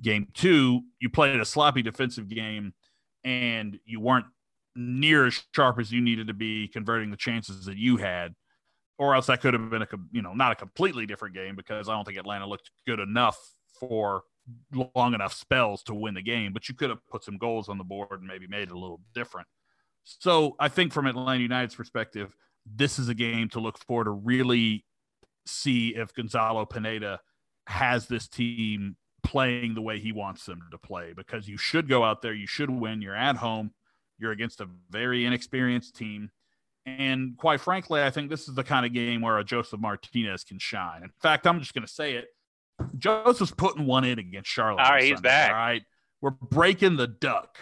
Game 0.00 0.28
two, 0.32 0.82
you 1.00 1.10
played 1.10 1.40
a 1.40 1.44
sloppy 1.44 1.82
defensive 1.82 2.28
game 2.28 2.72
and 3.24 3.78
you 3.84 4.00
weren't 4.00 4.26
near 4.76 5.26
as 5.26 5.42
sharp 5.54 5.78
as 5.78 5.90
you 5.90 6.00
needed 6.00 6.28
to 6.28 6.34
be 6.34 6.68
converting 6.68 7.10
the 7.10 7.16
chances 7.16 7.64
that 7.64 7.76
you 7.76 7.96
had 7.96 8.34
or 8.98 9.14
else 9.14 9.26
that 9.26 9.40
could 9.40 9.54
have 9.54 9.70
been 9.70 9.82
a 9.82 9.88
you 10.12 10.22
know 10.22 10.34
not 10.34 10.52
a 10.52 10.54
completely 10.54 11.06
different 11.06 11.34
game 11.34 11.56
because 11.56 11.88
I 11.88 11.94
don't 11.94 12.04
think 12.04 12.18
Atlanta 12.18 12.46
looked 12.46 12.70
good 12.86 13.00
enough 13.00 13.38
for 13.80 14.22
long 14.94 15.14
enough 15.14 15.32
spells 15.32 15.82
to 15.84 15.94
win 15.94 16.14
the 16.14 16.22
game 16.22 16.52
but 16.52 16.68
you 16.68 16.74
could 16.74 16.90
have 16.90 17.04
put 17.08 17.24
some 17.24 17.38
goals 17.38 17.68
on 17.68 17.76
the 17.78 17.84
board 17.84 18.20
and 18.20 18.26
maybe 18.26 18.46
made 18.46 18.68
it 18.68 18.70
a 18.70 18.78
little 18.78 19.00
different. 19.14 19.48
So 20.04 20.56
I 20.58 20.68
think 20.68 20.92
from 20.92 21.06
Atlanta 21.06 21.42
United's 21.42 21.74
perspective 21.74 22.34
this 22.64 22.98
is 22.98 23.08
a 23.08 23.14
game 23.14 23.48
to 23.50 23.60
look 23.60 23.78
for 23.78 24.04
to 24.04 24.10
really 24.10 24.84
see 25.46 25.94
if 25.96 26.14
Gonzalo 26.14 26.66
Pineda 26.66 27.20
has 27.66 28.06
this 28.06 28.28
team 28.28 28.96
playing 29.22 29.74
the 29.74 29.82
way 29.82 29.98
he 29.98 30.12
wants 30.12 30.46
them 30.46 30.60
to 30.70 30.78
play 30.78 31.12
because 31.14 31.48
you 31.48 31.56
should 31.56 31.88
go 31.88 32.04
out 32.04 32.22
there, 32.22 32.32
you 32.32 32.46
should 32.46 32.70
win, 32.70 33.02
you're 33.02 33.14
at 33.14 33.36
home, 33.36 33.72
You're 34.18 34.32
against 34.32 34.60
a 34.60 34.68
very 34.90 35.24
inexperienced 35.24 35.94
team. 35.96 36.30
And 36.86 37.36
quite 37.36 37.60
frankly, 37.60 38.02
I 38.02 38.10
think 38.10 38.30
this 38.30 38.48
is 38.48 38.54
the 38.54 38.64
kind 38.64 38.84
of 38.86 38.92
game 38.92 39.20
where 39.20 39.38
a 39.38 39.44
Josef 39.44 39.78
Martinez 39.78 40.44
can 40.44 40.58
shine. 40.58 41.02
In 41.02 41.12
fact, 41.20 41.46
I'm 41.46 41.60
just 41.60 41.74
going 41.74 41.86
to 41.86 41.92
say 41.92 42.14
it. 42.14 42.28
Josef's 42.96 43.52
putting 43.52 43.86
one 43.86 44.04
in 44.04 44.18
against 44.18 44.48
Charlotte. 44.50 44.82
All 44.82 44.90
right, 44.90 45.02
on 45.02 45.06
he's 45.06 45.16
Sunday, 45.16 45.28
back. 45.28 45.50
All 45.50 45.56
right. 45.56 45.82
We're 46.20 46.30
breaking 46.30 46.96
the 46.96 47.06
duck. 47.06 47.58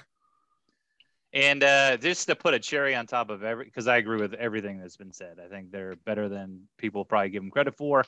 And 1.32 1.62
uh, 1.62 1.96
just 1.98 2.28
to 2.28 2.36
put 2.36 2.54
a 2.54 2.58
cherry 2.58 2.94
on 2.94 3.06
top 3.06 3.28
of 3.28 3.42
every, 3.42 3.64
because 3.66 3.88
I 3.88 3.96
agree 3.98 4.20
with 4.20 4.32
everything 4.34 4.78
that's 4.78 4.96
been 4.96 5.12
said. 5.12 5.38
I 5.44 5.48
think 5.48 5.70
they're 5.70 5.96
better 5.96 6.28
than 6.28 6.62
people 6.78 7.04
probably 7.04 7.30
give 7.30 7.42
them 7.42 7.50
credit 7.50 7.76
for. 7.76 8.04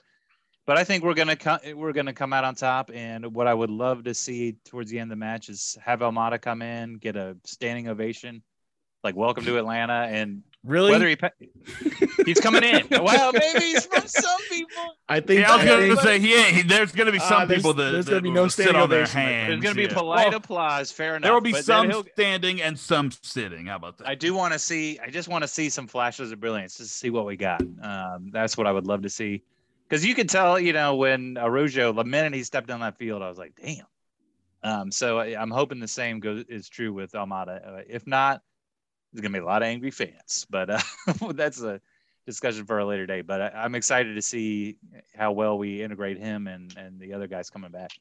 But 0.68 0.76
I 0.76 0.84
think 0.84 1.02
we're 1.02 1.14
gonna 1.14 1.34
co- 1.34 1.58
we're 1.74 1.94
gonna 1.94 2.12
come 2.12 2.34
out 2.34 2.44
on 2.44 2.54
top. 2.54 2.90
And 2.92 3.34
what 3.34 3.46
I 3.46 3.54
would 3.54 3.70
love 3.70 4.04
to 4.04 4.12
see 4.12 4.52
towards 4.66 4.90
the 4.90 4.98
end 4.98 5.10
of 5.10 5.16
the 5.16 5.20
match 5.24 5.48
is 5.48 5.78
have 5.82 6.00
Almada 6.00 6.38
come 6.38 6.60
in, 6.60 6.96
get 6.98 7.16
a 7.16 7.38
standing 7.44 7.88
ovation, 7.88 8.42
like 9.02 9.16
welcome 9.16 9.46
to 9.46 9.56
Atlanta, 9.56 10.06
and 10.10 10.42
Really? 10.64 10.90
whether 10.90 11.08
he 11.08 11.16
pa- 11.16 11.30
he's 12.26 12.38
coming 12.38 12.64
in. 12.64 12.86
well, 13.02 13.32
maybe 13.32 13.60
he's 13.60 13.86
from 13.86 14.06
some 14.06 14.38
people. 14.50 14.94
I 15.08 15.20
think. 15.20 15.40
Yeah, 15.40 15.52
I 15.52 15.56
was 15.56 15.64
I 15.64 15.68
going 15.68 15.86
think- 15.88 16.00
to 16.00 16.04
say 16.06 16.18
he 16.20 16.34
ain't. 16.34 16.56
He, 16.56 16.62
there's 16.64 16.92
going 16.92 17.06
to 17.06 17.12
be 17.12 17.18
Ah, 17.18 17.28
some 17.30 17.48
there's- 17.48 17.62
people 17.62 17.72
that 17.72 17.90
there's 17.92 18.04
that 18.04 18.10
gonna 18.10 18.20
be 18.20 18.30
no 18.30 18.48
sit 18.48 18.64
standing 18.64 18.82
on 18.82 18.90
their 18.90 18.98
ovation, 19.04 19.20
hands. 19.22 19.48
There's 19.48 19.62
gonna 19.62 19.74
be 19.74 19.82
yeah. 19.90 19.94
polite 19.98 20.28
Well, 20.28 20.36
applause. 20.36 20.92
Fair 20.92 21.16
enough. 21.16 21.22
There 21.22 21.32
will 21.32 21.40
be 21.40 21.52
but 21.52 21.64
some 21.64 21.90
standing 22.12 22.60
and 22.60 22.78
some 22.78 23.10
sitting. 23.22 23.64
How 23.64 23.76
about 23.76 23.96
that? 23.98 24.06
I 24.06 24.14
do 24.14 24.34
want 24.34 24.52
to 24.52 24.58
see. 24.58 24.98
I 24.98 25.08
just 25.08 25.28
want 25.28 25.40
to 25.44 25.48
see 25.48 25.70
some 25.70 25.86
flashes 25.86 26.30
of 26.30 26.40
brilliance, 26.40 26.76
just 26.76 26.90
to 26.90 26.94
see 26.98 27.08
what 27.08 27.24
we 27.24 27.36
got. 27.38 27.62
Um, 27.82 28.28
that's 28.32 28.58
what 28.58 28.66
I 28.66 28.72
would 28.72 28.86
love 28.86 29.00
to 29.02 29.08
see, 29.08 29.42
because 29.88 30.04
you 30.04 30.14
could 30.14 30.28
tell, 30.28 30.58
you 30.58 30.72
know, 30.72 30.96
when 30.96 31.38
Araujo, 31.38 31.92
the 31.92 32.04
minute 32.04 32.34
he 32.34 32.42
stepped 32.42 32.70
on 32.70 32.80
that 32.80 32.98
field, 32.98 33.22
I 33.22 33.28
was 33.28 33.38
like, 33.38 33.54
damn. 33.60 33.86
Um, 34.62 34.90
so 34.90 35.18
I, 35.18 35.40
I'm 35.40 35.50
hoping 35.50 35.80
the 35.80 35.88
same 35.88 36.20
goes 36.20 36.44
is 36.48 36.68
true 36.68 36.92
with 36.92 37.12
Almada. 37.12 37.66
Uh, 37.66 37.82
if 37.88 38.06
not, 38.06 38.42
there's 39.12 39.22
gonna 39.22 39.38
be 39.38 39.42
a 39.42 39.46
lot 39.46 39.62
of 39.62 39.66
angry 39.66 39.90
fans, 39.90 40.46
but 40.50 40.68
uh, 40.70 40.80
that's 41.32 41.62
a 41.62 41.80
discussion 42.26 42.66
for 42.66 42.78
a 42.78 42.84
later 42.84 43.06
day. 43.06 43.22
But 43.22 43.40
I, 43.40 43.48
I'm 43.54 43.74
excited 43.74 44.14
to 44.14 44.22
see 44.22 44.76
how 45.16 45.32
well 45.32 45.56
we 45.56 45.82
integrate 45.82 46.18
him 46.18 46.46
and 46.48 46.76
and 46.76 47.00
the 47.00 47.14
other 47.14 47.28
guys 47.28 47.50
coming 47.50 47.70
back. 47.70 47.92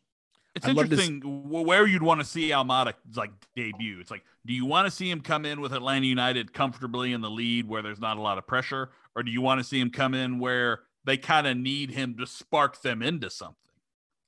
It's 0.56 0.66
I'd 0.66 0.76
love 0.76 0.90
to 0.90 0.94
interesting 0.94 1.22
where 1.50 1.86
you'd 1.86 2.02
want 2.02 2.20
to 2.20 2.26
see 2.26 2.50
Almada 2.50 2.94
like 3.16 3.32
debut. 3.56 4.00
It's 4.00 4.10
like, 4.10 4.24
do 4.44 4.54
you 4.54 4.66
want 4.66 4.88
to 4.88 4.92
see 4.92 5.10
him 5.10 5.22
come 5.22 5.46
in 5.46 5.62
with 5.62 5.72
Atlanta 5.72 6.08
United 6.08 6.52
comfortably 6.52 7.14
in 7.14 7.22
the 7.22 7.30
lead 7.30 7.70
where 7.70 7.84
there's 7.84 8.00
not 8.00 8.18
a 8.18 8.22
lot 8.22 8.40
of 8.40 8.48
pressure, 8.48 8.90
or 9.16 9.22
do 9.22 9.30
you 9.30 9.42
want 9.42 9.60
to 9.60 9.64
see 9.64 9.80
him 9.80 9.92
come 9.92 10.16
in 10.16 10.40
where 10.40 10.82
they 11.08 11.18
kind 11.18 11.48
of 11.48 11.58
need 11.58 11.90
him 11.90 12.16
to 12.20 12.28
spark 12.28 12.82
them 12.84 13.02
into 13.02 13.32
something? 13.32 13.56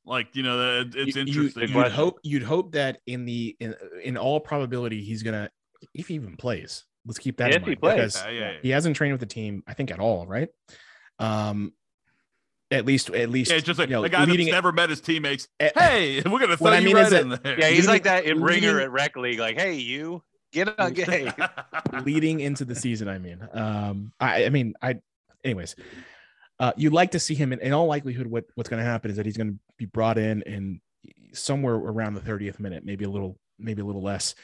Like, 0.05 0.35
you 0.35 0.41
know, 0.41 0.85
it's 0.95 1.15
you- 1.15 1.21
interesting. 1.21 1.69
You, 1.69 1.75
would 1.75 1.91
hope 1.91 2.19
you'd 2.23 2.41
hope 2.43 2.71
that 2.71 3.01
in 3.05 3.25
the 3.25 3.55
in, 3.59 3.75
in 4.03 4.17
all 4.17 4.39
probability 4.39 5.03
he's 5.03 5.21
gonna 5.21 5.49
if 5.93 6.07
he 6.07 6.15
even 6.15 6.35
plays. 6.37 6.85
Let's 7.05 7.19
keep 7.19 7.37
that 7.37 7.51
in 7.51 7.57
If 7.57 7.63
he 7.63 7.69
mind 7.69 7.79
plays. 7.81 7.95
because 7.95 8.23
Yeah, 8.25 8.31
yeah, 8.31 8.39
yeah. 8.51 8.57
he 8.63 8.69
hasn't 8.71 8.95
trained 8.95 9.13
with 9.13 9.19
the 9.21 9.25
team. 9.27 9.63
I 9.67 9.73
think 9.73 9.91
at 9.91 9.99
all, 9.99 10.25
right? 10.25 10.49
Um, 11.19 11.73
at 12.71 12.85
least 12.85 13.09
at 13.11 13.29
least 13.29 13.51
Yeah, 13.51 13.57
it's 13.57 13.65
just 13.65 13.79
like 13.79 13.89
you 13.89 13.95
know, 13.95 14.01
the 14.01 14.09
guy 14.09 14.25
leading 14.25 14.47
that's 14.47 14.49
it- 14.49 14.57
never 14.57 14.71
met 14.71 14.89
his 14.89 15.01
teammates. 15.01 15.47
Eh, 15.59 15.69
Hey, 15.75 16.21
we're 16.25 16.39
gonna 16.39 16.57
throw 16.57 16.65
What 16.65 16.73
I 16.73 16.79
you 16.79 16.85
mean 16.85 16.95
right 16.95 17.05
is 17.05 17.11
that- 17.11 17.21
in 17.21 17.29
there. 17.29 17.59
Yeah, 17.59 17.67
he's 17.69 17.79
Leading- 17.79 17.89
like 17.89 18.03
that 18.03 18.25
in 18.25 18.41
Ringer 18.41 18.79
at 18.79 18.91
Rec 18.91 19.15
League. 19.15 19.39
Like, 19.39 19.59
hey, 19.59 19.75
you 19.75 20.23
get 20.53 20.79
on, 20.79 20.93
get. 20.93 21.07
Hey. 21.09 21.31
leading 22.03 22.39
into 22.39 22.65
the 22.65 22.75
season. 22.75 23.07
I 23.07 23.17
mean, 23.19 23.47
um, 23.53 24.11
I, 24.19 24.45
I 24.45 24.49
mean, 24.49 24.73
I, 24.81 24.95
anyways, 25.43 25.75
uh, 26.59 26.73
you'd 26.75 26.93
like 26.93 27.11
to 27.11 27.19
see 27.19 27.35
him. 27.35 27.53
In, 27.53 27.59
in 27.59 27.73
all 27.73 27.87
likelihood, 27.87 28.27
what 28.27 28.45
what's 28.55 28.69
going 28.69 28.83
to 28.83 28.89
happen 28.89 29.09
is 29.11 29.17
that 29.17 29.25
he's 29.25 29.37
going 29.37 29.53
to 29.53 29.59
be 29.77 29.85
brought 29.85 30.17
in 30.17 30.43
and 30.43 30.81
somewhere 31.33 31.75
around 31.75 32.15
the 32.15 32.21
30th 32.21 32.59
minute, 32.59 32.83
maybe 32.85 33.05
a 33.05 33.09
little, 33.09 33.37
maybe 33.57 33.81
a 33.81 33.85
little 33.85 34.03
less, 34.03 34.35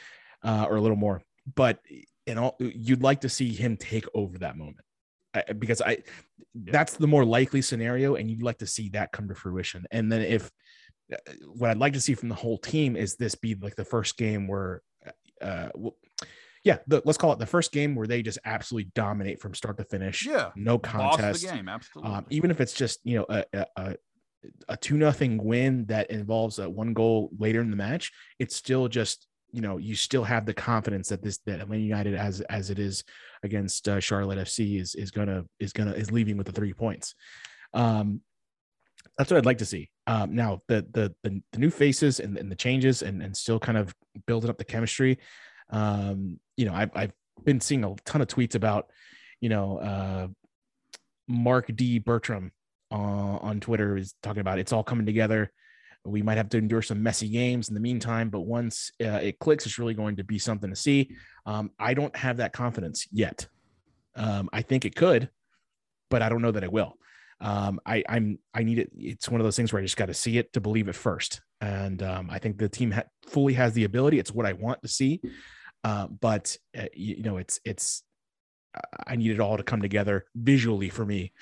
uh, 0.42 0.66
or 0.68 0.76
a 0.76 0.80
little 0.80 0.96
more. 0.96 1.22
But 1.54 1.80
in 2.26 2.38
all, 2.38 2.56
you'd 2.58 3.02
like 3.02 3.20
to 3.22 3.28
see 3.28 3.52
him 3.52 3.76
take 3.76 4.06
over 4.14 4.38
that 4.38 4.56
moment. 4.56 4.84
I, 5.34 5.52
because 5.52 5.82
I, 5.82 5.98
that's 6.54 6.96
the 6.96 7.06
more 7.06 7.24
likely 7.24 7.62
scenario, 7.62 8.14
and 8.14 8.30
you'd 8.30 8.42
like 8.42 8.58
to 8.58 8.66
see 8.66 8.88
that 8.90 9.12
come 9.12 9.28
to 9.28 9.34
fruition. 9.34 9.84
And 9.90 10.10
then 10.10 10.22
if 10.22 10.50
uh, 11.12 11.16
what 11.52 11.70
I'd 11.70 11.78
like 11.78 11.92
to 11.92 12.00
see 12.00 12.14
from 12.14 12.30
the 12.30 12.34
whole 12.34 12.58
team 12.58 12.96
is 12.96 13.16
this 13.16 13.34
be 13.34 13.54
like 13.54 13.76
the 13.76 13.84
first 13.84 14.16
game 14.16 14.48
where, 14.48 14.82
uh, 15.42 15.68
yeah, 16.66 16.78
the, 16.88 17.00
let's 17.04 17.16
call 17.16 17.32
it 17.32 17.38
the 17.38 17.46
first 17.46 17.70
game 17.70 17.94
where 17.94 18.08
they 18.08 18.22
just 18.22 18.40
absolutely 18.44 18.90
dominate 18.96 19.40
from 19.40 19.54
start 19.54 19.78
to 19.78 19.84
finish. 19.84 20.26
Yeah. 20.26 20.50
no 20.56 20.80
contest. 20.80 21.44
game, 21.44 21.68
absolutely. 21.68 22.12
Um, 22.12 22.26
even 22.28 22.50
if 22.50 22.60
it's 22.60 22.72
just 22.72 22.98
you 23.04 23.18
know 23.18 23.26
a 23.28 23.44
a, 23.52 23.66
a, 23.76 23.94
a 24.70 24.76
two 24.76 24.96
nothing 24.96 25.42
win 25.42 25.86
that 25.86 26.10
involves 26.10 26.58
a 26.58 26.68
one 26.68 26.92
goal 26.92 27.30
later 27.38 27.60
in 27.60 27.70
the 27.70 27.76
match, 27.76 28.10
it's 28.40 28.56
still 28.56 28.88
just 28.88 29.28
you 29.52 29.60
know 29.60 29.76
you 29.76 29.94
still 29.94 30.24
have 30.24 30.44
the 30.44 30.52
confidence 30.52 31.08
that 31.10 31.22
this 31.22 31.38
that 31.46 31.60
Atlanta 31.60 31.84
United 31.84 32.16
as 32.16 32.40
as 32.40 32.70
it 32.70 32.80
is 32.80 33.04
against 33.44 33.88
uh, 33.88 34.00
Charlotte 34.00 34.38
FC 34.38 34.80
is 34.80 34.96
is 34.96 35.12
gonna 35.12 35.44
is 35.60 35.72
gonna 35.72 35.92
is 35.92 36.10
leaving 36.10 36.36
with 36.36 36.48
the 36.48 36.52
three 36.52 36.72
points. 36.72 37.14
Um, 37.74 38.22
that's 39.16 39.30
what 39.30 39.38
I'd 39.38 39.46
like 39.46 39.58
to 39.58 39.66
see. 39.66 39.88
Um, 40.08 40.34
now 40.34 40.62
the 40.66 40.84
the 40.90 41.14
the, 41.22 41.40
the 41.52 41.58
new 41.60 41.70
faces 41.70 42.18
and, 42.18 42.36
and 42.36 42.50
the 42.50 42.56
changes 42.56 43.02
and 43.02 43.22
and 43.22 43.36
still 43.36 43.60
kind 43.60 43.78
of 43.78 43.94
building 44.26 44.50
up 44.50 44.58
the 44.58 44.64
chemistry. 44.64 45.20
Um, 45.70 46.40
you 46.56 46.64
know, 46.64 46.74
I've 46.74 46.90
I've 46.94 47.12
been 47.44 47.60
seeing 47.60 47.84
a 47.84 47.94
ton 48.04 48.20
of 48.20 48.28
tweets 48.28 48.54
about, 48.54 48.90
you 49.40 49.48
know, 49.48 49.78
uh, 49.78 50.28
Mark 51.28 51.70
D 51.74 51.98
Bertram 51.98 52.52
uh, 52.90 52.94
on 52.94 53.60
Twitter 53.60 53.96
is 53.96 54.14
talking 54.22 54.40
about 54.40 54.58
it's 54.58 54.72
all 54.72 54.84
coming 54.84 55.06
together. 55.06 55.52
We 56.04 56.22
might 56.22 56.36
have 56.36 56.50
to 56.50 56.58
endure 56.58 56.82
some 56.82 57.02
messy 57.02 57.28
games 57.28 57.68
in 57.68 57.74
the 57.74 57.80
meantime, 57.80 58.30
but 58.30 58.42
once 58.42 58.92
uh, 59.02 59.18
it 59.22 59.40
clicks, 59.40 59.66
it's 59.66 59.78
really 59.78 59.94
going 59.94 60.16
to 60.16 60.24
be 60.24 60.38
something 60.38 60.70
to 60.70 60.76
see. 60.76 61.10
Um, 61.46 61.72
I 61.80 61.94
don't 61.94 62.14
have 62.14 62.36
that 62.36 62.52
confidence 62.52 63.08
yet. 63.10 63.48
Um, 64.14 64.48
I 64.52 64.62
think 64.62 64.84
it 64.84 64.94
could, 64.94 65.30
but 66.08 66.22
I 66.22 66.28
don't 66.28 66.42
know 66.42 66.52
that 66.52 66.62
it 66.62 66.70
will. 66.70 66.96
Um, 67.40 67.80
I, 67.84 68.04
I'm 68.08 68.38
I 68.54 68.62
need 68.62 68.78
it. 68.78 68.90
It's 68.96 69.28
one 69.28 69.40
of 69.40 69.44
those 69.44 69.56
things 69.56 69.72
where 69.72 69.82
I 69.82 69.84
just 69.84 69.96
got 69.96 70.06
to 70.06 70.14
see 70.14 70.38
it 70.38 70.52
to 70.54 70.60
believe 70.60 70.88
it 70.88 70.94
first. 70.94 71.42
And 71.60 72.02
um, 72.02 72.28
I 72.30 72.38
think 72.38 72.56
the 72.56 72.68
team 72.68 72.92
ha- 72.92 73.04
fully 73.26 73.54
has 73.54 73.72
the 73.72 73.84
ability. 73.84 74.18
It's 74.18 74.32
what 74.32 74.46
I 74.46 74.52
want 74.52 74.82
to 74.82 74.88
see. 74.88 75.20
Uh, 75.86 76.08
but 76.08 76.56
uh, 76.76 76.86
you, 76.94 77.16
you 77.18 77.22
know, 77.22 77.36
it's 77.36 77.60
it's 77.64 78.02
I 79.06 79.14
need 79.14 79.30
it 79.30 79.38
all 79.38 79.56
to 79.56 79.62
come 79.62 79.80
together 79.80 80.26
visually 80.34 80.88
for 80.88 81.04
me 81.04 81.32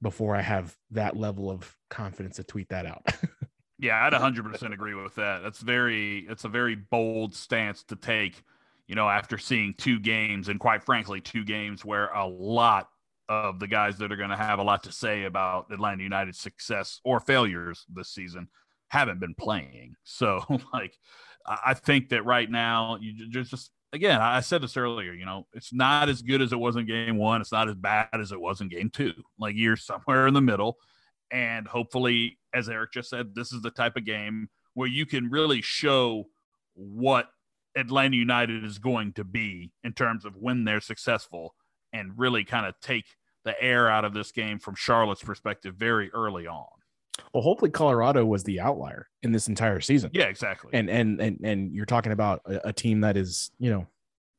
before 0.00 0.36
I 0.36 0.40
have 0.40 0.72
that 0.92 1.16
level 1.16 1.50
of 1.50 1.74
confidence 1.90 2.36
to 2.36 2.44
tweet 2.44 2.68
that 2.68 2.86
out. 2.86 3.04
Yeah, 3.80 4.04
I'd 4.04 4.12
100% 4.12 4.72
agree 4.72 4.94
with 4.94 5.14
that. 5.14 5.44
That's 5.44 5.60
very 5.60 6.26
it's 6.28 6.42
a 6.42 6.48
very 6.48 6.74
bold 6.74 7.32
stance 7.32 7.84
to 7.84 7.94
take, 7.94 8.42
you 8.88 8.96
know, 8.96 9.08
after 9.08 9.38
seeing 9.38 9.72
two 9.78 10.00
games 10.00 10.48
and 10.48 10.58
quite 10.58 10.82
frankly 10.82 11.20
two 11.20 11.44
games 11.44 11.84
where 11.84 12.08
a 12.08 12.26
lot 12.26 12.88
of 13.28 13.60
the 13.60 13.68
guys 13.68 13.98
that 13.98 14.10
are 14.10 14.16
going 14.16 14.30
to 14.30 14.36
have 14.36 14.58
a 14.58 14.64
lot 14.64 14.82
to 14.82 14.90
say 14.90 15.26
about 15.26 15.66
Atlanta 15.70 16.02
United's 16.02 16.40
success 16.40 17.00
or 17.04 17.20
failures 17.20 17.84
this 17.88 18.08
season 18.08 18.48
haven't 18.88 19.20
been 19.20 19.34
playing. 19.34 19.94
So, 20.02 20.44
like 20.72 20.98
I 21.46 21.74
think 21.74 22.08
that 22.08 22.24
right 22.24 22.50
now 22.50 22.98
you 23.00 23.28
just 23.28 23.70
again, 23.92 24.20
I 24.20 24.40
said 24.40 24.62
this 24.62 24.76
earlier, 24.76 25.12
you 25.12 25.24
know, 25.24 25.46
it's 25.52 25.72
not 25.72 26.08
as 26.08 26.22
good 26.22 26.42
as 26.42 26.52
it 26.52 26.58
was 26.58 26.76
in 26.76 26.86
game 26.86 27.16
1, 27.16 27.40
it's 27.40 27.52
not 27.52 27.68
as 27.68 27.74
bad 27.74 28.08
as 28.12 28.32
it 28.32 28.40
was 28.40 28.60
in 28.60 28.68
game 28.68 28.90
2. 28.90 29.12
Like 29.38 29.54
you're 29.56 29.76
somewhere 29.76 30.26
in 30.26 30.34
the 30.34 30.40
middle. 30.40 30.76
And 31.30 31.68
hopefully 31.68 32.38
as 32.54 32.68
eric 32.68 32.92
just 32.92 33.10
said 33.10 33.34
this 33.34 33.52
is 33.52 33.62
the 33.62 33.70
type 33.70 33.96
of 33.96 34.04
game 34.04 34.48
where 34.74 34.88
you 34.88 35.06
can 35.06 35.30
really 35.30 35.60
show 35.60 36.24
what 36.74 37.28
atlanta 37.76 38.16
united 38.16 38.64
is 38.64 38.78
going 38.78 39.12
to 39.12 39.24
be 39.24 39.72
in 39.84 39.92
terms 39.92 40.24
of 40.24 40.36
when 40.36 40.64
they're 40.64 40.80
successful 40.80 41.54
and 41.92 42.18
really 42.18 42.44
kind 42.44 42.66
of 42.66 42.74
take 42.80 43.04
the 43.44 43.60
air 43.62 43.88
out 43.88 44.04
of 44.04 44.14
this 44.14 44.32
game 44.32 44.58
from 44.58 44.74
charlotte's 44.74 45.22
perspective 45.22 45.74
very 45.74 46.10
early 46.12 46.46
on 46.46 46.66
well, 47.32 47.42
hopefully 47.42 47.70
Colorado 47.70 48.24
was 48.24 48.44
the 48.44 48.60
outlier 48.60 49.08
in 49.22 49.32
this 49.32 49.48
entire 49.48 49.80
season. 49.80 50.10
yeah 50.12 50.26
exactly 50.26 50.70
And 50.72 50.88
and 50.88 51.20
and 51.20 51.40
and 51.42 51.72
you're 51.74 51.86
talking 51.86 52.12
about 52.12 52.40
a, 52.46 52.68
a 52.68 52.72
team 52.72 53.00
that 53.02 53.16
is, 53.16 53.50
you 53.58 53.70
know, 53.70 53.86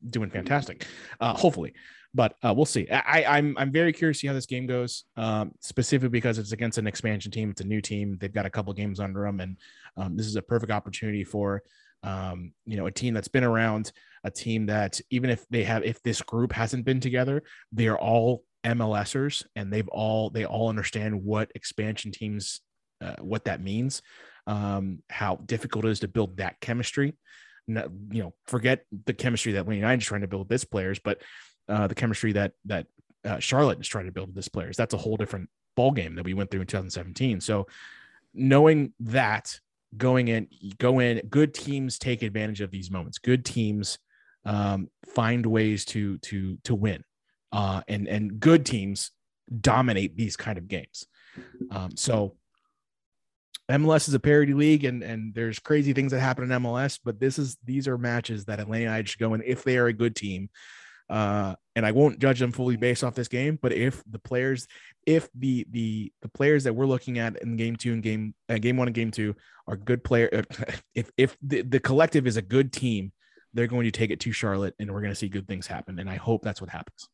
doing 0.07 0.29
fantastic. 0.29 0.85
Uh, 1.19 1.33
hopefully, 1.33 1.73
but 2.13 2.35
uh, 2.43 2.53
we'll 2.55 2.65
see. 2.65 2.89
I, 2.89 3.23
I'm 3.37 3.55
I'm 3.57 3.71
very 3.71 3.93
curious 3.93 4.17
to 4.17 4.21
see 4.21 4.27
how 4.27 4.33
this 4.33 4.45
game 4.45 4.65
goes. 4.65 5.03
Um, 5.15 5.51
specifically 5.59 6.09
because 6.09 6.37
it's 6.37 6.51
against 6.51 6.77
an 6.77 6.87
expansion 6.87 7.31
team. 7.31 7.51
It's 7.51 7.61
a 7.61 7.65
new 7.65 7.81
team. 7.81 8.17
They've 8.19 8.33
got 8.33 8.45
a 8.45 8.49
couple 8.49 8.73
games 8.73 8.99
under 8.99 9.23
them, 9.23 9.39
and 9.39 9.57
um, 9.97 10.17
this 10.17 10.25
is 10.25 10.35
a 10.35 10.41
perfect 10.41 10.71
opportunity 10.71 11.23
for 11.23 11.63
um, 12.03 12.53
you 12.65 12.77
know 12.77 12.87
a 12.87 12.91
team 12.91 13.13
that's 13.13 13.27
been 13.27 13.43
around, 13.43 13.91
a 14.23 14.31
team 14.31 14.65
that 14.67 14.99
even 15.09 15.29
if 15.29 15.47
they 15.49 15.63
have 15.63 15.83
if 15.83 16.01
this 16.01 16.21
group 16.21 16.51
hasn't 16.51 16.85
been 16.85 16.99
together, 16.99 17.43
they 17.71 17.87
are 17.87 17.97
all 17.97 18.43
MLSers, 18.63 19.45
and 19.55 19.71
they've 19.71 19.87
all 19.89 20.29
they 20.29 20.45
all 20.45 20.69
understand 20.69 21.23
what 21.23 21.51
expansion 21.55 22.11
teams 22.11 22.61
uh, 23.02 23.16
what 23.20 23.45
that 23.45 23.62
means, 23.62 24.02
um, 24.47 25.02
how 25.10 25.36
difficult 25.38 25.86
it 25.86 25.91
is 25.91 26.00
to 26.02 26.08
build 26.08 26.38
that 26.38 26.60
chemistry. 26.60 27.16
You 27.68 27.84
know, 28.12 28.34
forget 28.47 28.86
the 29.06 29.14
chemistry 29.14 29.54
that 29.54 29.66
Wayne 29.66 29.78
United 29.78 30.02
is 30.02 30.08
trying 30.08 30.22
to 30.22 30.28
build 30.28 30.41
with 30.41 30.50
this 30.50 30.66
players, 30.66 31.00
but 31.00 31.22
uh, 31.68 31.86
the 31.88 31.95
chemistry 31.95 32.34
that 32.34 32.54
that 32.66 32.88
uh, 33.24 33.39
Charlotte 33.39 33.80
is 33.80 33.88
trying 33.88 34.06
to 34.06 34.12
build 34.12 34.30
with 34.30 34.36
this 34.36 34.47
players. 34.47 34.76
That's 34.76 34.93
a 34.93 34.97
whole 34.97 35.18
different 35.18 35.50
ball 35.76 35.91
game 35.91 36.16
that 36.16 36.26
we 36.26 36.34
went 36.34 36.50
through 36.50 36.62
in 36.62 36.68
2017. 36.68 37.41
So, 37.41 37.68
knowing 38.34 38.93
that 39.02 39.60
going 39.95 40.28
in, 40.28 40.47
go 40.78 41.00
in, 41.00 41.22
good 41.30 41.54
teams 41.54 42.00
take 42.00 42.22
advantage 42.24 42.62
of 42.62 42.72
these 42.72 42.91
moments. 42.91 43.18
Good 43.18 43.45
teams 43.45 44.00
um, 44.45 44.89
find 45.14 45.45
ways 45.45 45.86
to 45.86 46.18
to 46.20 46.58
to 46.64 46.76
win, 46.76 47.04
uh, 47.52 47.82
and 47.88 48.08
and 48.08 48.39
good 48.39 48.66
teams 48.66 49.12
dominate 49.62 50.16
these 50.16 50.38
kind 50.38 50.58
of 50.58 50.68
games. 50.68 51.06
Um, 51.72 51.95
so 51.95 52.36
MLS 53.70 54.07
is 54.07 54.13
a 54.13 54.20
parity 54.20 54.53
league, 54.53 54.84
and 54.84 55.03
and 55.03 55.34
there's 55.34 55.59
crazy 55.59 55.93
things 55.93 56.11
that 56.11 56.20
happen 56.20 56.51
in 56.51 56.61
MLS, 56.61 56.99
but 57.03 57.20
this 57.20 57.38
is 57.38 57.57
these 57.63 57.88
are 57.88 57.97
matches 57.97 58.45
that 58.45 58.59
Atlanta 58.59 58.84
United 58.84 59.09
should 59.09 59.20
go 59.20 59.34
in 59.34 59.43
if 59.45 59.63
they 59.63 59.78
are 59.78 59.88
a 59.88 59.93
good 59.93 60.15
team. 60.15 60.49
Uh, 61.09 61.55
and 61.76 61.86
I 61.88 61.91
won't 61.91 62.20
judge 62.20 62.39
them 62.39 62.51
fully 62.51 62.78
based 62.78 63.03
off 63.03 63.15
this 63.15 63.28
game, 63.28 63.57
but 63.59 63.74
if 63.74 64.03
the 64.09 64.20
players, 64.20 64.67
if 65.05 65.28
the 65.34 65.65
the 65.72 66.11
the 66.22 66.30
players 66.30 66.65
that 66.65 66.74
we're 66.74 66.86
looking 66.86 67.17
at 67.17 67.41
in 67.41 67.57
game 67.57 67.76
two 67.76 67.93
and 67.93 68.03
game 68.03 68.36
uh, 68.47 68.59
game 68.59 68.78
one 68.78 68.88
and 68.88 68.95
game 68.95 69.11
two 69.11 69.36
are 69.67 69.76
good 69.76 70.03
player, 70.03 70.43
if 70.95 71.11
if 71.17 71.38
the, 71.41 71.61
the 71.61 71.80
collective 71.80 72.28
is 72.28 72.38
a 72.38 72.43
good 72.43 72.72
team, 72.72 73.11
they're 73.53 73.67
going 73.67 73.86
to 73.86 73.91
take 73.91 74.11
it 74.11 74.20
to 74.22 74.32
Charlotte, 74.32 74.76
and 74.80 74.91
we're 74.91 75.01
going 75.01 75.11
to 75.11 75.15
see 75.15 75.30
good 75.30 75.47
things 75.47 75.65
happen. 75.65 75.97
And 75.99 76.09
I 76.09 76.15
hope 76.15 76.43
that's 76.43 76.61
what 76.61 76.70
happens. 76.70 77.09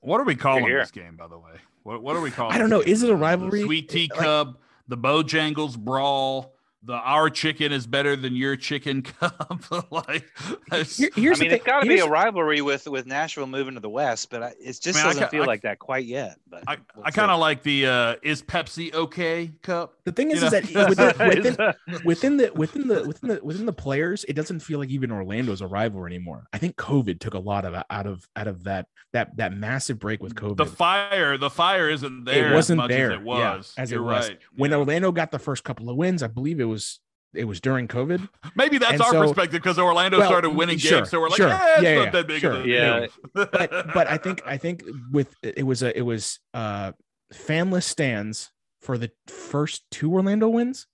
What 0.00 0.20
are 0.20 0.24
we 0.24 0.34
calling 0.34 0.66
this 0.66 0.90
game, 0.90 1.16
by 1.16 1.28
the 1.28 1.38
way? 1.38 1.52
What, 1.82 2.02
what 2.02 2.16
are 2.16 2.22
we 2.22 2.30
calling? 2.30 2.54
I 2.54 2.58
don't 2.58 2.70
know. 2.70 2.80
Is 2.80 3.02
it 3.02 3.10
a 3.10 3.12
The 3.12 3.16
rivalry? 3.16 3.62
Sweet 3.62 3.88
tea 3.88 4.08
cub, 4.08 4.56
the 4.90 4.98
Bojangles 4.98 5.78
brawl, 5.78 6.54
the 6.82 6.94
our 6.94 7.28
chicken 7.30 7.72
is 7.72 7.86
better 7.86 8.16
than 8.16 8.34
your 8.34 8.56
chicken 8.56 9.02
cup. 9.20 9.62
like, 9.90 10.24
that's- 10.70 10.96
Here- 10.96 11.10
here's 11.14 11.38
I 11.38 11.44
mean, 11.44 11.50
the 11.50 11.56
it's 11.56 11.64
thing. 11.64 11.70
got 11.72 11.80
to 11.82 11.88
be 11.88 11.98
a 12.00 12.06
rivalry 12.08 12.60
with 12.62 12.88
with 12.88 13.06
Nashville 13.06 13.46
moving 13.46 13.74
to 13.74 13.80
the 13.80 13.88
West, 13.90 14.30
but 14.30 14.42
I, 14.42 14.48
it 14.60 14.78
just 14.80 14.86
I 14.88 14.92
mean, 15.02 15.04
doesn't 15.06 15.22
ca- 15.24 15.28
feel 15.28 15.42
I- 15.42 15.46
like 15.46 15.62
that 15.62 15.78
quite 15.78 16.06
yet. 16.06 16.38
But 16.48 16.64
I, 16.66 16.78
I 17.02 17.10
kind 17.10 17.30
of 17.30 17.38
like 17.38 17.62
the 17.62 17.86
uh, 17.86 18.16
is 18.22 18.42
Pepsi 18.42 18.92
okay 18.94 19.50
cup. 19.62 19.94
The 20.10 20.22
thing 20.22 20.30
is, 20.30 20.40
you 20.40 20.46
is 20.48 20.52
that 20.52 20.64
within, 20.88 21.28
within 21.28 22.04
within 22.04 22.36
the 22.36 22.52
within 22.54 22.88
the 22.88 23.04
within 23.04 23.28
the 23.28 23.40
within 23.42 23.66
the 23.66 23.72
players, 23.72 24.24
it 24.24 24.34
doesn't 24.34 24.60
feel 24.60 24.78
like 24.78 24.90
even 24.90 25.10
Orlando's 25.12 25.60
a 25.60 25.66
rival 25.66 26.04
anymore. 26.06 26.44
I 26.52 26.58
think 26.58 26.76
COVID 26.76 27.20
took 27.20 27.34
a 27.34 27.38
lot 27.38 27.64
of 27.64 27.74
out 27.90 28.06
of 28.06 28.28
out 28.36 28.48
of 28.48 28.64
that 28.64 28.86
that 29.12 29.36
that 29.36 29.52
massive 29.52 29.98
break 29.98 30.22
with 30.22 30.34
COVID. 30.34 30.56
The 30.56 30.66
fire, 30.66 31.36
the 31.38 31.50
fire 31.50 31.88
isn't 31.90 32.24
there. 32.24 32.52
it 32.52 32.54
wasn't 32.54 32.78
as 32.80 32.84
much 32.84 32.90
there 32.90 33.12
as 33.12 33.18
it 33.20 33.24
yeah, 33.26 33.54
was. 33.56 33.74
as 33.78 33.90
You're 33.90 34.00
it 34.00 34.04
was 34.04 34.28
right. 34.28 34.38
when 34.56 34.70
Yeah. 34.70 34.76
Orlando 34.78 35.12
got 35.12 35.30
the 35.30 35.38
first 35.38 35.64
couple 35.64 35.88
of 35.90 35.96
wins. 35.96 36.22
I 36.22 36.26
believe 36.28 36.60
it 36.60 36.64
was 36.64 37.00
it 37.32 37.44
was 37.44 37.60
during 37.60 37.86
COVID. 37.86 38.28
Maybe 38.56 38.78
that's 38.78 38.92
and 38.94 39.02
our 39.02 39.10
so- 39.12 39.22
perspective 39.22 39.62
because 39.62 39.78
Orlando 39.78 40.18
Well, 40.18 40.28
started 40.28 40.50
winning 40.50 40.78
sure, 40.78 40.98
games, 40.98 41.10
so 41.10 41.20
we're 41.20 41.28
like, 41.28 41.36
sure. 41.36 41.48
yeah, 41.48 41.74
it's 41.74 41.82
Yeah, 41.82 41.94
not 41.94 42.04
yeah, 42.06 42.10
that 42.10 42.26
big 42.26 42.40
sure. 42.40 42.52
of 42.52 42.64
a 42.64 42.68
Yeah. 42.68 43.06
But 43.34 43.52
but 43.94 44.06
I 44.08 44.16
think 44.16 44.42
I 44.46 44.56
think 44.56 44.82
with 45.12 45.34
it 45.42 45.64
was 45.64 45.82
a 45.82 45.96
it 45.96 46.02
was 46.02 46.40
uh 46.54 46.92
fanless 47.32 47.84
stands 47.84 48.50
for 48.80 48.98
the 48.98 49.10
first 49.26 49.84
two 49.90 50.12
Orlando 50.12 50.48
wins. 50.48 50.86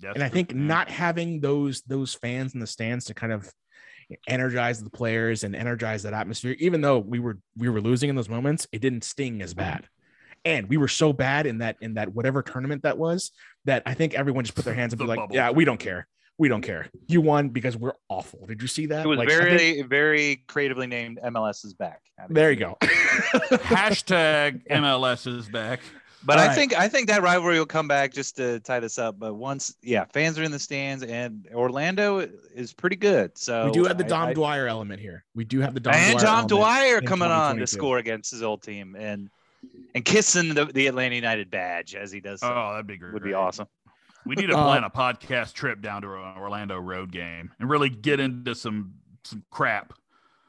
That's 0.00 0.14
and 0.14 0.22
I 0.24 0.28
think 0.28 0.50
Yeah. 0.52 0.58
not 0.58 0.90
having 0.90 1.40
those 1.40 1.82
those 1.82 2.14
fans 2.14 2.54
in 2.54 2.60
the 2.60 2.66
stands 2.66 3.06
to 3.06 3.14
kind 3.14 3.32
of 3.32 3.50
energize 4.28 4.82
the 4.82 4.90
players 4.90 5.44
and 5.44 5.56
energize 5.56 6.02
that 6.02 6.12
atmosphere, 6.12 6.56
even 6.58 6.80
though 6.80 6.98
we 6.98 7.18
were 7.18 7.38
we 7.56 7.68
were 7.68 7.80
losing 7.80 8.10
in 8.10 8.16
those 8.16 8.28
moments, 8.28 8.66
it 8.72 8.80
didn't 8.80 9.04
sting 9.04 9.40
as 9.42 9.54
bad. 9.54 9.88
And 10.44 10.68
we 10.68 10.76
were 10.76 10.88
so 10.88 11.12
bad 11.12 11.46
in 11.46 11.58
that 11.58 11.76
in 11.80 11.94
that 11.94 12.12
whatever 12.12 12.42
tournament 12.42 12.82
that 12.82 12.98
was 12.98 13.30
that 13.64 13.82
I 13.86 13.94
think 13.94 14.12
everyone 14.14 14.44
just 14.44 14.54
put 14.54 14.64
their 14.66 14.74
hands 14.74 14.92
up 14.92 15.00
and 15.00 15.06
be 15.06 15.08
like, 15.08 15.18
bubble. 15.20 15.34
yeah, 15.36 15.50
we 15.50 15.64
don't 15.64 15.80
care. 15.80 16.06
We 16.36 16.48
don't 16.48 16.62
care. 16.62 16.88
You 17.06 17.20
won 17.20 17.48
because 17.50 17.76
we're 17.76 17.94
awful. 18.08 18.44
Did 18.46 18.60
you 18.60 18.66
see 18.68 18.86
that? 18.86 19.06
it 19.06 19.08
was 19.08 19.18
Like, 19.18 19.28
very 19.28 19.56
think- 19.56 19.88
very 19.88 20.44
creatively 20.48 20.88
named. 20.88 21.18
MLS 21.24 21.64
is 21.64 21.72
back. 21.74 22.00
there 22.28 22.50
you 22.50 22.56
go. 22.58 22.76
Hashtag 22.82 24.66
MLS 24.70 25.26
is 25.26 25.48
back. 25.48 25.80
But 26.26 26.38
All 26.38 26.44
I 26.44 26.46
right. 26.48 26.54
think 26.54 26.74
I 26.78 26.88
think 26.88 27.08
that 27.08 27.22
rivalry 27.22 27.58
will 27.58 27.66
come 27.66 27.86
back 27.86 28.12
just 28.12 28.36
to 28.36 28.58
tie 28.60 28.80
this 28.80 28.98
up. 28.98 29.18
But 29.18 29.34
once, 29.34 29.76
yeah, 29.82 30.04
fans 30.12 30.38
are 30.38 30.42
in 30.42 30.50
the 30.50 30.58
stands, 30.58 31.02
and 31.02 31.46
Orlando 31.54 32.18
is 32.54 32.72
pretty 32.72 32.96
good. 32.96 33.36
So 33.36 33.66
we 33.66 33.72
do 33.72 33.84
have 33.84 33.98
the 33.98 34.04
Dom 34.04 34.28
I- 34.30 34.32
Dwyer 34.34 34.66
element 34.66 35.00
here. 35.00 35.24
We 35.34 35.44
do 35.44 35.60
have 35.60 35.74
the 35.74 35.80
Dom 35.80 35.94
and 35.94 36.18
Dwyer 36.18 36.24
Dom 36.26 36.46
Dwyer 36.46 37.00
coming 37.02 37.30
on 37.30 37.56
to 37.58 37.66
score 37.66 37.98
against 37.98 38.30
his 38.30 38.42
old 38.42 38.62
team 38.62 38.96
and 38.98 39.28
and 39.94 40.04
kissing 40.04 40.54
the, 40.54 40.66
the 40.66 40.86
Atlanta 40.86 41.14
United 41.14 41.50
badge 41.50 41.94
as 41.94 42.10
he 42.12 42.20
does. 42.20 42.40
so. 42.40 42.48
Oh, 42.52 42.70
that'd 42.72 42.86
be 42.86 42.96
great. 42.96 43.12
would 43.14 43.22
be 43.22 43.34
awesome. 43.34 43.66
We 44.26 44.34
need 44.36 44.46
to 44.46 44.56
Uh, 44.56 44.64
plan 44.64 44.84
a 44.84 44.90
podcast 44.90 45.52
trip 45.52 45.82
down 45.82 46.02
to 46.02 46.08
an 46.14 46.38
Orlando 46.38 46.78
road 46.78 47.12
game 47.12 47.50
and 47.60 47.68
really 47.68 47.90
get 47.90 48.18
into 48.20 48.54
some 48.54 48.94
some 49.24 49.44
crap 49.50 49.92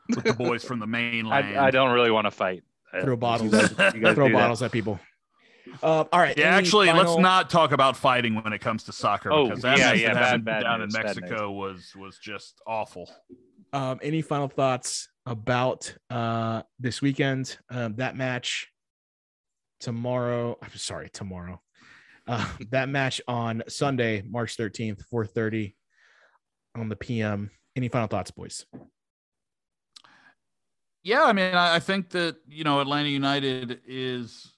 with 0.10 0.24
the 0.24 0.34
boys 0.34 0.64
from 0.68 0.80
the 0.80 0.88
mainland. 0.88 1.58
I, 1.58 1.68
I 1.68 1.72
don't 1.72 1.92
really 1.94 2.12
want 2.12 2.26
to 2.28 2.32
fight. 2.32 2.64
Uh, 2.94 3.02
Throw 3.04 3.18
bottles. 3.18 3.52
You 3.54 3.60
guys, 3.76 3.94
you 3.94 4.00
guys 4.02 4.16
Throw 4.16 4.28
do 4.28 4.34
that. 4.34 4.40
bottles 4.40 4.62
at 4.64 4.72
people. 4.72 5.00
Uh, 5.82 6.06
all 6.12 6.20
right. 6.20 6.38
Yeah, 6.38 6.48
any 6.48 6.56
actually, 6.58 6.92
let's 6.92 7.18
not 7.18 7.50
talk 7.50 7.72
about 7.72 7.98
fighting 7.98 8.36
when 8.36 8.54
it 8.54 8.60
comes 8.60 8.84
to 8.84 8.92
soccer 8.92 9.32
Oh, 9.32 9.46
because 9.48 9.62
that 9.64 9.78
yeah, 9.78 9.92
mess 9.92 10.02
yeah, 10.02 10.08
that 10.08 10.14
bad- 10.16 10.24
happened 10.26 10.46
bad 10.46 10.64
down 10.64 10.80
news, 10.82 10.96
in 10.96 11.02
bad 11.02 11.16
Mexico 11.22 11.52
was 11.52 11.94
was 11.96 12.18
just 12.20 12.62
awful. 12.68 13.10
Um, 13.74 14.00
any 14.02 14.22
final 14.22 14.48
thoughts 14.48 15.10
about 15.26 15.94
uh, 16.10 16.62
this 16.80 17.02
weekend? 17.02 17.58
Um, 17.70 17.96
that 17.96 18.16
match 18.16 18.68
tomorrow. 19.80 20.58
I'm 20.62 20.70
sorry, 20.76 21.10
tomorrow. 21.12 21.62
Uh, 22.28 22.44
that 22.72 22.90
match 22.90 23.22
on 23.28 23.62
Sunday, 23.68 24.24
March 24.28 24.58
13th, 24.58 25.04
4:30 25.14 25.76
on 26.76 26.90
the 26.90 26.96
PM. 26.96 27.52
Any 27.76 27.88
final 27.88 28.08
thoughts, 28.08 28.32
boys? 28.32 28.66
Yeah, 31.04 31.24
I 31.24 31.34
mean, 31.34 31.54
I, 31.54 31.76
I 31.76 31.80
think 31.80 32.10
that 32.10 32.38
you 32.48 32.64
know 32.64 32.82
Atlanta 32.82 33.10
United 33.10 33.80
is 33.88 34.52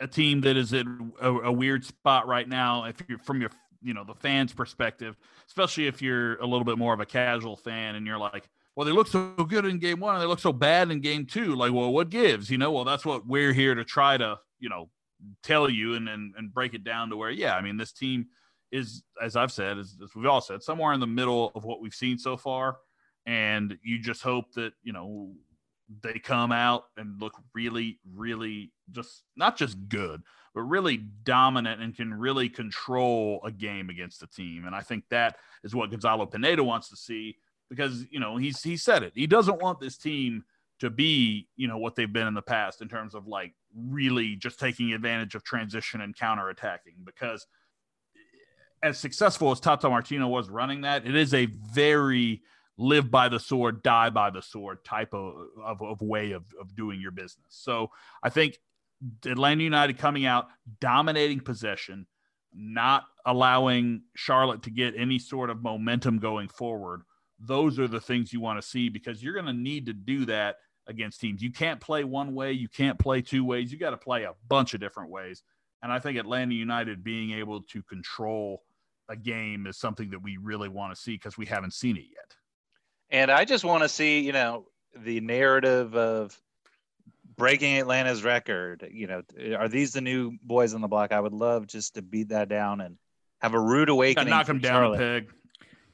a 0.00 0.06
team 0.06 0.40
that 0.42 0.56
is 0.56 0.72
in 0.72 1.12
a, 1.20 1.32
a 1.32 1.52
weird 1.52 1.84
spot 1.84 2.26
right 2.26 2.48
now. 2.48 2.84
If 2.84 2.96
you're 3.08 3.18
from 3.18 3.40
your 3.40 3.50
you 3.82 3.94
know 3.94 4.04
the 4.04 4.14
fans' 4.14 4.52
perspective, 4.52 5.16
especially 5.46 5.86
if 5.86 6.02
you're 6.02 6.36
a 6.36 6.46
little 6.46 6.64
bit 6.64 6.78
more 6.78 6.94
of 6.94 7.00
a 7.00 7.06
casual 7.06 7.56
fan 7.56 7.94
and 7.94 8.06
you're 8.06 8.18
like, 8.18 8.48
well, 8.74 8.86
they 8.86 8.92
look 8.92 9.08
so 9.08 9.34
good 9.34 9.64
in 9.64 9.78
game 9.78 10.00
one 10.00 10.14
and 10.14 10.22
they 10.22 10.26
look 10.26 10.40
so 10.40 10.52
bad 10.52 10.90
in 10.90 11.00
game 11.00 11.26
two. 11.26 11.54
Like, 11.54 11.72
well, 11.72 11.92
what 11.92 12.10
gives? 12.10 12.50
You 12.50 12.58
know, 12.58 12.72
well, 12.72 12.84
that's 12.84 13.04
what 13.04 13.26
we're 13.26 13.52
here 13.52 13.74
to 13.74 13.84
try 13.84 14.16
to 14.16 14.38
you 14.58 14.68
know 14.68 14.90
tell 15.42 15.68
you 15.68 15.94
and 15.94 16.08
and, 16.08 16.34
and 16.36 16.52
break 16.52 16.74
it 16.74 16.84
down 16.84 17.10
to 17.10 17.16
where 17.16 17.30
yeah, 17.30 17.54
I 17.54 17.62
mean, 17.62 17.76
this 17.76 17.92
team 17.92 18.26
is 18.70 19.02
as 19.22 19.36
I've 19.36 19.52
said, 19.52 19.78
as, 19.78 19.96
as 20.02 20.14
we've 20.14 20.26
all 20.26 20.40
said, 20.40 20.62
somewhere 20.62 20.92
in 20.92 21.00
the 21.00 21.06
middle 21.06 21.52
of 21.54 21.64
what 21.64 21.80
we've 21.80 21.94
seen 21.94 22.18
so 22.18 22.36
far 22.36 22.76
and 23.28 23.76
you 23.82 23.98
just 23.98 24.22
hope 24.22 24.50
that 24.54 24.72
you 24.82 24.92
know 24.92 25.30
they 26.02 26.18
come 26.18 26.52
out 26.52 26.84
and 26.96 27.20
look 27.20 27.34
really 27.54 27.98
really 28.14 28.72
just 28.90 29.22
not 29.36 29.56
just 29.56 29.76
mm-hmm. 29.76 29.88
good 29.88 30.22
but 30.54 30.62
really 30.62 30.96
dominant 31.24 31.80
and 31.80 31.94
can 31.94 32.12
really 32.12 32.48
control 32.48 33.40
a 33.44 33.50
game 33.50 33.90
against 33.90 34.20
the 34.20 34.26
team. 34.26 34.64
And 34.66 34.74
i 34.74 34.80
think 34.80 35.04
that 35.10 35.36
is 35.64 35.74
what 35.74 35.90
gonzalo 35.90 36.26
pineda 36.26 36.62
wants 36.62 36.88
to 36.90 36.96
see 36.96 37.36
because 37.68 38.04
you 38.10 38.20
know 38.20 38.36
he's 38.36 38.62
he 38.62 38.76
said 38.76 39.02
it. 39.02 39.12
He 39.14 39.26
doesn't 39.26 39.60
want 39.60 39.80
this 39.80 39.96
team 39.96 40.44
to 40.80 40.90
be 40.90 41.48
you 41.56 41.68
know 41.68 41.78
what 41.78 41.94
they've 41.96 42.12
been 42.12 42.26
in 42.26 42.34
the 42.34 42.42
past 42.42 42.82
in 42.82 42.88
terms 42.88 43.14
of 43.14 43.26
like 43.26 43.54
really 43.74 44.36
just 44.36 44.58
taking 44.58 44.92
advantage 44.92 45.34
of 45.34 45.44
transition 45.44 46.00
and 46.00 46.16
counterattacking 46.16 47.04
because 47.04 47.46
as 48.82 48.98
successful 48.98 49.50
as 49.50 49.60
Tata 49.60 49.88
Martino 49.88 50.28
was 50.28 50.48
running 50.48 50.82
that, 50.82 51.04
it 51.04 51.16
is 51.16 51.34
a 51.34 51.46
very 51.46 52.42
live 52.78 53.10
by 53.10 53.28
the 53.28 53.40
sword, 53.40 53.82
die 53.82 54.08
by 54.08 54.30
the 54.30 54.40
sword 54.40 54.84
type 54.84 55.12
of, 55.12 55.34
of, 55.62 55.82
of 55.82 56.00
way 56.00 56.30
of, 56.30 56.44
of 56.60 56.74
doing 56.74 57.00
your 57.00 57.10
business. 57.10 57.46
So 57.48 57.90
I 58.22 58.30
think 58.30 58.58
Atlanta 59.26 59.62
United 59.62 59.98
coming 59.98 60.24
out, 60.24 60.46
dominating 60.80 61.40
possession, 61.40 62.06
not 62.54 63.04
allowing 63.26 64.02
Charlotte 64.14 64.62
to 64.62 64.70
get 64.70 64.94
any 64.96 65.18
sort 65.18 65.50
of 65.50 65.62
momentum 65.62 66.18
going 66.18 66.48
forward. 66.48 67.02
Those 67.40 67.78
are 67.78 67.88
the 67.88 68.00
things 68.00 68.32
you 68.32 68.40
want 68.40 68.60
to 68.60 68.66
see 68.66 68.88
because 68.88 69.22
you're 69.22 69.34
going 69.34 69.46
to 69.46 69.52
need 69.52 69.86
to 69.86 69.92
do 69.92 70.24
that 70.26 70.56
against 70.86 71.20
teams. 71.20 71.42
You 71.42 71.52
can't 71.52 71.80
play 71.80 72.04
one 72.04 72.34
way, 72.34 72.52
you 72.52 72.68
can't 72.68 72.98
play 72.98 73.20
two 73.22 73.44
ways. 73.44 73.70
You 73.70 73.78
got 73.78 73.90
to 73.90 73.96
play 73.96 74.24
a 74.24 74.34
bunch 74.48 74.74
of 74.74 74.80
different 74.80 75.10
ways. 75.10 75.42
And 75.82 75.92
I 75.92 75.98
think 75.98 76.18
Atlanta 76.18 76.54
United 76.54 77.04
being 77.04 77.32
able 77.32 77.62
to 77.62 77.82
control 77.82 78.62
a 79.08 79.16
game 79.16 79.66
is 79.66 79.76
something 79.76 80.10
that 80.10 80.22
we 80.22 80.36
really 80.36 80.68
want 80.68 80.94
to 80.94 81.00
see 81.00 81.12
because 81.12 81.38
we 81.38 81.46
haven't 81.46 81.72
seen 81.72 81.96
it 81.96 82.04
yet. 82.10 82.34
And 83.10 83.30
I 83.30 83.44
just 83.44 83.64
want 83.64 83.82
to 83.82 83.88
see, 83.88 84.20
you 84.20 84.32
know, 84.32 84.66
the 84.96 85.20
narrative 85.20 85.94
of 85.96 86.38
breaking 87.36 87.78
Atlanta's 87.78 88.22
record. 88.22 88.86
You 88.90 89.06
know, 89.06 89.22
are 89.56 89.68
these 89.68 89.92
the 89.92 90.00
new 90.00 90.32
boys 90.42 90.74
on 90.74 90.80
the 90.80 90.88
block? 90.88 91.12
I 91.12 91.20
would 91.20 91.32
love 91.32 91.66
just 91.66 91.94
to 91.94 92.02
beat 92.02 92.28
that 92.30 92.48
down 92.48 92.80
and 92.80 92.96
have 93.40 93.54
a 93.54 93.60
rude 93.60 93.88
awakening. 93.88 94.28
knock 94.30 94.46
them 94.46 94.58
down 94.58 94.74
Charlotte. 94.82 94.96
a 94.96 95.20
peg. 95.20 95.30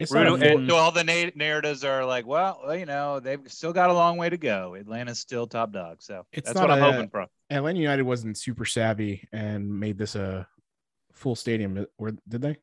It's 0.00 0.10
Rude- 0.10 0.24
not 0.24 0.42
a 0.42 0.56
and 0.56 0.68
so 0.68 0.76
all 0.76 0.90
the 0.90 1.04
na- 1.04 1.30
narratives 1.36 1.84
are 1.84 2.04
like, 2.04 2.26
well, 2.26 2.60
well, 2.66 2.76
you 2.76 2.84
know, 2.84 3.20
they've 3.20 3.40
still 3.46 3.72
got 3.72 3.90
a 3.90 3.92
long 3.92 4.16
way 4.16 4.28
to 4.28 4.36
go. 4.36 4.74
Atlanta's 4.74 5.20
still 5.20 5.46
top 5.46 5.70
dog. 5.72 6.02
So 6.02 6.26
It's 6.32 6.48
that's 6.48 6.58
what 6.58 6.70
I'm 6.70 6.80
hoping 6.80 7.08
for. 7.08 7.26
Atlanta 7.48 7.78
United 7.78 8.02
wasn't 8.02 8.36
super 8.36 8.64
savvy 8.64 9.28
and 9.30 9.78
made 9.78 9.96
this 9.96 10.16
a 10.16 10.48
full 11.12 11.36
stadium. 11.36 11.86
Or 11.96 12.10
did 12.28 12.42
they? 12.42 12.56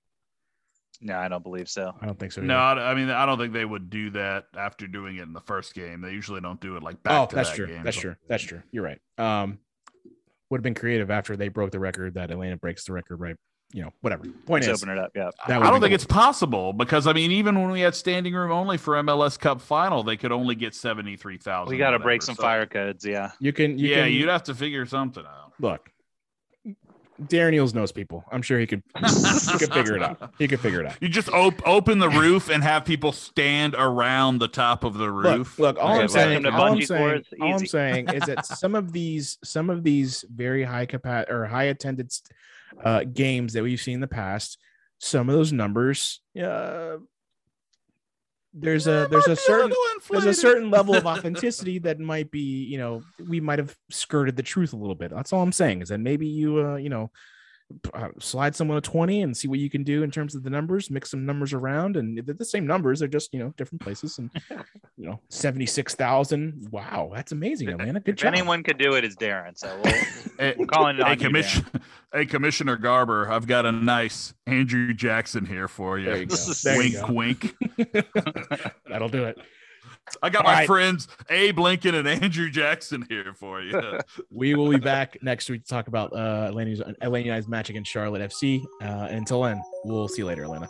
No, 1.01 1.17
I 1.17 1.27
don't 1.27 1.43
believe 1.43 1.67
so. 1.67 1.93
I 1.99 2.05
don't 2.05 2.17
think 2.19 2.31
so. 2.31 2.41
No, 2.41 2.57
either. 2.57 2.81
I 2.81 2.91
I 2.91 2.95
mean 2.95 3.09
I 3.09 3.25
don't 3.25 3.37
think 3.37 3.53
they 3.53 3.65
would 3.65 3.89
do 3.89 4.11
that 4.11 4.45
after 4.55 4.87
doing 4.87 5.17
it 5.17 5.23
in 5.23 5.33
the 5.33 5.41
first 5.41 5.73
game. 5.73 6.01
They 6.01 6.11
usually 6.11 6.41
don't 6.41 6.61
do 6.61 6.77
it 6.77 6.83
like 6.83 7.01
back 7.03 7.19
Oh, 7.19 7.25
to 7.25 7.35
that's 7.35 7.49
that 7.49 7.55
true. 7.55 7.67
game. 7.67 7.83
That's 7.83 7.97
true. 7.97 8.15
That's 8.27 8.43
true. 8.43 8.61
You're 8.71 8.83
right. 8.83 8.99
Um, 9.17 9.59
would 10.49 10.59
have 10.59 10.63
been 10.63 10.75
creative 10.75 11.09
after 11.09 11.35
they 11.35 11.47
broke 11.47 11.71
the 11.71 11.79
record 11.79 12.13
that 12.15 12.29
Atlanta 12.29 12.57
breaks 12.57 12.85
the 12.85 12.93
record 12.93 13.19
right 13.19 13.35
you 13.73 13.81
know, 13.81 13.91
whatever. 14.01 14.23
Point 14.23 14.65
Let's 14.65 14.67
is, 14.67 14.83
open 14.83 14.97
it 14.97 15.01
up. 15.01 15.11
Yeah. 15.15 15.29
that 15.47 15.61
I 15.61 15.69
don't 15.69 15.79
think 15.79 15.91
cool. 15.91 15.93
it's 15.93 16.05
possible 16.05 16.73
because 16.73 17.07
I 17.07 17.13
mean, 17.13 17.31
even 17.31 17.59
when 17.61 17.71
we 17.71 17.81
had 17.81 17.95
standing 17.95 18.33
room 18.33 18.51
only 18.51 18.77
for 18.77 18.95
MLS 18.95 19.39
Cup 19.39 19.61
final, 19.61 20.03
they 20.03 20.17
could 20.17 20.31
only 20.31 20.55
get 20.55 20.75
seventy 20.75 21.15
three 21.15 21.37
thousand. 21.37 21.71
We 21.71 21.77
got 21.77 21.91
to 21.91 21.99
break 21.99 22.21
some 22.21 22.35
fire 22.35 22.65
codes. 22.65 23.05
Yeah. 23.05 23.31
you 23.39 23.53
can. 23.53 23.77
You 23.77 23.89
yeah, 23.89 24.03
can, 24.03 24.13
you'd 24.13 24.29
have 24.29 24.43
to 24.43 24.55
figure 24.55 24.85
something 24.85 25.23
out. 25.25 25.53
look. 25.59 25.89
Darren 27.27 27.53
Eales 27.53 27.73
knows 27.73 27.91
people. 27.91 28.23
I'm 28.31 28.41
sure 28.41 28.59
he 28.59 28.67
could. 28.67 28.83
he 28.95 29.57
could 29.57 29.73
figure 29.73 29.95
it 29.95 30.03
out. 30.03 30.33
He 30.39 30.47
could 30.47 30.59
figure 30.59 30.81
it 30.81 30.87
out. 30.87 30.95
You 31.01 31.09
just 31.09 31.29
op- 31.29 31.65
open 31.67 31.99
the 31.99 32.09
roof 32.09 32.49
and 32.49 32.63
have 32.63 32.85
people 32.85 33.11
stand 33.11 33.75
around 33.77 34.39
the 34.39 34.47
top 34.47 34.83
of 34.83 34.95
the 34.95 35.09
roof. 35.09 35.59
Look, 35.59 35.75
look 35.75 35.83
all 35.83 35.93
Okay, 35.93 36.01
I'm 36.03 36.07
saying, 36.07 36.45
all 36.45 36.73
I'm 36.73 36.81
saying, 36.81 37.23
all 37.41 37.53
I'm 37.55 37.65
saying 37.65 38.09
is 38.09 38.23
that 38.23 38.45
some 38.57 38.75
of 38.75 38.91
these, 38.91 39.37
some 39.43 39.69
of 39.69 39.83
these 39.83 40.25
very 40.33 40.63
high 40.63 40.85
capat 40.85 41.29
or 41.29 41.45
high 41.45 41.65
attended 41.65 42.11
uh, 42.83 43.03
games 43.03 43.53
that 43.53 43.63
we've 43.63 43.81
seen 43.81 43.95
in 43.95 44.01
the 44.01 44.07
past, 44.07 44.57
some 44.99 45.29
of 45.29 45.35
those 45.35 45.53
numbers, 45.53 46.21
uh, 46.41 46.97
there's 48.53 48.87
a 48.87 49.07
there's 49.09 49.27
a 49.27 49.35
certain 49.35 49.71
there's 50.09 50.25
a 50.25 50.33
certain 50.33 50.69
level 50.69 50.95
of 50.95 51.05
authenticity 51.07 51.79
that 51.79 51.99
might 51.99 52.31
be, 52.31 52.65
you 52.65 52.77
know, 52.77 53.01
we 53.29 53.39
might 53.39 53.59
have 53.59 53.75
skirted 53.89 54.35
the 54.35 54.43
truth 54.43 54.73
a 54.73 54.77
little 54.77 54.95
bit. 54.95 55.11
That's 55.11 55.31
all 55.31 55.41
I'm 55.41 55.51
saying 55.51 55.81
is 55.81 55.89
that 55.89 55.99
maybe 55.99 56.27
you, 56.27 56.65
uh, 56.65 56.75
you 56.75 56.89
know, 56.89 57.11
uh, 57.93 58.09
slide 58.19 58.55
someone 58.55 58.77
a 58.77 58.81
20 58.81 59.21
and 59.21 59.35
see 59.35 59.47
what 59.47 59.59
you 59.59 59.69
can 59.69 59.83
do 59.83 60.03
in 60.03 60.11
terms 60.11 60.35
of 60.35 60.43
the 60.43 60.49
numbers, 60.49 60.89
mix 60.89 61.11
some 61.11 61.25
numbers 61.25 61.53
around, 61.53 61.97
and 61.97 62.17
they're 62.17 62.35
the 62.35 62.45
same 62.45 62.65
numbers. 62.65 62.99
They're 62.99 63.07
just, 63.07 63.33
you 63.33 63.39
know, 63.39 63.53
different 63.57 63.81
places. 63.81 64.17
And, 64.17 64.29
you 64.97 65.05
know, 65.05 65.19
76,000. 65.29 66.67
Wow. 66.71 67.11
That's 67.13 67.31
amazing, 67.31 67.69
Atlanta. 67.69 67.99
Good 67.99 68.15
If 68.15 68.21
job. 68.21 68.33
anyone 68.33 68.63
could 68.63 68.77
do 68.77 68.93
it, 68.93 69.03
it's 69.03 69.15
Darren. 69.15 69.57
So 69.57 69.79
we'll, 69.83 69.93
Hey, 70.39 70.55
we're 70.57 70.65
calling 70.65 70.97
it 70.97 71.03
hey, 71.05 71.11
on 71.11 71.17
commission, 71.17 71.65
hey, 72.13 72.25
Commissioner 72.25 72.77
Garber, 72.77 73.31
I've 73.31 73.47
got 73.47 73.65
a 73.65 73.71
nice 73.71 74.33
Andrew 74.47 74.93
Jackson 74.93 75.45
here 75.45 75.67
for 75.67 75.99
you. 75.99 76.05
There 76.05 76.17
you 76.17 76.25
go. 76.25 76.35
There 76.63 76.77
wink, 76.77 76.93
you 76.93 77.01
go. 77.01 77.13
wink. 77.13 77.55
That'll 78.87 79.09
do 79.09 79.25
it. 79.25 79.37
I 80.21 80.29
got 80.29 80.45
All 80.45 80.51
my 80.51 80.59
right. 80.59 80.67
friends 80.67 81.07
Abe 81.29 81.59
Lincoln 81.59 81.95
and 81.95 82.07
Andrew 82.07 82.49
Jackson 82.49 83.05
here 83.09 83.33
for 83.33 83.61
you. 83.61 83.79
We 84.29 84.55
will 84.55 84.69
be 84.69 84.77
back 84.77 85.17
next 85.21 85.49
week 85.49 85.63
to 85.63 85.67
talk 85.67 85.87
about 85.87 86.11
uh, 86.13 86.47
Atlanta's, 86.49 86.81
Atlanta 87.01 87.25
United's 87.25 87.47
match 87.47 87.69
against 87.69 87.91
Charlotte 87.91 88.21
FC. 88.29 88.63
Uh, 88.81 89.07
until 89.09 89.43
then, 89.43 89.61
we'll 89.85 90.07
see 90.07 90.21
you 90.21 90.25
later, 90.25 90.43
Atlanta. 90.43 90.67